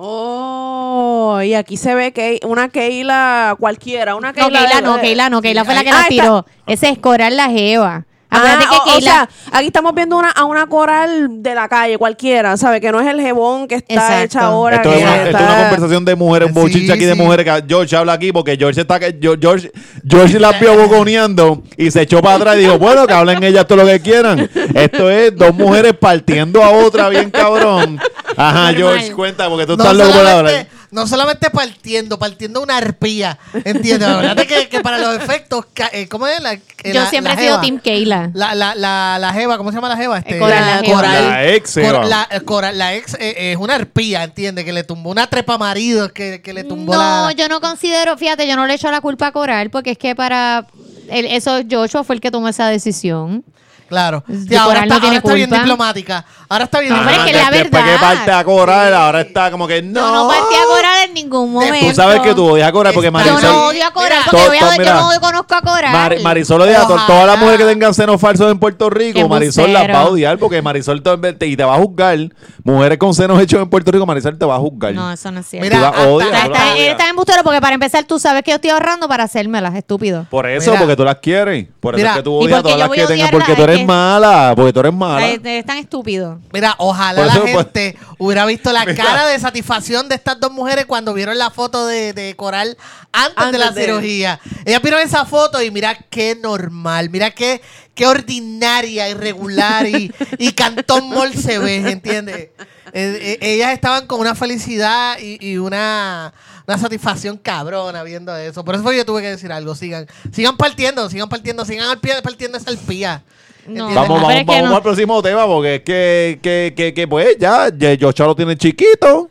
Oh, 0.00 1.40
y 1.42 1.54
aquí 1.54 1.76
se 1.76 1.94
ve 1.94 2.12
que 2.12 2.40
una 2.46 2.68
Keila 2.68 3.56
cualquiera, 3.58 4.14
una 4.14 4.28
No, 4.28 4.34
Keila. 4.34 4.60
Keila 4.60 4.76
de- 4.76 4.82
no, 4.82 5.00
Keila 5.00 5.30
no, 5.30 5.42
Keila 5.42 5.64
fue 5.64 5.74
la 5.74 5.82
que 5.82 5.88
está- 5.90 6.06
tiró. 6.08 6.46
Ese 6.66 6.88
es 6.90 6.98
Coral 6.98 7.36
la 7.36 7.48
Jeva. 7.50 8.06
Acuérdate 8.30 8.64
Ah, 8.66 8.68
que 8.70 8.76
o- 8.76 8.80
o, 8.82 8.84
Keila... 8.98 9.00
sea, 9.10 9.28
aquí 9.52 9.66
estamos 9.68 9.94
viendo 9.94 10.18
una, 10.18 10.30
a 10.30 10.44
una 10.44 10.66
coral 10.66 11.42
de 11.42 11.54
la 11.54 11.66
calle, 11.68 11.96
cualquiera, 11.96 12.56
¿sabe? 12.58 12.80
Que 12.80 12.92
no 12.92 13.00
es 13.00 13.06
el 13.06 13.20
jebón 13.20 13.66
que 13.66 13.76
está 13.76 13.94
Exacto. 13.94 14.22
hecha 14.24 14.40
ahora. 14.42 14.76
Esto 14.76 14.90
que 14.90 14.96
es, 14.96 15.02
una, 15.02 15.14
esto 15.16 15.28
es 15.28 15.34
está- 15.34 15.44
una 15.54 15.62
conversación 15.62 16.04
de 16.04 16.14
mujeres, 16.14 16.48
un 16.48 16.54
Sí, 16.54 16.60
bochinche 16.60 16.92
aquí 16.92 17.04
de 17.06 17.14
mujeres. 17.14 17.44
que 17.46 17.64
George 17.66 17.96
habla 17.96 18.12
aquí 18.12 18.30
porque 18.32 18.56
George 18.58 18.80
está 18.82 18.98
que 19.00 19.16
George, 19.20 19.40
George, 19.40 19.72
George 20.06 20.38
las 20.40 20.60
vio 20.60 20.76
boconeando 20.76 21.62
y 21.76 21.90
se 21.90 22.02
echó 22.02 22.20
para 22.20 22.36
atrás 22.36 22.56
y 22.56 22.60
dijo, 22.60 22.78
bueno, 22.78 23.06
que 23.06 23.14
hablen 23.14 23.42
ellas 23.42 23.66
todo 23.66 23.78
lo 23.78 23.86
que 23.86 24.00
quieran. 24.00 24.48
Esto 24.74 25.08
es 25.10 25.34
dos 25.34 25.54
mujeres 25.54 25.94
partiendo 25.98 26.62
a 26.62 26.70
otra 26.70 27.08
bien 27.08 27.30
cabrón. 27.30 27.98
Ajá, 28.36 28.72
Normal. 28.72 28.76
George, 28.76 29.12
cuenta 29.12 29.48
porque 29.48 29.64
tú 29.66 29.76
No 29.76 29.82
estás 29.84 29.96
loco 29.96 30.12
por 30.18 30.26
hablar. 30.26 30.66
Solamente, 30.90 30.94
no 30.94 31.06
solamente 31.06 31.50
partiendo, 31.50 32.18
partiendo 32.18 32.60
una 32.62 32.76
arpía. 32.76 33.38
¿Entiendes? 33.64 34.08
Acuérdate 34.08 34.46
que, 34.46 34.68
que 34.68 34.80
para 34.80 34.98
los 34.98 35.16
efectos, 35.16 35.66
eh, 35.92 36.08
¿cómo 36.08 36.26
es? 36.26 36.40
La, 36.40 36.54
eh, 36.54 36.60
Yo 36.84 36.94
la- 36.94 37.10
siempre 37.10 37.34
la 37.34 37.40
he 37.40 37.44
sido. 37.44 37.60
Team 37.60 37.78
Keila. 37.80 38.30
La, 38.34 38.54
la, 38.54 38.74
la, 38.74 39.18
la 39.20 39.32
jeva, 39.32 39.56
¿cómo 39.58 39.70
se 39.70 39.76
llama 39.76 39.88
la 39.88 39.96
jeva? 39.96 40.18
Este, 40.18 40.36
Eh, 40.36 40.38
Coral, 40.40 40.82
la. 40.82 41.20
La 41.30 41.46
ex 41.48 41.74
jeva. 41.74 42.04
la, 42.04 42.28
eh, 42.30 42.40
Coral, 42.40 42.78
la 42.78 42.94
ex 42.94 43.14
eh, 43.20 43.52
es 43.52 43.56
una 43.58 43.74
arpía, 43.74 44.24
¿entiendes? 44.24 44.64
Que 44.64 44.72
le 44.72 44.84
tumbó 44.84 45.10
una 45.10 45.26
trepa 45.26 45.58
marido 45.58 46.12
que, 46.12 46.40
que 46.42 46.52
le 46.52 46.64
tumbó 46.64 46.94
No, 46.94 47.26
la... 47.26 47.32
yo 47.32 47.48
no 47.48 47.60
considero, 47.60 48.16
fíjate, 48.16 48.46
yo 48.48 48.56
no 48.56 48.66
le 48.66 48.74
echo 48.74 48.90
la 48.90 49.00
culpa 49.00 49.28
a 49.28 49.32
Coral 49.32 49.70
porque 49.70 49.92
es 49.92 49.98
que 49.98 50.14
para 50.14 50.66
el- 51.10 51.26
eso 51.26 51.60
Joshua 51.70 52.04
fue 52.04 52.14
el 52.14 52.20
que 52.20 52.30
tomó 52.30 52.48
esa 52.48 52.68
decisión. 52.68 53.44
Claro. 53.88 54.22
Sí, 54.28 54.54
ahora 54.54 54.82
está, 54.82 54.94
no 54.94 55.00
tiene 55.00 55.16
ahora 55.16 55.18
está 55.18 55.34
bien 55.34 55.48
culpa. 55.48 55.62
diplomática. 55.64 56.24
Ahora 56.50 56.64
está 56.64 56.80
bien 56.80 56.92
No, 56.92 56.98
pero 57.00 57.10
es 57.10 57.16
que 57.18 57.24
diplomática. 57.26 57.50
la 57.50 57.62
Después 57.62 57.82
que 57.84 57.90
verdad. 57.90 58.06
parte 58.16 58.30
a 58.32 58.44
Coral, 58.44 58.94
ahora 58.94 59.20
está 59.20 59.50
como 59.50 59.66
que 59.66 59.82
no. 59.82 60.00
Yo 60.00 60.12
no 60.14 60.28
partí 60.28 60.54
a 60.54 60.64
Coral 60.74 61.08
en 61.08 61.14
ningún 61.14 61.52
momento. 61.52 61.86
Tú 61.88 61.94
sabes 61.94 62.20
que 62.20 62.34
tú 62.34 62.46
odias 62.46 62.68
a 62.68 62.72
Coral 62.72 62.92
porque 62.94 63.08
Está- 63.08 63.24
Yo 63.24 63.32
Marisol. 63.32 63.50
no 63.52 63.66
odio 63.66 63.86
a 63.86 63.90
Coral 63.90 64.08
Mira, 64.10 64.24
porque 64.30 64.42
to- 64.44 64.48
voy 64.48 64.56
a- 64.56 64.60
to- 64.60 64.72
yo 64.72 64.78
mira. 64.78 64.94
no 64.94 65.20
conozco 65.20 65.54
a 65.54 65.60
Coral. 65.62 65.92
Mar- 65.92 66.16
Marisol 66.22 66.60
odia 66.60 66.82
a 66.82 66.86
to- 66.86 66.94
Ojalá. 66.94 67.06
todas 67.06 67.26
las 67.26 67.38
mujeres 67.38 67.58
que 67.60 67.66
tengan 67.66 67.94
senos 67.94 68.20
falsos 68.20 68.50
en 68.50 68.58
Puerto 68.58 68.88
Rico. 68.90 69.18
Qué 69.18 69.28
Marisol 69.28 69.72
las 69.72 69.82
va 69.82 69.86
a 69.86 69.88
embustero. 69.88 70.12
odiar 70.12 70.38
porque 70.38 70.62
Marisol 70.62 71.02
te, 71.02 71.32
te- 71.34 71.46
y 71.46 71.56
te 71.56 71.64
va 71.64 71.74
a 71.74 71.78
juzgar. 71.78 72.18
Mujeres 72.64 72.98
con 72.98 73.14
senos 73.14 73.40
hechos 73.40 73.60
en 73.62 73.68
Puerto 73.70 73.90
Rico, 73.90 74.04
Marisol 74.06 74.38
te 74.38 74.44
va 74.46 74.56
a 74.56 74.58
juzgar. 74.58 74.92
No, 74.94 75.10
eso 75.12 75.30
no 75.30 75.40
es 75.40 75.46
cierto. 75.46 75.66
Mira, 75.66 75.76
Tú 75.78 75.82
la 75.82 75.88
hasta- 75.88 76.08
odias, 76.08 76.28
Está, 76.30 76.44
tú 76.44 76.50
la 76.50 76.58
está, 76.58 76.72
odias. 76.74 76.88
está 76.88 77.08
embustero 77.08 77.42
porque 77.44 77.60
para 77.60 77.74
empezar 77.74 78.04
tú 78.04 78.18
sabes 78.18 78.42
que 78.42 78.50
yo 78.50 78.54
estoy 78.56 78.70
ahorrando 78.70 79.08
para 79.08 79.24
hacérmelas, 79.24 79.74
estúpido. 79.74 80.26
Por 80.30 80.46
eso, 80.46 80.70
Mira. 80.70 80.80
porque 80.80 80.96
tú 80.96 81.04
las 81.04 81.16
quieres. 81.16 81.66
Por 81.80 81.94
eso 81.94 81.98
Mira. 81.98 82.10
es 82.10 82.16
que 82.18 82.22
tú 82.22 82.30
¿Y 82.42 82.44
odias 82.46 82.56
qué 82.58 82.62
todas 82.62 82.74
yo 82.74 82.78
las 82.78 82.88
voy 82.88 82.96
que 82.96 83.02
a 83.02 83.06
tengan. 83.06 83.26
odiarla? 83.28 83.38
Porque 83.46 83.54
tú 83.54 83.62
Es 83.62 83.77
eres 83.78 83.82
que- 83.82 83.86
mala. 83.86 84.52
Porque 84.56 84.72
tú 84.72 84.80
eres 84.80 84.92
mala. 84.92 85.24
Ay, 85.26 85.40
Es 85.44 85.64
tan 85.66 85.78
estúpido. 85.78 86.40
Mira, 86.52 86.74
ojalá 86.78 87.18
Por 87.22 87.26
la 87.26 87.32
eso, 87.32 87.42
pues- 87.42 87.54
gente 87.54 87.98
hubiera 88.18 88.44
visto 88.46 88.72
la 88.72 88.84
cara 88.94 89.26
de 89.26 89.38
satisfacción 89.38 90.08
de 90.08 90.14
estas 90.14 90.38
dos 90.40 90.52
mujeres 90.52 90.86
cuando 90.86 91.14
vieron 91.14 91.38
la 91.38 91.50
foto 91.50 91.86
de, 91.86 92.12
de 92.12 92.34
Coral 92.36 92.76
antes, 93.12 93.36
de 93.36 93.42
Antes 93.44 93.60
la 93.60 93.70
de- 93.70 93.84
cirugía. 93.84 94.40
Ellas 94.64 94.82
vieron 94.82 95.00
esa 95.00 95.24
foto 95.24 95.62
y 95.62 95.70
mira 95.70 95.94
qué 96.10 96.36
normal, 96.40 97.10
mira 97.10 97.30
qué, 97.30 97.60
qué 97.94 98.06
ordinaria, 98.06 99.08
irregular 99.08 99.86
y, 99.86 100.12
y 100.38 100.52
cantón 100.52 101.08
mol 101.08 101.32
se 101.34 101.58
ve, 101.58 101.76
¿entiendes? 101.90 102.50
Eh, 102.94 103.38
eh, 103.42 103.54
ellas 103.54 103.72
estaban 103.72 104.06
con 104.06 104.18
una 104.20 104.34
felicidad 104.34 105.18
y, 105.20 105.36
y 105.46 105.58
una, 105.58 106.32
una 106.66 106.78
satisfacción 106.78 107.36
cabrona 107.36 108.02
viendo 108.02 108.34
eso. 108.36 108.64
Por 108.64 108.74
eso 108.76 108.82
fue 108.82 108.92
que 108.92 108.98
yo 108.98 109.04
tuve 109.04 109.20
que 109.20 109.28
decir 109.30 109.52
algo. 109.52 109.74
Sigan, 109.74 110.06
sigan 110.32 110.56
partiendo, 110.56 111.08
sigan 111.10 111.28
partiendo, 111.28 111.64
sigan 111.66 111.90
al 111.90 111.98
pie, 111.98 112.14
partiendo 112.22 112.56
esa 112.56 112.70
alpía. 112.70 113.22
No. 113.68 113.86
Vamos, 113.94 114.20
vamos, 114.22 114.34
es 114.34 114.46
vamos 114.46 114.70
no. 114.70 114.76
al 114.76 114.82
próximo 114.82 115.22
tema 115.22 115.46
porque 115.46 115.76
es 115.76 115.82
que, 115.82 116.38
que, 116.42 116.74
que, 116.76 116.94
que 116.94 117.06
pues 117.08 117.36
ya, 117.38 117.68
ya 117.76 117.94
Yocha 117.94 118.24
lo 118.24 118.34
tiene 118.34 118.56
chiquito. 118.56 119.30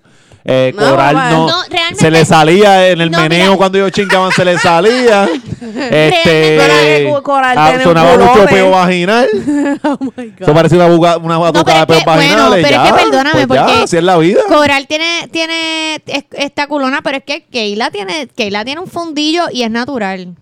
Eh, 0.49 0.71
No, 0.77 0.91
Coral 0.91 1.13
no, 1.13 1.47
No, 1.47 1.61
realmente- 1.69 1.99
se 1.99 2.09
le 2.09 2.23
salía 2.23 2.87
en 2.89 3.01
el 3.01 3.11
No, 3.11 3.19
meneo 3.19 3.45
mira. 3.47 3.57
cuando 3.57 3.79
ellos 3.79 3.91
chingaban, 3.91 4.31
se 4.31 4.45
le 4.45 4.57
salía. 4.57 5.25
este, 5.91 7.13
Coral 7.21 7.57
ah, 7.57 7.79
sonaba 7.83 8.17
mucho 8.17 8.45
peo 8.45 8.71
vaginal. 8.71 9.27
Oh 9.83 9.97
my 9.99 10.09
God. 10.29 10.41
Eso 10.41 10.53
parecía 10.53 10.77
una, 10.77 10.87
buga- 10.95 11.17
una 11.21 11.37
batucada 11.37 11.85
pero 11.85 11.95
de 11.95 11.99
es 11.99 12.05
peos 12.05 12.17
que- 12.17 12.33
bueno, 12.33 12.49
pero 12.51 12.65
es 12.65 12.71
ya, 12.71 12.83
que 12.83 12.93
perdóname, 13.03 13.47
pues 13.47 13.59
ya, 13.59 13.65
porque- 13.65 13.83
así 13.83 13.97
es 13.97 14.03
la 14.03 14.17
vida. 14.17 14.39
Coral 14.47 14.87
tiene, 14.87 15.27
tiene 15.31 15.95
es- 16.05 16.25
esta 16.31 16.67
culona, 16.67 17.01
pero 17.01 17.17
es 17.17 17.23
que 17.23 17.43
Keila 17.43 17.91
tiene, 17.91 18.27
Keila 18.33 18.63
tiene 18.63 18.79
un 18.81 18.87
fundillo 18.87 19.43
y 19.51 19.63
es 19.63 19.71
natural. 19.71 20.35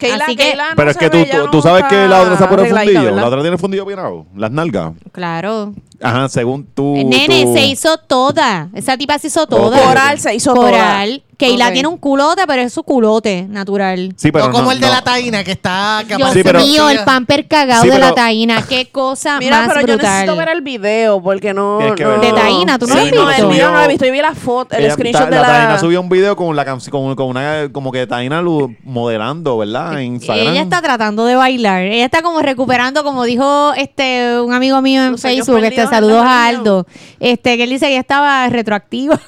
Keila, 0.00 0.24
Así 0.24 0.36
que- 0.36 0.42
Keila 0.44 0.70
no 0.70 0.76
Pero 0.76 0.90
es 0.90 0.96
se 0.96 1.00
que 1.00 1.10
tú, 1.10 1.16
ve, 1.18 1.26
ya 1.32 1.50
tú, 1.50 1.62
sabes 1.62 1.84
que 1.84 2.08
la 2.08 2.20
otra 2.22 2.32
está 2.34 2.48
por 2.48 2.58
el 2.58 2.64
arregladita, 2.66 2.92
fundillo. 2.92 3.04
¿verdad? 3.14 3.20
La 3.22 3.28
otra 3.28 3.40
tiene 3.42 3.54
el 3.54 3.60
fundillo 3.60 3.86
pirado. 3.86 4.26
Las 4.36 4.50
nalgas. 4.50 4.92
Claro. 5.12 5.72
Ajá, 6.02 6.28
según 6.28 6.64
tú. 6.74 6.94
Nene, 6.96 7.44
tú- 7.44 7.52
se 7.54 7.66
hizo 7.66 7.96
toda. 7.98 8.68
Esa 8.74 8.96
tipa 8.96 9.18
se 9.18 9.26
hizo 9.28 9.46
toda. 9.46 9.78
Coral 9.82 10.18
se 10.18 10.34
hizo 10.34 10.54
Coral. 10.54 11.18
toda. 11.18 11.30
Keila 11.40 11.68
Ok. 11.68 11.72
tiene 11.72 11.88
un 11.88 11.96
culote, 11.96 12.42
pero 12.46 12.60
es 12.60 12.70
su 12.70 12.82
culote 12.82 13.46
natural. 13.48 14.12
Sí, 14.18 14.30
pero 14.30 14.48
no 14.48 14.52
como 14.52 14.64
no- 14.66 14.72
el 14.72 14.80
de 14.80 14.86
no. 14.88 14.92
la 14.92 15.00
taína 15.00 15.42
que 15.42 15.52
está... 15.52 16.04
Que 16.06 16.16
Dios 16.16 16.32
Sí, 16.34 16.42
pero- 16.42 16.60
mío, 16.60 16.90
el 16.90 16.98
pamper 17.04 17.48
cagado 17.48 17.80
Sí, 17.82 17.88
de 17.88 17.98
la 17.98 18.12
taína. 18.12 18.62
Qué 18.68 18.90
cosa 18.90 19.38
Mira, 19.38 19.60
más 19.66 19.68
pero 19.74 19.86
yo 19.86 19.96
necesito 19.96 20.36
ver 20.36 20.50
el 20.50 20.60
video 20.60 21.22
porque 21.22 21.54
no. 21.54 21.80
No-. 21.80 21.94
De 21.94 22.32
Taína, 22.32 22.78
¿tú 22.78 22.86
no 22.86 22.94
Sí, 22.94 23.00
lo 23.00 23.06
has 23.06 23.14
no, 23.14 23.26
visto? 23.28 23.42
el 23.46 23.52
video 23.54 23.70
no 23.70 23.78
lo 23.78 23.84
he 23.84 23.88
visto. 23.88 24.04
Yo 24.04 24.12
vi 24.12 24.20
la 24.20 24.34
foto, 24.34 24.76
el 24.76 24.84
Ella- 24.84 24.92
screenshot 24.92 25.24
ta- 25.24 25.30
de 25.30 25.36
la 25.36 25.42
la. 25.42 25.48
Taina 25.48 25.78
subió 25.78 26.00
un 26.02 26.10
video 26.10 26.36
con 26.36 26.54
la 26.54 26.64
canción 26.66 26.90
con, 26.90 27.16
con 27.16 27.26
una 27.28 27.70
como 27.72 27.90
que 27.90 28.06
Taina 28.06 28.42
lu- 28.42 28.76
modelando, 28.84 29.56
¿verdad? 29.56 29.98
En 29.98 30.16
Instagram. 30.16 30.46
Ella 30.48 30.60
está 30.60 30.82
tratando 30.82 31.24
de 31.24 31.36
bailar. 31.36 31.84
Ella 31.84 32.04
está 32.04 32.20
como 32.20 32.42
recuperando, 32.42 33.02
como 33.02 33.24
dijo 33.24 33.72
este 33.78 34.38
un 34.42 34.52
amigo 34.52 34.82
mío 34.82 35.02
en 35.06 35.16
Facebook, 35.16 35.64
este 35.64 35.86
saludos 35.90 36.22
a. 36.24 36.46
Aldo, 36.46 36.86
este 37.18 37.56
que 37.56 37.64
él 37.64 37.70
dice 37.70 37.86
que 37.86 37.92
ella 37.92 38.00
estaba 38.00 38.48
retroactiva. 38.48 39.20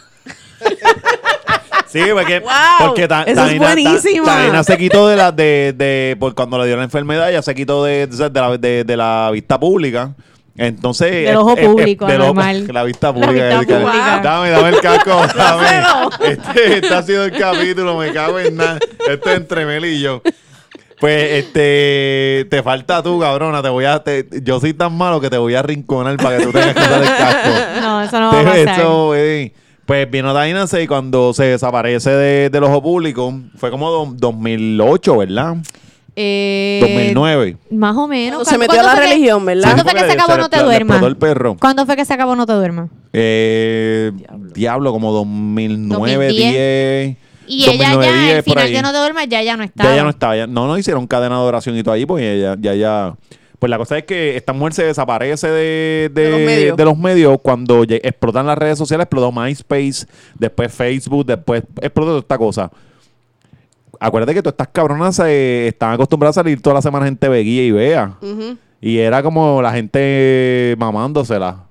Sí, 1.88 2.00
porque, 2.12 2.38
Wow, 2.40 2.50
porque 2.88 3.08
Ta- 3.08 3.22
eso 3.22 3.30
es 3.30 3.36
Taina, 3.36 3.66
Ta- 3.66 3.72
buenísimo. 3.74 4.24
Taina 4.24 4.64
se 4.64 4.78
quitó 4.78 5.08
de 5.08 5.16
la 5.16 5.32
de, 5.32 5.74
de 5.76 6.16
por 6.18 6.34
cuando 6.34 6.58
le 6.58 6.66
dio 6.66 6.76
la 6.76 6.84
enfermedad, 6.84 7.30
ya 7.30 7.42
se 7.42 7.54
quitó 7.54 7.84
de, 7.84 8.06
de, 8.06 8.30
la, 8.40 8.56
de, 8.56 8.84
de 8.84 8.96
la 8.96 9.30
vista 9.32 9.58
pública. 9.60 10.12
Entonces, 10.56 11.10
Del 11.26 11.36
ojo 11.36 11.56
eh, 11.56 11.62
eh, 11.64 11.66
público, 11.66 12.06
del 12.06 12.20
ojo- 12.20 12.34
normal. 12.34 12.66
la 12.72 12.84
vista 12.84 13.08
La 13.08 13.12
pública. 13.14 13.58
vista 13.58 13.76
el 13.76 13.82
pública. 13.82 14.20
Dame, 14.22 14.50
dame 14.50 14.68
el 14.68 14.80
casco, 14.80 15.10
dame. 15.36 15.66
Este, 16.30 16.74
este 16.78 16.94
ha 16.94 17.02
sido 17.02 17.24
el 17.24 17.32
capítulo, 17.32 17.96
me 17.98 18.12
cago 18.12 18.38
en 18.38 18.56
nada. 18.56 18.78
Esto 19.08 19.30
es 19.30 19.36
entre 19.36 19.64
Mel 19.66 19.84
y 19.86 20.00
yo. 20.00 20.22
Pues, 21.02 21.32
este, 21.44 22.46
te 22.48 22.62
falta 22.62 23.02
tú, 23.02 23.18
cabrona. 23.18 23.60
Te 23.60 23.68
voy 23.68 23.84
a, 23.86 24.04
te- 24.04 24.24
yo 24.44 24.60
soy 24.60 24.72
tan 24.72 24.96
malo 24.96 25.20
que 25.20 25.28
te 25.28 25.36
voy 25.36 25.56
a 25.56 25.58
arrinconar 25.58 26.16
para 26.16 26.38
que 26.38 26.44
tú 26.44 26.52
tengas 26.52 26.74
que 26.74 26.80
usar 26.80 27.02
el 27.02 27.08
casco. 27.08 27.50
No, 27.82 28.02
eso 28.02 28.20
no 28.20 28.32
va 28.32 28.40
a 28.40 28.44
pasar. 28.44 28.78
eso, 28.80 29.14
eh, 29.16 29.52
pues 29.84 30.08
vino 30.08 30.32
Dynasty 30.32 30.78
y 30.82 30.86
cuando 30.86 31.34
se 31.34 31.42
desaparece 31.42 32.10
de- 32.10 32.50
del 32.50 32.62
ojo 32.62 32.80
público, 32.80 33.34
fue 33.56 33.72
como 33.72 33.90
do- 33.90 34.12
2008, 34.16 35.16
¿verdad? 35.18 35.56
Eh, 36.14 36.78
2009. 36.80 37.56
Más 37.70 37.96
o 37.96 38.06
menos. 38.06 38.44
Cuando 38.44 38.44
se 38.44 38.56
¿Cuándo- 38.58 38.72
metió 38.74 38.80
a 38.80 38.84
la 38.84 38.90
fue 38.92 39.00
que- 39.04 39.10
religión, 39.12 39.44
¿verdad? 39.44 39.62
¿Cuándo 39.64 39.82
fue 39.82 39.92
que 39.94 40.06
se 40.06 40.12
acabó 40.12 40.36
No 40.36 40.48
te 40.50 40.56
le- 40.58 40.62
le 40.62 40.68
duermas? 40.68 41.02
el 41.02 41.16
perro. 41.16 41.56
¿Cuándo 41.58 41.84
fue 41.86 41.96
que 41.96 42.04
se 42.04 42.14
acabó 42.14 42.36
No 42.36 42.46
te 42.46 42.52
duermas? 42.52 42.90
Eh, 43.12 44.12
diablo. 44.54 44.92
como 44.92 45.10
2009, 45.10 46.26
2010. 46.28 46.52
10. 46.52 47.16
Y 47.46 47.64
ella 47.68 47.90
2009, 47.90 48.06
ya, 48.06 48.22
10, 48.24 48.36
al 48.36 48.42
final 48.42 48.64
ahí. 48.64 48.72
de 48.74 48.82
No 48.82 48.92
te 48.92 48.98
duermas, 48.98 49.28
ya 49.28 49.42
ya 49.42 49.56
no 49.56 49.64
estaba. 49.64 49.88
Ya 49.90 49.94
ella 49.94 50.02
no 50.04 50.10
estaba. 50.10 50.36
ya- 50.36 50.46
no, 50.46 50.66
no 50.66 50.78
hicieron 50.78 51.06
cadena 51.06 51.36
de 51.40 51.42
oración 51.46 51.76
y 51.76 51.82
todo 51.82 51.94
ahí, 51.94 52.06
porque 52.06 52.34
ella, 52.34 52.56
ya, 52.60 52.74
ya. 52.74 53.14
Pues 53.58 53.70
la 53.70 53.78
cosa 53.78 53.96
es 53.98 54.04
que 54.04 54.36
esta 54.36 54.52
mujer 54.52 54.72
se 54.74 54.84
desaparece 54.84 55.48
de, 55.48 56.10
de- 56.12 56.22
De 56.24 56.30
los 56.30 56.40
medios. 56.40 56.76
de 56.76 56.84
los 56.84 56.98
medios 56.98 57.38
cuando 57.42 57.84
explotan 57.84 58.46
las 58.46 58.58
redes 58.58 58.76
sociales, 58.78 59.04
explotó 59.04 59.30
MySpace, 59.30 60.06
después 60.38 60.74
Facebook, 60.74 61.26
después 61.26 61.62
explotó 61.80 62.08
toda 62.10 62.18
esta 62.20 62.38
cosa. 62.38 62.70
Acuérdate 64.00 64.34
que 64.34 64.42
todas 64.42 64.54
estas 64.54 64.68
cabronas 64.72 65.20
eh, 65.24 65.68
están 65.68 65.92
acostumbradas 65.92 66.36
a 66.38 66.42
salir 66.42 66.60
toda 66.60 66.74
la 66.74 66.82
semana 66.82 67.06
en 67.06 67.16
TV 67.16 67.40
Guía 67.42 67.62
y 67.64 67.70
Vea. 67.70 68.14
Y 68.80 68.98
era 68.98 69.22
como 69.22 69.62
la 69.62 69.70
gente 69.72 70.74
mamándosela. 70.76 71.66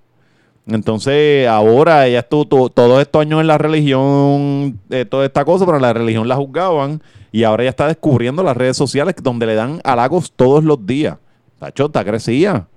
Entonces, 0.68 1.48
ahora 1.48 2.08
ella 2.08 2.20
estuvo 2.20 2.46
to- 2.46 2.70
todos 2.70 3.02
estos 3.02 3.22
años 3.22 3.42
en 3.42 3.48
la 3.48 3.58
religión, 3.58 4.80
eh, 4.90 5.06
toda 5.06 5.26
esta 5.26 5.44
cosa, 5.44 5.66
pero 5.66 5.78
en 5.78 5.82
la 5.84 5.94
religión 5.94 6.28
la 6.28 6.36
juzgaban. 6.36 7.02
Y 7.32 7.44
ahora 7.44 7.64
ella 7.64 7.70
está 7.72 7.88
descubriendo 7.88 8.44
las 8.44 8.56
redes 8.56 8.78
sociales 8.78 9.16
donde 9.22 9.46
le 9.46 9.56
dan 9.56 9.82
halagos 9.84 10.32
todos 10.36 10.64
los 10.64 10.86
días. 10.86 11.18
Tacho, 11.60 11.86
está 11.86 12.04
crecida. 12.04 12.68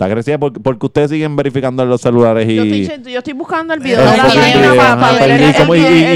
Está 0.00 0.10
crecida 0.14 0.38
porque, 0.38 0.58
porque 0.60 0.86
ustedes 0.86 1.10
siguen 1.10 1.36
verificando 1.36 1.82
en 1.82 1.90
los 1.90 2.00
celulares 2.00 2.48
y... 2.48 2.54
Yo 2.56 2.62
estoy, 2.62 2.86
che- 3.04 3.12
yo 3.12 3.18
estoy 3.18 3.34
buscando 3.34 3.74
el 3.74 3.80
video 3.80 4.00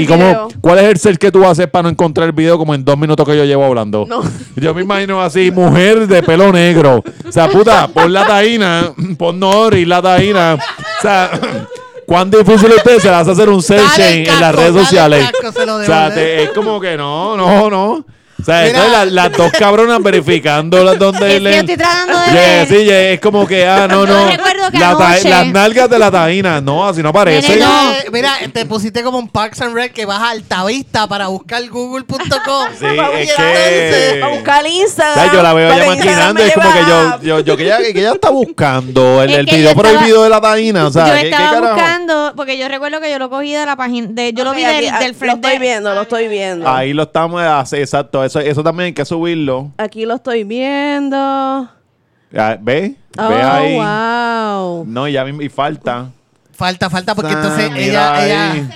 y, 0.01 0.05
cómo-. 0.07 0.47
¿Cuál 0.59 0.79
es 0.79 0.85
el 0.85 0.97
ser 0.97 1.19
que 1.19 1.31
tú 1.31 1.45
haces 1.45 1.67
para 1.67 1.83
no 1.83 1.89
encontrar 1.89 2.25
el 2.25 2.31
video 2.33 2.57
como 2.57 2.73
en 2.73 2.83
dos 2.83 2.97
minutos 2.97 3.27
que 3.27 3.37
yo 3.37 3.45
llevo 3.45 3.63
hablando? 3.63 4.07
No. 4.09 4.23
Yo 4.55 4.73
me 4.73 4.81
imagino 4.81 5.21
así, 5.21 5.51
mujer 5.51 6.07
de 6.07 6.23
pelo 6.23 6.51
negro. 6.51 7.03
O 7.27 7.31
sea, 7.31 7.47
puta, 7.47 7.87
pon 7.87 8.11
la 8.11 8.25
taína, 8.25 8.91
pon 9.19 9.39
Nori, 9.39 9.85
la 9.85 10.01
taína. 10.01 10.55
O 10.55 11.01
sea, 11.03 11.29
¿cuán 12.07 12.31
difícil 12.31 12.71
usted 12.75 12.97
se 12.97 13.07
le 13.09 13.13
hace 13.13 13.31
hacer 13.31 13.49
un 13.49 13.61
search 13.61 13.99
en, 13.99 14.27
en 14.27 14.39
las 14.39 14.55
redes 14.55 14.73
sociales? 14.73 15.29
casco, 15.29 15.59
se 15.59 15.65
lo 15.67 15.75
O 15.75 15.83
sea, 15.83 16.11
te- 16.11 16.43
es 16.43 16.49
como 16.51 16.79
que 16.81 16.97
no, 16.97 17.37
no, 17.37 17.69
no. 17.69 18.05
O 18.45 18.51
sea, 18.51 18.67
entonces 18.67 18.91
la- 18.91 19.05
las 19.05 19.31
dos 19.31 19.51
cabronas 19.53 20.03
verificando 20.03 20.83
las 20.83 20.99
donde 20.99 21.27
Es 21.27 21.33
que 21.33 21.39
le- 21.39 21.51
yo 21.51 21.57
estoy 21.61 21.77
tratando 21.77 22.19
de 22.19 22.25
Yeah, 22.25 22.33
ver. 22.41 22.67
sí, 22.67 22.75
yeah, 22.85 23.09
es 23.09 23.19
como 23.19 23.47
que, 23.47 23.65
ah, 23.67 23.87
no, 23.89 24.05
Yo 24.05 24.13
no. 24.13 24.27
recuerdo 24.27 24.69
que 24.71 24.77
La 24.77 24.95
ta- 24.97 25.09
anoche- 25.13 25.29
las 25.29 25.47
nalgas 25.47 25.89
de 25.89 25.97
la 25.99 26.11
taína, 26.11 26.61
no, 26.61 26.87
así 26.87 27.01
no 27.01 27.09
aparece. 27.09 27.49
Nene, 27.49 27.65
no. 27.65 27.91
Eh, 27.91 28.05
Mira, 28.11 28.33
te 28.53 28.65
pusiste 28.67 29.01
como 29.01 29.17
un 29.17 29.27
Parks 29.29 29.61
and 29.61 29.73
Rec 29.73 29.93
que 29.93 30.05
vas 30.05 30.19
a 30.21 30.29
Altavista 30.29 31.07
para 31.07 31.27
buscar 31.27 31.67
google.com. 31.69 32.67
Sí, 32.79 32.85
es 32.85 33.33
que- 33.35 34.21
A 34.23 34.27
buscar 34.27 34.65
Instagram. 34.65 35.25
Ya, 35.27 35.33
yo 35.33 35.41
la 35.43 35.53
veo 35.53 35.69
ya 35.69 35.75
Instagram 35.75 35.97
maquinando, 35.97 36.41
me 36.43 36.47
es 36.47 36.53
como 36.53 36.73
que 36.73 36.79
yo, 36.87 37.21
yo, 37.21 37.39
yo 37.41 37.57
que 37.57 37.63
ella, 37.65 37.77
que 37.79 37.99
ella 37.99 38.11
está 38.13 38.29
buscando 38.29 39.23
el, 39.23 39.31
Es 39.31 39.37
el 39.39 39.45
que 39.45 39.55
video 39.57 39.71
yo 39.73 39.77
estaba- 39.77 39.97
prohibido 39.97 40.23
de 40.23 40.29
la 40.29 40.41
taína, 40.41 40.87
o 40.87 40.91
sea, 40.91 41.07
yo 41.07 41.13
¿qué, 41.15 41.21
qué 41.21 41.29
estaba 41.29 41.51
carajo? 41.51 41.73
buscando, 41.73 42.33
porque 42.35 42.57
yo 42.57 42.67
recuerdo 42.67 42.99
que 43.01 43.11
yo 43.11 43.19
lo 43.19 43.29
cogí 43.29 43.53
de 43.53 43.65
la 43.65 43.75
página, 43.75 44.07
de, 44.11 44.33
yo 44.33 44.43
lo 44.43 44.51
Ok, 44.51 44.57
vi 44.57 44.63
aquí- 44.65 44.85
del, 44.85 44.93
ah, 44.93 44.99
del 44.99 45.11
Lo 45.11 45.17
frente. 45.17 45.47
estoy 45.47 45.59
viendo, 45.59 45.93
lo 45.95 46.01
estoy 46.03 46.27
viendo. 46.27 46.69
Ahí 46.69 46.93
lo 46.93 47.03
estamos, 47.03 47.41
hace- 47.41 47.81
exacto, 47.81 48.23
eso, 48.23 48.34
eso 48.39 48.63
también 48.63 48.85
hay 48.87 48.93
que 48.93 49.05
subirlo. 49.05 49.71
Aquí 49.77 50.05
lo 50.05 50.15
estoy 50.15 50.43
viendo. 50.43 51.17
Ah, 51.17 52.57
¿Ve? 52.59 52.95
Oh, 53.17 53.27
¿Ve 53.29 53.41
ahí? 53.41 53.75
wow. 53.75 54.83
No, 54.87 55.07
y 55.07 55.13
ya 55.13 55.25
y 55.27 55.49
falta. 55.49 56.09
Falta, 56.53 56.89
falta, 56.89 57.13
porque 57.15 57.33
Ah, 57.33 57.37
entonces 57.37 57.71
mira 57.71 57.83
ella, 57.85 58.15
ahí. 58.15 58.59
ella 58.59 58.69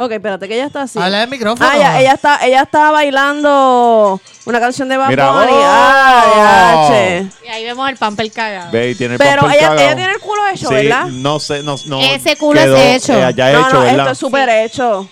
Ok, 0.00 0.12
espérate, 0.12 0.46
que 0.46 0.54
ella 0.54 0.66
está 0.66 0.82
así. 0.82 0.96
habla 0.98 1.20
del 1.20 1.28
micrófono. 1.28 1.68
Ah, 1.68 1.76
ya, 1.76 2.00
ella 2.00 2.12
está, 2.12 2.38
ella 2.46 2.62
está 2.62 2.92
bailando 2.92 4.20
una 4.46 4.60
canción 4.60 4.88
de 4.88 4.96
Bad 4.96 5.08
Mira, 5.08 5.32
Bunny. 5.32 5.50
¡oh! 5.52 5.60
Ah, 5.64 6.88
yache. 6.88 7.26
Y 7.44 7.48
ahí 7.48 7.64
vemos 7.64 7.88
el 7.90 7.96
pamper 7.96 8.30
cagado. 8.30 8.70
Ve 8.70 8.90
y 8.90 8.94
tiene 8.94 9.14
el 9.14 9.18
Pero 9.18 9.48
ella, 9.50 9.58
cagado. 9.60 9.80
ella 9.80 9.96
tiene 9.96 10.12
el 10.12 10.20
culo 10.20 10.42
hecho, 10.54 10.68
Sí, 10.68 10.74
¿verdad? 10.74 11.06
no 11.06 11.40
sé, 11.40 11.62
no, 11.64 11.74
no. 11.86 12.00
Ese 12.00 12.36
culo 12.36 12.60
es 12.60 13.02
hecho. 13.04 13.14
eh, 13.18 13.34
ya 13.34 13.52
no, 13.52 13.58
hecho, 13.60 13.72
no, 13.72 13.80
¿verdad? 13.80 13.98
esto 13.98 14.10
es 14.12 14.18
súper 14.18 14.48
hecho. 14.50 15.08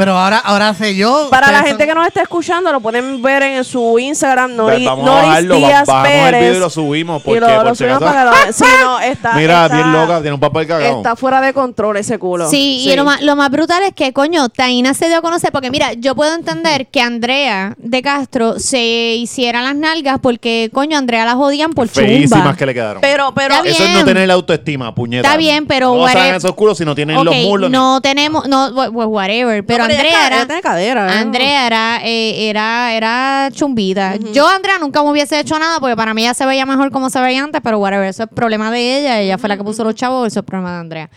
Pero 0.00 0.16
ahora, 0.16 0.38
ahora 0.38 0.72
sé 0.72 0.94
yo. 0.96 1.28
Para 1.30 1.52
la 1.52 1.58
gente 1.62 1.84
son- 1.84 1.88
que 1.88 1.94
nos 1.94 2.06
está 2.06 2.22
escuchando, 2.22 2.72
lo 2.72 2.80
pueden 2.80 3.20
ver 3.20 3.42
en 3.42 3.64
su 3.64 3.98
Instagram, 3.98 4.56
vamos 4.56 4.70
a 4.72 4.72
Noris 4.72 4.86
bajarlo, 5.28 5.60
ba- 5.60 5.66
Díaz 5.68 5.86
bajamos 5.86 6.10
el 6.28 6.34
video 6.40 6.54
y 6.54 6.58
lo 6.58 6.70
subimos, 6.70 7.22
porque 7.22 7.36
y 7.36 7.40
lo, 7.40 7.62
lo 7.64 7.74
subimos 7.74 7.98
para 8.02 8.20
que 8.20 8.46
lo 8.46 8.52
Sí, 8.54 8.64
no, 8.80 9.00
está, 9.00 9.32
Mira, 9.34 9.64
está- 9.66 9.76
bien 9.76 9.92
loca, 9.92 10.20
tiene 10.22 10.32
un 10.32 10.40
papel 10.40 10.66
cagado. 10.66 10.96
Está 10.96 11.16
fuera 11.16 11.42
de 11.42 11.52
control 11.52 11.98
ese 11.98 12.18
culo. 12.18 12.48
Sí, 12.48 12.88
y 12.88 12.96
lo 12.96 13.04
más, 13.04 13.20
lo 13.20 13.36
más 13.36 13.50
brutal 13.50 13.82
es 13.82 13.92
que, 13.94 14.12
coño, 14.14 14.48
Taina 14.48 14.94
se 14.94 15.08
dio 15.08 15.18
a 15.18 15.20
conocer, 15.20 15.52
porque 15.52 15.70
mira, 15.70 15.92
yo 15.92 16.14
puedo 16.14 16.34
entender 16.34 16.86
que 16.86 17.02
Andrea 17.02 17.74
de 17.76 18.00
Castro 18.00 18.58
se 18.58 18.80
hiciera 19.16 19.60
las 19.62 19.76
nalgas 19.76 20.18
porque, 20.22 20.70
coño, 20.72 20.96
Andrea 20.96 21.26
la 21.26 21.34
jodían 21.34 21.72
por 21.74 21.88
Feísimas 21.88 22.40
chumba. 22.40 22.56
que 22.56 22.64
le 22.64 22.72
quedaron. 22.72 23.02
Pero, 23.02 23.32
pero, 23.34 23.54
Está 23.56 23.68
Eso 23.68 23.84
es 23.84 23.90
no 23.98 24.04
tener 24.06 24.26
la 24.28 24.34
autoestima, 24.34 24.94
puñeta. 24.94 25.28
Está 25.28 25.36
bien, 25.36 25.66
pero 25.66 25.88
No 25.94 26.02
whatever- 26.04 26.12
saben 26.22 26.34
esos 26.36 26.54
culos 26.54 26.78
si 26.78 26.86
no 26.86 26.94
tienen 26.94 27.22
los 27.22 27.34
muslos. 27.36 27.70
no 27.70 28.00
tenemos, 28.00 28.48
no, 28.48 28.70
pues 28.74 29.06
whatever, 29.08 29.62
pero 29.66 29.89
Andrea 29.94 30.26
era... 30.26 30.60
cadera, 30.60 31.06
¿eh? 31.14 31.18
Andrea 31.18 31.66
era, 31.66 32.00
eh, 32.04 32.48
era, 32.48 32.92
era 32.94 33.48
chumbita. 33.52 34.16
Yo, 34.32 34.46
Andrea, 34.48 34.78
nunca 34.78 35.02
me 35.02 35.10
hubiese 35.10 35.38
hecho 35.40 35.58
nada 35.58 35.80
porque 35.80 35.96
para 35.96 36.14
mí 36.14 36.22
ella 36.22 36.34
se 36.34 36.46
veía 36.46 36.66
mejor 36.66 36.90
como 36.90 37.10
se 37.10 37.20
veía 37.20 37.42
antes, 37.44 37.60
pero 37.62 37.78
whatever, 37.78 38.08
eso 38.08 38.24
es 38.24 38.28
problema 38.34 38.70
de 38.70 38.98
ella. 39.00 39.20
Ella 39.20 39.38
fue 39.38 39.48
la 39.48 39.56
que 39.56 39.64
puso 39.64 39.84
los 39.84 39.94
chavos, 39.94 40.26
eso 40.26 40.40
es 40.40 40.46
problema 40.46 40.72
de 40.74 40.80
Andrea. 40.80 41.10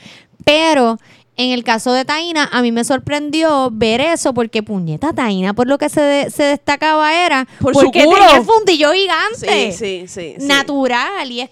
Pero 0.45 0.97
en 1.35 1.51
el 1.51 1.63
caso 1.63 1.91
de 1.93 2.05
Taina, 2.05 2.49
a 2.51 2.61
mí 2.61 2.71
me 2.71 2.83
sorprendió 2.83 3.69
ver 3.71 4.01
eso 4.01 4.33
porque, 4.33 4.61
puñeta, 4.61 5.13
Taina, 5.13 5.53
por 5.53 5.67
lo 5.67 5.77
que 5.77 5.89
se, 5.89 6.01
de- 6.01 6.29
se 6.29 6.43
destacaba 6.43 7.13
era 7.25 7.47
Por 7.59 7.73
su 7.73 7.81
porque 7.85 8.03
culo. 8.05 8.17
tenía 8.19 8.37
el 8.37 8.43
fundillo 8.45 8.91
gigante. 8.91 9.71
Sí, 9.71 9.77
sí, 9.77 10.05
sí. 10.07 10.35
sí. 10.39 10.45
Natural. 10.45 11.31
Y 11.31 11.41
es, 11.41 11.49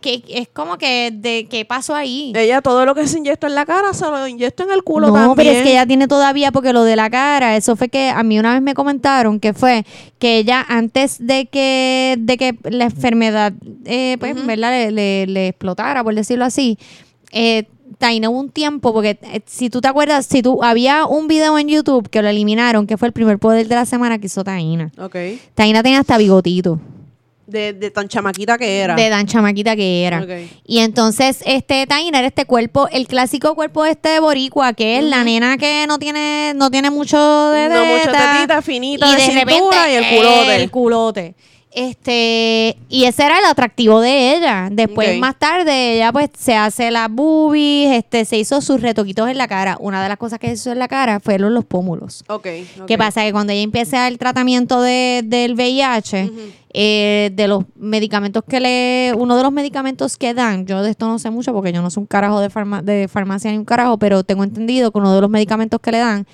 que, 0.00 0.22
es 0.28 0.48
como 0.48 0.78
que, 0.78 1.10
de 1.12 1.46
¿qué 1.50 1.64
pasó 1.64 1.94
ahí? 1.94 2.32
Ella 2.34 2.62
todo 2.62 2.86
lo 2.86 2.94
que 2.94 3.06
se 3.06 3.18
inyecta 3.18 3.46
en 3.46 3.54
la 3.54 3.66
cara 3.66 3.92
se 3.92 4.06
lo 4.06 4.26
inyecta 4.26 4.62
en 4.64 4.70
el 4.70 4.82
culo 4.82 5.08
no, 5.08 5.12
también. 5.14 5.34
pero 5.36 5.50
es 5.50 5.62
que 5.62 5.70
ella 5.72 5.86
tiene 5.86 6.08
todavía, 6.08 6.50
porque 6.52 6.72
lo 6.72 6.82
de 6.84 6.96
la 6.96 7.10
cara, 7.10 7.56
eso 7.56 7.76
fue 7.76 7.88
que 7.88 8.08
a 8.08 8.22
mí 8.22 8.38
una 8.38 8.54
vez 8.54 8.62
me 8.62 8.74
comentaron 8.74 9.38
que 9.40 9.52
fue 9.52 9.84
que 10.18 10.38
ella 10.38 10.64
antes 10.68 11.18
de 11.26 11.46
que, 11.46 12.16
de 12.18 12.36
que 12.38 12.56
la 12.64 12.84
enfermedad, 12.84 13.52
eh, 13.84 14.16
pues, 14.18 14.46
¿verdad? 14.46 14.70
Le, 14.70 14.90
le- 14.92 15.26
le 15.26 15.48
explotara, 15.48 16.02
por 16.02 16.14
decirlo 16.14 16.44
así, 16.46 16.78
eh, 17.32 17.64
Taina 17.98 18.28
hubo 18.30 18.40
un 18.40 18.50
tiempo, 18.50 18.92
porque 18.92 19.18
eh, 19.22 19.40
si 19.46 19.70
tú 19.70 19.80
te 19.80 19.88
acuerdas, 19.88 20.26
si 20.26 20.42
tú, 20.42 20.62
había 20.62 21.06
un 21.06 21.28
video 21.28 21.58
en 21.58 21.68
YouTube 21.68 22.08
que 22.10 22.20
lo 22.22 22.28
eliminaron, 22.28 22.86
que 22.86 22.96
fue 22.96 23.08
el 23.08 23.12
primer 23.12 23.38
poder 23.38 23.68
de 23.68 23.74
la 23.74 23.86
semana 23.86 24.18
que 24.18 24.26
hizo 24.26 24.42
Taina. 24.44 24.90
Ok. 24.98 25.16
Taina 25.54 25.82
tenía 25.82 26.00
hasta 26.00 26.18
bigotito. 26.18 26.78
De, 27.46 27.72
de 27.72 27.90
tan 27.90 28.08
chamaquita 28.08 28.58
que 28.58 28.80
era. 28.80 28.96
De 28.96 29.08
tan 29.08 29.26
chamaquita 29.26 29.76
que 29.76 30.04
era. 30.04 30.26
Y 30.64 30.78
entonces, 30.78 31.42
este 31.46 31.86
Taina 31.86 32.18
era 32.18 32.26
este 32.26 32.44
cuerpo, 32.44 32.88
el 32.90 33.06
clásico 33.06 33.54
cuerpo 33.54 33.84
este 33.84 34.08
de 34.08 34.20
boricua, 34.20 34.72
que 34.72 34.98
es 34.98 35.04
la 35.04 35.22
nena 35.22 35.56
que 35.56 35.86
no 35.86 35.98
tiene, 35.98 36.54
no 36.56 36.70
tiene 36.70 36.90
mucho 36.90 37.50
de 37.50 37.68
No, 37.68 37.84
mucha 37.84 38.10
tetita, 38.10 38.62
finita 38.62 39.06
y 39.06 39.10
de 39.12 39.16
de 39.16 39.22
cintura 39.22 39.44
repente, 39.44 39.92
y 39.92 39.94
el 39.94 40.16
culote. 40.16 40.56
El 40.56 40.70
culote. 40.70 41.34
Este, 41.76 42.76
y 42.88 43.04
ese 43.04 43.24
era 43.26 43.38
el 43.38 43.44
atractivo 43.44 44.00
de 44.00 44.34
ella. 44.34 44.68
Después, 44.72 45.18
más 45.18 45.38
tarde, 45.38 45.96
ella 45.96 46.10
pues 46.12 46.30
se 46.36 46.54
hace 46.54 46.90
las 46.90 47.08
boobies, 47.10 47.92
este, 47.96 48.24
se 48.24 48.38
hizo 48.38 48.60
sus 48.60 48.80
retoquitos 48.80 49.28
en 49.28 49.36
la 49.38 49.46
cara. 49.46 49.76
Una 49.78 50.02
de 50.02 50.08
las 50.08 50.16
cosas 50.18 50.38
que 50.38 50.48
se 50.48 50.54
hizo 50.54 50.72
en 50.72 50.78
la 50.78 50.88
cara 50.88 51.20
fueron 51.20 51.54
los 51.54 51.64
pómulos. 51.64 52.24
Ok. 52.28 52.46
ok. 52.80 52.86
¿Qué 52.86 52.98
pasa? 52.98 53.22
Que 53.24 53.32
cuando 53.32 53.52
ella 53.52 53.62
empieza 53.62 54.08
el 54.08 54.18
tratamiento 54.18 54.80
de, 54.80 55.22
del 55.24 55.54
VIH, 55.54 56.30
eh, 56.78 57.30
de 57.34 57.48
los 57.48 57.64
medicamentos 57.76 58.42
que 58.48 58.58
le. 58.60 59.12
Uno 59.16 59.36
de 59.36 59.42
los 59.42 59.52
medicamentos 59.52 60.16
que 60.16 60.34
dan, 60.34 60.66
yo 60.66 60.82
de 60.82 60.90
esto 60.90 61.06
no 61.06 61.18
sé 61.18 61.30
mucho 61.30 61.52
porque 61.52 61.72
yo 61.72 61.82
no 61.82 61.90
soy 61.90 62.00
un 62.02 62.06
carajo 62.06 62.40
de, 62.40 62.50
farma- 62.50 62.82
de 62.82 63.06
farmacia 63.08 63.50
ni 63.50 63.58
un 63.58 63.64
carajo, 63.64 63.98
pero 63.98 64.24
tengo 64.24 64.44
entendido 64.44 64.90
que 64.90 64.98
uno 64.98 65.14
de 65.14 65.20
los 65.20 65.30
medicamentos 65.30 65.78
que 65.80 65.92
le 65.92 65.98
dan 65.98 66.26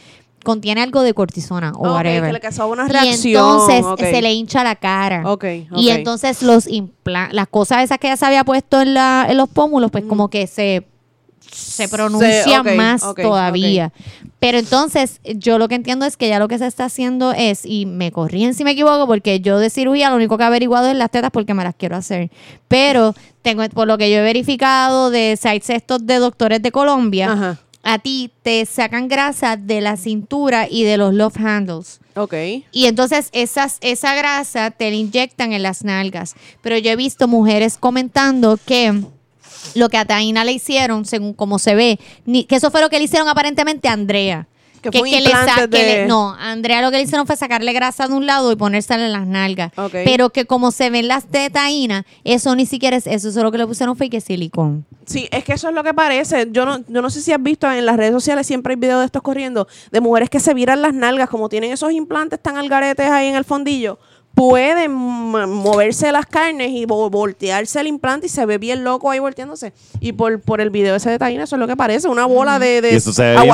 contiene 0.42 0.82
algo 0.82 1.02
de 1.02 1.14
cortisona 1.14 1.72
o 1.76 1.88
Ok, 1.88 1.94
whatever. 1.94 2.24
que 2.26 2.32
le 2.32 2.40
causaba 2.40 2.70
una 2.72 2.86
y 2.86 2.88
reacción. 2.88 3.42
entonces 3.42 3.84
ok. 3.84 4.00
se 4.00 4.22
le 4.22 4.32
hincha 4.32 4.64
la 4.64 4.76
cara. 4.76 5.22
Ok, 5.30 5.44
Y 5.76 5.90
entonces 5.90 6.42
los 6.42 6.68
las 7.04 7.48
cosas 7.48 7.82
esas 7.84 7.98
que 7.98 8.08
ella 8.08 8.16
se 8.16 8.26
había 8.26 8.44
puesto 8.44 8.80
en, 8.80 8.94
la, 8.94 9.26
en 9.28 9.36
los 9.36 9.48
pómulos, 9.48 9.90
pues 9.90 10.04
como 10.04 10.28
que 10.28 10.46
se 10.46 10.86
se 11.52 11.88
pronuncia 11.88 12.62
más 12.62 13.02
todavía. 13.14 13.92
Pero 14.38 14.58
entonces, 14.58 15.20
yo 15.24 15.58
lo 15.58 15.68
que 15.68 15.74
entiendo 15.76 16.04
es 16.06 16.16
que 16.16 16.28
ya 16.28 16.38
lo 16.38 16.48
que 16.48 16.58
se 16.58 16.66
está 16.66 16.86
haciendo 16.86 17.32
es, 17.32 17.64
y 17.64 17.86
me 17.86 18.10
corrían 18.10 18.54
si 18.54 18.64
me 18.64 18.72
equivoco, 18.72 19.06
porque 19.06 19.40
yo 19.40 19.58
de 19.58 19.70
cirugía 19.70 20.10
lo 20.10 20.16
único 20.16 20.36
que 20.36 20.42
he 20.44 20.46
averiguado 20.46 20.88
es 20.88 20.96
las 20.96 21.10
tetas 21.10 21.30
porque 21.30 21.54
me 21.54 21.62
las 21.62 21.74
quiero 21.74 21.96
hacer. 21.96 22.30
Pero 22.68 23.14
tengo, 23.42 23.62
por 23.68 23.86
lo 23.86 23.98
que 23.98 24.10
yo 24.10 24.18
he 24.18 24.22
verificado 24.22 25.10
de 25.10 25.38
sites 25.40 25.70
estos 25.70 26.06
de 26.06 26.16
doctores 26.16 26.62
de 26.62 26.72
Colombia, 26.72 27.32
Ajá. 27.32 27.58
A 27.82 27.98
ti 27.98 28.30
te 28.42 28.64
sacan 28.66 29.08
grasa 29.08 29.56
de 29.56 29.80
la 29.80 29.96
cintura 29.96 30.68
y 30.70 30.84
de 30.84 30.96
los 30.96 31.12
love 31.14 31.36
handles. 31.36 32.00
Ok. 32.14 32.34
Y 32.70 32.86
entonces 32.86 33.28
esas, 33.32 33.78
esa 33.80 34.14
grasa 34.14 34.70
te 34.70 34.90
la 34.90 34.96
inyectan 34.96 35.52
en 35.52 35.62
las 35.62 35.84
nalgas. 35.84 36.34
Pero 36.60 36.78
yo 36.78 36.90
he 36.90 36.96
visto 36.96 37.28
mujeres 37.28 37.78
comentando 37.78 38.58
que 38.64 39.02
lo 39.74 39.88
que 39.88 39.98
a 39.98 40.04
Taina 40.04 40.44
le 40.44 40.52
hicieron, 40.52 41.04
según 41.04 41.32
como 41.32 41.58
se 41.58 41.74
ve, 41.74 41.98
ni, 42.24 42.44
que 42.44 42.56
eso 42.56 42.70
fue 42.70 42.80
lo 42.80 42.90
que 42.90 42.98
le 42.98 43.04
hicieron 43.04 43.28
aparentemente 43.28 43.88
a 43.88 43.92
Andrea. 43.92 44.46
Que 44.90 44.98
fue 44.98 45.10
le 45.10 45.30
que 45.70 45.76
le- 46.02 46.06
no, 46.06 46.30
a 46.34 46.50
Andrea 46.50 46.82
lo 46.82 46.90
que 46.90 46.96
le 46.96 47.02
hicieron 47.04 47.26
fue 47.26 47.36
sacarle 47.36 47.72
grasa 47.72 48.08
de 48.08 48.14
un 48.14 48.26
lado 48.26 48.50
y 48.52 48.56
ponérsela 48.56 49.06
en 49.06 49.12
las 49.12 49.26
nalgas. 49.26 49.70
Pero 50.04 50.30
que 50.30 50.44
como 50.44 50.70
se 50.72 50.90
ven 50.90 51.06
las 51.08 51.30
de 51.30 51.50
Taina, 51.50 52.04
eso 52.24 52.54
ni 52.56 52.66
siquiera 52.66 52.96
es 52.96 53.06
eso, 53.06 53.28
eso 53.28 53.42
lo 53.42 53.52
que 53.52 53.58
le 53.58 53.66
pusieron 53.66 53.96
fue 53.96 54.10
que 54.10 54.20
silicón. 54.20 54.84
Sí, 55.06 55.28
es 55.30 55.44
que 55.44 55.52
eso 55.54 55.68
es 55.68 55.74
lo 55.74 55.82
que 55.84 55.94
parece. 55.94 56.48
Yo 56.50 56.64
no, 56.64 56.78
yo 56.88 57.02
no 57.02 57.10
sé 57.10 57.20
si 57.20 57.32
has 57.32 57.42
visto 57.42 57.70
en 57.70 57.86
las 57.86 57.96
redes 57.96 58.12
sociales, 58.12 58.46
siempre 58.46 58.74
hay 58.74 58.80
videos 58.80 59.00
de 59.00 59.06
estos 59.06 59.22
corriendo, 59.22 59.66
de 59.90 60.00
mujeres 60.00 60.30
que 60.30 60.40
se 60.40 60.54
viran 60.54 60.82
las 60.82 60.94
nalgas, 60.94 61.28
como 61.28 61.48
tienen 61.48 61.72
esos 61.72 61.92
implantes 61.92 62.40
tan 62.40 62.56
algaretes 62.56 63.08
ahí 63.10 63.28
en 63.28 63.34
el 63.36 63.44
fondillo, 63.44 63.98
pueden 64.34 64.92
moverse 64.92 66.10
las 66.12 66.26
carnes 66.26 66.70
y 66.70 66.84
vo- 66.86 67.10
voltearse 67.10 67.80
el 67.80 67.86
implante 67.86 68.26
y 68.26 68.28
se 68.28 68.44
ve 68.46 68.58
bien 68.58 68.84
loco 68.84 69.10
ahí 69.10 69.18
volteándose. 69.18 69.72
Y 70.00 70.12
por, 70.12 70.40
por 70.40 70.60
el 70.60 70.70
video 70.70 70.94
ese 70.96 71.10
de 71.10 71.18
Taina, 71.18 71.44
eso 71.44 71.56
es 71.56 71.60
lo 71.60 71.66
que 71.66 71.76
parece, 71.76 72.08
una 72.08 72.26
bola 72.26 72.58
de, 72.58 72.80
de 72.80 72.90
ahí. 73.30 73.48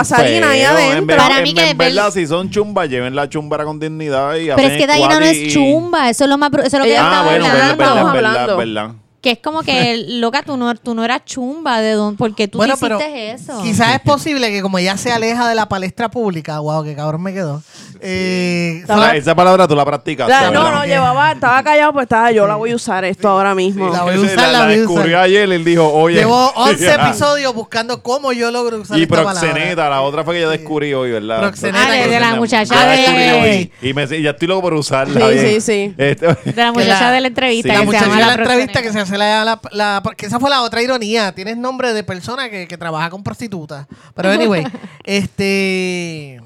En 0.59 0.77
adentro. 0.77 1.07
verdad, 1.07 1.29
Para 1.29 1.43
mí 1.43 1.51
en- 1.51 1.57
que 1.57 1.71
en 1.71 1.79
ver- 1.79 1.93
verdad, 1.95 2.11
si 2.13 2.27
son 2.27 2.51
chumbas, 2.51 2.89
lleven 2.89 3.15
la 3.15 3.29
chumbara 3.29 3.65
con 3.65 3.79
dignidad 3.81 4.35
y 4.37 4.47
Pero 4.47 4.69
es 4.69 4.79
que 4.79 4.87
Taina 4.87 5.19
no 5.21 5.27
es 5.27 5.53
chumba, 5.53 6.09
eso 6.11 6.25
es 6.25 6.31
lo 6.31 6.39
más 6.39 6.51
eso 6.53 6.63
es 6.65 6.73
lo 6.75 6.83
que 6.85 6.91
Ella 6.91 7.01
yo 7.01 7.03
Ah, 7.07 7.09
estaba 7.11 7.29
bueno, 7.29 7.45
hablando. 7.47 7.59
verdad, 7.59 7.77
verdad, 7.79 7.89
Estamos 7.97 8.13
verdad, 8.13 8.31
hablando. 8.51 8.57
verdad. 8.57 8.95
Que 9.21 9.33
es 9.33 9.39
como 9.41 9.63
que, 9.65 9.97
loca, 10.21 10.45
tú 10.45 10.57
no, 10.57 10.73
tú 10.77 10.95
no 10.95 11.05
eras 11.05 11.25
chumba, 11.25 11.81
¿de 11.81 11.93
dónde? 11.93 12.17
¿Por 12.17 12.37
qué 12.37 12.47
tú 12.47 12.59
Bueno, 12.59 12.75
te 12.75 12.81
pero 12.81 12.99
hiciste 13.01 13.31
eso? 13.33 13.61
quizás 13.63 13.95
es 13.97 14.01
posible 14.01 14.49
que 14.53 14.63
como 14.63 14.79
ella 14.79 14.97
se 14.97 15.11
aleja 15.11 15.49
de 15.49 15.57
la 15.57 15.69
palestra 15.69 16.09
pública, 16.09 16.61
wow, 16.61 16.85
que 16.85 16.95
cabrón 16.95 17.23
me 17.23 17.35
quedó. 17.35 17.61
Eh, 18.01 18.79
Estaba- 18.81 19.17
Esa 19.17 19.35
palabra 19.35 19.67
tú 19.67 19.75
la 19.75 19.85
practicaste. 19.85 20.33
Ya, 20.33 20.51
no, 20.51 20.71
no, 20.71 20.85
llevaba, 20.85 21.33
estaba 21.33 21.63
callado, 21.63 21.93
pues 21.93 22.05
estaba, 22.05 22.31
yo 22.33 22.47
la 22.47 22.55
voy 22.57 22.71
a 22.73 22.77
usar 22.77 23.05
esto 23.05 23.29
ahora 23.29 23.55
mismo. 23.55 23.89
Sí, 23.89 23.93
la 23.97 24.03
voy 24.05 24.15
a 24.15 24.21
usar, 24.21 24.49
la 24.53 24.65
voy 24.65 24.75
a 24.75 24.77
descubrió 24.79 25.17
usar. 25.17 25.25
ayer, 25.25 25.53
él 25.53 25.65
dijo, 25.65 25.93
oye. 25.93 26.17
Llevo 26.17 26.49
11 26.57 26.95
episodios 26.95 27.55
buscando 27.55 28.03
cómo 28.03 28.33
yo 28.33 28.51
logro 28.51 28.79
usar 28.79 28.99
Y 28.99 29.03
esta 29.03 29.15
palabra. 29.17 29.41
proxeneta, 29.41 29.89
la 29.91 30.01
otra 30.03 30.25
fue 30.25 30.35
que 30.35 30.41
yo 30.43 30.51
descubrí 30.51 30.95
hoy, 30.95 31.11
¿verdad? 31.13 31.41
Proxeneta, 31.41 31.87
Ah, 31.87 31.91
de- 31.93 32.09
de 32.09 32.21
la 32.21 32.35
muchacha 32.37 32.75
Yo 32.75 32.81
la 32.81 32.87
de- 32.87 32.97
descubrí 32.97 33.29
hoy. 33.51 33.73
Y 33.83 33.95
me, 33.95 34.05
y 34.05 34.23
ya 34.23 34.31
estoy 34.31 34.49
loco 34.49 34.63
por 34.63 34.75
usarla. 34.75 35.21
Sí, 35.29 35.35
bien. 35.35 35.47
sí, 35.49 35.61
sí. 35.61 35.95
Este- 35.99 36.27
De 36.27 36.53
la 36.65 36.73
muchacha 36.73 37.11
de 37.11 37.21
la 37.21 37.29
entrevista 37.29 37.69
sí. 37.69 37.75
La 37.75 37.75
que 37.75 37.81
se 37.81 37.87
muchacha 37.87 38.05
llama 38.07 38.17
de 38.21 38.27
la 38.27 38.35
entrevista 38.43 38.83
que 38.83 38.93
se 38.93 39.01
hace 39.01 39.19
la, 39.19 39.45
la, 39.45 39.61
la- 39.73 40.01
porque 40.03 40.27
esa 40.27 40.39
fue 40.39 40.51
la 40.51 40.63
otra 40.63 40.83
ironía. 40.83 41.33
Tienes 41.33 41.57
nombre 41.57 41.93
de 41.93 42.05
persona 42.05 42.49
que, 42.49 42.67
que 42.69 42.77
trabaja 42.79 43.11
con 43.11 43.23
prostitutas. 43.23 43.87
Pero 44.15 44.31
anyway, 44.31 44.65
este 45.05 46.41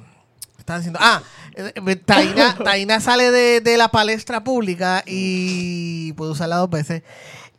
estaba 0.58 0.78
diciendo, 0.78 0.98
ah, 1.02 1.20
Taina, 2.04 2.56
Taina 2.64 3.00
sale 3.00 3.30
de, 3.30 3.60
de 3.60 3.76
la 3.76 3.88
palestra 3.88 4.44
pública 4.44 5.02
y 5.06 6.12
puede 6.14 6.32
usarla 6.32 6.56
dos 6.56 6.70
veces. 6.70 7.02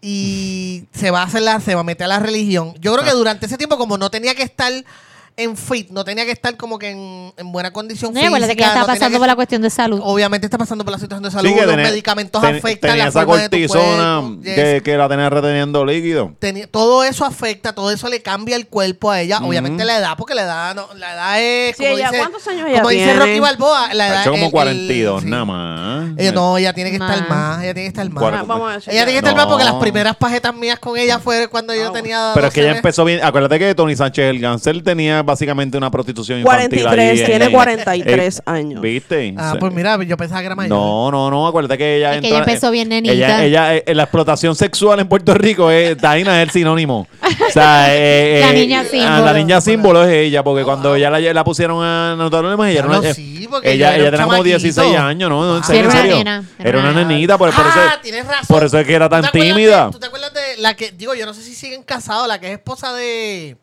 Y 0.02 0.86
se 0.94 1.12
va 1.12 1.22
a 1.22 1.26
hacer 1.26 1.44
la, 1.44 1.60
se 1.62 1.76
va 1.76 1.82
a 1.82 1.86
meter 1.86 2.06
a 2.06 2.10
la 2.10 2.20
religión. 2.20 2.74
Yo 2.80 2.94
creo 2.94 3.06
que 3.06 3.12
durante 3.12 3.46
ese 3.46 3.58
tiempo, 3.58 3.78
como 3.78 3.98
no 3.98 4.12
tenía 4.12 4.36
que 4.36 4.44
estar 4.44 4.72
en 5.36 5.58
fit, 5.58 5.90
no 5.90 6.04
tenía 6.06 6.26
que 6.26 6.32
estar 6.32 6.56
como 6.58 6.78
que 6.78 6.92
en, 6.92 7.34
en 7.38 7.52
buena 7.52 7.72
condición 7.74 8.14
No, 8.14 8.20
acuérdate 8.20 8.56
que 8.56 8.62
ella 8.62 8.70
física, 8.72 8.80
está 8.80 8.80
no 8.82 8.86
pasando 8.88 9.16
que 9.16 9.20
por 9.20 9.28
la 9.28 9.36
cuestión 9.36 9.62
de 9.64 9.70
salud. 9.70 10.00
Obviamente 10.04 10.46
está 10.46 10.58
pasando 10.58 10.84
por 10.86 10.92
la 10.92 11.00
situación 11.00 11.24
de 11.24 11.32
salud, 11.32 11.50
Sí, 11.50 11.56
que 11.56 11.66
los 11.66 11.76
medicamentos 11.76 12.42
ten- 12.42 12.56
afectan 12.58 12.92
tenía 12.92 13.04
la 13.06 13.10
esa 13.10 13.20
forma 13.22 13.38
de 13.42 13.50
tu 13.50 13.58
cortisona 13.58 14.22
cuerpo. 14.22 14.42
que, 14.44 14.82
que 14.84 14.98
la 14.98 15.10
tenía 15.10 15.30
reteniendo 15.30 15.86
líquido. 15.86 16.34
Tenía- 16.40 16.68
todo 16.68 17.04
eso 17.04 17.26
afecta, 17.26 17.74
todo 17.74 17.90
eso 17.92 18.10
le 18.10 18.22
cambia 18.22 18.56
el 18.56 18.68
cuerpo 18.68 19.10
a 19.12 19.22
ella. 19.22 19.40
Obviamente 19.40 19.84
la 19.86 19.98
edad, 19.98 20.14
porque 20.18 20.36
la 20.36 20.44
edad, 20.44 20.76
no, 20.76 20.88
la 20.96 21.14
edad 21.14 21.42
es. 21.42 21.78
Sí, 21.78 21.86
ella- 21.86 22.12
¿cuántos 22.16 22.48
años 22.48 22.68
ella 22.70 22.78
Como 22.80 22.90
dice? 22.90 23.14
Rocky 23.16 23.40
Balboa, 23.40 23.94
la 23.94 24.08
edad 24.10 24.22
hecho 24.22 24.32
como 24.32 24.46
el- 24.46 24.52
42 24.52 25.24
el- 25.24 25.30
nada 25.30 25.44
sí. 25.44 25.48
más. 25.50 26.10
Ella 26.18 26.32
no, 26.32 26.58
ella 26.58 26.74
tiene 26.74 26.90
que 26.92 26.98
estar 26.98 27.28
Más. 27.28 27.64
Ella 27.64 27.74
tiene 27.74 27.92
que 27.92 28.00
estar 28.00 28.10
más. 28.10 28.48
Vamos 28.48 28.72
a 28.72 28.76
Ella 28.92 29.06
tiene 29.06 29.12
que 29.14 29.18
estar 29.18 29.34
No. 29.34 29.38
más 29.38 29.46
porque 29.48 29.64
las 29.64 29.76
primeras 29.76 30.16
pajetas 30.16 30.54
mías 30.54 30.78
con 30.80 30.98
ella 30.98 31.20
fue 31.20 31.48
cuando 31.48 31.74
yo 31.74 31.92
tenía. 31.92 32.32
Pero 32.36 32.48
es 32.48 32.54
que 32.54 32.62
12 32.62 32.70
ella 32.70 32.78
empezó 32.78 33.06
bien. 33.06 33.24
Acuérdate 33.24 33.58
que 33.58 33.74
Tony 33.76 33.96
Sánchez 33.96 34.26
el 34.30 34.40
Gansel 34.40 34.84
tenía 34.84 35.23
básicamente 35.26 35.78
una 35.78 35.90
prostitución 35.92 36.40
infantil. 36.40 36.84
43, 36.84 37.10
ahí 37.12 37.20
en- 37.20 37.26
tiene 37.26 37.46
en- 37.46 37.52
43 37.52 38.38
eh, 38.40 38.42
años. 38.46 38.82
¿Viste? 38.82 39.34
Ah, 39.38 39.56
pues 39.60 39.74
mira, 39.74 40.02
yo 40.04 40.18
pensaba 40.18 40.40
que 40.42 40.46
era 40.48 40.56
mayor. 40.56 40.70
No, 40.70 41.12
no, 41.12 41.30
no. 41.30 41.48
Acuérdate 41.48 41.78
que 41.78 41.98
ella 41.98 42.16
Es 42.16 42.22
que 42.22 42.28
ella 42.28 42.40
empezó 42.40 42.72
bien 42.72 42.90
nenita. 42.90 43.14
Ella, 43.14 43.44
ella, 43.44 43.76
eh, 43.76 43.94
la 43.96 44.04
explotación 44.04 44.56
sexual 44.56 45.00
en 45.00 45.08
Puerto 45.08 45.34
Rico 45.34 45.70
es 45.72 45.98
Taina 45.98 46.42
es 46.42 46.48
el 46.48 46.52
sinónimo. 46.52 47.08
O 47.22 47.52
sea, 47.52 47.88
eh, 47.96 48.40
La 48.42 48.52
eh, 48.52 48.54
niña 48.54 48.82
ah, 48.82 48.86
símbolo. 48.90 49.26
La 49.26 49.34
niña 49.34 49.62
símbolo 49.62 50.04
es 50.04 50.14
ella, 50.14 50.44
porque 50.44 50.64
cuando 50.64 50.96
ella 50.96 51.10
la, 51.10 51.20
la 51.20 51.44
pusieron 51.44 51.84
a 51.84 52.16
notar 52.18 52.44
ella, 52.46 52.82
no, 52.84 53.02
eh, 53.04 53.14
sí, 53.14 53.48
porque 53.50 53.72
ella, 53.72 53.96
ella 53.96 54.12
tenía 54.12 54.26
como 54.26 54.34
chamaquito. 54.34 54.44
16 54.60 54.96
años, 54.98 55.30
¿no? 55.30 55.46
No, 55.46 55.58
en 55.58 55.64
Ah, 55.64 55.66
serio, 55.66 55.82
era 55.82 55.90
en 55.90 55.92
una 55.94 56.02
serio. 56.02 56.18
nena, 56.18 56.44
era 56.60 56.70
Era 56.70 56.80
una 56.80 56.92
nena. 56.94 57.08
nenita, 57.08 57.38
por, 57.38 57.50
por 57.54 57.64
ah, 57.66 57.70
eso, 57.70 58.00
tienes 58.02 58.26
razón. 58.28 58.46
por 58.48 58.64
eso 58.64 58.80
es 58.80 58.86
que 58.88 58.94
era 58.94 59.10
¿Tú 59.10 59.16
tan 59.22 59.32
tímida. 59.32 59.90
¿Tú 59.92 60.00
te 60.00 60.08
acuerdas 60.08 60.34
de 60.34 60.58
la 60.62 60.76
que, 60.76 60.92
digo, 60.92 61.14
yo 61.16 61.26
no 61.26 61.34
sé 61.34 61.42
si 61.42 61.56
siguen 61.56 61.84
casados, 61.84 62.28
la 62.28 62.40
que 62.40 62.48
es 62.48 62.54
esposa 62.54 62.94
de 62.94 63.58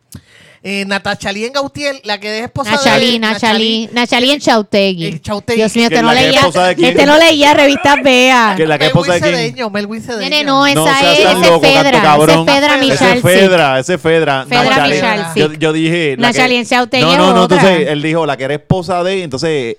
eh, 0.62 0.84
Natasha 0.86 1.30
en 1.30 1.52
Gautier, 1.54 2.00
la 2.04 2.20
que 2.20 2.38
es 2.38 2.44
esposa 2.44 2.72
Nachalí, 2.72 3.12
de 3.12 3.18
Nachalí, 3.18 3.88
Nachalí 3.92 4.30
en 4.30 4.40
Chautegui. 4.40 5.06
En 5.06 5.20
Chautegui. 5.22 5.56
Dios 5.58 5.74
mío, 5.74 5.88
¿Que 5.88 5.94
este 5.94 6.02
no 6.02 6.12
leía, 6.12 6.30
esposa 6.40 6.66
de 6.66 6.74
quién? 6.76 6.88
este 6.90 7.06
no 7.06 7.18
leía 7.18 7.54
revistas 7.54 8.02
Bea. 8.02 8.54
Que 8.56 8.66
la 8.66 8.78
que 8.78 8.84
es 8.84 8.88
esposa 8.90 9.14
de 9.14 9.20
Melwin 9.20 9.32
quién? 9.36 9.50
Cedeño, 9.54 9.70
Melwin 9.70 10.02
Cedeño. 10.02 10.20
Nene, 10.30 10.44
no, 10.44 10.66
esa 10.66 10.74
No 10.80 10.88
es, 10.88 11.18
ese 11.18 11.34
loco, 11.34 11.60
Fedra. 11.60 12.16
Ese 12.18 12.44
Fedra 12.44 12.74
Ese 12.74 12.74
Ese 12.74 12.78
Michal. 13.04 13.16
es 13.16 13.22
Fedra, 13.22 13.78
ese 13.80 13.94
es 13.94 14.00
Fedra. 14.00 14.46
Fedra. 14.46 14.86
Michal, 14.86 15.26
sí. 15.34 15.40
yo, 15.40 15.52
yo 15.54 15.72
dije. 15.72 16.16
Nachalí 16.18 16.54
que- 16.54 16.60
en 16.60 16.66
Chautegui 16.66 17.04
No, 17.04 17.16
no, 17.16 17.32
no. 17.34 17.42
otra. 17.44 17.56
Entonces 17.56 17.88
él 17.88 18.02
dijo 18.02 18.26
la 18.26 18.36
que 18.36 18.44
era 18.44 18.54
esposa 18.54 19.02
de. 19.02 19.22
Entonces, 19.22 19.76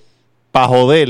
para 0.51 0.67
joder, 0.67 1.07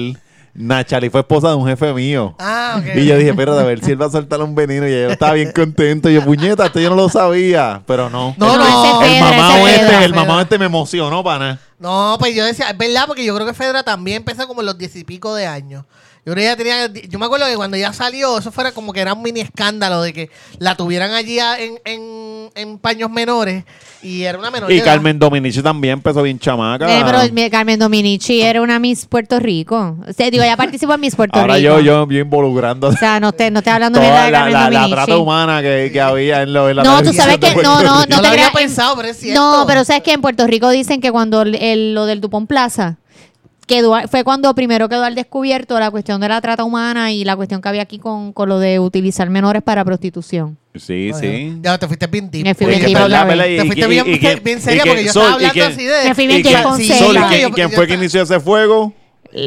Nachali 0.53 1.09
fue 1.09 1.21
esposa 1.21 1.49
de 1.49 1.55
un 1.55 1.65
jefe 1.67 1.93
mío. 1.93 2.35
Ah, 2.39 2.75
ok. 2.79 2.95
Y 2.95 3.05
yo 3.05 3.17
dije, 3.17 3.33
pero 3.33 3.57
a 3.57 3.63
ver 3.63 3.83
si 3.83 3.91
él 3.91 4.01
va 4.01 4.07
a 4.07 4.11
soltar 4.11 4.41
un 4.41 4.53
veneno. 4.53 4.87
Y 4.87 4.91
yo 4.91 5.09
estaba 5.11 5.33
bien 5.33 5.51
contento. 5.51 6.09
Y 6.09 6.15
yo, 6.15 6.23
puñeta, 6.25 6.65
esto 6.65 6.79
yo 6.79 6.89
no 6.89 6.95
lo 6.95 7.09
sabía. 7.09 7.81
Pero 7.85 8.09
no. 8.09 8.35
No, 8.37 8.47
No, 8.47 8.57
no. 8.57 9.01
ese 9.01 9.07
es 9.07 9.17
el 9.17 9.21
mamá 9.23 9.69
este, 9.71 10.05
el 10.05 10.13
mamá 10.13 10.41
este 10.41 10.57
me 10.59 10.65
emocionó, 10.65 11.23
pana. 11.23 11.59
No, 11.79 12.17
pues 12.19 12.35
yo 12.35 12.45
decía, 12.45 12.69
es 12.69 12.77
verdad, 12.77 13.05
porque 13.07 13.25
yo 13.25 13.33
creo 13.33 13.47
que 13.47 13.53
Fedra 13.53 13.83
también 13.83 14.17
empezó 14.17 14.47
como 14.47 14.61
en 14.61 14.67
los 14.67 14.77
diez 14.77 14.95
y 14.95 15.03
pico 15.03 15.33
de 15.33 15.47
años. 15.47 15.85
Yo 16.23 16.33
creo 16.33 16.55
que 16.55 16.63
ella 16.63 16.87
tenía, 16.91 17.07
yo 17.09 17.17
me 17.17 17.25
acuerdo 17.25 17.47
que 17.47 17.55
cuando 17.55 17.77
ella 17.77 17.93
salió, 17.93 18.37
eso 18.37 18.51
fuera 18.51 18.71
como 18.73 18.93
que 18.93 18.99
era 18.99 19.13
un 19.13 19.23
mini 19.23 19.39
escándalo 19.39 20.03
de 20.03 20.13
que 20.13 20.29
la 20.59 20.75
tuvieran 20.75 21.11
allí 21.13 21.39
en, 21.39 21.79
en, 21.83 22.49
en 22.53 22.77
paños 22.77 23.09
menores 23.09 23.63
y 24.03 24.21
era 24.21 24.37
una 24.37 24.51
menor. 24.51 24.67
de 24.69 24.75
Y 24.75 24.77
edad. 24.77 24.85
Carmen 24.85 25.17
Dominici 25.17 25.63
también 25.63 25.93
empezó 25.93 26.21
bien 26.21 26.37
chamaca. 26.37 26.85
Nene, 26.85 27.03
pero 27.05 27.33
mi- 27.33 27.49
Carmen 27.49 27.79
Dominici 27.79 28.39
era 28.39 28.61
una 28.61 28.77
Miss 28.77 29.07
Puerto 29.07 29.39
Rico. 29.39 29.97
O 30.07 30.13
sea, 30.13 30.29
digo, 30.29 30.43
ella 30.43 30.55
participó 30.57 30.93
en 30.93 30.99
Miss 31.01 31.15
Puerto 31.15 31.39
Ahora 31.39 31.55
Rico. 31.55 31.79
yo, 31.79 31.79
yo, 31.79 32.07
yo 32.07 32.19
involucrando 32.19 32.87
O 32.89 32.91
sea, 32.95 33.19
no 33.19 33.31
te, 33.31 33.49
no 33.49 33.63
te 33.63 33.71
hablando 33.71 33.99
toda 33.99 34.25
de 34.25 34.31
la, 34.31 34.37
Carmen 34.37 34.53
la, 34.53 34.59
la 34.59 34.79
Dominici. 34.81 34.91
trata 34.93 35.17
humana 35.17 35.61
que, 35.63 35.89
que 35.91 36.01
había 36.01 36.43
en, 36.43 36.53
lo, 36.53 36.69
en 36.69 36.75
la 36.75 36.83
No, 36.83 36.97
tú 36.97 37.11
televisión 37.11 37.25
sabes 37.25 37.39
de 37.39 37.47
que- 37.47 37.53
Puerto 37.53 37.69
no, 37.71 37.75
no, 37.75 37.81
Rico. 37.81 37.93
No, 37.93 38.05
no 38.05 38.15
lo 38.17 38.21
te 38.21 38.27
había 38.27 38.31
creas, 38.31 38.51
pensado, 38.51 38.95
pero 38.95 39.07
es 39.07 39.17
cierto. 39.17 39.41
No, 39.41 39.65
pero 39.65 39.83
sabes 39.85 40.03
que 40.03 40.13
en 40.13 40.21
Puerto 40.21 40.45
Rico 40.45 40.69
dicen 40.69 41.01
que 41.01 41.11
cuando 41.11 41.41
el- 41.41 41.55
el- 41.55 41.95
lo 41.95 42.05
del 42.05 42.21
Dupont 42.21 42.47
Plaza 42.47 42.97
quedó, 43.75 43.95
fue 44.09 44.23
cuando 44.23 44.53
primero 44.53 44.89
quedó 44.89 45.03
al 45.03 45.15
descubierto 45.15 45.79
la 45.79 45.89
cuestión 45.91 46.19
de 46.21 46.27
la 46.27 46.41
trata 46.41 46.63
humana 46.63 47.11
y 47.11 47.23
la 47.23 47.35
cuestión 47.35 47.61
que 47.61 47.69
había 47.69 47.81
aquí 47.83 47.97
con, 47.99 48.33
con 48.33 48.49
lo 48.49 48.59
de 48.59 48.79
utilizar 48.79 49.29
menores 49.29 49.63
para 49.63 49.83
prostitución. 49.85 50.57
Sí, 50.75 51.11
sí. 51.19 51.57
Ya 51.61 51.77
te 51.77 51.87
fuiste 51.87 52.07
bien 52.07 52.29
deep. 52.31 52.43
Me 52.45 52.53
fui 52.55 52.65
bien 52.67 52.79
deep 52.81 52.97
Te 52.97 53.65
fuiste 53.65 53.87
bien, 53.87 54.61
seria 54.61 54.83
porque 54.85 55.03
yo 55.03 55.07
estaba 55.09 55.33
hablando 55.33 55.63
así 55.65 55.83
de... 55.85 56.03
Me 56.09 56.15
fui 56.15 56.27
bien 56.27 56.39
¿Y 56.39 56.43
Jay 56.43 56.53
quién- 56.53 56.63
Fonseca. 56.63 56.97
Sol, 56.99 57.15
¿y 57.15 57.19
Yo- 57.19 57.27
quién, 57.29 57.41
yo- 57.41 57.51
quién 57.55 57.69
yo 57.69 57.75
fue 57.75 57.87
que 57.87 57.93
inició 57.95 58.21
ese 58.23 58.39
fuego? 58.39 58.93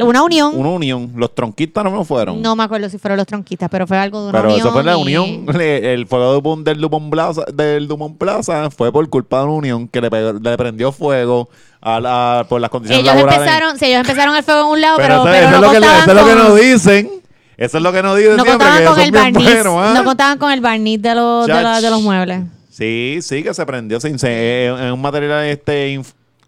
Una 0.03 0.23
unión. 0.23 0.53
Una 0.57 0.71
unión. 0.71 1.13
Los 1.15 1.35
tronquistas 1.35 1.85
no 1.85 1.91
me 1.91 2.05
fueron. 2.07 2.41
No 2.41 2.57
me 2.57 2.63
acuerdo 2.63 2.89
si 2.89 2.97
fueron 2.97 3.19
los 3.19 3.27
tronquistas, 3.27 3.69
pero 3.71 3.87
fue 3.87 3.99
algo 3.99 4.23
de 4.23 4.31
una 4.31 4.39
Pero 4.39 4.49
unión. 4.55 4.61
eso 4.67 4.73
fue 4.73 4.83
la 4.83 4.97
y- 4.97 5.03
unión. 5.03 5.47
Le- 5.55 5.93
El 5.93 6.07
fuego 6.07 6.33
de 6.33 6.39
Dupont- 6.41 6.63
del 6.63 6.81
Dumont 6.81 7.11
Plaza, 7.11 7.45
del 7.53 7.87
Dumont 7.87 8.17
Plaza 8.17 8.71
fue 8.71 8.91
por 8.91 9.07
culpa 9.11 9.41
de 9.41 9.45
una 9.45 9.53
unión 9.55 9.89
que 9.89 10.01
le, 10.01 10.11
pegó- 10.11 10.41
le 10.43 10.57
prendió 10.57 10.91
fuego 10.91 11.51
a 11.85 12.01
la, 12.01 12.47
por 12.49 12.61
las 12.61 12.71
condiciones 12.71 13.05
Ellos 13.05 13.15
laborales. 13.15 13.41
empezaron, 13.43 13.79
sí, 13.79 13.85
ellos 13.85 14.01
empezaron 14.01 14.35
el 14.37 14.43
fuego 14.43 14.61
en 14.63 14.67
un 14.67 14.81
lado, 14.81 14.97
pero, 14.97 15.15
eso, 15.17 15.25
pero, 15.25 15.37
eso 15.37 15.51
no 15.51 15.55
es 15.57 15.61
lo 15.63 15.71
que, 15.71 15.77
eso 15.77 16.11
es 16.11 16.17
lo 16.17 16.25
que 16.25 16.33
con- 16.33 16.39
nos 16.39 16.61
dicen. 16.61 17.11
Eso 17.57 17.77
es 17.77 17.83
lo 17.85 17.93
que 17.93 18.03
nos 18.03 18.17
dicen 18.17 18.37
no 18.37 18.43
siempre, 18.43 18.67
contaban 18.67 18.85
con 18.95 19.01
el 19.01 19.13
barniz. 19.13 19.45
buenos, 19.45 19.75
¿ah? 19.79 19.93
No 19.95 20.05
contaban 20.05 20.39
con 20.39 20.51
el 20.51 20.61
barniz 20.61 21.01
de 21.03 21.15
los, 21.15 21.47
de, 21.47 21.53
la- 21.63 21.81
de 21.81 21.91
los 21.91 22.03
muebles. 22.03 22.41
Sí, 22.71 23.19
sí, 23.23 23.43
que 23.45 23.55
se 23.55 23.65
prendió. 23.67 24.01
Se, 24.01 24.19
se- 24.19 24.67
es 24.67 24.93
un 24.93 25.01
material 25.01 25.45
este 25.45 26.01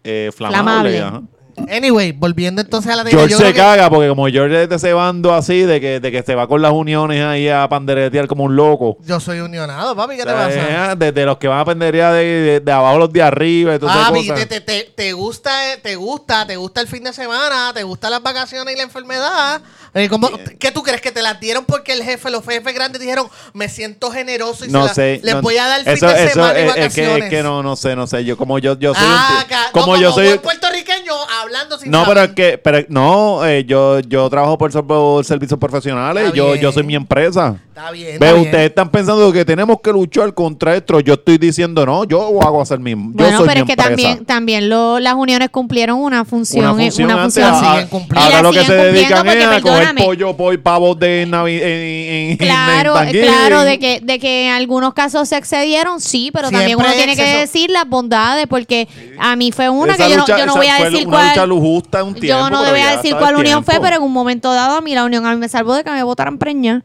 eh, 0.03 0.31
flamable. 0.35 0.97
Flamable. 0.97 1.01
ajá. 1.01 1.21
Anyway, 1.69 2.11
volviendo 2.11 2.61
entonces 2.61 2.91
a 2.91 2.95
la 2.95 3.09
George 3.09 3.35
se 3.35 3.45
que- 3.45 3.53
caga 3.55 3.89
porque 3.89 4.07
como 4.09 4.27
George 4.27 4.63
es 4.63 4.69
de 4.69 4.75
ese 4.75 4.93
bando 4.93 5.33
así, 5.33 5.61
de 5.61 5.81
que, 5.81 5.99
de 5.99 6.11
que 6.11 6.21
se 6.23 6.35
va 6.35 6.47
con 6.47 6.61
las 6.61 6.71
uniones 6.71 7.23
ahí 7.23 7.49
a 7.49 7.67
panderetear 7.67 8.27
como 8.27 8.43
un 8.43 8.55
loco. 8.55 8.97
Yo 9.05 9.19
soy 9.19 9.39
unionado, 9.39 9.95
papi, 9.95 10.15
¿qué 10.17 10.23
te 10.23 10.31
pasa? 10.31 10.91
eh, 10.91 10.95
Desde 10.97 11.25
los 11.25 11.37
que 11.37 11.47
van 11.47 11.59
a 11.59 11.65
penderear 11.65 12.13
de, 12.13 12.23
de, 12.23 12.59
de 12.59 12.71
abajo 12.71 12.99
los 12.99 13.11
de 13.11 13.21
arriba 13.23 13.73
y 13.73 13.75
esas 13.77 13.95
Papi, 14.07 14.27
te, 14.27 14.45
te, 14.45 14.61
te, 14.61 14.83
te 14.95 15.13
gusta, 15.13 15.73
eh, 15.73 15.77
te 15.77 15.95
gusta, 15.95 16.45
te 16.45 16.55
gusta 16.57 16.81
el 16.81 16.87
fin 16.87 17.03
de 17.03 17.11
semana, 17.13 17.71
te 17.73 17.83
gustan 17.83 18.11
las 18.11 18.21
vacaciones 18.21 18.73
y 18.73 18.77
la 18.77 18.83
enfermedad. 18.83 19.61
Eh, 19.97 20.09
¿cómo- 20.09 20.29
¿Qué 20.59 20.71
tú 20.71 20.83
crees? 20.83 21.01
¿Que 21.01 21.11
te 21.11 21.21
las 21.21 21.39
dieron 21.39 21.65
porque 21.65 21.93
el 21.93 22.03
jefe, 22.03 22.29
los 22.29 22.43
jefes 22.45 22.73
grandes 22.73 23.01
dijeron, 23.01 23.27
me 23.53 23.67
siento 23.69 24.11
generoso 24.11 24.65
y 24.65 24.69
No 24.69 24.83
se 24.83 24.87
la- 24.87 24.93
sé. 24.93 25.19
les 25.23 25.35
no- 25.35 25.41
voy 25.41 25.57
a 25.57 25.67
dar 25.67 25.83
fin 25.83 25.93
eso, 25.93 26.07
de 26.07 26.23
eso 26.25 26.33
semana 26.33 26.53
y 26.59 26.61
es, 26.63 26.69
es 26.69 26.75
vacaciones? 26.75 27.17
que, 27.17 27.23
es 27.25 27.29
que 27.29 27.43
no, 27.43 27.63
no 27.63 27.75
sé, 27.75 27.95
no 27.95 28.07
sé. 28.07 28.23
Yo 28.25 28.37
como 28.37 28.59
yo, 28.59 28.77
yo 28.79 28.93
soy 28.93 29.03
un 29.03 29.09
Ah, 29.13 29.45
como 29.71 29.95
yo 29.97 30.11
soy 30.11 30.27
buen 30.27 30.39
puertorriqueño 30.39 31.13
hablando 31.41 31.77
sin 31.79 31.91
No, 31.91 32.03
saber. 32.05 32.13
pero 32.13 32.25
es 32.27 32.35
que, 32.51 32.57
pero 32.57 32.85
no, 32.89 33.45
eh, 33.45 33.65
yo, 33.65 33.99
yo 34.01 34.29
trabajo 34.29 34.57
por, 34.57 34.85
por 34.85 35.25
servicios 35.25 35.59
profesionales, 35.59 36.31
yo, 36.33 36.55
yo 36.55 36.71
soy 36.71 36.83
mi 36.83 36.95
empresa. 36.95 37.55
Está 37.69 37.91
bien, 37.91 38.07
Ve, 38.07 38.25
está 38.25 38.33
bien. 38.33 38.45
ustedes 38.45 38.69
están 38.69 38.89
pensando 38.89 39.31
que 39.31 39.45
tenemos 39.45 39.77
que 39.83 39.91
luchar 39.91 40.33
contra 40.33 40.75
esto. 40.75 40.99
Yo 40.99 41.13
estoy 41.13 41.37
diciendo, 41.37 41.85
no, 41.85 42.03
yo 42.05 42.21
hago 42.41 42.61
hacer 42.61 42.79
mismo. 42.79 43.11
Yo 43.11 43.17
Bueno, 43.23 43.37
soy 43.37 43.47
pero 43.47 43.65
mi 43.65 43.71
es 43.71 43.75
que 43.75 43.81
empresa. 43.81 43.89
también, 43.89 44.25
también 44.25 44.69
lo- 44.69 44.99
las 44.99 45.13
uniones 45.13 45.49
cumplieron 45.49 45.99
una 45.99 46.25
función. 46.25 46.65
una 46.65 46.83
eh, 46.83 46.87
función, 46.87 47.11
una 47.11 47.23
antes, 47.23 47.37
a- 47.43 47.49
a- 47.49 47.87
ahora 48.15 48.39
Y 48.39 48.43
lo 48.43 48.51
que 48.51 48.65
se 48.65 48.73
dedican 48.73 49.27
es 49.27 49.45
a 49.45 49.61
coger 49.61 49.86
perdóname. 49.87 50.05
pollo, 50.05 50.35
pollo, 50.37 50.61
pavos 50.63 50.99
de 50.99 51.25
Navi 51.27 51.55
en, 51.61 51.63
en- 52.31 52.37
Claro, 52.37 52.99
en 53.01 53.09
claro, 53.11 53.63
de 53.63 53.79
que, 53.79 53.99
de 54.01 54.19
que 54.19 54.47
en 54.47 54.53
algunos 54.53 54.93
casos 54.93 55.27
se 55.29 55.37
excedieron, 55.37 55.99
sí, 56.01 56.29
pero 56.33 56.49
también 56.51 56.77
uno 56.77 56.87
tiene 56.93 57.15
que 57.15 57.37
decir 57.39 57.69
las 57.71 57.87
bondades, 57.87 58.47
porque 58.47 58.87
a 59.19 59.35
mí 59.35 59.51
fue 59.51 59.69
una 59.69 59.93
Esa 59.93 60.03
que 60.05 60.09
yo 60.11 60.17
no, 60.17 60.23
lucha- 60.23 60.37
yo 60.39 60.45
no 60.45 60.55
voy 60.55 60.67
a 60.67 60.83
decir 60.83 61.07
cuál. 61.07 61.49
lu- 61.49 61.59
justa 61.61 62.03
un 62.03 62.13
tiempo, 62.13 62.27
Yo 62.43 62.49
no 62.49 62.59
voy 62.69 62.79
a 62.79 62.95
decir 62.97 63.15
cuál 63.17 63.35
unión 63.35 63.63
fue, 63.63 63.79
pero 63.81 63.97
en 63.97 64.03
un 64.03 64.13
momento 64.13 64.53
dado 64.53 64.77
a 64.77 64.81
mí 64.81 64.93
la 64.93 65.03
unión 65.05 65.25
a 65.25 65.31
mí 65.31 65.37
me 65.37 65.49
salvó 65.49 65.73
de 65.75 65.83
que 65.83 65.91
me 65.91 66.03
votaran 66.03 66.37
preña. 66.37 66.83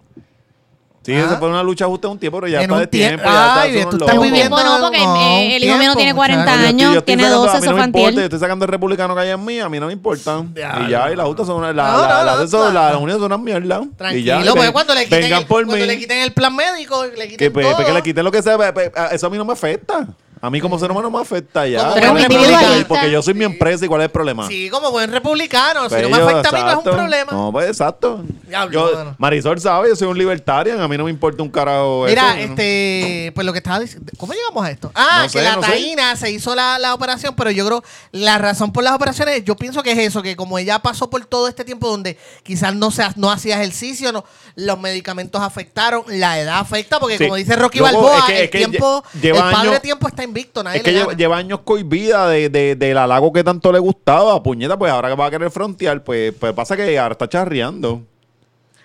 Sí, 1.05 1.13
Ah. 1.15 1.25
esa 1.27 1.37
fue 1.39 1.49
una 1.49 1.65
lucha 1.65 1.85
justa 1.87 2.07
un 2.07 2.17
tiempo, 2.17 2.39
pero 2.39 2.47
ya 2.47 2.59
En 2.59 2.71
está 2.71 2.79
de 2.79 2.87
tiempo. 2.87 3.25
tie- 3.25 3.27
ya 3.27 3.33
está, 3.33 3.61
Ay, 3.63 3.73
tú 3.73 3.79
es 3.79 3.85
estás 3.87 4.01
loco. 4.15 4.23
viviendo- 4.23 4.57
no, 4.63 4.81
porque 4.83 4.99
No, 5.01 5.17
el 5.17 5.65
hijo 5.65 5.77
mío 5.79 5.95
tiene 5.97 6.15
40 6.15 6.45
muchacho. 6.45 6.61
Yo 6.63 6.69
estoy- 6.69 6.79
yo 6.81 6.89
años, 6.93 7.05
tiene 7.05 7.23
sacando- 7.25 7.43
12, 7.43 7.57
a 7.57 7.61
mí 7.61 7.67
eso 7.67 7.77
no 7.77 7.85
importa, 7.85 8.13
yo 8.13 8.21
estoy 8.23 8.39
sacando 8.39 8.65
el 8.65 8.71
republicano 8.71 9.15
que 9.17 9.21
hay 9.23 9.31
en 9.31 9.45
mí, 9.45 9.59
a 9.59 9.69
mí 9.69 9.81
no 9.81 9.87
me 9.89 9.93
importa. 9.95 10.43
Diablo. 10.55 10.87
Y 10.87 10.91
ya, 10.93 11.11
y 11.11 11.17
las 11.17 11.27
justas 11.27 11.47
son 11.49 11.57
una, 11.57 11.73
la, 11.73 11.91
No, 11.91 11.99
la, 12.03 12.09
no, 12.21 12.25
la- 12.25 12.37
no, 12.37 12.43
eso, 12.43 12.59
no. 12.65 12.71
la- 12.71 12.85
las 12.93 12.95
uniones 12.97 13.17
son 13.17 13.25
una 13.25 13.39
mierda. 13.39 13.81
y 13.83 13.97
Tranquilo, 13.97 14.25
ya, 14.25 14.41
y 14.43 14.45
porque 14.47 14.61
ven- 14.61 14.73
cuando 14.73 14.95
le 14.95 15.05
quiten, 15.05 15.21
vengan 15.23 15.41
el, 15.41 15.47
por 15.47 15.67
cuando 15.67 15.77
mí. 15.85 15.87
le 15.91 15.99
quiten 15.99 16.19
el 16.19 16.33
plan 16.33 16.55
médico, 16.55 17.05
le 17.05 17.11
que, 17.15 17.29
quiten 17.31 17.53
pues, 17.53 17.67
todo. 17.77 17.85
que 17.85 17.93
le 17.93 18.03
quiten 18.03 18.25
lo 18.25 18.31
que 18.31 18.41
sea, 18.43 18.57
pues, 18.57 18.73
pues, 18.73 18.91
eso 19.11 19.27
a 19.27 19.31
mí 19.31 19.37
no 19.37 19.45
me 19.45 19.55
afecta. 19.55 20.07
A 20.45 20.51
mí 20.51 20.61
como 20.61 20.77
ser 20.77 20.91
humano 20.91 21.09
me 21.09 21.21
afecta 21.21 21.69
ya. 21.69 21.95
Pero 21.95 22.11
buen 22.13 22.85
Porque- 22.89 23.11
yo 23.13 23.23
soy 23.23 23.33
mi 23.33 23.45
empresa 23.45 23.85
y 23.85 23.89
cuál 23.89 24.01
es 24.01 24.07
el 24.07 24.11
problema. 24.11 24.49
Sí, 24.49 24.69
como 24.71 24.91
buen 24.91 25.11
republicano. 25.13 25.85
Si 25.85 25.89
Pues 25.91 26.03
no 26.03 26.09
me 26.11 26.17
yo, 26.19 26.29
afecta 26.29 26.49
a 26.49 26.53
mí, 26.53 26.59
no 26.59 26.67
es 26.69 26.73
un 26.75 26.79
exacto. 26.81 26.97
problema. 26.99 27.33
No, 27.33 27.53
pues 27.53 27.69
exacto. 27.69 28.25
Diablo, 28.49 28.91
Yo- 28.91 28.97
mano. 28.99 29.15
Marisol 29.19 29.61
sabe, 29.61 29.89
yo 29.91 29.95
soy 29.95 30.09
un 30.09 30.19
libertarian, 30.19 30.81
a 30.81 30.89
mí 30.89 30.99
no 30.99 31.05
me 31.05 31.11
importa 31.11 31.45
un 31.45 31.49
carajo 31.49 32.07
Mira, 32.09 32.31
eso, 32.31 32.49
¿no? 32.49 32.55
este, 32.55 33.31
pues 33.37 33.47
lo 33.47 33.53
que 33.53 33.59
estaba 33.59 33.79
diciendo, 33.79 34.11
¿cómo 34.19 34.33
llegamos 34.33 34.65
a 34.65 34.71
esto? 34.73 34.91
Ah, 34.97 35.23
No 35.27 35.31
que 35.33 35.43
la 35.43 35.55
no 35.55 35.63
sé. 35.63 35.69
taína 35.71 36.17
se 36.17 36.31
hizo 36.33 36.57
la, 36.57 36.77
la 36.81 36.93
operación, 36.95 37.35
pero 37.37 37.53
yo 37.53 37.65
creo 37.65 37.85
la 38.11 38.37
razón 38.39 38.73
por 38.73 38.83
las 38.83 38.95
operaciones, 38.95 39.45
yo 39.45 39.55
pienso 39.55 39.85
que 39.85 39.93
es 39.93 39.99
eso, 39.99 40.23
que 40.23 40.35
como 40.35 40.59
ella 40.59 40.81
pasó 40.81 41.09
por 41.09 41.25
todo 41.25 41.47
este 41.47 41.65
tiempo 41.65 41.89
donde 41.89 42.19
quizás 42.43 42.75
no 42.75 42.91
se, 42.91 43.05
ha- 43.05 43.13
no 43.15 43.31
hacía 43.31 43.61
ejercicio, 43.61 44.11
no, 44.11 44.25
los 44.57 44.79
medicamentos 44.81 45.41
afectaron, 45.41 46.03
la 46.09 46.41
edad 46.41 46.59
afecta, 46.59 46.99
porque 46.99 47.17
Sí. 47.17 47.25
como 47.25 47.37
dice 47.37 47.55
Rocky 47.55 47.79
Loco, 47.79 47.93
Balboa, 47.93 48.19
es 48.19 48.25
que- 48.25 48.43
el 48.43 48.51
que 48.51 48.59
tiempo, 48.59 49.05
lle- 49.15 49.21
lleva 49.21 49.39
el 49.49 49.55
padre 49.55 49.69
años- 49.69 49.83
tiempo 49.83 50.09
está 50.09 50.25
invicto, 50.33 50.63
nadie 50.63 50.79
Es 50.79 50.83
que 50.83 50.93
le 50.93 51.17
lleva, 51.17 51.37
años 51.37 51.61
cohibida 51.65 52.29
de, 52.29 52.49
de, 52.49 52.75
del 52.77 52.99
halago 52.99 53.33
que 53.33 53.45
tanto 53.45 53.71
le 53.73 53.79
gustaba. 53.79 54.43
Puñeta, 54.43 54.79
pues 54.79 54.91
ahora 54.91 55.09
que 55.09 55.15
va 55.15 55.27
a 55.27 55.31
querer 55.31 55.51
frontear, 55.51 56.03
pues, 56.03 56.33
pues 56.39 56.53
pasa 56.53 56.77
que 56.77 56.99
ahora 56.99 57.13
está 57.13 57.29
charreando. 57.29 58.03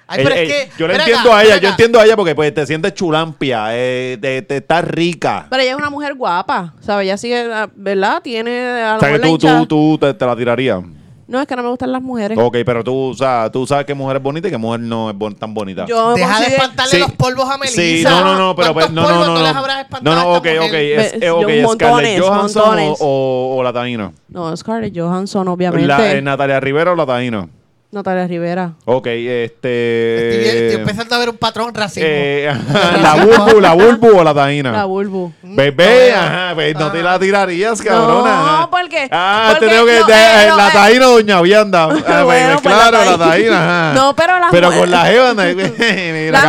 Ay, 0.10 0.24
pero 0.24 0.36
Ella- 0.36 0.44
es 0.44 0.50
eh, 0.50 0.70
que, 0.72 0.80
yo 0.80 0.88
le 0.88 0.96
entiendo 0.96 1.30
acá, 1.30 1.38
a 1.40 1.44
ella, 1.44 1.58
yo 1.58 1.70
entiendo 1.70 2.00
a 2.00 2.06
ella 2.06 2.16
porque 2.16 2.34
pues 2.34 2.54
te 2.54 2.66
sientes 2.66 2.94
chulampia, 2.94 3.68
eh, 3.72 4.18
te, 4.22 4.42
te 4.42 4.58
estás 4.58 4.86
rica. 4.86 5.48
Pero 5.50 5.62
ella 5.62 5.72
es 5.72 5.78
una 5.78 5.90
mujer 5.90 6.14
guapa, 6.16 6.74
¿sabes? 6.80 7.06
Ella 7.06 7.18
sigue, 7.18 7.52
ah, 7.54 7.70
¿verdad? 7.76 8.22
Tiene 8.22 8.84
a 8.84 8.96
O 8.96 9.00
sea 9.02 9.12
que 9.12 9.20
tú, 9.20 9.38
tú, 9.38 9.66
tú 9.66 9.98
te, 10.00 10.14
te 10.14 10.26
la 10.26 10.36
tirarías. 10.36 10.82
No, 11.28 11.42
es 11.42 11.48
que 11.48 11.56
no 11.58 11.64
me 11.64 11.70
gustan 11.70 11.92
las 11.92 12.02
mujeres. 12.02 12.38
Ok, 12.42 12.58
pero 12.66 12.84
tú, 12.86 13.10
o 13.10 13.14
sea, 13.14 13.50
tú 13.52 13.68
sabes 13.68 13.86
que 13.86 13.94
mujer 13.94 14.16
es 14.18 14.24
bonita 14.24 14.48
y 14.48 14.52
que 14.52 14.58
mujer 14.58 14.80
no 14.80 15.10
es 15.10 15.16
bon- 15.18 15.36
tan 15.36 15.54
bonita. 15.54 15.86
Yo 15.86 16.14
Deja 16.14 16.40
de 16.40 16.46
espantarle 16.48 16.92
Sí. 16.92 17.00
los 17.00 17.12
polvos 17.12 17.50
a 17.50 17.58
Melissa. 17.58 17.82
Sí, 17.82 18.02
no, 18.06 18.24
no, 18.24 18.36
no, 18.38 18.56
pero 18.56 18.74
pues, 18.74 18.86
¿Cuántos 18.86 19.04
no, 19.04 19.10
no, 19.12 19.26
no, 19.26 19.34
no. 19.34 19.54
No, 20.02 20.16
no, 20.16 20.22
a 20.22 20.38
ok, 20.38 20.48
ok, 20.62 20.74
es, 20.74 21.20
Ve- 21.20 21.26
eh, 21.26 21.30
ok, 21.30 21.42
yo 21.42 21.50
es 21.50 21.64
montones, 21.64 22.18
Scarlett 22.18 22.22
Johansson 22.24 22.80
o, 22.80 22.96
o, 23.02 23.58
o 23.58 23.64
la 23.64 23.74
Taína. 23.74 24.12
No, 24.30 24.56
Scarlett 24.56 24.98
Johansson, 24.98 25.48
obviamente. 25.50 25.86
La, 25.88 26.12
eh, 26.14 26.22
Natalia 26.22 26.60
Rivera 26.62 26.94
o 26.94 26.96
la 26.96 27.06
Taína. 27.06 27.50
Natalia 27.90 28.28
Rivera. 28.28 28.74
Ok, 28.84 29.08
Estoy, 29.08 29.28
este... 29.30 30.68
estoy 30.68 30.82
empezando 30.82 31.16
a 31.16 31.20
ver 31.20 31.30
un 31.30 31.38
patrón 31.38 31.74
racismo. 31.74 32.06
Eh, 32.10 32.52
la 33.02 33.16
bulbu, 33.16 33.62
la 33.62 33.74
bulbu 33.74 34.20
o 34.20 34.24
la 34.26 34.34
taína. 34.34 34.72
La 34.74 34.84
Bulbu. 34.84 35.32
Bebé, 35.42 36.14
ajá, 36.14 36.54
ve, 36.54 36.74
no 36.74 36.92
te 36.92 37.02
la 37.02 37.18
tirarías, 37.18 37.82
cabrona. 37.82 38.60
No, 38.62 38.70
porque- 38.70 39.08
Ah, 39.10 39.52
porque 39.54 39.66
te 39.68 39.72
tengo 39.72 39.86
que. 39.86 40.00
no, 40.02 40.06
de- 40.06 40.14
eh, 40.14 40.46
no, 40.50 40.58
la 40.58 40.68
eh. 40.68 40.72
taína 40.74 41.08
o 41.08 41.12
Doña 41.14 41.42
Vianda. 41.42 41.84
Ah, 41.86 41.88
Bueno, 42.26 42.60
pues, 42.62 42.62
pues, 42.64 42.76
claro, 42.76 43.06
la 43.06 43.18
taína. 43.18 43.64
ajá. 43.88 43.94
No, 43.96 44.16
pero 44.16 44.38
las 44.40 44.52
Pero 44.52 44.72
con 44.72 44.92
la 44.92 45.06
jeva, 45.06 45.34
mira, 45.34 45.50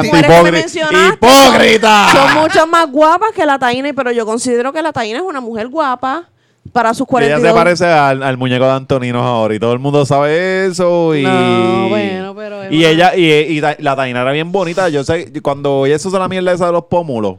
hipócrita. 0.02 0.43
mencionaste 0.51 1.15
¡Hipócrita! 1.15 2.09
Son 2.12 2.35
mucho 2.43 2.66
más 2.66 2.90
guapas 2.90 3.31
que 3.35 3.47
la 3.47 3.59
Taína, 3.59 3.90
pero 3.94 4.10
yo 4.10 4.27
considero 4.27 4.73
que 4.73 4.82
la 4.82 4.93
Taína 4.93 5.19
es 5.19 5.24
una 5.24 5.40
mujer 5.40 5.69
guapa 5.69 6.24
para 6.73 6.95
sus 6.95 7.07
Que 7.07 7.24
Ella 7.24 7.36
42. 7.39 7.49
se 7.51 7.55
parece 7.55 7.85
al, 7.86 8.23
al 8.23 8.36
muñeco 8.36 8.65
de 8.65 8.73
Antonino 8.73 9.23
ahora 9.23 9.55
y 9.55 9.59
todo 9.59 9.73
el 9.73 9.78
mundo 9.78 10.05
sabe 10.07 10.66
eso. 10.66 11.15
Y, 11.15 11.23
No, 11.23 11.89
bueno, 11.89 12.35
pero 12.35 12.62
es 12.65 12.73
y 12.73 12.85
ella, 12.85 13.15
y, 13.16 13.61
la 13.61 13.97
Taina 13.97 14.23
era 14.23 14.32
bien 14.32 14.51
bonita. 14.53 14.89
Yo 14.89 15.05
sé, 15.05 15.32
cuando 15.43 15.86
ella 15.86 15.99
se 15.99 16.09
usa 16.09 16.19
la 16.19 16.28
mierda 16.28 16.53
esa 16.53 16.66
de 16.66 16.73
los 16.73 16.85
pómulos. 16.85 17.36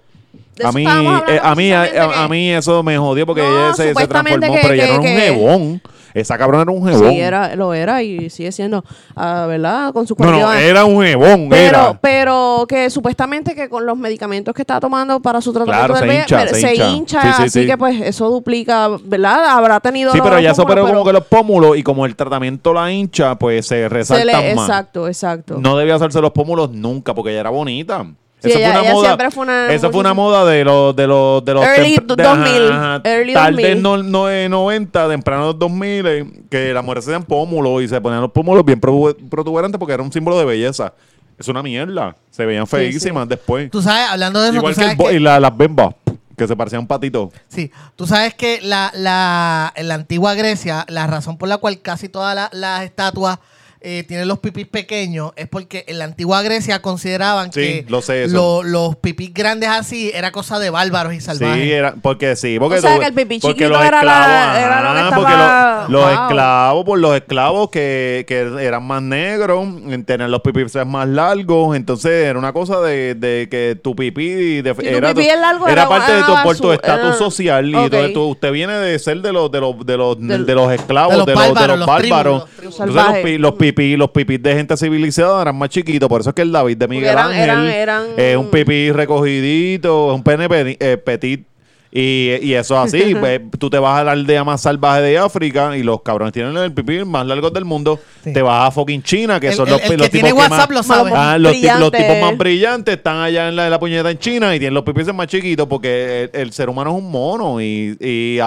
De 0.55 0.65
A 0.67 0.71
mí, 0.73 0.83
eh, 0.85 1.39
a, 1.41 1.55
mí, 1.55 1.71
a, 1.71 1.83
a 1.83 1.87
que- 2.23 2.29
mí 2.29 2.51
eso 2.51 2.83
me 2.83 2.97
jodió 2.97 3.25
porque 3.25 3.41
No, 3.41 3.47
ella 3.67 3.73
se, 3.73 3.93
se 3.93 4.07
transformó, 4.07 4.53
que- 4.55 4.59
pero 4.61 4.73
ella 4.73 4.83
que- 4.83 4.89
era 4.89 4.99
un 4.99 5.05
que- 5.05 5.15
jebón. 5.19 5.81
Esa 6.13 6.37
cabrona 6.37 6.63
era 6.63 6.71
un 6.71 6.87
jebón. 6.87 7.09
Sí, 7.11 7.19
era, 7.19 7.55
lo 7.55 7.73
era 7.73 8.01
y 8.03 8.29
sigue 8.29 8.51
siendo, 8.51 8.83
ah, 9.15 9.45
¿verdad? 9.47 9.93
Con 9.93 10.07
sus 10.07 10.17
no, 10.17 10.25
no, 10.25 10.31
42 10.39 10.51
años. 10.55 10.69
era 10.69 10.85
un 10.85 11.03
jebón. 11.03 11.47
Pero, 11.49 11.77
era. 11.79 11.99
pero 12.01 12.65
que 12.67 12.89
supuestamente 12.89 13.55
que 13.55 13.69
con 13.69 13.85
los 13.85 13.97
medicamentos 13.97 14.53
que 14.53 14.61
está 14.63 14.79
tomando 14.79 15.19
para 15.21 15.41
su 15.41 15.51
tratamiento 15.53 15.95
Claro, 15.95 16.05
del 16.05 16.09
se 16.09 16.15
hincha, 16.21 16.47
se, 16.47 16.55
se 16.55 16.71
hincha. 16.75 16.89
hincha, 16.89 17.21
Sí, 17.21 17.27
sí, 17.37 17.43
así 17.43 17.61
sí. 17.61 17.67
que 17.67 17.77
pues 17.77 18.01
eso 18.01 18.29
duplica, 18.29 18.89
¿verdad? 19.03 19.45
Habrá 19.49 19.79
tenido 19.79 20.11
Sí, 20.11 20.19
pero 20.23 20.39
ya 20.39 20.53
se 20.53 20.61
operó 20.61 20.85
como 20.87 21.03
que 21.05 21.13
los 21.13 21.25
pómulos 21.25 21.77
y 21.77 21.83
como 21.83 22.05
el 22.05 22.15
tratamiento 22.15 22.73
la 22.73 22.91
hincha, 22.91 23.35
pues 23.35 23.67
se 23.67 23.89
le- 23.89 24.55
más. 24.55 24.67
Exacto, 24.69 25.07
exacto. 25.07 25.57
No 25.59 25.77
debía 25.77 25.95
hacerse 25.95 26.21
los 26.21 26.31
pómulos 26.31 26.71
nunca 26.71 27.13
porque 27.13 27.31
ella 27.31 27.41
era 27.41 27.49
bonita. 27.49 28.05
Sí, 28.41 28.51
ella- 28.53 28.79
ella 28.81 28.95
siempre 29.01 29.31
fue 29.31 29.43
una- 29.43 29.73
Esa 29.73 29.89
fue 29.89 29.99
una 29.99 30.13
moda 30.13 30.45
de 30.45 30.63
los 30.63 30.95
de 30.95 31.07
los 31.07 31.43
de 31.43 31.53
los 31.53 31.65
Early 31.65 31.95
de- 31.97 32.23
2000, 32.23 32.71
ajá, 32.71 33.01
early 33.03 33.33
tarde 33.33 33.51
2000. 33.75 33.81
no, 33.83 33.97
no, 34.03 34.29
eh, 34.29 34.47
90, 34.47 35.09
temprano 35.09 35.51
2000 35.53 36.05
eh, 36.07 36.25
que 36.49 36.73
las 36.73 36.83
mujeres 36.83 37.03
se 37.05 37.11
hacían 37.11 37.23
pómulos 37.23 37.81
y 37.83 37.87
se 37.89 37.99
ponían 37.99 38.21
los 38.21 38.31
pómulos 38.31 38.63
bien 38.63 38.79
protu- 38.79 39.15
protuberantes 39.29 39.77
porque 39.77 39.93
era 39.93 40.03
un 40.03 40.11
símbolo 40.11 40.39
de 40.39 40.45
belleza. 40.45 40.93
Es 41.37 41.47
una 41.47 41.61
mierda. 41.63 42.15
Se 42.31 42.45
veían 42.45 42.65
Sí, 42.65 42.71
feísimas 42.75 43.27
después. 43.27 43.69
Tú 43.71 43.81
sabes, 43.81 44.09
hablando 44.09 44.41
de 44.41 44.49
eso, 44.49 44.57
Igual 44.57 44.73
tú 44.75 44.81
que 44.81 44.87
el 44.91 44.97
que, 44.97 45.13
y 45.15 45.19
la- 45.19 45.39
las 45.39 45.55
bembas 45.55 45.93
que 46.37 46.47
se 46.47 46.55
parecían 46.55 46.87
patitos. 46.87 47.29
sí, 47.49 47.69
tú 47.97 48.07
sabes 48.07 48.33
que 48.35 48.59
la, 48.61 48.91
la, 48.95 49.73
en 49.75 49.89
la 49.89 49.95
antigua 49.95 50.33
Grecia, 50.35 50.85
la 50.87 51.07
razón 51.07 51.37
por 51.37 51.49
la 51.49 51.57
cual 51.57 51.81
casi 51.81 52.07
todas 52.07 52.33
la- 52.35 52.49
las 52.53 52.83
estatuas 52.83 53.39
eh, 53.81 54.03
tienen 54.07 54.27
los 54.27 54.39
pipis 54.39 54.67
pequeños 54.67 55.31
es 55.37 55.47
porque 55.47 55.85
en 55.87 55.99
la 55.99 56.05
antigua 56.05 56.41
Grecia 56.41 56.81
consideraban 56.81 57.53
Sí, 57.53 57.61
que 57.61 57.85
lo 57.87 58.01
sé 58.01 58.25
eso. 58.25 58.35
lo- 58.35 58.63
los 58.63 58.95
pipis 58.97 59.33
grandes 59.33 59.69
así 59.69 60.11
era 60.13 60.31
cosa 60.31 60.59
de 60.59 60.69
bárbaros 60.69 61.13
y 61.13 61.21
salvajes. 61.21 61.63
Sí, 61.63 61.71
era, 61.71 61.95
porque 62.01 62.35
sí, 62.35 62.57
porque 62.59 62.79
O 62.79 62.81
sea, 62.81 62.95
tú- 62.95 62.99
que 62.99 63.05
el 63.07 63.13
pipí 63.13 63.39
porque 63.39 63.53
chiquito 63.63 63.69
los 63.77 63.85
era 63.87 64.03
la- 64.03 64.11
esclavos, 64.11 64.57
era 64.57 64.81
lo 64.81 64.93
que 64.93 64.99
ajá, 64.99 65.15
porque 65.15 65.31
estaba- 65.31 65.81
los, 65.83 65.89
los 65.91 66.01
Wow. 66.03 66.11
esclavos, 66.23 66.85
por 66.85 66.99
los 66.99 67.15
esclavos 67.15 67.69
que, 67.69 68.25
que 68.27 68.39
eran 68.59 68.83
más 68.85 69.01
negros, 69.01 69.65
en 69.87 70.03
tener 70.03 70.29
los 70.29 70.41
pipis 70.41 70.75
más 70.85 71.07
largos, 71.07 71.75
entonces 71.77 72.11
era 72.25 72.37
una 72.37 72.51
cosa 72.51 72.81
de, 72.81 73.15
de 73.15 73.47
que 73.49 73.77
tu 73.81 73.95
pipí 73.95 74.61
de- 74.61 74.73
tu 74.73 74.81
era, 74.81 75.13
pipí 75.13 75.27
es 75.27 75.39
largo, 75.39 75.67
era 75.67 75.81
era 75.83 75.89
parte 75.89 76.11
de 76.11 76.17
una 76.17 76.27
tu, 76.27 76.33
por 76.33 76.43
basura, 76.45 76.59
tu 76.67 76.71
estatus 76.73 77.07
era- 77.07 77.17
social 77.17 77.69
y 77.69 77.75
Ok. 77.75 77.83
entonces 77.85 78.13
tú- 78.13 78.27
usted 78.27 78.51
viene 78.51 78.73
de 78.73 78.99
ser 78.99 79.21
de 79.21 79.31
los 79.31 79.49
de 79.49 79.61
los 79.61 79.85
de 79.85 79.95
los, 79.97 80.19
Del- 80.19 80.45
de 80.45 80.53
los 80.55 80.69
esclavos, 80.71 81.11
de 81.13 81.17
los 81.19 81.25
de 81.25 81.33
los, 81.33 81.43
de 81.43 81.49
bárbaros, 81.53 81.79
los 81.79 81.97
tribus, 81.97 82.09
bárbaros. 82.09 82.39
los 82.41 82.49
tribus. 82.49 82.59
Entonces 82.79 82.95
los, 82.95 83.03
Salvajes. 83.05 83.23
pi- 83.25 83.37
los 83.37 83.53
pipí, 83.71 83.95
los 83.97 84.09
pipís 84.11 84.41
de 84.41 84.55
gente 84.55 84.75
civilizada 84.77 85.41
eran 85.41 85.57
más 85.57 85.69
chiquitos, 85.69 86.07
por 86.09 86.21
eso 86.21 86.29
es 86.29 86.35
que 86.35 86.41
el 86.43 86.51
David 86.51 86.77
de 86.77 86.87
Miguel 86.87 87.09
eran- 87.09 87.27
Ángel 87.27 87.43
eran- 87.43 87.67
eran- 87.67 88.05
es 88.17 88.37
un 88.37 88.49
pipí 88.49 88.91
recogidito, 88.91 90.09
es 90.11 90.15
un 90.15 90.23
pene 90.23 90.47
eh, 90.79 90.97
petit. 90.97 91.45
Y, 91.91 92.35
y 92.43 92.53
eso 92.53 92.75
es 92.75 92.93
así. 92.93 93.15
pues, 93.19 93.41
tú 93.57 93.67
te 93.67 93.79
vas 93.79 93.99
a 93.99 94.03
la 94.03 94.11
aldea 94.11 94.43
más 94.43 94.61
salvaje 94.61 95.01
de 95.01 95.17
África 95.17 95.75
y 95.75 95.81
los 95.81 96.03
cabrones 96.03 96.33
tienen 96.33 96.55
el 96.55 96.71
pipí 96.71 97.03
más 97.03 97.25
largo 97.25 97.49
del 97.49 97.65
mundo. 97.65 97.99
Sí. 98.23 98.31
Te 98.31 98.43
vas 98.43 98.67
a 98.67 98.71
fucking 98.71 99.01
China, 99.01 99.39
que 99.39 99.47
El- 99.47 99.53
son 99.55 99.67
el- 99.69 99.73
los, 99.73 99.81
el 99.89 99.97
los 99.97 100.05
que 100.07 100.11
tiene 100.11 100.29
tipos 100.29 100.43
que 100.45 100.51
WhatsApp 100.51 100.69
más- 100.69 100.77
lo 100.77 100.83
sabe. 100.83 101.11
Ah, 101.15 101.37
los, 101.39 101.51
tipos, 101.53 101.79
los 101.79 101.89
Brillante. 101.89 101.97
tipos 102.13 102.29
más 102.29 102.37
brillantes 102.37 102.95
están 102.95 103.17
allá 103.17 103.47
en 103.49 103.55
la, 103.55 103.65
en 103.65 103.71
la 103.71 103.79
puñeta 103.79 104.11
en 104.11 104.19
China 104.19 104.55
y 104.55 104.59
tienen 104.59 104.75
los 104.75 104.83
pipis 104.83 105.11
más 105.15 105.25
chiquitos 105.25 105.65
porque 105.67 106.29
el, 106.31 106.41
el 106.41 106.51
ser 106.53 106.69
humano 106.69 106.91
es 106.91 106.97
un 107.03 107.09
mono 107.09 107.59
y, 107.59 107.97
y, 107.99 108.37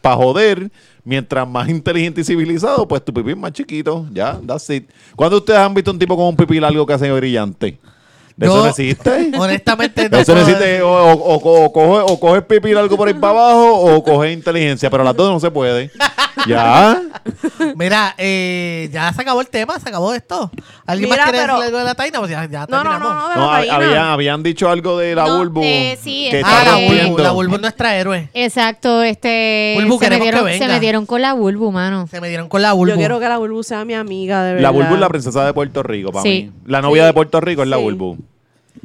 para 0.00 0.14
joder, 0.14 0.70
mientras 1.04 1.48
más 1.48 1.68
inteligente 1.68 2.20
y 2.20 2.24
civilizado, 2.24 2.86
pues 2.86 3.04
tu 3.04 3.12
pipí 3.12 3.30
es 3.30 3.36
más 3.36 3.52
chiquito. 3.52 4.06
Ya, 4.12 4.40
that's 4.46 4.68
it. 4.70 4.88
¿Cuándo 5.16 5.38
ustedes 5.38 5.60
han 5.60 5.74
visto 5.74 5.90
un 5.90 5.98
tipo 5.98 6.16
con 6.16 6.26
un 6.26 6.36
pipí 6.36 6.60
largo 6.60 6.86
que 6.86 6.92
hace 6.92 7.10
brillante? 7.12 7.78
¿De 8.36 8.46
eso 8.46 8.56
Yo- 8.56 8.62
no 8.62 8.68
existe? 8.70 9.30
Honestamente, 9.38 10.08
De 10.08 10.20
eso 10.20 10.32
puedo 10.32 10.38
necesita 10.46 10.64
decir. 10.64 10.82
o, 10.82 10.90
o, 11.12 11.34
o, 11.34 11.64
o 11.66 11.72
coge, 11.72 12.12
o 12.12 12.18
coge 12.20 12.42
pipí 12.42 12.72
algo 12.74 12.96
por 12.96 13.08
ahí 13.08 13.14
para 13.14 13.32
abajo 13.38 13.74
o 13.80 14.02
coge 14.02 14.32
inteligencia, 14.32 14.88
pero 14.90 15.04
las 15.04 15.14
dos 15.16 15.30
no 15.30 15.40
se 15.40 15.50
puede. 15.50 15.90
Ya. 16.48 17.00
Mira, 17.76 18.14
eh, 18.18 18.88
ya 18.92 19.12
se 19.12 19.22
acabó 19.22 19.40
el 19.42 19.46
tema, 19.48 19.78
se 19.78 19.88
acabó 19.88 20.12
esto. 20.12 20.50
¿Alguien 20.86 21.10
Mira, 21.10 21.22
más 21.24 21.30
quiere 21.30 21.44
pero- 21.46 21.54
decir 21.60 21.66
algo 21.66 21.78
de 21.78 21.84
la 21.84 21.94
taina? 21.94 22.18
Pues 22.18 22.30
ya, 22.32 22.46
ya 22.46 22.66
No, 22.68 22.82
no, 22.82 22.98
no, 22.98 23.14
no, 23.14 23.28
de 23.28 23.34
No, 23.36 23.40
la 23.42 23.46
hab- 23.52 23.58
taína. 23.60 23.74
había- 23.76 24.12
habían 24.12 24.42
dicho 24.42 24.68
algo 24.68 24.98
de 24.98 25.14
la 25.14 25.26
No, 25.26 25.38
Bulbu. 25.38 25.60
eh, 25.62 25.96
sí, 26.02 26.28
que 26.30 26.40
está 26.40 26.50
Ah, 26.50 26.58
está 26.64 26.78
la. 26.80 27.04
Bulbu, 27.06 27.18
la 27.22 27.30
Bulbu 27.30 27.54
es 27.56 27.60
nuestra 27.60 27.96
héroe. 27.96 28.28
Exacto, 28.34 29.02
este. 29.04 29.74
Bulbu, 29.76 29.98
se, 29.98 30.04
queremos 30.06 30.24
que 30.26 30.32
metieron, 30.32 30.52
se 30.52 30.58
venga. 30.60 30.74
metieron 30.74 31.06
con 31.06 31.22
la 31.22 31.32
Bulbu, 31.34 31.70
mano. 31.70 32.08
Se 32.08 32.20
me 32.20 32.28
dieron 32.28 32.48
con 32.48 32.60
la 32.62 32.72
Bulbu. 32.72 32.90
Yo 32.94 32.96
quiero 32.96 33.20
que 33.20 33.28
la 33.28 33.38
Bulbu 33.38 33.62
sea 33.62 33.84
mi 33.84 33.94
amiga, 33.94 34.42
de 34.42 34.54
verdad. 34.54 34.62
La 34.62 34.70
Bulbu 34.70 34.94
es 34.94 35.00
la 35.00 35.08
princesa 35.10 35.44
de 35.46 35.52
Puerto 35.52 35.82
Rico, 35.84 36.10
para 36.10 36.22
Sí. 36.24 36.50
mí. 36.50 36.60
La 36.66 36.80
novia 36.82 37.02
Sí. 37.04 37.06
de 37.06 37.12
Puerto 37.12 37.40
Rico 37.40 37.62
es 37.62 37.68
la 37.68 37.76
Sí. 37.76 37.82
Bulbu. 37.84 38.16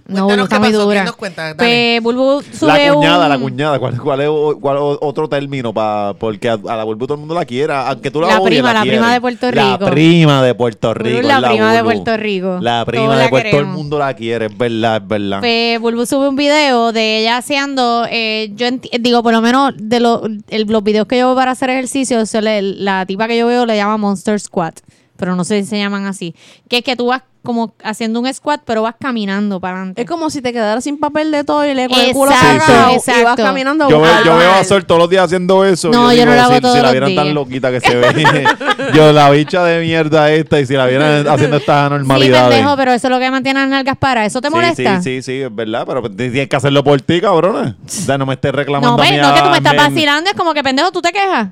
No, 0.08 0.24
Cuéntanos 0.26 0.44
está 0.46 0.60
muy 0.60 0.72
dura. 0.72 1.14
Pues 1.58 2.02
Bulbu 2.02 2.42
sube 2.54 2.68
La 2.88 2.94
cuñada, 2.94 3.24
un- 3.26 3.30
la 3.30 3.40
cuñada. 3.40 3.80
¿Cuál, 3.80 3.98
cuál 4.00 4.22
es 4.22 4.30
cuál 4.62 4.78
otro 4.80 5.28
término? 5.28 5.74
Pa, 5.74 6.14
porque 6.18 6.48
a, 6.50 6.54
a 6.54 6.76
la 6.78 6.84
Bulbu 6.86 7.06
todo 7.08 7.16
el 7.16 7.20
mundo 7.20 7.36
la 7.36 7.44
quiere. 7.46 7.74
Aunque 7.74 8.10
tú 8.10 8.22
la, 8.22 8.28
La 8.28 8.40
odies, 8.40 8.46
prima, 8.60 8.74
la 8.74 8.82
quiere. 8.84 8.98
prima 8.98 9.14
de 9.14 9.20
Puerto 9.22 9.52
La 9.52 9.74
Rico. 9.78 9.92
prima 9.92 10.44
de 10.44 10.56
Puerto 10.56 10.94
Rico. 10.94 11.22
la 11.28 11.38
es 11.40 11.44
prima 11.50 11.74
de 11.74 11.82
Bulbu. 11.82 12.04
Puerto 12.04 12.18
Rico. 12.24 12.58
La 12.62 12.86
prima 12.86 13.04
Todos 13.06 13.18
de 13.18 13.24
la 13.26 13.30
Puerto 13.30 13.50
Todo 13.52 13.60
el 13.60 13.66
mundo 13.68 14.00
la 14.00 14.14
quiere, 14.14 14.46
es 14.46 14.58
verdad, 14.58 14.98
es 15.02 15.08
verdad. 15.08 15.40
Pues 15.42 15.82
Bulbu 15.82 16.06
sube 16.06 16.30
un 16.30 16.36
video 16.38 16.94
de 16.94 17.20
ella 17.20 17.38
haciendo, 17.38 18.06
eh, 18.10 18.52
yo 18.56 18.68
digo, 19.02 19.24
por 19.24 19.34
lo 19.34 19.42
menos 19.42 19.74
de 19.78 20.00
lo- 20.00 20.24
el- 20.48 20.68
los 20.68 20.84
videos 20.84 21.08
que 21.08 21.18
yo 21.18 21.28
veo 21.28 21.36
para 21.36 21.52
hacer 21.52 21.70
ejercicio, 21.70 22.24
la 22.42 23.06
tipa 23.06 23.28
que 23.28 23.38
yo 23.38 23.48
veo 23.48 23.66
le 23.66 23.76
llama 23.76 23.98
Monster 23.98 24.40
Squat, 24.40 24.80
pero 25.18 25.36
no 25.36 25.44
sé 25.44 25.64
si 25.64 25.70
se 25.70 25.78
llaman 25.78 26.06
así. 26.06 26.34
Que 26.70 26.78
es 26.78 26.84
que 26.84 26.96
tú 26.96 27.08
vas 27.08 27.24
como 27.48 27.74
haciendo 27.82 28.20
un 28.20 28.32
squat, 28.34 28.62
pero 28.66 28.82
vas 28.82 28.96
caminando 29.00 29.60
para 29.62 29.78
adelante. 29.78 30.02
Es 30.02 30.08
como 30.08 30.30
si 30.30 30.42
te 30.42 30.52
quedaras 30.52 30.84
sin 30.84 31.00
papel 31.00 31.32
de 31.32 31.46
toile 31.46 31.88
con 31.88 31.98
el 32.00 32.12
culo 32.12 32.32
cerrado 32.34 32.92
y 32.94 33.24
vas 33.24 33.36
caminando 33.38 33.90
Yo, 33.90 34.02
veo- 34.02 34.24
yo 34.26 34.36
veo 34.38 34.52
a. 34.52 34.64
Sol 34.66 34.86
todos 34.86 35.00
los 35.00 35.10
días 35.10 35.24
haciendo 35.24 35.64
eso. 35.64 35.90
No, 35.90 36.12
y 36.12 36.18
yo 36.18 36.26
no 36.26 36.36
lo 36.36 36.42
hago 36.42 36.56
si, 36.56 36.62
todos 36.62 36.76
si 36.76 36.82
la 36.84 36.92
vieran 36.92 37.16
tan 37.16 37.34
loquita 37.34 37.72
que 37.72 37.80
se 37.80 37.96
ve. 37.96 38.46
yo, 38.94 39.14
la 39.14 39.30
bicha 39.30 39.64
de 39.64 39.82
mierda 39.82 40.30
esta, 40.32 40.60
y 40.60 40.66
si 40.66 40.74
la 40.74 40.86
vieran 40.88 41.26
haciendo 41.30 41.56
estas 41.58 41.80
Sí, 41.80 41.86
anormalidades. 41.86 42.50
pendejo, 42.58 42.76
pero 42.76 42.92
eso 42.92 43.08
es 43.08 43.12
lo 43.12 43.20
que 43.20 43.32
mantiene 43.32 43.62
las 43.62 43.70
nalgas 43.70 43.98
para. 43.98 44.26
¿Eso 44.26 44.42
te 44.42 44.50
molesta? 44.50 45.02
Sí, 45.02 45.22
sí, 45.22 45.22
sí, 45.22 45.42
es 45.44 45.56
verdad, 45.56 45.86
pero 45.88 46.02
tienes 46.12 46.50
que 46.50 46.56
hacerlo 46.56 46.84
por 46.84 47.00
ti, 47.02 47.22
cabrona. 47.22 47.78
O 47.86 47.90
sea, 47.90 48.18
no 48.18 48.26
me 48.26 48.34
estés 48.34 48.52
reclamando 48.54 48.98
No, 48.98 49.02
a 49.02 49.06
ves, 49.06 49.12
mí 49.14 49.18
no, 49.26 49.34
que 49.34 49.42
tú 49.42 49.50
me 49.50 49.58
estás 49.58 49.76
vacilando, 49.78 50.30
es 50.30 50.36
como 50.36 50.54
que 50.54 50.64
pendejo, 50.64 50.92
tú 50.92 51.02
te 51.02 51.12
quejas. 51.14 51.48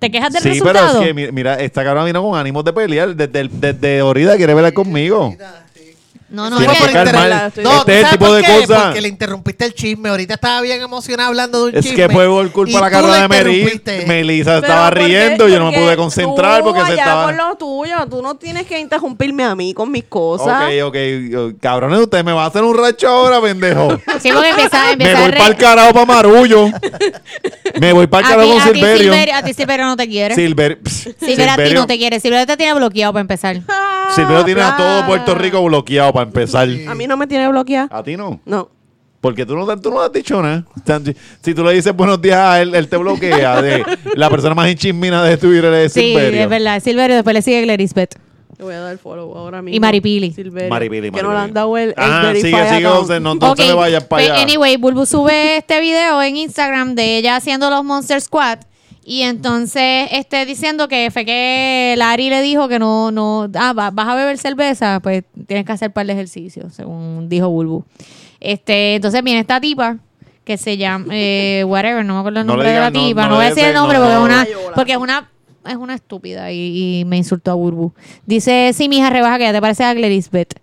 ¿Te 0.00 0.10
quejas 0.10 0.32
del 0.32 0.42
Sí, 0.42 0.48
pero 0.60 0.72
resultado? 0.72 1.00
es 1.02 1.06
que, 1.08 1.14
mi- 1.14 1.30
mira, 1.32 1.60
esta 1.60 1.84
cabrona 1.84 2.06
vino 2.06 2.22
con 2.22 2.38
ánimos 2.38 2.64
de 2.64 2.72
pelear. 2.72 3.14
Desde, 3.14 3.40
el- 3.40 3.60
desde 3.60 4.00
ahorita 4.00 4.36
quiere 4.36 4.54
pelear 4.54 4.72
conmigo. 4.72 5.36
No, 6.30 6.48
no, 6.48 6.58
caer 6.58 6.70
internet- 7.08 7.14
mal. 7.14 7.46
estoy- 7.48 7.64
No, 7.64 7.70
este 7.80 7.84
¿tú 7.84 7.90
es 7.90 7.96
el 7.96 8.02
sabes 8.04 8.10
tipo 8.12 8.26
por 8.26 8.36
de 8.36 8.42
qué? 8.42 8.60
cosas. 8.66 8.82
Porque 8.84 9.00
le 9.00 9.08
interrumpiste 9.08 9.64
el 9.64 9.74
chisme. 9.74 10.08
Ahorita 10.10 10.34
estaba 10.34 10.60
bien 10.60 10.80
emocionada 10.80 11.28
hablando 11.28 11.58
de 11.66 11.70
un 11.72 11.76
Es 11.76 11.84
chisme. 11.84 11.96
que 11.96 12.08
fue 12.08 12.26
por 12.28 12.50
culpa 12.52 12.90
de 12.90 13.02
la 13.02 13.28
le 13.28 13.44
de. 13.44 14.04
Melissa 14.06 14.50
Pero 14.60 14.62
estaba 14.66 14.88
porque- 14.90 15.06
riendo 15.06 15.48
y 15.48 15.52
yo 15.52 15.58
no 15.58 15.64
me 15.66 15.70
porque 15.72 15.84
pude 15.84 15.96
concentrar 15.96 16.58
tú 16.60 16.64
porque 16.66 16.80
se 16.86 16.92
allá 16.92 17.02
estaba. 17.02 17.24
con 17.24 17.36
lo 17.36 17.54
tuyo, 17.56 17.96
tú 18.08 18.22
no 18.22 18.36
tienes 18.36 18.66
que 18.66 18.78
interrumpirme 18.78 19.42
a 19.44 19.54
mí 19.56 19.74
con 19.74 19.90
mis 19.90 20.04
cosas. 20.04 20.62
Ok, 20.64 20.70
ok. 20.84 20.96
yo- 21.30 21.50
Cabrones, 21.60 21.98
usted 22.00 22.24
me 22.24 22.32
va 22.32 22.44
a 22.44 22.46
hacer 22.46 22.62
un 22.62 22.76
racho 22.78 23.08
ahora, 23.08 23.40
pendejo. 23.40 23.88
Sí, 24.20 24.30
porque 24.32 24.50
empieza, 24.50 24.84
me 24.96 25.14
voy 25.14 25.32
para 25.32 25.46
el 25.46 25.56
carajo 25.56 25.92
para 25.92 26.06
Marullo. 26.06 26.68
me 27.80 27.92
voy 27.92 28.06
para 28.06 28.26
el 28.28 28.30
carajo 28.34 28.52
con 28.52 28.60
a 28.60 28.64
ti 28.66 28.72
Silverio. 28.74 29.12
Silverio, 29.12 29.34
a 29.34 29.42
ti 29.42 29.54
Silverio 29.54 29.86
no 29.86 29.96
te 29.96 30.08
quiere. 30.08 30.34
Silver, 30.34 30.78
pss, 30.80 31.14
Silverio 31.18 31.52
a 31.52 31.56
ti 31.56 31.74
no 31.74 31.86
te 31.86 31.98
quiere. 31.98 32.20
Silverio 32.20 32.46
te 32.46 32.56
tiene 32.56 32.74
bloqueado 32.74 33.12
para 33.12 33.20
empezar. 33.22 33.56
Silverio 34.14 34.44
tiene 34.44 34.62
a 34.62 34.76
todo. 34.76 35.06
Puerto 35.06 35.34
Rico 35.34 35.62
bloqueado 35.64 36.12
para 36.12 36.26
empezar. 36.26 36.68
A 36.88 36.94
mí 36.94 37.06
no 37.06 37.16
me 37.16 37.26
tiene 37.26 37.48
bloqueada. 37.48 37.88
A 37.90 38.02
ti 38.02 38.16
no. 38.16 38.40
No. 38.44 38.68
Porque 39.20 39.44
tú 39.44 39.54
no, 39.54 39.78
tú 39.78 39.90
no 39.90 40.00
has 40.00 40.10
dicho 40.12 40.40
nada. 40.40 40.64
Si- 41.42 41.54
tú 41.54 41.62
le 41.62 41.74
dices 41.74 41.94
buenos 41.94 42.20
días 42.22 42.38
a 42.38 42.62
él, 42.62 42.74
él 42.74 42.88
te 42.88 42.96
bloquea. 42.96 43.60
De, 43.60 43.84
la 44.14 44.30
persona 44.30 44.54
más 44.54 44.70
hinchismina 44.70 45.22
de 45.24 45.36
Twitter 45.36 45.72
es 45.74 45.92
Sí, 45.92 46.00
Silverio. 46.00 46.40
es 46.42 46.48
verdad. 46.48 46.82
Silverio 46.82 47.16
después 47.16 47.34
le 47.34 47.42
sigue 47.42 47.60
Glerisbet. 47.62 48.18
Le 48.56 48.64
voy 48.64 48.74
a 48.74 48.80
dar 48.80 48.98
follow 48.98 49.36
ahora 49.36 49.60
mismo. 49.62 49.76
Y 49.76 49.80
Maripili. 49.80 50.32
Silverio, 50.32 50.68
Maripili, 50.70 51.10
Que 51.10 51.22
no 51.22 51.30
le 51.32 51.34
han 51.36 51.52
Maripili. 51.52 51.54
dado 51.54 51.76
el, 51.78 51.88
el 51.90 51.94
Ah, 51.98 52.32
sigue, 52.34 52.68
sigue. 52.70 52.84
José, 52.86 53.20
no, 53.20 53.34
no 53.34 53.50
Ok, 53.52 53.56
se 53.58 53.66
le 53.66 53.74
vayas 53.74 54.04
para 54.04 54.22
pues, 54.22 54.30
allá. 54.32 54.42
Anyway, 54.42 54.76
Bulbu 54.78 55.04
sube 55.06 55.56
este 55.58 55.80
video 55.80 56.20
en 56.22 56.36
Instagram 56.36 56.94
de 56.94 57.18
ella 57.18 57.36
haciendo 57.36 57.68
los 57.70 57.84
Monster 57.84 58.20
Squad. 58.20 58.58
Y 59.04 59.22
entonces 59.22 60.08
este 60.12 60.44
diciendo 60.46 60.86
que 60.88 61.10
fue 61.10 61.24
que 61.24 61.94
Larry 61.96 62.28
le 62.30 62.42
dijo 62.42 62.68
que 62.68 62.78
no, 62.78 63.10
no, 63.10 63.48
ah, 63.54 63.72
va- 63.72 63.90
vas 63.90 64.08
a 64.08 64.14
beber 64.14 64.38
cerveza, 64.38 65.00
pues 65.02 65.24
tienes 65.46 65.64
que 65.64 65.72
hacer 65.72 65.92
par 65.92 66.06
de 66.06 66.12
ejercicios, 66.12 66.74
según 66.74 67.28
dijo 67.28 67.48
Bulbu. 67.48 67.84
Este, 68.40 68.96
entonces 68.96 69.22
viene 69.22 69.40
esta 69.40 69.60
tipa 69.60 69.98
que 70.44 70.56
se 70.58 70.76
llama, 70.76 71.06
eh, 71.12 71.64
whatever, 71.66 72.04
no 72.04 72.14
me 72.14 72.20
acuerdo 72.20 72.40
el 72.40 72.46
No 72.46 72.52
le 72.52 72.56
nombre 72.58 72.72
de 72.72 72.80
la 72.80 72.90
no, 72.90 73.00
tipa, 73.06 73.22
no 73.24 73.28
no, 73.30 73.34
voy 73.36 73.44
a 73.44 73.48
decir 73.48 73.64
el 73.64 73.74
nombre 73.74 73.98
no, 73.98 74.04
porque, 74.04 74.14
no. 74.14 74.20
es 74.20 74.24
una, 74.26 74.72
porque 74.74 74.92
es 74.92 74.98
una 74.98 75.30
es 75.68 75.76
una 75.76 75.94
estúpida 75.94 76.50
y, 76.52 77.00
y 77.00 77.04
me 77.04 77.18
insultó 77.18 77.50
a 77.50 77.54
Bulbu. 77.54 77.92
Dice, 78.24 78.72
sí, 78.74 78.88
mija, 78.88 79.10
rebaja 79.10 79.36
que 79.36 79.44
ya 79.44 79.52
te 79.52 79.60
parece 79.60 79.84
a 79.84 79.92
Gladys 79.92 80.30
Beth. 80.30 80.54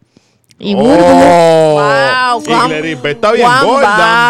Y 0.60 0.74
Oh, 0.76 0.80
Wow, 0.80 2.42
y 2.42 2.46
Juan- 2.46 2.72
está 3.06 3.32
bien 3.32 3.46
Juan 3.48 3.66
gorda. 3.66 3.88
va. 3.98 4.30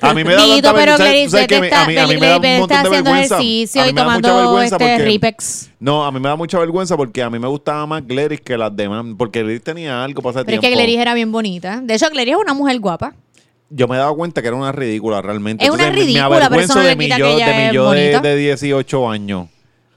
A 0.00 0.14
mí 0.14 0.24
me 0.24 0.34
da 0.34 0.42
Dito, 0.44 0.74
pero. 0.74 0.98
Me- 0.98 1.22
está, 1.24 1.82
a 1.82 1.86
mí, 1.86 1.96
a 1.96 2.06
mí 2.08 2.16
me 2.16 2.26
da 2.26 2.36
un 2.38 2.42
montón 2.42 2.60
está 2.62 2.66
de 2.82 2.88
haciendo 2.88 2.90
vergüenza. 3.10 3.34
ejercicio 3.36 3.80
A 3.80 3.84
mí 3.84 3.90
y 3.90 3.94
me 3.94 4.00
da 4.00 4.04
mucha 4.06 4.20
tomando 4.20 4.36
vergüenza 4.36 4.76
este 4.76 4.88
porque- 4.88 5.04
Ripex. 5.04 5.70
No, 5.78 6.04
a 6.04 6.10
mí 6.12 6.18
me 6.20 6.28
da 6.28 6.36
mucha 6.36 6.58
vergüenza 6.58 6.96
porque 6.96 7.22
a 7.22 7.30
mí 7.30 7.38
me 7.38 7.46
gustaba 7.46 7.86
más 7.86 8.04
Gladys 8.06 8.40
que 8.40 8.58
las 8.58 8.74
demás. 8.74 9.04
Porque 9.16 9.42
Gladys 9.42 9.62
tenía 9.62 10.02
algo 10.02 10.22
para 10.22 10.40
ese 10.40 10.44
Pero 10.44 10.56
es 10.56 10.60
tiempo. 10.60 10.76
que 10.76 10.82
Gladys 10.82 10.98
era 11.00 11.14
bien 11.14 11.30
bonita. 11.30 11.80
De 11.82 11.94
hecho, 11.94 12.10
Gladys 12.10 12.32
es 12.34 12.40
una 12.40 12.52
mujer 12.54 12.78
guapa. 12.80 13.14
Yo 13.70 13.86
me 13.86 13.94
he 13.94 13.98
dado 14.00 14.16
cuenta 14.16 14.42
que 14.42 14.48
era 14.48 14.56
una 14.56 14.72
ridícula 14.72 15.22
realmente. 15.22 15.64
Es 15.64 15.70
una 15.70 15.84
Entonces, 15.84 16.00
me- 16.00 16.06
ridícula, 16.06 16.28
me 16.28 16.34
pero 16.34 16.38
eso 16.40 16.46
avergüenzo 16.46 16.74
no 16.74 16.82
le 16.82 16.88
de 16.88 16.96
mi 16.96 17.04
quita 17.04 17.18
yo, 17.18 17.26
que 17.26 17.32
ella 17.34 17.46
de 17.46 17.54
mi 17.54 17.62
es 17.66 17.72
yo 17.72 17.90
de, 17.92 18.20
de 18.20 18.36
18 18.36 19.08
años. 19.10 19.46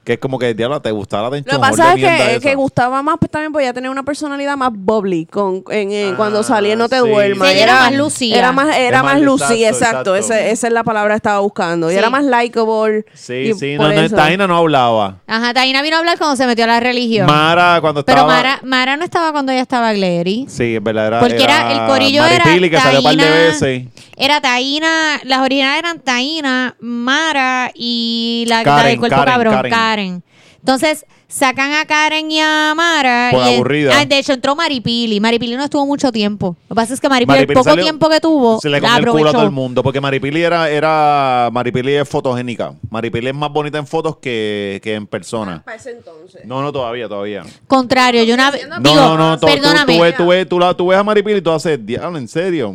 Que 0.04 0.12
es 0.14 0.18
como 0.18 0.38
que, 0.38 0.52
diablo, 0.52 0.80
te 0.82 0.90
gustaba 0.90 1.30
la 1.30 1.38
Lo 1.38 1.42
que 1.44 1.58
pasa 1.58 1.94
es 1.94 2.00
que, 2.00 2.40
que 2.40 2.54
gustaba 2.54 3.02
más, 3.02 3.16
pues 3.18 3.30
también 3.30 3.52
podía 3.52 3.72
tener 3.72 3.90
una 3.90 4.02
personalidad 4.02 4.54
más 4.56 4.70
bubbly 4.72 5.24
con, 5.24 5.64
en, 5.70 5.90
en- 5.92 6.12
Ah, 6.12 6.16
cuando 6.16 6.42
salía 6.42 6.76
No 6.76 6.90
Te 6.90 7.00
sí. 7.00 7.08
Duermas. 7.08 7.48
Sí, 7.50 7.58
era 7.58 7.74
más 7.74 7.94
lucía. 7.94 8.36
Era 8.36 8.52
más, 8.52 8.76
era 8.76 9.02
más 9.02 9.14
más- 9.14 9.22
lucía, 9.22 9.70
exacto, 9.70 10.14
exacto. 10.14 10.16
exacto. 10.16 10.34
Ese- 10.34 10.50
esa 10.50 10.66
es 10.66 10.72
la 10.74 10.84
palabra 10.84 11.14
que 11.14 11.16
estaba 11.16 11.38
buscando. 11.40 11.90
Y 11.90 11.94
era 11.94 12.10
más 12.10 12.22
likable. 12.24 13.06
Sí, 13.14 13.32
y 13.34 13.54
sí. 13.54 13.76
No, 13.76 13.90
no. 13.90 14.10
Taina 14.10 14.46
no 14.46 14.58
hablaba. 14.58 15.20
Ajá, 15.26 15.54
Taina 15.54 15.80
vino 15.80 15.96
a 15.96 16.00
hablar 16.00 16.18
cuando 16.18 16.36
se 16.36 16.46
metió 16.46 16.64
a 16.64 16.68
la 16.68 16.80
religión. 16.80 17.26
Mara, 17.26 17.78
cuando 17.80 18.00
estaba... 18.00 18.16
pero 18.18 18.26
Mara, 18.26 18.60
Mara 18.62 18.96
no 18.98 19.04
estaba 19.04 19.32
cuando 19.32 19.52
ella 19.52 19.62
estaba 19.62 19.92
Gladys. 19.94 20.52
Sí, 20.52 20.76
es 20.76 20.82
verdad. 20.82 21.06
Era, 21.06 21.20
Porque 21.20 21.42
era, 21.42 21.72
el 21.72 21.88
corillo 21.90 22.20
Maripili, 22.22 22.66
era 22.66 22.76
que 22.76 22.80
salió 22.82 22.98
un 22.98 23.04
par 23.04 23.16
de 23.16 23.30
veces. 23.30 23.84
Era 24.16 24.40
Taína, 24.40 25.20
las 25.24 25.40
originales 25.40 25.78
eran 25.80 26.00
Taína, 26.00 26.76
Mara 26.80 27.70
y 27.74 28.44
la, 28.48 28.58
la 28.58 28.64
Karen, 28.64 28.86
del 28.92 28.98
cuerpo 29.00 29.16
Karen, 29.16 29.32
cabrón, 29.34 29.54
Karen. 29.54 29.70
Karen. 29.72 30.22
Entonces, 30.60 31.04
sacan 31.28 31.74
a 31.74 31.84
Karen 31.84 32.30
y 32.30 32.40
a 32.40 32.72
Mara. 32.74 33.28
Por 33.32 33.40
y 33.44 33.48
en- 33.48 33.54
aburrida. 33.56 33.98
ah, 33.98 34.06
de 34.06 34.16
hecho, 34.18 34.32
entró 34.32 34.56
Maripili. 34.56 35.20
Maripili 35.20 35.56
no 35.56 35.64
estuvo 35.64 35.84
mucho 35.84 36.10
tiempo. 36.10 36.56
Lo 36.70 36.74
que 36.74 36.74
pasa 36.74 36.94
es 36.94 37.00
que 37.00 37.08
Maripili, 37.10 37.36
Maripili 37.36 37.52
el 37.52 37.54
poco 37.58 37.68
salió- 37.70 37.84
tiempo 37.84 38.08
que 38.08 38.18
tuvo, 38.20 38.60
Se 38.62 38.70
le 38.70 38.80
la 38.80 38.88
comió 38.88 38.98
el 39.04 39.10
culo 39.18 39.28
a 39.28 39.32
todo 39.32 39.42
el 39.42 39.50
mundo. 39.50 39.82
Porque 39.82 40.00
Maripili 40.00 40.42
era, 40.42 40.70
era... 40.70 41.50
Maripili 41.52 41.92
es 41.92 42.08
fotogénica. 42.08 42.72
Maripili 42.88 43.26
es 43.28 43.34
más 43.34 43.52
bonita 43.52 43.76
en 43.76 43.86
fotos 43.86 44.16
que, 44.16 44.80
que 44.82 44.94
en 44.94 45.06
persona. 45.06 45.60
Para 45.62 45.76
ese 45.76 45.90
entonces. 45.90 46.46
No, 46.46 46.62
no, 46.62 46.72
todavía, 46.72 47.08
todavía. 47.08 47.42
Contrario, 47.66 48.22
yo 48.24 48.32
una 48.32 48.50
vez. 48.50 48.66
No, 48.66 48.78
Digo, 48.80 48.94
no, 48.94 49.16
no. 49.18 49.38
tú- 49.38 49.46
tú- 49.46 49.52
perdóname. 49.52 49.96
Tú, 49.96 50.02
ves, 50.02 50.16
tú, 50.16 50.26
ves, 50.28 50.48
tú, 50.48 50.58
la- 50.58 50.72
tú 50.74 50.86
ves 50.86 50.98
a 50.98 51.04
Maripili 51.04 51.38
y 51.38 51.42
tú 51.42 51.50
haces, 51.50 51.84
diablo, 51.84 52.16
en 52.16 52.26
serio. 52.28 52.74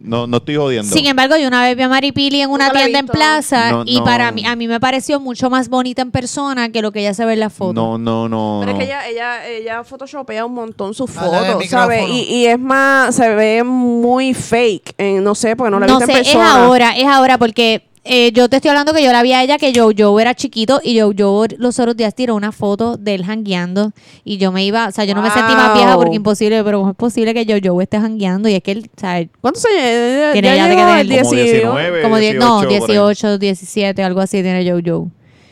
No, 0.00 0.26
no 0.26 0.38
estoy 0.38 0.56
jodiendo. 0.56 0.92
Sin 0.92 1.06
embargo, 1.06 1.36
yo 1.36 1.46
una 1.46 1.62
vez 1.62 1.76
vi 1.76 1.82
a 1.84 1.88
Maripili 1.88 2.40
en 2.40 2.50
una 2.50 2.70
tienda 2.70 2.98
en 2.98 3.06
plaza 3.06 3.70
No, 3.70 3.82
y 3.86 3.98
no. 3.98 4.04
para 4.04 4.32
mí, 4.32 4.44
a 4.44 4.56
mí 4.56 4.66
me 4.66 4.80
pareció 4.80 5.20
mucho 5.20 5.48
más 5.50 5.68
bonita 5.68 6.02
en 6.02 6.10
persona 6.10 6.70
que 6.70 6.82
lo 6.82 6.90
que 6.90 7.00
ella 7.00 7.14
se 7.14 7.24
ve 7.24 7.34
en 7.34 7.40
la 7.40 7.50
foto. 7.50 7.72
No, 7.72 7.96
no, 7.96 8.28
no. 8.28 8.60
Pero 8.64 8.72
no. 8.72 8.78
es 8.80 8.84
que 8.86 8.92
ella, 8.92 9.08
ella, 9.08 9.46
ella 9.48 9.84
photoshopea 9.84 10.44
un 10.44 10.54
montón 10.54 10.94
sus 10.94 11.10
Ah, 11.16 11.20
fotos, 11.22 11.66
¿sabes? 11.68 12.08
Y, 12.08 12.22
y 12.24 12.46
es 12.46 12.58
más, 12.58 13.14
se 13.14 13.28
ve 13.34 13.62
muy 13.62 14.34
fake. 14.34 14.94
eh, 14.98 15.20
no 15.20 15.34
sé, 15.36 15.54
porque 15.54 15.70
no 15.70 15.78
la 15.78 15.86
he 15.86 15.88
no 15.88 15.98
visto 15.98 16.12
sé, 16.12 16.18
en 16.18 16.24
es 16.24 16.32
persona. 16.32 16.64
ahora, 16.64 16.96
es 16.96 17.06
ahora 17.06 17.38
porque 17.38 17.82
eh, 18.08 18.32
yo 18.32 18.48
te 18.48 18.56
estoy 18.56 18.70
hablando 18.70 18.92
que 18.92 19.02
yo 19.02 19.12
la 19.12 19.22
vi 19.22 19.32
a 19.32 19.42
ella 19.42 19.58
que 19.58 19.72
Joe 19.74 20.20
era 20.22 20.34
chiquito 20.34 20.80
y 20.82 21.00
Joe 21.00 21.48
los 21.58 21.78
otros 21.78 21.96
días 21.96 22.14
tiró 22.14 22.34
una 22.34 22.52
foto 22.52 22.96
de 22.96 23.14
él 23.14 23.24
jangueando 23.24 23.92
y 24.24 24.38
yo 24.38 24.52
me 24.52 24.64
iba, 24.64 24.88
o 24.88 24.92
sea, 24.92 25.04
yo 25.04 25.14
no 25.14 25.22
me 25.22 25.30
sentí 25.30 25.54
más 25.54 25.74
vieja 25.74 25.96
porque 25.96 26.14
imposible, 26.16 26.62
pero 26.62 26.78
¿cómo 26.78 26.90
es 26.90 26.96
posible 26.96 27.34
que 27.34 27.44
Joe 27.44 27.82
esté 27.82 27.98
jangueando? 27.98 28.48
Y 28.48 28.54
es 28.54 28.62
que 28.62 28.72
él, 28.72 28.90
o 28.96 29.00
sea, 29.00 29.26
¿Cuántos 29.40 29.64
años? 29.66 30.32
Tiene 30.32 30.48
ya 30.48 30.56
ya 30.56 30.68
que 30.68 30.76
tener 30.76 31.22
como 31.22 31.32
19. 31.32 31.52
19. 31.52 32.02
como 32.02 32.16
no, 32.16 32.20
18 32.20 32.78
por 32.78 32.90
ahí. 32.90 32.96
18, 32.96 33.38
17, 33.38 34.02
algo 34.02 34.20
así 34.20 34.42
tiene 34.42 34.70
Joe 34.70 34.82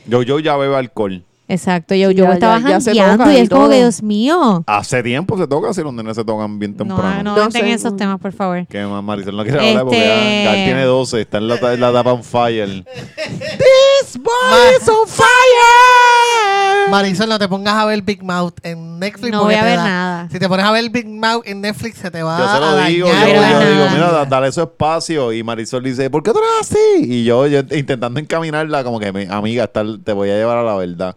Yo, 0.07 0.23
yo 0.23 0.39
ya 0.39 0.57
bebo 0.57 0.77
alcohol. 0.77 1.25
Exacto, 1.47 1.95
Joe 1.95 2.15
Ya- 2.15 2.33
estaba 2.33 2.59
ya- 2.61 2.69
ya 2.71 2.81
se 2.81 2.91
jangueando 2.95 3.17
tocan 3.25 3.33
y 3.35 3.37
y 3.37 3.41
es 3.43 3.49
como 3.51 3.69
que. 3.69 3.77
Dios 3.77 4.03
mío. 4.03 4.65
Hace 4.67 5.03
tiempo 5.03 5.37
se 5.37 5.47
toca, 5.47 5.75
si 5.75 5.83
los 5.83 5.93
nenes 5.93 6.17
se 6.17 6.25
tocan 6.25 6.59
bien 6.59 6.73
No, 6.73 6.79
temprano. 6.79 7.23
no, 7.23 7.37
No 7.37 7.43
entren 7.45 7.65
sé. 7.65 7.69
en 7.69 7.75
esos 7.75 7.97
temas, 7.97 8.19
por 8.19 8.33
favor. 8.33 8.67
Que 8.67 8.83
más 8.87 9.05
Marisol 9.05 9.37
no 9.37 9.43
quiere 9.43 9.59
hablar 9.69 9.85
porque 9.85 9.99
Este- 9.99 10.45
ya, 10.45 10.55
ya 10.57 10.65
tiene 10.65 10.83
12, 10.85 11.21
está 11.21 11.39
en 11.39 11.49
la, 11.49 11.57
en 11.57 11.81
la 11.81 11.93
tapa 11.93 12.13
on 12.15 12.25
fire. 12.25 12.85
This 12.87 14.17
boy 14.19 14.33
is 14.81 14.89
on 14.89 15.07
fire. 15.07 16.91
Marisol, 16.91 17.29
no 17.29 17.39
te 17.39 17.49
pongas 17.49 17.75
a 17.75 17.85
ver 17.87 18.03
Big 18.03 18.23
Mouth 18.23 18.55
en 18.63 18.99
Netflix. 18.99 19.31
No 19.33 19.41
porque 19.41 19.55
voy 19.55 19.61
a 19.61 19.65
te 19.65 19.69
ver 19.71 19.77
da- 19.79 19.85
nada. 19.85 20.29
Si 20.31 20.39
te 20.39 20.49
pones 20.49 20.65
a 20.67 20.71
ver 20.73 20.89
Big 20.91 21.07
Mouth 21.09 21.43
en 21.47 21.61
Netflix, 21.61 21.99
se 21.99 22.11
te 22.11 22.23
va 22.23 22.39
Yo 22.39 22.45
se 22.45 22.51
a 22.51 22.61
lo 22.61 22.77
digo, 22.89 23.07
yo, 23.09 23.13
dañar 23.13 23.27
Pero 23.29 23.41
la 23.41 23.51
yo 23.51 23.59
nada. 23.61 23.71
digo, 23.71 23.85
mira, 23.95 24.11
da- 24.13 24.25
dale 24.27 24.53
su 24.53 24.63
espacio. 24.63 25.33
Y 25.33 25.43
Marisol 25.43 25.83
dice, 25.83 26.09
¿por 26.11 26.23
qué 26.23 26.33
tú 26.33 26.39
eres 26.39 26.71
así? 26.71 27.05
Y 27.13 27.25
yo, 27.25 27.47
yo 27.47 27.61
intentando 27.73 28.21
encaminarla, 28.21 28.85
como 28.85 29.01
que, 29.01 29.13
mi- 29.13 29.27
amiga, 29.29 29.67
tal, 29.67 30.01
te 30.05 30.13
voy 30.13 30.31
a 30.31 30.35
llevar 30.37 30.59
a 30.59 30.63
la 30.63 30.75
verdad. 30.77 31.17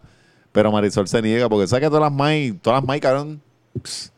Pero 0.57 0.71
Marisol 0.71 1.07
se 1.07 1.21
niega, 1.21 1.47
porque 1.47 1.67
sabe 1.67 1.83
que 1.83 1.87
todas 1.87 2.01
las 2.01 2.11
mai, 2.11 2.51
todas 2.63 2.81
las 2.81 2.87
mai, 2.87 2.99
cabrón, 2.99 3.39
pss, 3.79 4.11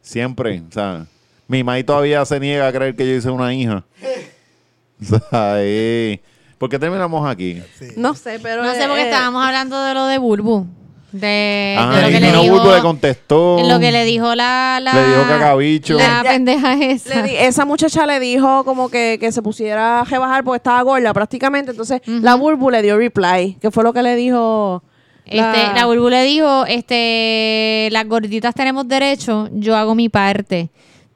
siempre, 0.00 0.62
o 0.66 0.72
sea, 0.72 1.04
mi 1.46 1.62
mai 1.62 1.84
todavía 1.84 2.24
se 2.24 2.40
niega 2.40 2.66
a 2.66 2.72
creer 2.72 2.96
que 2.96 3.06
yo 3.06 3.16
hice 3.16 3.28
una 3.28 3.52
hija. 3.52 3.84
O 5.02 5.04
sea, 5.04 5.56
eh, 5.58 6.22
¿por 6.56 6.70
qué 6.70 6.78
terminamos 6.78 7.28
aquí? 7.30 7.60
No 7.98 8.14
sé, 8.14 8.38
pero. 8.42 8.64
No 8.64 8.72
sé 8.72 8.86
por 8.86 8.96
qué 8.96 9.02
eh, 9.02 9.10
estábamos 9.10 9.44
hablando 9.44 9.78
de 9.84 9.92
lo 9.92 10.06
de 10.06 10.16
Bulbu. 10.16 10.66
De, 11.12 11.76
Ajá, 11.78 11.96
de 11.96 12.02
lo 12.02 12.08
y 12.08 12.12
que 12.12 12.20
le 12.20 12.32
dijo. 12.40 12.74
Le 12.74 12.80
contestó. 12.80 13.58
Lo 13.62 13.78
que 13.78 13.92
le 13.92 14.04
dijo 14.06 14.34
la. 14.34 14.80
la 14.80 14.94
Le 14.94 15.06
dijo 15.08 15.22
cacabicho. 15.28 15.98
La 15.98 16.22
pendeja 16.22 16.82
esa. 16.82 17.16
le 17.16 17.22
di- 17.28 17.36
esa 17.36 17.66
muchacha 17.66 18.06
le 18.06 18.20
dijo 18.20 18.64
como 18.64 18.88
que, 18.88 19.18
que 19.20 19.32
se 19.32 19.42
pusiera 19.42 20.00
a 20.00 20.04
rebajar 20.04 20.44
porque 20.44 20.56
estaba 20.56 20.80
gorda 20.80 21.12
prácticamente. 21.12 21.72
Entonces 21.72 22.00
la 22.06 22.36
Burbu 22.36 22.70
le 22.70 22.80
dio 22.80 22.96
reply. 22.96 23.58
Que 23.60 23.70
fue 23.70 23.84
lo 23.84 23.92
que 23.92 24.02
le 24.02 24.16
dijo. 24.16 24.82
Este, 25.24 25.72
la 25.74 25.86
Bulbu 25.86 26.10
le 26.10 26.24
dijo, 26.24 26.66
este, 26.66 27.88
las 27.90 28.06
gorditas 28.06 28.54
tenemos 28.54 28.86
derecho, 28.86 29.48
yo 29.52 29.76
hago 29.76 29.94
mi 29.94 30.08
parte. 30.08 30.70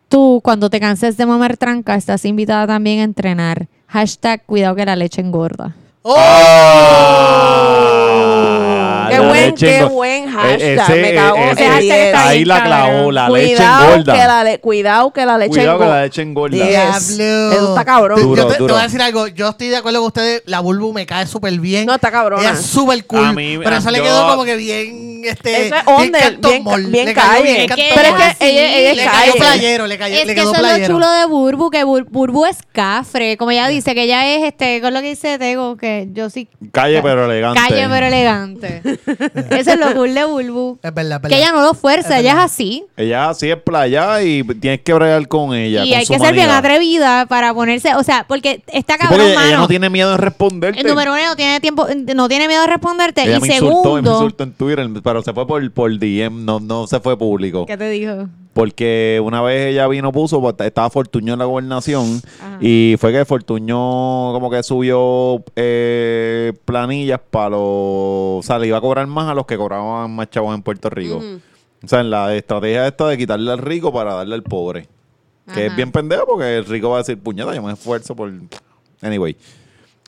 Tú, 0.09 0.40
cuando 0.43 0.70
te 0.70 0.80
canses 0.80 1.18
de 1.18 1.26
mamar 1.26 1.59
tranca, 1.59 1.94
estás 1.94 2.24
invitada 2.24 2.66
también 2.66 3.01
a 3.01 3.05
entrenar. 3.05 3.68
Hashtag 3.86 4.44
cuidado 4.47 4.74
que 4.74 4.86
la 4.86 4.97
leche 4.97 5.20
engorda. 5.20 5.76
Ah, 6.05 7.68
Qué 9.18 9.22
la 9.26 9.28
buen- 9.28 9.44
leche 9.50 9.66
qué 9.66 9.84
buen 9.84 10.24
Eh, 10.24 10.28
hashtag, 10.78 10.96
me 11.00 11.14
cago 11.14 11.36
en 11.36 11.48
Ese 11.48 11.66
hashtag 11.68 11.98
está 11.98 12.28
Ahí 12.28 12.36
bien 12.38 12.48
la 12.48 12.62
clavó, 12.64 13.12
la 13.12 13.28
leche 13.28 13.54
cuidado, 13.56 13.84
engorda. 13.94 14.12
que 14.12 14.18
la 14.26 14.44
le- 14.44 14.60
cuidado 14.60 15.12
que 15.12 15.26
la 15.26 15.38
leche 15.38 15.48
Cuidado 15.50 15.78
que 15.78 15.84
engorda. 15.84 15.96
la 15.96 16.02
leche 16.04 16.22
engorda. 16.22 16.56
Diablo. 16.56 17.52
Eso 17.52 17.68
está 17.70 17.84
cabrón. 17.84 18.18
Yo 18.20 18.24
Duro, 18.26 18.46
te, 18.46 18.52
te 18.54 18.58
duro. 18.58 18.74
voy 18.74 18.80
a 18.80 18.84
decir 18.84 19.02
algo. 19.02 19.26
Yo 19.28 19.48
estoy 19.50 19.68
de 19.68 19.76
acuerdo 19.76 19.98
con 20.00 20.06
ustedes. 20.08 20.42
La 20.46 20.60
Bulbu 20.60 20.92
me 20.92 21.06
cae 21.06 21.26
súper 21.26 21.52
bien. 21.58 21.86
No, 21.86 21.94
está 21.94 22.10
cabrona. 22.10 22.42
Ella 22.42 22.52
es 22.52 22.62
súper 22.66 23.04
cool. 23.06 23.24
A 23.24 23.32
mí- 23.32 23.58
pero 23.58 23.76
a- 23.76 23.78
eso 23.78 23.90
le 23.90 23.98
yo- 23.98 24.04
quedó 24.04 24.28
como 24.28 24.44
que 24.44 24.56
bien. 24.56 25.08
Este, 25.24 25.66
Eso 25.66 25.74
es 25.74 25.82
under, 25.86 26.36
bien 26.38 26.62
ca- 26.64 26.70
Mall. 26.70 26.86
bien 26.86 27.06
Le 27.06 27.12
cayó 27.14 27.28
calle. 27.42 27.64
Es 27.64 27.72
que 27.74 27.90
Pero 27.92 28.08
es 28.16 28.36
que 28.38 28.48
ella- 28.50 28.76
ella 28.78 28.90
es 28.92 28.96
le 28.96 29.04
calle. 29.04 29.18
cayó 29.20 29.34
playero, 29.34 29.86
le 29.88 29.98
cayó, 29.98 30.14
Es 30.14 30.26
le 30.26 30.34
que 30.34 30.40
quedó 30.40 30.52
eso 30.52 30.54
es 30.54 30.62
lo 30.62 30.68
playero. 30.68 30.94
chulo 30.94 31.10
de 31.10 31.26
Burbu, 31.26 31.70
que 31.70 31.84
Bur- 31.84 32.06
Burbu 32.08 32.46
es 32.46 32.58
cafre, 32.72 33.36
como 33.36 33.50
ella 33.50 33.66
dice, 33.66 33.94
que 33.96 34.04
ella 34.04 34.26
es, 34.36 34.44
este, 34.44 34.80
con 34.80 34.94
lo 34.94 35.00
que 35.00 35.08
dice 35.08 35.36
Tego, 35.38 35.76
que 35.76 36.06
yo 36.12 36.30
sí... 36.30 36.48
Calle 36.72 37.02
pero 37.02 37.24
elegante. 37.30 37.60
Calle 37.60 37.86
pero 37.90 38.06
elegante. 38.06 38.82
eso 39.51 39.72
es 39.72 39.78
lo 39.78 39.94
cool 39.94 40.14
de 40.14 40.24
Burbu. 40.24 40.78
Es 40.82 40.94
verdad, 40.94 41.16
es 41.16 41.22
verdad. 41.22 41.28
Que 41.28 41.36
ella 41.36 41.52
no 41.52 41.62
lo 41.62 41.74
fuerza, 41.74 42.18
ella 42.18 42.32
es 42.32 42.39
así. 42.39 42.85
Ella 42.97 43.32
sí 43.35 43.51
es 43.51 43.56
playa 43.56 44.22
y 44.22 44.43
tienes 44.43 44.80
que 44.80 44.93
bregar 44.93 45.26
con 45.28 45.55
ella. 45.55 45.85
y 45.85 45.90
con 45.90 45.98
hay 45.98 46.06
su 46.06 46.12
que 46.12 46.18
ser 46.18 46.35
bien 46.35 46.51
atrevida 46.51 47.26
para 47.26 47.55
ponerse, 47.55 47.94
o 47.94 48.02
sea, 48.02 48.24
porque 48.28 48.62
está 48.66 48.94
Sí, 48.94 49.01
cabrón, 49.01 49.28
porque 49.35 49.48
ella 49.48 49.59
no 49.59 49.68
tiene 49.68 49.90
miedo 49.90 50.12
en 50.12 50.18
responderte. 50.18 50.80
El 50.80 50.86
número 50.86 51.12
uno 51.12 51.22
no 51.26 51.36
tiene 51.36 51.60
tiempo, 51.60 51.86
no 52.14 52.28
tiene 52.28 52.48
miedo 52.48 52.62
de 52.62 52.68
responderte. 52.68 53.22
ella 53.22 53.36
y 53.36 53.40
me 53.40 53.47
insultó, 53.48 53.76
me 53.76 53.82
segundo, 53.82 54.12
insultó 54.12 54.44
en 54.44 54.52
Twitter, 54.52 54.89
pero 55.02 55.22
se 55.22 55.32
fue 55.32 55.47
por, 55.47 55.70
por 55.72 55.98
DM, 55.98 56.44
no, 56.44 56.60
no 56.60 56.86
se 56.86 57.01
fue 57.01 57.16
público. 57.18 57.66
¿qué 57.66 57.76
te 57.76 57.89
dijo? 57.90 58.28
Porque 58.59 59.22
una 59.22 59.40
vez 59.40 59.68
ella 59.68 59.86
vino, 59.86 60.10
puso, 60.10 60.40
pues, 60.40 60.56
estaba 60.59 60.90
Fortuño 60.90 61.35
en 61.35 61.39
la 61.39 61.44
gobernación 61.44 62.20
Ajá. 62.40 62.59
y 62.60 62.97
fue 62.98 63.12
que 63.12 63.24
Fortuño 63.24 63.76
como 64.32 64.51
que 64.51 64.64
subió 64.64 65.44
eh, 65.55 66.52
planillas 66.64 67.20
para 67.30 67.51
los... 67.51 67.60
O 67.60 68.40
sea, 68.43 68.59
le 68.59 68.66
iba 68.66 68.76
a 68.76 68.80
cobrar 68.80 69.06
más 69.06 69.30
a 69.30 69.35
los 69.35 69.47
que 69.47 69.56
cobraban 69.56 70.10
más 70.10 70.28
chavos 70.30 70.56
en 70.56 70.62
Puerto 70.62 70.90
Rico. 70.90 71.22
O 71.85 71.86
sea, 71.86 72.01
en 72.01 72.10
la 72.10 72.35
estrategia 72.35 72.89
esta 72.89 73.06
de 73.06 73.16
quitarle 73.16 73.52
al 73.52 73.59
rico 73.59 73.93
para 73.93 74.14
darle 74.14 74.35
al 74.35 74.43
pobre. 74.43 74.89
Que 75.55 75.66
es 75.66 75.76
bien 75.76 75.93
pendejo 75.93 76.26
porque 76.26 76.56
el 76.56 76.64
rico 76.64 76.90
va 76.90 76.97
a 76.97 76.98
decir, 76.98 77.16
puñeta, 77.16 77.55
yo 77.55 77.62
me 77.62 77.72
esfuerzo 77.72 78.16
por... 78.16 78.32
Anyway. 79.01 79.36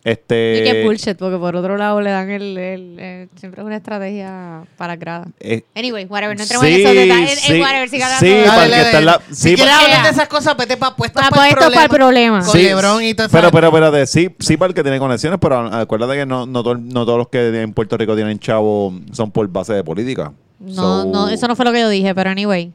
Este... 0.03 0.61
y 0.61 0.65
qué 0.65 0.85
bullshit, 0.85 1.17
porque 1.19 1.37
por 1.37 1.55
otro 1.57 1.77
lado 1.77 2.01
le 2.01 2.11
dan 2.11 2.31
el, 2.31 2.57
el- 2.57 2.99
el- 2.99 3.29
siempre 3.37 3.61
es 3.61 3.67
una 3.67 3.77
estrategia 3.77 4.63
para 4.79 4.97
grada. 4.97 5.27
eh, 5.41 5.63
Anyway, 5.75 6.07
whatever, 6.07 6.35
no 6.37 6.43
entremos 6.43 6.67
sí, 6.67 6.73
en 6.75 6.81
esos 6.81 6.95
detalles. 6.95 7.33
En- 7.33 7.51
en 7.51 7.57
sí, 7.57 7.61
whatever, 7.61 7.89
siga 7.91 8.09
sí, 8.19 8.27
para 8.47 8.65
que 8.65 8.71
dale. 8.71 8.81
está 8.83 8.99
en 8.99 9.05
la- 9.05 9.21
Si 9.29 9.35
sí, 9.35 9.55
quieres 9.57 9.75
para- 9.75 9.85
hablar 9.85 10.03
de 10.05 10.11
esas 10.11 10.29
cosas, 10.29 10.57
vete 10.57 10.77
para 10.79 10.97
puestos 10.97 11.23
Pa' 11.23 11.29
para 11.29 11.49
el 11.49 11.55
puestos 11.55 11.89
problema. 11.89 12.39
Con 12.43 12.53
Sí, 12.53 12.63
LeBron 12.63 13.03
y 13.05 13.13
todo 13.15 13.27
eso. 13.27 13.37
Pero, 13.37 13.51
pero, 13.51 13.67
espérate, 13.69 14.07
sí, 14.07 14.35
sí 14.39 14.57
para 14.57 14.69
el 14.69 14.75
que 14.75 14.83
tiene 14.83 14.99
conexiones, 14.99 15.39
pero 15.41 15.59
acuérdate 15.59 16.15
que 16.15 16.25
no, 16.27 16.47
no, 16.47 16.63
todo- 16.63 16.77
no 16.79 17.05
todos 17.05 17.19
los 17.19 17.29
que 17.29 17.61
en 17.61 17.73
Puerto 17.75 17.99
Rico 17.99 18.15
tienen 18.17 18.39
chavo 18.39 18.95
son 19.13 19.31
por 19.31 19.47
base 19.49 19.75
de 19.75 19.85
política. 19.85 20.33
No, 20.61 20.75
So- 21.03 21.05
no, 21.05 21.29
eso 21.29 21.47
no 21.47 21.57
fue 21.57 21.65
lo 21.67 21.73
que 21.73 21.81
yo 21.81 21.89
dije, 21.91 22.15
pero 22.15 22.31
anyway. 22.31 22.73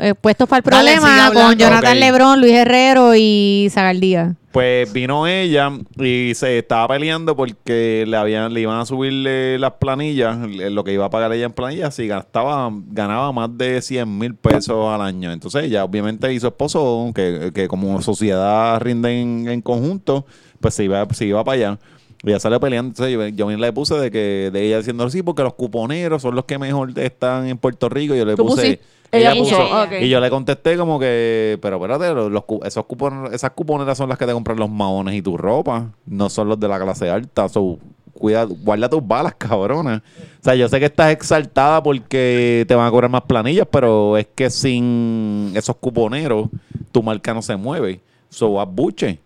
Eh, 0.00 0.14
puestos 0.14 0.48
para 0.48 0.58
el 0.58 0.70
Dale, 0.70 0.90
sigue 0.90 1.00
problema 1.02 1.32
con. 1.32 1.56
Jonathan 1.58 1.92
Ok. 1.96 2.00
Lebrón, 2.00 2.40
Luis 2.40 2.52
Herrero 2.54 3.14
y 3.16 3.68
Zagaldía. 3.70 4.34
Pues 4.52 4.92
vino 4.92 5.26
ella 5.26 5.70
y 5.98 6.32
se 6.34 6.58
estaba 6.58 6.86
peleando 6.88 7.34
porque 7.34 8.04
le 8.06 8.16
habían 8.18 8.52
le 8.52 8.60
iban 8.60 8.78
a 8.80 8.84
subirle 8.84 9.58
las 9.58 9.72
planillas, 9.72 10.38
le- 10.46 10.68
lo 10.68 10.84
que 10.84 10.92
iba 10.92 11.06
a 11.06 11.10
pagar 11.10 11.32
ella 11.32 11.46
en 11.46 11.52
planillas, 11.52 11.94
si 11.94 12.06
gastaba, 12.06 12.70
ganaba 12.88 13.32
más 13.32 13.56
de 13.56 13.80
100 13.80 14.18
mil 14.18 14.34
pesos 14.34 14.88
al 14.94 15.00
año. 15.00 15.32
Entonces 15.32 15.64
ella 15.64 15.84
obviamente 15.84 16.30
y 16.34 16.38
su 16.38 16.48
esposo, 16.48 17.10
que, 17.14 17.50
que 17.54 17.66
como 17.66 18.02
sociedad 18.02 18.78
rinden 18.80 19.48
en 19.48 19.62
conjunto, 19.62 20.26
pues 20.60 20.74
se 20.74 20.84
iba, 20.84 21.06
se 21.14 21.24
iba 21.24 21.42
para 21.44 21.54
allá. 21.54 21.78
Y 22.22 22.28
ella 22.28 22.38
salió 22.38 22.60
peleando. 22.60 22.90
Entonces 22.90 23.14
yo, 23.14 23.26
yo 23.28 23.56
le 23.56 23.72
puse 23.72 23.94
de 23.94 24.10
que 24.10 24.50
de 24.52 24.66
ella 24.66 24.78
diciendo 24.78 25.08
sí, 25.08 25.22
porque 25.22 25.42
los 25.42 25.54
cuponeros 25.54 26.20
son 26.20 26.34
los 26.36 26.44
que 26.44 26.58
mejor 26.58 26.92
están 26.98 27.46
en 27.48 27.56
Puerto 27.56 27.88
Rico. 27.88 28.14
Yo 28.14 28.26
le 28.26 28.36
Tú 28.36 28.44
puse... 28.46 28.62
pusiste- 28.78 29.01
ella 29.18 29.34
puso. 29.38 29.56
Y 30.04 30.08
yo 30.08 30.20
le 30.20 30.30
contesté 30.30 30.76
como 30.76 30.98
que, 30.98 31.58
pero 31.60 31.76
espérate, 31.76 32.14
los, 32.14 32.30
los 32.30 32.44
cu- 32.44 32.60
esos 32.64 32.84
cupon- 32.84 33.32
esas 33.32 33.50
cuponeras 33.52 33.96
son 33.98 34.08
las 34.08 34.18
que 34.18 34.26
te 34.26 34.32
compran 34.32 34.58
los 34.58 34.70
maones 34.70 35.14
y 35.14 35.22
tu 35.22 35.36
ropa, 35.36 35.90
no 36.06 36.28
son 36.30 36.48
los 36.48 36.58
de 36.58 36.68
la 36.68 36.80
clase 36.80 37.10
alta. 37.10 37.48
So, 37.48 37.78
cuida, 38.14 38.44
guarda 38.44 38.88
tus 38.88 39.06
balas, 39.06 39.34
cabrona. 39.38 40.02
O 40.40 40.44
sea, 40.44 40.54
yo 40.54 40.68
sé 40.68 40.78
que 40.80 40.86
estás 40.86 41.12
exaltada 41.12 41.82
porque 41.82 42.64
te 42.66 42.74
van 42.74 42.86
a 42.86 42.90
cobrar 42.90 43.10
más 43.10 43.22
planillas, 43.22 43.66
pero 43.70 44.16
es 44.16 44.26
que 44.34 44.48
sin 44.50 45.52
esos 45.54 45.76
cuponeros, 45.76 46.48
tu 46.90 47.02
marca 47.02 47.32
no 47.34 47.42
se 47.42 47.54
mueve. 47.56 48.00
So, 48.30 48.60
abuche. 48.60 49.18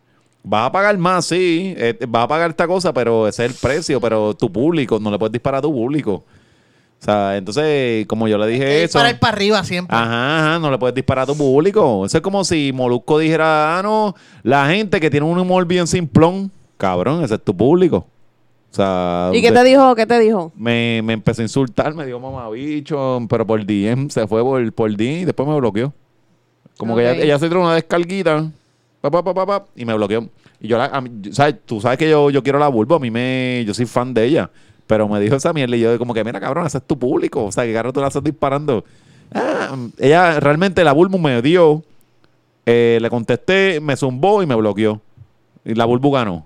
Vas 0.48 0.68
a 0.68 0.72
pagar 0.72 0.96
más, 0.96 1.24
sí. 1.26 1.74
eh, 1.76 1.98
vas 2.08 2.24
a 2.24 2.28
pagar 2.28 2.50
esta 2.50 2.68
cosa, 2.68 2.92
pero 2.92 3.26
ese 3.26 3.44
es 3.44 3.50
el 3.52 3.56
precio. 3.60 4.00
Pero 4.00 4.32
tu 4.34 4.50
público, 4.50 4.98
no 5.00 5.10
le 5.10 5.18
puedes 5.18 5.32
disparar 5.32 5.58
a 5.58 5.62
tu 5.62 5.72
público. 5.72 6.22
O 7.00 7.04
sea, 7.06 7.36
entonces, 7.36 8.06
como 8.06 8.26
yo 8.26 8.38
le 8.38 8.46
dije 8.48 8.84
eso. 8.84 8.98
Para 8.98 9.10
ir 9.10 9.18
para 9.18 9.36
arriba 9.36 9.62
siempre. 9.62 9.96
Ajá, 9.96 10.38
ajá, 10.52 10.58
no 10.58 10.70
le 10.70 10.78
puedes 10.78 10.94
disparar 10.94 11.24
a 11.24 11.26
tu 11.26 11.36
público. 11.36 12.04
Eso 12.06 12.16
es 12.18 12.22
como 12.22 12.42
si 12.42 12.72
Molusco 12.72 13.18
dijera, 13.18 13.78
ah, 13.78 13.82
no, 13.82 14.14
la 14.42 14.66
gente 14.68 14.98
que 14.98 15.10
tiene 15.10 15.26
un 15.26 15.38
humor 15.38 15.66
bien 15.66 15.86
simplón, 15.86 16.50
cabrón, 16.78 17.22
ese 17.22 17.34
es 17.34 17.44
tu 17.44 17.56
público. 17.56 18.06
O 18.72 18.74
sea, 18.76 19.30
¿Y 19.32 19.40
qué 19.40 19.52
te 19.52 19.62
dijo? 19.64 19.94
¿Qué 19.94 20.04
te 20.06 20.18
dijo? 20.18 20.52
me, 20.56 21.00
me 21.04 21.12
empezó 21.12 21.40
a 21.42 21.44
insultar, 21.44 21.94
me 21.94 22.04
dio 22.06 22.18
mamabicho, 22.18 23.20
pero 23.28 23.46
por 23.46 23.64
DM, 23.64 24.08
se 24.10 24.26
fue 24.26 24.42
por, 24.42 24.72
por 24.72 24.90
DM 24.96 25.20
y 25.20 25.24
después 25.26 25.48
me 25.48 25.54
bloqueó. 25.56 25.92
Como 26.76 26.96
que 26.96 27.08
Ok. 27.08 27.14
ella, 27.14 27.24
ella 27.24 27.38
se 27.38 27.48
tiró 27.48 27.60
una 27.62 27.74
descarguita, 27.74 28.50
pa, 29.00 29.10
pa, 29.10 29.22
pa, 29.22 29.32
pa, 29.34 29.46
pa, 29.46 29.64
y 29.76 29.84
me 29.84 29.94
bloqueó. 29.94 30.28
Y 30.60 30.68
yo, 30.68 30.76
la, 30.76 30.86
a 30.86 31.00
mí- 31.00 31.10
yo- 31.22 31.32
¿sabes? 31.32 31.54
tú 31.64 31.80
sabes 31.80 31.98
que 31.98 32.10
yo, 32.10 32.28
yo 32.30 32.42
quiero 32.42 32.58
la 32.58 32.68
Bulbo, 32.68 32.96
a 32.96 32.98
mí 33.00 33.10
me, 33.10 33.62
yo 33.66 33.72
soy 33.72 33.86
fan 33.86 34.12
de 34.12 34.24
ella. 34.24 34.50
Pero 34.86 35.08
me 35.08 35.18
dijo 35.20 35.34
esa 35.36 35.52
mierda 35.52 35.76
y 35.76 35.80
yo 35.80 35.98
como 35.98 36.14
que, 36.14 36.22
mira, 36.24 36.38
cabrón, 36.40 36.66
ese 36.66 36.78
es 36.78 36.84
tu 36.86 36.98
público. 36.98 37.44
O 37.44 37.52
sea, 37.52 37.64
que 37.64 37.72
carro 37.72 37.92
tú 37.92 38.00
la 38.00 38.06
estás 38.08 38.22
disparando. 38.22 38.84
Ah, 39.34 39.74
ella 39.98 40.38
realmente 40.40 40.84
la 40.84 40.92
Bulbo 40.92 41.18
me 41.18 41.42
dio, 41.42 41.82
eh, 42.64 42.98
le 43.00 43.10
contesté, 43.10 43.80
me 43.80 43.96
zumbó 43.96 44.42
y 44.42 44.46
me 44.46 44.54
bloqueó. 44.54 45.00
Y 45.64 45.74
la 45.74 45.84
Bulbo 45.84 46.10
ganó. 46.12 46.34
O 46.36 46.44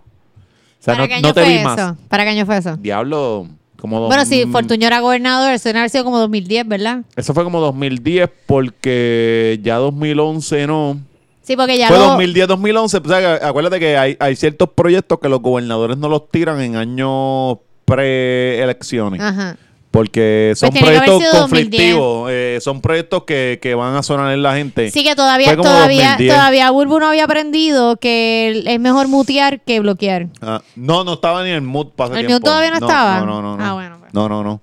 sea, 0.82 0.94
¿Para 0.94 1.04
no, 1.04 1.08
qué 1.08 1.14
año 1.16 1.28
no 1.28 1.34
te 1.34 1.40
fue 1.42 1.50
vi 1.50 1.56
eso? 1.58 1.64
más. 1.68 1.94
¿Para 2.08 2.24
qué 2.24 2.30
año 2.30 2.46
fue 2.46 2.56
eso? 2.56 2.76
Diablo, 2.78 3.46
como 3.78 4.06
Bueno, 4.06 4.24
si 4.24 4.46
Fortuño 4.46 4.86
era 4.86 5.00
gobernador, 5.00 5.52
eso 5.52 5.68
debe 5.68 5.80
haber 5.80 5.90
sido 5.90 6.04
como 6.04 6.18
2010, 6.18 6.66
¿verdad? 6.66 7.02
Eso 7.16 7.34
fue 7.34 7.44
como 7.44 7.60
2010 7.60 8.30
porque 8.46 9.60
ya 9.62 9.76
2011 9.76 10.66
no. 10.66 10.98
Sí, 11.42 11.56
porque 11.56 11.76
ya 11.76 11.88
Fue 11.88 11.98
lo- 11.98 12.04
2010, 12.06 12.48
2011. 12.48 12.96
O 12.98 13.04
sea, 13.08 13.34
acuérdate 13.46 13.78
que 13.78 13.96
hay, 13.98 14.16
hay 14.20 14.36
ciertos 14.36 14.70
proyectos 14.70 15.18
que 15.20 15.28
los 15.28 15.42
gobernadores 15.42 15.98
no 15.98 16.08
los 16.08 16.30
tiran 16.30 16.60
en 16.62 16.76
años 16.76 17.58
pre-elecciones. 17.94 19.20
Ajá. 19.20 19.56
Porque 19.90 20.52
son 20.54 20.70
Pues 20.70 20.84
proyectos 20.84 21.18
sido 21.18 21.32
2010. 21.32 21.40
conflictivos. 21.42 22.30
eh, 22.30 22.58
son 22.60 22.80
proyectos 22.80 23.24
que, 23.24 23.58
que 23.60 23.74
van 23.74 23.96
a 23.96 24.04
sonar 24.04 24.32
en 24.32 24.40
la 24.40 24.54
gente. 24.54 24.88
Sí, 24.92 25.02
que 25.02 25.16
todavía, 25.16 25.56
todavía, 25.56 26.10
2010. 26.10 26.32
todavía 26.32 26.70
Bulbu 26.70 27.00
no 27.00 27.08
había 27.08 27.24
aprendido 27.24 27.96
que 27.96 28.62
es 28.66 28.78
mejor 28.80 29.08
mutear 29.08 29.60
que 29.62 29.80
bloquear. 29.80 30.28
Ah, 30.40 30.62
no, 30.76 31.02
no 31.02 31.14
estaba 31.14 31.42
ni 31.42 31.48
en 31.50 31.56
el 31.56 31.62
mood 31.62 31.88
para 31.88 32.20
¿El 32.20 32.28
mood 32.28 32.40
todavía 32.40 32.70
no 32.70 32.76
estaba? 32.76 33.18
No, 33.18 33.26
no, 33.26 33.42
no. 33.42 33.56
no. 33.56 33.64
Ah, 33.64 33.72
bueno, 33.72 33.96
pues. 33.98 34.14
No, 34.14 34.28
no, 34.28 34.44
no. 34.44 34.60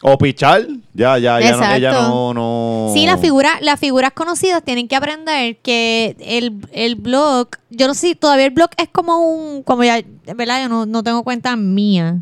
O 0.00 0.16
pichar. 0.16 0.64
Ya, 0.94 1.18
ya, 1.18 1.40
ya 1.40 1.56
no, 1.56 1.72
ella 1.74 1.90
no, 1.92 2.32
no. 2.32 2.90
Sí, 2.94 3.04
las 3.04 3.20
figuras, 3.20 3.54
las 3.62 3.80
figuras 3.80 4.12
conocidas 4.12 4.62
tienen 4.62 4.86
que 4.86 4.94
aprender 4.94 5.56
que 5.56 6.14
el, 6.20 6.52
el 6.70 6.94
blog, 6.94 7.48
yo 7.70 7.88
no 7.88 7.94
sé 7.94 8.14
todavía 8.14 8.44
el 8.44 8.52
blog 8.52 8.70
es 8.76 8.88
como 8.92 9.18
un, 9.18 9.64
como 9.64 9.82
ya, 9.82 10.00
verdad, 10.36 10.62
yo 10.62 10.68
no, 10.68 10.86
no 10.86 11.02
tengo 11.02 11.24
cuenta 11.24 11.56
mía. 11.56 12.18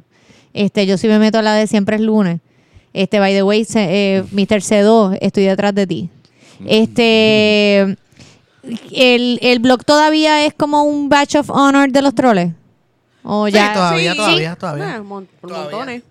Este, 0.57 0.87
yo 0.87 0.97
sí 0.99 1.07
me 1.09 1.19
meto 1.19 1.39
a 1.39 1.43
la 1.43 1.55
de 1.55 1.66
siempre 1.66 1.97
es 1.97 2.03
lunes. 2.03 2.41
Este, 2.93 3.19
by 3.20 3.35
the 3.35 3.43
way, 3.43 3.65
se- 3.65 4.16
eh, 4.16 4.24
Mr. 4.33 4.62
C2, 4.62 5.19
estoy 5.20 5.45
detrás 5.45 5.74
de 5.74 5.87
ti. 5.87 6.11
Este, 6.65 7.81
el, 8.93 9.39
el 9.43 9.59
blog 9.61 9.85
todavía 9.85 10.45
es 10.47 10.55
como 10.55 10.83
un 10.85 11.09
batch 11.09 11.37
of 11.37 11.51
honor 11.51 11.91
de 11.91 12.03
los 12.03 12.15
troles. 12.15 12.53
O 13.23 13.47
Sí, 13.49 13.53
todavía, 13.53 14.12
Sí. 14.12 14.16
todavía, 14.19 14.57
todavía. 14.57 14.95
Ah, 14.97 15.03
mon- 15.03 15.28
por 15.41 15.51
Todavía. 15.51 15.70
montones. 15.77 16.03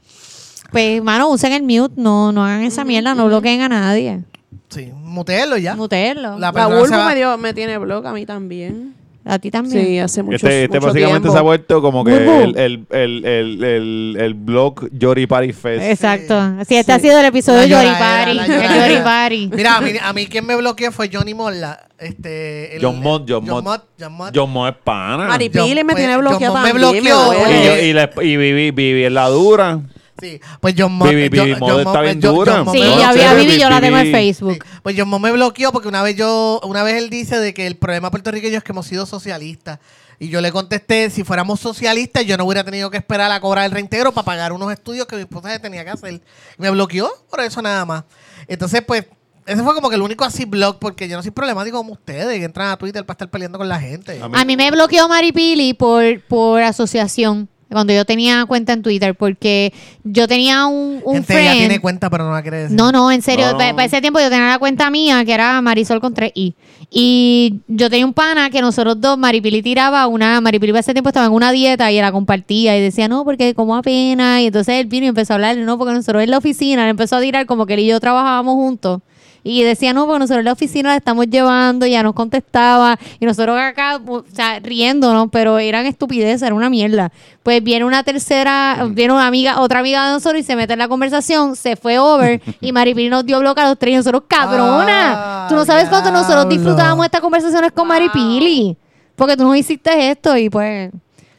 Pues, 0.72 1.02
mano, 1.02 1.30
usen 1.30 1.54
el 1.54 1.64
mute, 1.64 1.94
no, 1.98 2.32
no 2.32 2.44
hagan 2.44 2.64
esa 2.64 2.84
mierda, 2.84 3.16
no 3.16 3.28
bloqueen 3.28 3.62
a 3.62 3.70
nadie. 3.70 4.22
Sí, 4.70 4.92
mutearlo 4.94 5.58
ya. 5.58 5.76
Mutenlo. 5.76 6.38
La 6.38 6.52
La 6.52 6.68
Bulbo 6.68 7.06
me, 7.06 7.16
dio, 7.16 7.38
me 7.38 7.54
tiene 7.54 7.78
blog 7.78 8.06
a 8.06 8.12
mí 8.14 8.26
también. 8.26 8.94
A 9.28 9.40
ti 9.40 9.50
también. 9.50 9.84
Sí, 9.86 9.98
hace 10.00 10.22
mucho, 10.22 10.36
Este, 10.36 10.66
este 10.66 10.78
mucho 10.80 10.88
básicamente 10.88 11.22
tiempo. 11.22 11.32
se 11.34 11.38
ha 11.40 11.42
vuelto 11.42 11.82
como 11.82 12.04
que 12.06 12.16
el, 12.16 12.56
el, 12.58 12.86
el, 12.92 13.26
el, 13.26 13.64
el, 13.64 14.18
el 14.20 14.34
blog 14.36 14.88
Yori 14.92 15.26
Party 15.26 15.52
Fest. 15.52 15.84
Exacto. 15.84 16.40
Sí, 16.68 16.76
este 16.78 16.84
Sí. 16.84 16.92
ha 16.92 17.00
sido 17.00 17.20
el 17.20 17.26
episodio 17.26 17.62
de 17.62 17.70
Yori 17.70 17.88
Party. 17.98 18.38
Yori 18.38 19.04
Party. 19.04 19.50
Mira, 19.56 19.78
a 19.78 19.82
mí, 19.82 19.92
a 20.00 20.14
mí 20.14 20.28
quien 20.28 20.46
me 20.46 20.56
bloqueó 20.56 20.92
fue 20.92 21.10
Johnny 21.12 21.34
Molla. 21.34 21.80
Este, 21.98 22.76
el- 22.76 22.84
John 22.84 23.02
Mott, 23.02 23.24
John 23.28 23.46
John 23.48 23.64
Mott. 23.64 23.64
Mott, 23.64 24.32
John 24.36 24.52
Mott. 24.52 24.70
Es 24.76 24.82
pana. 24.84 25.28
Mari 25.28 25.50
John- 25.54 25.64
Pili 25.70 25.84
me 25.84 25.94
pues, 25.94 25.96
tiene 25.96 26.14
John 26.14 26.22
bloqueado 26.26 26.58
me 26.60 26.74
bloqueó. 26.74 27.34
y, 27.34 27.66
yo- 27.66 27.78
y, 27.84 27.94
la- 27.94 28.10
y 28.22 28.38
viví, 28.38 28.72
viví 28.72 29.06
en 29.06 29.14
la 29.16 29.28
dura. 29.30 29.80
Sí, 30.20 30.40
pues 30.62 30.76
John 30.78 30.94
Mott. 30.94 31.10
Vivi- 31.10 31.30
Vivi 31.30 31.52
John 31.52 31.60
Mod 31.60 31.70
Mott- 31.72 31.88
está 31.88 32.02
bien 32.02 32.20
dura. 32.22 32.56
Sí, 32.58 32.62
bloqueó. 32.64 32.94
había 33.06 33.30
serio, 33.32 33.46
Vivi, 33.46 33.60
yo 33.62 33.70
la 33.70 33.82
tengo 33.82 33.98
en 33.98 34.12
Facebook. 34.12 34.54
Sí, 34.64 34.80
Pues 34.82 34.96
John 34.98 35.10
Mo 35.10 35.20
me 35.20 35.32
bloqueó 35.32 35.72
porque 35.72 35.88
una 35.88 36.02
vez 36.04 36.16
yo, 36.16 36.62
una 36.64 36.84
vez 36.84 36.96
él 36.96 37.10
dice 37.10 37.38
de 37.40 37.54
que 37.54 37.68
el 37.68 37.76
problema 37.76 38.12
puertorriqueño 38.12 38.58
es 38.58 38.64
que 38.64 38.72
hemos 38.72 38.88
sido 38.88 39.06
socialistas. 39.06 39.80
Y 40.18 40.30
yo 40.30 40.40
le 40.40 40.54
contesté, 40.54 41.10
si 41.10 41.26
fuéramos 41.26 41.60
socialistas, 41.60 42.26
yo 42.26 42.38
no 42.38 42.46
hubiera 42.46 42.64
tenido 42.64 42.90
que 42.90 42.96
esperar 42.96 43.30
a 43.34 43.40
cobrar 43.42 43.66
el 43.66 43.72
reintegro 43.72 44.14
para 44.14 44.24
pagar 44.24 44.54
unos 44.54 44.72
estudios 44.72 45.06
que 45.08 45.18
mi 45.18 45.24
esposa 45.24 45.60
tenía 45.60 45.84
que 45.84 45.90
hacer. 45.92 46.14
Y 46.14 46.22
me 46.58 46.70
bloqueó 46.70 47.12
por 47.30 47.42
eso 47.42 47.62
nada 47.62 47.84
más. 47.84 48.06
Entonces, 48.48 48.82
pues, 48.88 49.06
ese 49.46 49.62
fue 49.62 49.76
como 49.76 49.90
que 49.90 49.96
el 49.96 50.02
único 50.02 50.24
así 50.24 50.46
blog, 50.46 50.80
porque 50.80 51.10
yo 51.10 51.18
no 51.18 51.22
soy 51.24 51.32
problemático 51.32 51.76
como 51.78 51.92
ustedes, 51.92 52.40
que 52.40 52.46
entran 52.46 52.70
a 52.70 52.78
Twitter 52.78 53.06
para 53.06 53.16
estar 53.16 53.30
peleando 53.30 53.58
con 53.58 53.68
la 53.68 53.80
gente. 53.82 54.22
A 54.22 54.40
A 54.42 54.46
mí 54.46 54.56
me 54.56 54.72
bloqueó 54.72 55.10
Maripili 55.10 55.74
por, 55.74 56.22
por 56.24 56.62
asociación. 56.64 57.50
Cuando 57.76 57.94
yo 57.94 58.06
tenía 58.06 58.46
cuenta 58.46 58.74
en 58.74 58.82
Twitter, 58.82 59.14
porque 59.16 59.72
yo 60.04 60.28
tenía 60.28 60.66
un, 60.66 61.02
un 61.04 61.14
gente 61.16 61.34
ya 61.34 61.40
friend. 61.40 61.58
tiene 61.60 61.80
cuenta, 61.80 62.10
pero 62.10 62.24
no 62.26 62.32
la 62.34 62.42
quiere 62.42 62.58
decir. 62.64 62.76
No, 62.76 62.92
no, 62.92 63.12
en 63.12 63.22
serio. 63.22 63.46
No, 63.48 63.52
no. 63.52 63.58
pa- 63.60 63.72
Para 63.74 63.86
ese 63.86 64.02
tiempo 64.02 64.20
yo 64.20 64.30
tenía 64.30 64.48
la 64.48 64.60
cuenta 64.60 64.90
mía, 64.90 65.24
que 65.26 65.34
era 65.34 65.62
Marisol 65.62 66.00
con 66.02 66.14
3i. 66.16 66.54
Y 66.90 67.56
yo 67.68 67.90
tenía 67.90 68.06
un 68.06 68.14
pana 68.14 68.50
que 68.50 68.62
nosotros 68.62 69.00
dos, 69.02 69.18
Maripili 69.18 69.62
tiraba 69.62 70.08
una. 70.08 70.40
Maripili 70.40 70.72
para 70.72 70.80
ese 70.80 70.94
tiempo 70.94 71.10
estaba 71.10 71.26
en 71.26 71.34
una 71.34 71.52
dieta 71.52 71.92
y 71.92 72.00
la 72.00 72.12
compartía 72.12 72.78
y 72.78 72.82
decía, 72.82 73.08
no, 73.08 73.26
porque 73.26 73.54
como 73.54 73.76
apenas. 73.76 74.42
Y 74.42 74.46
entonces 74.48 74.76
él 74.80 74.86
vino 74.86 75.06
y 75.06 75.10
empezó 75.10 75.34
a 75.34 75.36
hablar, 75.36 75.58
no, 75.58 75.78
porque 75.78 75.94
nosotros 75.94 76.24
en 76.24 76.32
la 76.32 76.38
oficina, 76.38 76.84
le 76.86 76.92
empezó 76.92 77.18
a 77.18 77.22
tirar 77.22 77.46
como 77.46 77.66
que 77.66 77.74
él 77.74 77.82
y 77.82 77.88
yo 77.88 78.00
trabajábamos 78.00 78.56
juntos. 78.56 79.02
Y 79.48 79.62
decía, 79.62 79.94
no, 79.94 80.08
porque 80.08 80.18
nosotros 80.18 80.40
en 80.40 80.46
la 80.46 80.54
oficina 80.54 80.90
la 80.90 80.96
estamos 80.96 81.28
llevando, 81.28 81.86
ya 81.86 82.02
nos 82.02 82.16
contestaba, 82.16 82.98
y 83.20 83.26
nosotros 83.28 83.56
acá, 83.60 84.02
o 84.04 84.24
sea, 84.34 84.60
riéndonos, 84.60 85.28
pero 85.32 85.60
eran 85.60 85.86
estupideces, 85.86 86.42
era 86.42 86.56
una 86.56 86.68
mierda. 86.68 87.12
Pues 87.44 87.64
viene 87.64 87.86
una 87.86 88.02
tercera, 88.02 88.88
viene 88.90 89.14
una 89.14 89.28
amiga, 89.28 89.62
otra 89.62 89.82
amiga 89.82 90.08
de 90.08 90.14
nosotros 90.14 90.42
y 90.42 90.44
se 90.44 90.56
mete 90.56 90.74
en 90.74 90.80
la 90.80 90.88
conversación, 90.88 91.56
se 91.56 91.76
fue 91.76 92.00
over, 92.00 92.42
y 92.60 92.72
Maripili 92.72 93.08
nos 93.08 93.24
dio 93.24 93.40
bloque 93.40 93.62
a 93.62 93.70
los 93.70 93.78
tres, 93.78 93.94
y 93.94 93.98
nosotros, 93.98 94.24
cabrona, 94.28 95.46
Ah, 95.46 95.46
tú 95.48 95.54
no 95.54 95.64
sabes 95.64 95.90
cuánto 95.90 96.10
nosotros 96.10 96.50
disfrutábamos 96.50 97.06
estas 97.06 97.22
conversaciones 97.22 97.72
con 97.72 97.88
Maripili, 97.88 98.76
porque 99.16 99.38
tú 99.38 99.44
nos 99.44 99.56
hiciste 99.56 100.10
esto, 100.10 100.36
y 100.36 100.50
pues, 100.50 100.90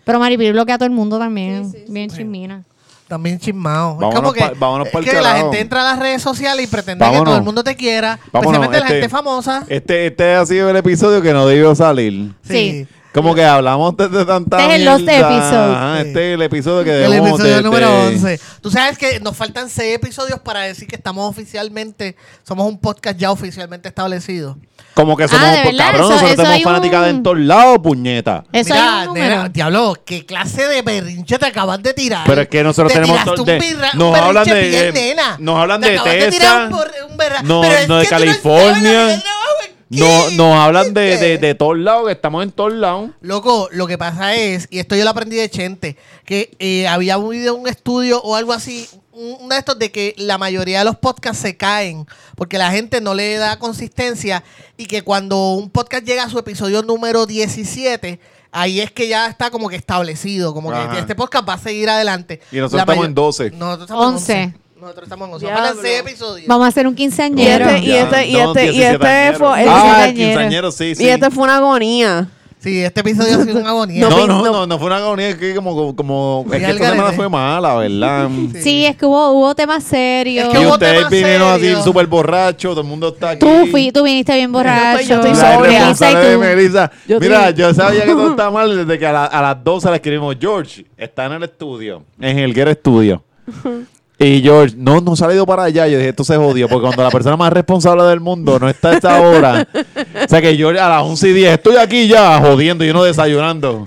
pero 0.05 0.21
Maripili 0.21 0.53
bloquea 0.53 0.77
a 0.77 0.79
todo 0.79 0.87
el 0.87 0.95
mundo 0.95 1.19
también, 1.19 1.73
bien 1.89 2.09
chismina. 2.09 2.63
También 3.09 3.39
chismado. 3.39 3.99
Es 4.01 4.15
como 4.15 4.33
que, 4.33 4.41
pa- 4.41 4.53
vámonos 4.59 4.89
es 4.89 4.93
pa'l 4.93 5.05
que 5.05 5.21
la 5.21 5.37
gente 5.37 5.61
entra 5.61 5.83
a 5.83 5.93
las 5.93 5.99
redes 6.01 6.21
sociales 6.23 6.65
y 6.65 6.69
pretende 6.69 7.05
que 7.09 7.17
todo 7.19 7.37
el 7.37 7.43
mundo 7.43 7.63
te 7.63 7.77
quiera. 7.77 8.19
Vámonos, 8.33 8.55
especialmente 8.55 8.79
la 8.81 8.85
este- 8.87 8.95
gente 9.01 9.09
famosa. 9.09 9.65
Este, 9.69 10.07
este 10.09 10.35
ha 10.35 10.45
sido 10.45 10.71
el 10.71 10.77
episodio 10.77 11.23
que 11.23 11.33
no 11.33 11.47
debió 11.47 11.75
salir. 11.77 12.33
Sí. 12.43 12.87
Como 13.17 13.35
que 13.35 13.43
hablamos 13.43 13.97
de, 13.97 14.09
de 14.11 14.25
tanta 14.27 14.59
Este 14.61 14.75
es 14.75 14.79
el 14.81 14.85
Lost 14.85 15.05
mierda. 15.07 15.37
Episode. 15.37 15.75
Ajá, 15.75 15.95
Sí. 16.03 16.07
Este 16.09 16.29
es 16.29 16.35
el 16.35 16.43
episodio 16.43 16.85
que 16.85 16.91
El 17.05 17.11
debemos 17.11 17.31
episodio 17.31 17.57
de- 17.57 17.63
número 17.63 17.89
de- 17.89 18.15
11. 18.15 18.41
Tú 18.61 18.71
sabes 18.71 18.99
que 18.99 19.21
nos 19.21 19.35
faltan 19.35 19.71
seis 19.71 19.95
episodios 19.95 20.39
para 20.41 20.61
decir 20.61 20.87
que 20.87 20.97
estamos 20.97 21.29
oficialmente, 21.31 22.15
somos 22.47 22.69
un 22.69 22.79
podcast 22.79 23.17
ya 23.19 23.31
oficialmente 23.31 23.89
establecido. 23.89 24.59
Como 24.93 25.17
que 25.17 25.29
somos, 25.29 25.47
Ah, 25.47 25.51
¿de 25.51 25.63
pues, 25.63 25.73
verdad? 25.77 25.85
cabrón, 25.87 26.01
Eso- 26.03 26.11
nosotros 26.11 26.33
eso 26.33 26.43
tenemos 26.43 26.63
fanáticas 26.63 27.03
un- 27.03 27.09
en 27.09 27.23
todos 27.23 27.39
lados, 27.39 27.79
puñeta. 27.83 28.45
Eso 28.53 28.75
Mira, 28.75 28.95
hay 29.01 29.01
un 29.09 29.15
número. 29.15 29.37
nena, 29.37 29.49
diablo, 29.49 29.95
¿qué 30.07 30.25
clase 30.27 30.67
de 30.67 30.83
berrinche 30.83 31.39
te 31.39 31.47
acabas 31.47 31.83
de 31.83 31.95
tirar? 31.95 32.25
Pero 32.27 32.43
es 32.43 32.49
que 32.49 32.63
nosotros 32.63 32.93
Te 32.93 33.01
tenemos 33.01 33.17
tiraste 33.19 33.35
to- 33.37 33.43
un 33.43 33.47
de- 33.47 33.59
birra- 33.59 33.91
un 33.93 33.99
nos 33.99 34.13
berrinche 34.13 34.29
hablan 34.29 34.45
de- 34.45 34.69
bien, 34.69 34.85
eh, 34.85 34.93
nena. 34.93 35.37
nos 35.39 35.59
hablan 35.59 35.81
Te 35.81 35.91
de 35.91 35.99
acabas 35.99 36.29
tirar 36.31 36.63
un 36.67 36.71
bor- 36.73 36.93
un 37.11 37.17
berra- 37.17 37.43
no- 37.43 37.61
pero 37.63 37.75
es 37.75 37.89
no 37.89 37.97
de 37.99 38.03
que 38.05 38.09
tú 38.09 38.15
no 38.15 38.19
California, 38.19 38.83
yo 38.83 39.07
trabajo 39.07 39.15
aquí. 39.17 39.23
No, 39.89 40.31
nos 40.31 40.55
hablan 40.57 40.93
de, 40.95 41.17
de, 41.17 41.39
de 41.39 41.55
todos 41.55 41.79
lados, 41.79 42.07
que 42.07 42.13
estamos 42.13 42.43
en 42.43 42.51
todos 42.51 42.73
lados. 42.73 43.11
Loco, 43.21 43.69
lo 43.71 43.87
que 43.87 43.97
pasa 43.97 44.35
es, 44.35 44.67
y 44.71 44.81
esto 44.81 44.97
yo 44.97 45.05
lo 45.05 45.11
aprendí 45.11 45.37
de 45.37 45.49
Chente, 45.49 45.97
que 46.25 46.51
eh, 46.59 46.89
había 46.89 47.15
habido 47.15 47.55
un 47.55 47.69
estudio 47.69 48.21
o 48.23 48.35
algo 48.35 48.53
así, 48.53 48.89
un- 49.13 49.37
uno 49.41 49.55
de 49.55 49.59
estos 49.61 49.79
de 49.79 49.93
que 49.93 50.15
la 50.19 50.39
mayoría 50.39 50.81
de 50.81 50.85
los 50.87 50.97
podcasts 50.97 51.41
se 51.41 51.57
caen 51.57 52.05
porque 52.35 52.59
la 52.59 52.71
gente 52.73 53.01
no 53.01 53.15
le 53.15 53.37
da 53.37 53.59
consistencia 53.61 54.43
y 54.77 54.87
que 54.87 55.03
cuando 55.03 55.53
un 55.55 55.71
podcast 55.71 56.05
llega 56.05 56.25
a 56.25 56.29
su 56.31 56.39
episodio 56.39 56.83
número 56.83 57.25
17, 57.25 58.19
ahí 58.51 58.81
es 58.81 58.91
que 58.91 59.07
ya 59.09 59.29
está 59.29 59.51
como 59.51 59.69
que 59.69 59.77
establecido, 59.77 60.53
como 60.53 60.73
Ajá. 60.73 60.91
que 60.93 60.99
este 60.99 61.15
podcast 61.15 61.49
va 61.49 61.55
a 61.55 61.59
seguir 61.59 61.89
adelante. 61.89 62.41
Y 62.51 62.57
nosotros 62.57 62.79
La 62.79 62.83
estamos 62.83 63.07
en 63.07 63.15
12. 63.15 63.51
Nosotros 63.53 63.83
estamos 63.89 64.29
en 64.31 64.37
11. 64.49 64.55
11. 64.77 64.81
Nosotros 64.81 65.03
estamos 65.05 65.29
en 65.29 65.35
11. 65.35 65.47
Diablo. 65.47 65.65
Faltan 65.67 65.83
6 65.85 66.01
episodios. 66.01 66.47
Vamos 66.49 66.65
a 66.65 66.69
hacer 66.69 66.87
un 66.87 66.93
Y 66.93 66.97
quinceañero. 66.97 67.65
este, 67.67 67.79
y 67.87 67.93
este, 67.93 68.27
y 68.29 68.33
no, 68.35 68.53
este, 68.53 68.65
y 68.67 68.71
17 68.71 68.95
este 69.27 69.39
fue, 69.39 69.63
el- 69.63 69.69
Ah, 69.71 70.07
quinceañero. 70.15 70.71
sí, 70.71 70.95
sí. 70.95 71.05
y 71.05 71.09
este 71.09 71.31
fue 71.31 71.45
una 71.45 71.57
agonía. 71.57 72.29
Sí, 72.59 72.83
este 72.83 73.01
episodio 73.01 73.39
ha 73.39 73.45
sido 73.45 73.61
una 73.61 73.69
agonía. 73.69 74.01
No, 74.09 74.27
No, 74.27 74.43
no, 74.43 74.67
no. 74.67 74.79
fue 74.79 74.87
una 74.89 74.97
agonía, 74.97 75.29
es 75.29 75.37
que 75.37 75.55
como, 75.55 75.95
como, 75.95 76.45
es 76.47 76.51
que 76.53 76.57
esta 76.71 76.73
semana 76.85 76.95
garete. 77.03 77.17
fue 77.17 77.29
mala, 77.29 77.75
¿verdad? 77.77 78.29
Sí, 78.61 78.85
es 78.87 78.97
que 78.97 79.07
hubo, 79.07 79.31
hubo 79.33 79.55
temas 79.55 79.85
serios. 79.85 80.47
Es 80.49 80.53
que 80.55 80.63
y 80.63 80.65
hubo 80.67 80.73
ustedes 80.73 80.95
temas 80.97 81.11
vinieron 81.11 81.49
así 81.53 81.61
serios. 81.61 81.85
súper 81.85 82.07
borrachos, 82.07 82.73
todo 82.73 82.81
el 82.81 82.87
mundo 82.87 83.09
está 83.09 83.31
aquí. 83.31 83.41
Tú, 83.41 83.67
fui, 83.71 83.93
tú 83.93 84.03
viniste 84.03 84.35
bien 84.35 84.51
borracho. 84.51 85.03
yo 85.07 85.15
estoy 85.17 85.31
La 85.31 85.55
sobria. 85.55 85.95
Mira, 87.21 87.49
estoy- 87.51 87.55
yo 87.55 87.75
sabía 87.75 88.05
que 88.05 88.13
todo 88.13 88.31
estaba 88.31 88.51
mal 88.51 88.77
desde 88.77 88.99
que 88.99 89.07
a, 89.07 89.13
la- 89.13 89.25
a 89.27 89.43
las 89.43 89.63
12 89.63 89.89
le 89.91 89.97
escribimos, 89.97 90.35
George, 90.41 90.87
está 90.97 91.27
en 91.27 91.33
el 91.35 91.43
estudio, 91.45 92.03
en 92.21 92.39
el 92.39 92.53
Get 92.55 92.79
Studio. 92.81 93.23
Y 94.19 94.41
George, 94.41 94.75
no, 94.79 95.01
no 95.03 95.13
ha 95.13 95.17
salido 95.17 95.45
para 95.45 95.65
allá. 95.65 95.87
Yo 95.87 95.99
dije, 95.99 96.09
esto 96.09 96.25
se 96.25 96.37
jodió, 96.37 96.69
porque 96.69 96.87
cuando 96.87 97.03
la 97.03 97.11
persona 97.11 97.37
más 97.37 97.53
responsable 97.53 98.03
del 98.05 98.21
mundo 98.21 98.59
no 98.59 98.67
está 98.69 98.91
a 98.91 98.95
esta 98.95 99.21
hora. 99.21 99.69
O 100.25 100.29
sea 100.29 100.41
que 100.41 100.57
George 100.57 100.81
a 100.81 100.89
las 100.89 101.03
11 101.03 101.29
y 101.29 101.33
10, 101.35 101.53
estoy 101.53 101.77
aquí 101.77 102.09
ya 102.09 102.41
jodiendo 102.41 102.83
y 102.85 102.89
uno 102.91 103.05
desayunando. 103.05 103.87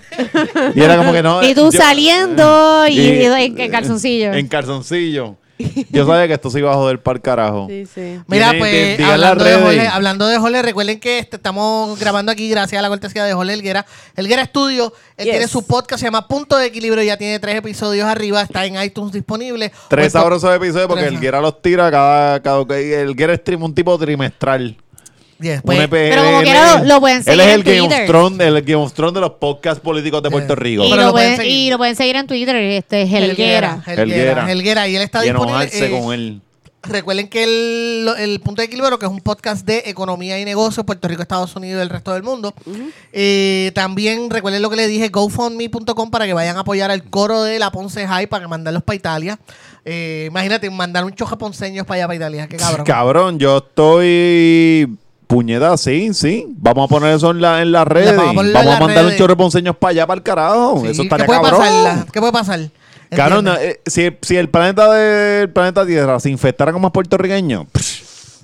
Y 0.76 0.82
era 0.82 0.98
como 0.98 1.12
que 1.14 1.24
no. 1.24 1.44
Y 1.44 1.56
tú 1.56 1.72
yo- 1.72 1.80
saliendo 1.80 2.88
y, 2.88 3.00
y- 3.00 3.26
en 3.26 3.72
calzoncillo. 3.72 4.34
En 4.34 4.48
calzoncillo. 4.48 5.36
Yo 5.92 6.06
sabía 6.08 6.28
que 6.28 6.34
esto 6.34 6.50
se 6.50 6.60
iba 6.60 6.72
a 6.72 6.76
joder 6.76 7.02
para 7.04 7.18
el 7.18 7.22
carajo. 7.22 7.68
Sí, 7.70 7.86
sí. 7.94 8.20
Mira, 8.28 8.54
pues, 8.58 9.00
hablando 9.02 9.44
de. 9.44 9.56
Jorge, 9.56 9.88
hablando 9.88 10.28
de 10.28 10.38
Jorge, 10.38 10.62
recuerden 10.62 11.00
que 11.00 11.20
este- 11.20 11.36
estamos 11.36 12.00
grabando 12.00 12.32
aquí 12.32 12.50
gracias 12.50 12.80
a 12.80 12.82
la 12.82 12.88
cortesía 12.88 13.26
de 13.26 13.34
Jorge 13.34 13.54
Helguera. 13.54 13.86
Helguera 14.16 14.46
Studio, 14.46 14.94
él 15.18 15.26
Yes. 15.26 15.34
tiene 15.34 15.48
su 15.48 15.66
podcast, 15.68 16.00
se 16.00 16.08
llama 16.08 16.28
Punto 16.28 16.56
de 16.58 16.68
Equilibrio, 16.68 17.04
ya 17.04 17.18
tiene 17.18 17.40
tres 17.40 17.56
episodios 17.56 18.08
arriba, 18.08 18.42
está 18.42 18.66
en 18.66 18.82
iTunes 18.82 19.12
disponible. 19.12 19.70
Tres 19.90 20.04
Pues, 20.06 20.14
sabrosos 20.14 20.56
episodios 20.56 20.88
porque 20.88 21.04
Tres. 21.04 21.14
el 21.16 21.20
Guerra 21.20 21.42
los 21.42 21.62
tira 21.62 21.92
cada, 21.92 22.42
cada 22.42 22.78
el 22.78 23.16
Guerra 23.16 23.36
stream 23.36 23.64
un 23.64 23.76
tipo 23.76 23.98
trimestral. 23.98 24.78
Un 25.40 25.62
pues, 25.64 25.80
EP, 25.80 25.90
pero 25.90 26.24
como 26.24 26.38
él 26.40 26.44
quiera 26.44 26.74
es- 26.76 26.82
lo- 26.82 26.86
lo 26.88 27.00
pueden 27.00 27.18
Él 27.20 27.24
seguir 27.24 27.40
es 27.42 27.48
en 27.48 27.54
el 27.54 27.64
Game 27.64 27.82
of. 28.02 28.06
Thrones, 28.08 28.40
el 28.48 28.62
Game 28.62 28.84
of 28.84 28.94
Thrones 28.94 29.14
de 29.14 29.22
los 29.22 29.32
podcasts 29.32 29.80
políticos 29.82 30.22
de 30.22 30.30
Puerto 30.32 30.56
Rico. 30.56 30.84
y, 30.84 30.90
Pero 30.90 31.02
lo 31.02 31.08
lo 31.08 31.12
pueden 31.14 31.36
pueden, 31.36 31.38
seguir. 31.50 31.68
y 31.68 31.70
lo 31.70 31.78
pueden 31.78 31.96
seguir 31.96 32.16
en 32.18 32.28
Twitter, 32.28 32.56
este 32.58 33.02
es 33.04 33.14
Helguera. 33.14 33.82
Helguera, 33.86 34.04
Helguera. 34.04 34.52
Helguera, 34.52 34.88
y 34.90 34.96
él 34.98 35.02
está 35.02 35.24
y 35.24 35.30
disponible. 35.30 35.64
enojarse 35.64 35.86
eh, 35.86 36.00
con 36.02 36.14
él. 36.14 36.42
Recuerden 36.82 37.28
que 37.28 37.44
el, 37.44 38.10
el 38.20 38.40
Punto 38.40 38.62
de 38.62 38.68
Equilibrio, 38.68 38.98
que 38.98 39.06
es 39.06 39.12
un 39.12 39.20
podcast 39.20 39.66
de 39.66 39.84
economía 39.88 40.40
y 40.40 40.46
negocios, 40.46 40.86
Puerto 40.86 41.10
Rico, 41.10 41.22
Estados 41.22 41.54
Unidos 41.58 41.80
y 41.80 41.82
el 41.84 41.90
resto 41.90 42.14
del 42.14 42.24
mundo. 42.24 42.54
Eh, 43.12 43.72
también 43.76 44.30
recuerden 44.30 44.62
lo 44.62 44.70
que 44.70 44.78
le 44.78 44.88
dije, 44.88 45.10
gofundme.com 45.10 46.10
para 46.10 46.26
que 46.26 46.34
vayan 46.34 46.56
a 46.56 46.62
apoyar 46.62 46.90
al 46.90 47.04
coro 47.04 47.44
de 47.44 47.60
la 47.60 47.70
Ponce 47.72 48.08
High 48.08 48.28
para 48.28 48.48
mandarlos 48.48 48.82
para 48.84 48.96
Italia. 48.96 49.40
Eh, 49.84 50.26
imagínate, 50.30 50.70
mandar 50.70 51.04
un 51.04 51.14
choja 51.14 51.38
ponceños 51.38 51.86
para 51.86 51.98
allá, 51.98 52.08
para 52.08 52.16
Italia. 52.16 52.48
Qué 52.48 52.56
cabrón. 52.56 52.86
Cabrón, 52.86 53.40
yo 53.40 53.58
estoy. 53.58 54.88
Puñeta, 55.30 55.78
sí, 55.78 56.12
sí. 56.16 56.48
Vamos 56.58 56.86
a 56.86 56.88
poner 56.88 57.16
eso 57.16 57.30
en, 57.30 57.40
la, 57.40 57.62
en 57.62 57.72
las 57.72 57.88
redes. 57.88 58.16
vamos 58.18 58.44
a 58.48 58.52
Vamos, 58.52 58.80
mandar 58.80 59.06
un 59.06 59.16
chorro 59.16 59.34
de 59.34 59.38
ponceños 59.38 59.76
para 59.78 59.92
allá, 59.92 60.08
para 60.08 60.18
el 60.18 60.24
carajo. 60.24 60.82
Sí, 60.82 60.88
eso 60.88 61.02
¿Qué 61.04 61.06
estaría 61.06 61.26
puede 61.28 61.40
cabrón. 61.42 61.60
pasar? 61.62 62.06
¿Qué 62.12 62.20
puede 62.20 62.34
pasar? 62.34 62.60
Cabrón, 63.12 63.48
¿Entiendes? 63.48 63.76
eh, 63.76 63.82
si, 63.86 64.10
si 64.28 64.38
el 64.38 64.50
planeta 64.50 64.92
del 64.92 65.52
planeta 65.52 65.86
Tierra 65.86 66.20
se 66.20 66.32
infectara 66.32 66.72
con 66.72 66.82
más 66.82 66.92
puertorriqueños, 66.92 67.66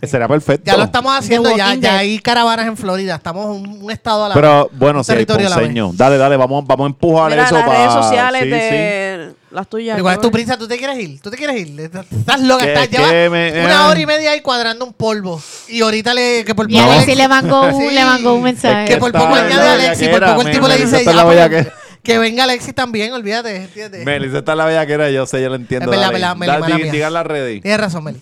sería 0.03 0.27
perfecto. 0.27 0.63
Ya 0.69 0.77
lo 0.77 0.83
estamos 0.83 1.17
haciendo, 1.17 1.57
ya, 1.57 1.73
ya 1.73 1.97
hay 1.97 2.19
caravanas 2.19 2.67
en 2.67 2.77
Florida. 2.77 3.15
Estamos 3.15 3.47
un, 3.47 3.81
un 3.83 3.91
estado 3.91 4.25
a 4.25 4.29
la 4.29 4.35
Pero 4.35 4.69
bueno, 4.73 5.03
si 5.03 5.11
hay 5.13 5.25
ponceños. 5.25 5.97
Dale, 5.97 6.17
dale, 6.19 6.37
vamos, 6.37 6.63
vamos 6.67 6.85
a 6.85 6.87
empujar 6.87 7.31
Mira, 7.31 7.45
eso 7.45 7.55
las 7.55 7.63
para. 7.65 7.77
redes 7.79 7.93
sociales 7.93 8.43
sí, 8.43 8.49
de 8.49 9.04
las 9.51 9.67
tuyas. 9.69 9.95
Pero 9.95 10.03
¿Cuál 10.03 10.15
es 10.15 10.21
tu 10.21 10.31
prisa? 10.31 10.57
¿Tú 10.57 10.67
te 10.67 10.77
quieres 10.77 10.97
ir? 10.99 11.19
¿Tú 11.21 11.29
te 11.29 11.37
quieres 11.37 11.55
ir? 11.67 11.79
Estás 11.79 12.41
loca. 12.41 12.65
Estás, 12.65 12.87
que 12.87 12.97
llevas 12.97 13.11
me- 13.31 13.51
una 13.63 13.85
eh. 13.85 13.89
hora 13.89 13.99
y 13.99 14.05
media 14.05 14.31
ahí 14.31 14.41
cuadrando 14.41 14.85
un 14.85 14.93
polvo. 14.93 15.41
Y 15.67 15.81
ahorita 15.81 16.13
le... 16.13 16.43
Que 16.45 16.53
por 16.55 16.69
Y 16.71 16.77
a 16.77 16.81
poco 16.81 16.93
Alexi 16.93 17.15
le- 17.15 17.27
mandó 17.27 17.61
un, 17.63 17.81
Sí. 17.89 17.93
le 17.95 18.03
mandó 18.05 18.33
un 18.33 18.39
Es 18.47 18.53
mensaje. 18.53 18.85
Que 18.87 18.97
por 18.97 19.09
está 19.09 19.19
poco 19.19 19.37
en 19.37 19.45
añade 19.45 19.63
la 19.63 19.69
a 19.69 19.73
Alexi. 19.73 20.03
Por 20.07 20.13
bellaquera, 20.19 20.35
poco 20.35 20.47
el 20.47 20.53
tipo 20.53 20.67
le 20.67 20.77
dice... 20.77 20.97
está 20.97 21.13
la 21.13 21.21
"Ah, 21.21 21.25
pero 21.27 21.35
bellaquera". 21.49 21.73
que 22.03 22.17
venga 22.19 22.43
Alexis 22.43 22.75
también, 22.75 23.13
olvídate. 23.13 23.55
¿entiendes? 23.55 24.05
Melissa 24.05 24.37
está 24.39 24.53
la 24.55 24.65
bellaquera, 24.65 25.09
yo 25.09 25.25
sé, 25.25 25.41
yo 25.41 25.49
lo 25.49 25.55
entiendo. 25.55 25.85
Es 25.85 25.89
verdad, 25.91 26.05
dale. 26.11 26.19
verdad, 26.19 26.35
Meli, 26.35 26.47
Dale, 26.51 26.61
mala 26.61 26.75
di- 26.75 26.83
mía. 26.83 26.91
digan 26.91 27.13
las 27.13 27.25
redes. 27.25 27.61
Tienes 27.61 27.79
razón, 27.79 28.03
Meli. 28.03 28.21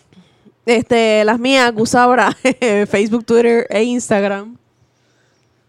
Este, 0.65 1.25
las 1.25 1.37
mías, 1.39 1.73
Gusabra, 1.73 2.35
Facebook, 2.89 3.25
Twitter 3.25 3.67
e 3.69 3.83
Instagram. 3.83 4.55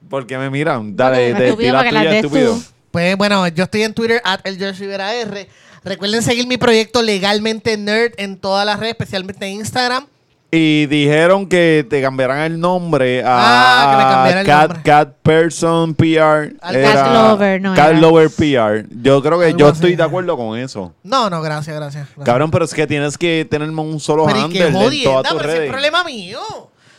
¿Por 0.09 0.27
qué 0.27 0.39
me 0.39 0.51
miran? 0.51 0.94
Dale, 0.94 1.31
Porque 1.31 1.35
te, 1.43 1.44
estúpido, 1.48 1.73
la 1.73 1.82
las 1.82 1.90
tuya, 1.90 2.02
des 2.11 2.24
estúpido. 2.24 2.59
Pues 2.94 3.16
bueno, 3.16 3.48
yo 3.48 3.64
estoy 3.64 3.82
en 3.82 3.92
Twitter, 3.92 4.20
at 4.22 4.38
el 4.44 4.56
George 4.56 4.78
Rivera 4.78 5.12
R. 5.16 5.48
Recuerden 5.82 6.22
seguir 6.22 6.46
mi 6.46 6.58
proyecto 6.58 7.02
Legalmente 7.02 7.76
Nerd 7.76 8.12
en 8.18 8.38
todas 8.38 8.64
las 8.64 8.78
redes, 8.78 8.92
especialmente 8.92 9.44
en 9.46 9.54
Instagram. 9.54 10.06
Y 10.52 10.86
dijeron 10.86 11.48
que 11.48 11.84
te 11.90 12.00
cambiarán 12.00 12.38
el 12.42 12.60
nombre 12.60 13.24
a 13.24 13.32
Ah, 13.34 13.90
que 13.90 13.96
me 13.96 14.10
cambiara 14.12 14.40
el 14.42 14.46
Cat, 14.46 14.68
nombre. 14.68 14.82
Cat 14.84 15.08
Person 15.24 15.94
PR. 15.96 16.54
Al 16.60 16.76
Era 16.76 16.92
Cat 16.94 17.12
Lover, 17.12 17.60
no 17.60 17.74
Cat 17.74 17.90
era. 17.90 17.98
Lover 17.98 18.30
PR. 18.30 18.86
Yo 19.02 19.20
creo 19.20 19.40
que 19.40 19.46
Algo 19.46 19.58
yo 19.58 19.66
así. 19.66 19.74
estoy 19.74 19.96
de 19.96 20.02
acuerdo 20.04 20.36
con 20.36 20.56
eso. 20.56 20.94
No, 21.02 21.28
no, 21.28 21.42
gracias, 21.42 21.74
gracias. 21.74 22.04
gracias. 22.06 22.24
Cabrón, 22.24 22.52
pero 22.52 22.64
es 22.64 22.72
que 22.72 22.86
tienes 22.86 23.18
que 23.18 23.44
tener 23.50 23.68
un 23.70 23.98
solo 23.98 24.26
Pero 24.26 24.38
handle 24.38 24.68
en 24.68 25.02
todas 25.02 25.24
tus 25.32 25.38
pero 25.38 25.42
si 25.42 25.48
es 25.50 25.58
redes. 25.58 25.70
problema 25.72 26.04
mío. 26.04 26.38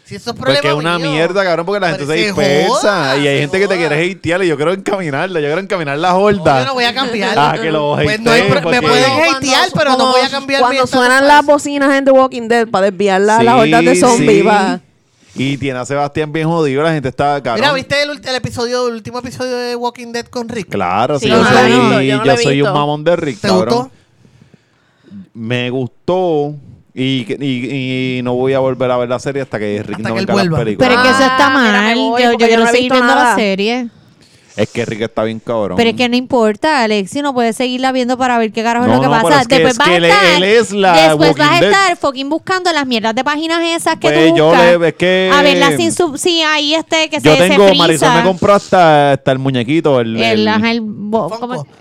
Si 0.06 0.16
eso 0.16 0.30
es 0.30 0.36
problema 0.36 0.60
Porque 0.62 0.68
es 0.68 0.74
una 0.76 1.00
mío. 1.00 1.10
mierda, 1.10 1.44
cabrón, 1.44 1.66
porque 1.66 1.80
la 1.80 1.88
gente 1.90 2.06
Pero 2.06 2.20
se 2.20 2.26
dispersa. 2.28 2.70
joda, 2.70 3.18
y 3.18 3.28
hay 3.28 3.40
gente 3.40 3.60
que 3.60 3.68
te 3.68 3.76
quiere 3.76 4.12
hatear 4.12 4.44
y 4.44 4.48
yo 4.48 4.56
quiero 4.56 4.72
encaminarla. 4.74 5.40
Yo 5.40 5.48
quiero 5.48 5.62
encaminar 5.62 5.98
la 5.98 6.10
No, 6.12 6.18
horda. 6.20 6.60
yo 6.60 6.66
no 6.68 6.74
voy 6.76 6.84
a 6.84 6.94
cambiar. 6.94 7.34
Ah, 7.40 7.56
que 7.60 7.72
lo 7.72 7.96
Pues 7.96 8.20
no 8.22 8.30
hay 8.32 8.44
me 8.44 8.62
pueden 8.82 9.04
hatear, 9.36 9.70
pero 9.74 9.98
no 9.98 10.12
voy 10.12 10.22
a 10.22 10.30
cambiar 10.30 10.62
mi 10.62 10.68
Cuando 10.78 10.86
suenan 10.88 11.28
las 11.28 11.44
bocinas 11.44 11.92
en 11.98 12.06
The 12.06 12.12
Walking 12.12 12.48
Dead 12.48 12.68
para 12.68 12.92
desviar 12.92 13.20
la- 13.22 13.42
las 13.42 13.56
Sí, 13.56 13.60
hordas 13.62 13.86
de 13.86 13.96
zombies. 13.96 14.32
sí. 14.32 14.42
va. 14.44 14.80
Y 15.38 15.58
tiene 15.58 15.80
a 15.80 15.86
Sebastián 15.86 16.32
bien 16.32 16.48
jodido. 16.48 16.84
La 16.84 16.94
gente 16.94 17.10
está 17.10 17.42
cabrón. 17.42 17.62
Mira, 17.62 17.74
¿viste 17.74 18.02
el, 18.04 18.12
el 18.24 18.36
episodio, 18.36 18.88
el 18.88 18.94
último 18.94 19.20
episodio 19.20 19.58
de 19.58 19.76
Walking 19.76 20.12
Dead 20.14 20.28
con 20.28 20.48
Rick? 20.48 20.70
Claro, 20.70 21.18
Sí, 21.20 21.26
sí, 21.26 21.32
yo 21.32 21.38
no 21.44 21.50
soy, 21.50 21.66
visto, 21.66 22.02
yo 22.02 22.24
no 22.24 22.38
soy 22.38 22.62
un 22.62 22.72
mamón 22.74 23.04
de 23.04 23.16
Rick, 23.16 23.40
¿Te 23.42 23.48
cabrón. 23.48 23.76
gustó? 23.76 23.92
Me 25.34 25.70
gustó 25.70 26.56
y, 26.96 27.26
y, 27.44 28.18
y 28.20 28.22
no 28.24 28.34
voy 28.36 28.54
a 28.54 28.60
volver 28.60 28.90
a 28.90 28.98
ver 28.98 29.10
la 29.10 29.20
serie 29.20 29.42
hasta 29.42 29.60
que 29.60 29.84
Rick 29.84 29.98
Hasta 29.98 30.10
no 30.10 30.16
que 30.16 30.22
venga 30.26 30.34
a 30.34 30.46
las 30.46 30.60
películas. 30.60 30.90
Pero 30.90 31.02
es 31.02 31.06
que 31.08 31.10
eso 31.14 31.24
está 31.32 31.48
Ah, 31.48 31.50
mal. 31.50 31.96
voy, 31.96 32.22
yo 32.24 32.32
yo 32.32 32.38
yo 32.40 32.48
quiero 32.48 32.64
no 32.64 32.72
seguir 32.72 32.92
viendo 32.92 33.14
la 33.16 33.36
serie. 33.36 33.88
Es 34.56 34.70
que 34.70 34.86
Rick 34.86 35.02
está 35.02 35.26
bien 35.26 35.42
cabrón. 35.42 35.76
Pero 35.76 35.90
es 35.90 35.98
que 35.98 36.08
no 36.08 36.16
importa, 36.16 36.82
Alexi, 36.84 37.22
no 37.22 37.34
puedes 37.34 37.58
seguirla 37.58 37.92
viendo 37.92 38.18
para 38.18 38.38
ver 38.38 38.54
qué 38.54 38.64
carajo 38.64 38.88
No, 38.88 38.94
es 38.94 38.98
lo 39.00 39.02
que 39.04 39.10
no, 39.18 39.22
pasa. 39.22 39.42
es 39.42 39.48
que- 39.50 39.56
después 39.56 39.74
es 39.74 39.78
vas 39.78 39.88
que 39.90 39.94
a 39.94 39.98
él- 39.98 40.06
estar, 40.06 40.26
él 40.38 40.44
es 40.44 40.72
la 40.72 41.08
después 41.10 41.36
vas 41.38 41.52
a 41.52 41.60
estar 41.60 41.98
fucking 41.98 42.30
buscando 42.30 42.72
las 42.72 42.88
mierdas 42.88 43.14
de 43.14 43.26
páginas 43.26 43.60
esas 43.66 43.96
que 43.96 44.08
Pues 44.08 44.30
tú 44.30 44.38
yo 44.38 44.46
buscas. 44.48 44.80
le- 44.80 44.88
es 44.88 44.94
que- 44.94 45.32
A 45.34 45.42
verlas 45.42 45.76
sin 45.76 45.92
sub, 45.92 46.18
sí, 46.18 46.42
ahí 46.42 46.74
este 46.74 47.10
que 47.10 47.20
Yo 47.20 47.34
se, 47.36 47.50
tengo, 47.50 47.64
se 47.64 47.68
frisa. 47.72 47.84
Marisol 47.84 48.14
me 48.14 48.24
compró 48.24 48.54
hasta, 48.54 49.12
hasta 49.12 49.32
el 49.34 49.40
muñequito. 49.40 50.00
El, 50.00 50.16
el, 50.16 50.24
el- 50.24 50.48
el. 50.48 50.84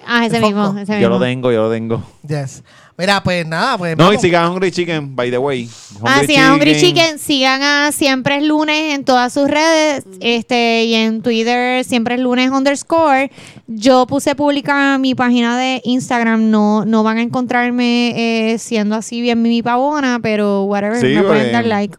Ah, 0.05 0.27
ese 0.27 0.37
El 0.39 0.43
mismo, 0.43 0.77
ese 0.77 1.01
yo 1.01 1.09
lo 1.09 1.15
mismo. 1.21 1.25
tengo, 1.27 1.53
yo 1.53 1.63
lo 1.63 1.71
tengo. 1.71 2.03
Yes. 2.27 2.65
Mira, 2.97 3.21
pues 3.25 3.45
nada, 3.45 3.77
pues 3.77 3.97
No, 3.97 4.05
y 4.05 4.07
vamos. 4.07 4.23
sigan 4.23 4.53
Hungry 4.53 4.71
Chicken, 4.71 5.17
by 5.17 5.29
the 5.31 5.39
way. 5.39 5.69
Ah, 6.05 6.23
sigan 6.25 6.53
Hungry 6.55 6.79
Chicken, 6.79 7.19
sigan 7.19 7.61
a 7.61 7.91
Siempre 7.91 8.37
es 8.37 8.45
Lunes 8.45 8.95
en 8.95 9.05
todas 9.05 9.33
sus 9.33 9.49
redes, 9.51 10.05
este, 10.21 10.85
y 10.85 10.95
en 10.95 11.21
Twitter 11.21 11.85
Siempre 11.85 12.15
es 12.15 12.21
Lunes 12.21 12.51
underscore. 12.51 13.33
Yo 13.67 14.07
puse 14.07 14.37
pública 14.37 14.97
mi 14.99 15.17
página 15.17 15.59
de 15.59 15.81
Instagram, 15.85 16.51
no, 16.51 16.85
no 16.85 17.03
van 17.03 17.19
a 17.19 17.23
encontrarme 17.23 18.53
eh, 18.53 18.59
siendo 18.59 18.95
así 18.95 19.21
bien 19.21 19.43
mi 19.43 19.61
pavona, 19.63 20.21
pero 20.23 20.63
whatever, 20.63 21.01
Sí, 21.01 21.07
me 21.17 21.23
pueden 21.23 21.43
güey. 21.43 21.53
dar 21.53 21.67
like. 21.67 21.97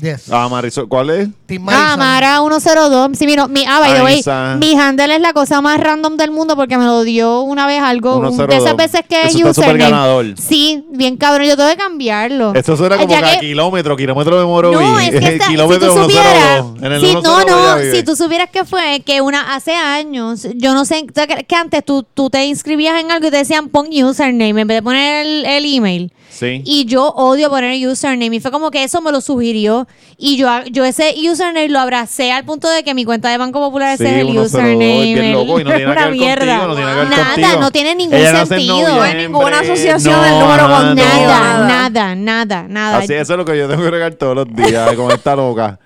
Yes. 0.00 0.30
Ah, 0.30 0.46
Marisol, 0.50 0.86
¿cuál 0.88 1.08
es? 1.08 1.28
Team 1.46 1.66
Ah, 1.70 1.96
Madison. 1.96 1.98
Mara 1.98 2.38
102. 2.60 3.10
Sí, 3.18 3.24
mira, 3.26 3.48
mi, 3.48 3.64
ah, 3.66 3.80
by 3.80 3.94
the 3.94 4.02
way, 4.02 4.22
mi 4.58 4.78
handle 4.78 5.14
es 5.14 5.20
la 5.22 5.32
cosa 5.32 5.62
más 5.62 5.80
random 5.80 6.18
del 6.18 6.30
mundo 6.30 6.54
porque 6.54 6.76
me 6.76 6.84
lo 6.84 7.02
dio 7.02 7.40
una 7.40 7.66
vez 7.66 7.80
algo. 7.80 8.16
un- 8.18 8.28
102. 8.28 8.48
De 8.48 8.56
esas 8.56 8.76
veces 8.76 9.00
que 9.08 9.22
es 9.22 9.26
está 9.34 9.38
súper 9.38 9.50
username. 9.76 9.78
ganador. 9.78 10.26
Sí, 10.38 10.84
bien 10.90 11.16
cabrón, 11.16 11.46
yo 11.46 11.56
tengo 11.56 11.70
que 11.70 11.76
cambiarlo. 11.76 12.52
Esto 12.54 12.76
suena 12.76 12.98
como 12.98 13.08
Ya 13.08 13.20
que 13.20 13.26
a 13.26 13.40
que- 13.40 13.46
kilómetro, 13.46 13.96
kilómetro 13.96 14.38
de 14.38 14.44
Morovi. 14.44 14.74
No, 14.76 14.98
es 14.98 15.10
que 15.10 15.16
esta- 15.34 15.46
si 15.46 15.50
kilómetro 15.52 15.94
tú 15.94 16.02
supieras, 16.02 16.34
102. 16.62 16.82
En 16.82 16.92
el 16.92 17.00
si, 17.00 17.06
102 17.06 17.32
no, 17.32 17.40
ella 17.58 17.74
no, 17.74 17.80
vive. 17.80 17.96
si 17.96 18.02
tú 18.02 18.16
supieras 18.16 18.50
que 18.50 18.64
fue 18.66 19.00
que 19.00 19.20
una 19.22 19.54
hace 19.54 19.72
años, 19.74 20.46
yo 20.56 20.74
no 20.74 20.84
sé, 20.84 21.04
¿tú 21.06 21.22
crees 21.26 21.46
que 21.48 21.56
antes 21.56 21.82
tú, 21.82 22.04
tú 22.12 22.28
te 22.28 22.44
inscribías 22.44 23.00
en 23.00 23.10
algo 23.12 23.28
y 23.28 23.30
te 23.30 23.38
decían 23.38 23.70
pon 23.70 23.88
username 23.90 24.60
en 24.60 24.66
vez 24.68 24.76
de 24.76 24.82
poner 24.82 25.26
el, 25.26 25.46
el 25.46 25.74
email. 25.74 26.12
Sí. 26.28 26.60
Y 26.66 26.84
yo 26.84 27.08
odio 27.16 27.48
poner 27.48 27.88
username. 27.88 28.36
Y 28.36 28.40
fue 28.40 28.50
como 28.50 28.70
que 28.70 28.84
eso 28.84 29.00
me 29.00 29.10
lo 29.10 29.22
sugirió. 29.22 29.85
Y 30.18 30.38
yo, 30.38 30.48
yo 30.70 30.84
ese 30.86 31.14
username 31.30 31.68
lo 31.68 31.78
abracé 31.78 32.32
al 32.32 32.44
punto 32.44 32.70
de 32.70 32.82
que 32.84 32.94
mi 32.94 33.04
cuenta 33.04 33.28
de 33.28 33.36
Banco 33.36 33.60
Popular 33.60 33.98
Sí, 33.98 34.04
ese 34.04 34.14
es 34.14 34.20
el 34.20 34.26
102, 34.32 34.46
username. 34.46 34.76
bien 35.14 35.32
loco, 35.32 35.60
y 35.60 35.64
no 35.64 35.70
tiene 35.74 35.84
nada 35.84 35.92
una 35.94 36.02
que 36.04 36.08
ver 36.08 36.18
mierda. 36.18 36.58
contigo, 36.58 36.66
no 36.68 36.74
tiene 36.74 36.90
nada 36.90 36.94
que 36.94 37.00
ver 37.10 37.18
nada, 37.18 37.32
contigo. 37.34 37.60
no 37.60 37.70
tiene 37.70 37.94
ningún 37.94 38.14
Ella 38.18 38.46
sentido. 38.46 38.88
No 38.96 39.02
hay 39.02 39.14
ninguna 39.14 39.60
asociación 39.60 40.14
no, 40.16 40.22
del 40.22 40.38
número 40.38 40.62
con 40.68 40.86
no. 40.88 40.94
Nada, 40.94 41.66
Nada. 41.68 42.14
nada, 42.14 42.66
nada. 42.68 42.98
Así 42.98 43.12
eso 43.12 43.32
es 43.34 43.38
lo 43.38 43.44
que 43.44 43.58
yo 43.58 43.68
tengo 43.68 43.82
que 43.82 43.90
regar 43.90 44.14
todos 44.14 44.34
los 44.34 44.46
días 44.56 44.92
con 44.96 45.10
esta 45.12 45.36
loca. 45.36 45.78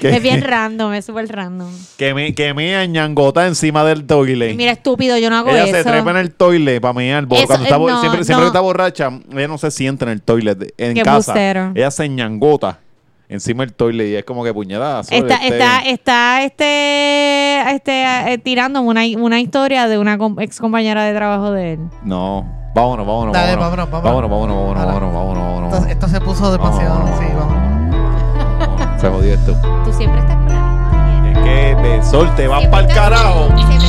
Que, 0.00 0.10
Es 0.16 0.22
bien 0.22 0.42
random, 0.42 0.92
es 0.94 1.06
súper 1.06 1.26
random. 1.34 1.70
que 1.96 2.12
me, 2.12 2.34
que 2.34 2.52
me 2.52 2.86
ñangota 2.88 3.46
encima 3.46 3.84
del 3.84 4.06
toilet. 4.06 4.54
Mira, 4.54 4.72
estúpido, 4.72 5.16
yo 5.16 5.30
no 5.30 5.36
hago 5.36 5.48
ella 5.50 5.64
eso. 5.64 5.76
se 5.76 5.84
trepa 5.84 6.10
en 6.10 6.16
el 6.18 6.30
toilet 6.32 6.78
para 6.80 6.92
mear. 6.92 7.26
Eso, 7.30 7.46
Cuando 7.46 7.64
está, 7.64 7.76
eh, 7.76 7.78
no, 7.80 8.00
siempre, 8.00 8.18
no. 8.20 8.24
siempre 8.24 8.42
que 8.44 8.46
está 8.48 8.60
borracha, 8.60 9.10
ella 9.32 9.48
no 9.48 9.56
se 9.56 9.70
sienta 9.70 10.04
en 10.04 10.10
el 10.12 10.20
toilet 10.22 10.58
de- 10.58 10.74
en 10.76 10.92
Qué 10.94 11.02
casa. 11.02 11.32
bustero. 11.32 11.72
Ella 11.74 11.90
se 11.90 12.06
ñangota 12.06 12.80
encima 13.28 13.64
del 13.64 13.74
toilet 13.74 14.08
y 14.08 14.14
es 14.16 14.24
como 14.24 14.42
que 14.44 14.52
puñalada. 14.54 15.00
Está, 15.00 15.16
este- 15.36 15.48
está, 15.48 15.80
está 15.82 16.42
este, 16.42 17.70
este 17.74 18.32
eh, 18.32 18.38
tirando 18.38 18.80
una, 18.82 19.02
una 19.18 19.40
historia 19.40 19.86
de 19.88 19.98
una 19.98 20.16
com- 20.18 20.38
ex 20.40 20.58
compañera 20.60 21.04
de 21.04 21.14
trabajo 21.14 21.50
de 21.52 21.74
él. 21.74 21.80
No. 22.04 22.46
Vámonos, 22.74 23.06
vámonos, 23.06 23.32
Dale, 23.32 23.56
vámonos. 23.56 23.90
vámonos, 23.90 24.04
Vámonos, 24.04 24.30
vámonos. 24.30 24.56
vámonos, 24.56 24.84
vámonos, 24.84 25.12
vámonos, 25.12 25.44
vámonos, 25.44 25.72
vámonos, 25.72 25.74
Esto, 25.88 25.88
esto 26.06 26.08
se 26.08 26.20
puso 26.20 26.52
demasiado. 26.52 27.06
Sí, 27.18 27.24
vamos. 27.36 29.00
Se 29.00 29.08
jodió 29.08 29.34
esto. 29.34 29.54
Tú 29.84 29.92
siempre 29.92 30.20
estás 30.20 30.36
con 30.36 30.48
la. 30.48 31.30
Es 31.32 31.38
que 31.38 31.74
de 31.88 32.02
sol 32.04 32.30
te 32.36 32.46
vas 32.48 32.66
para 32.66 32.86
el 32.88 32.94
carajo. 32.94 33.48
Siempre. 33.56 33.88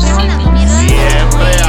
Siempre, 0.87 1.59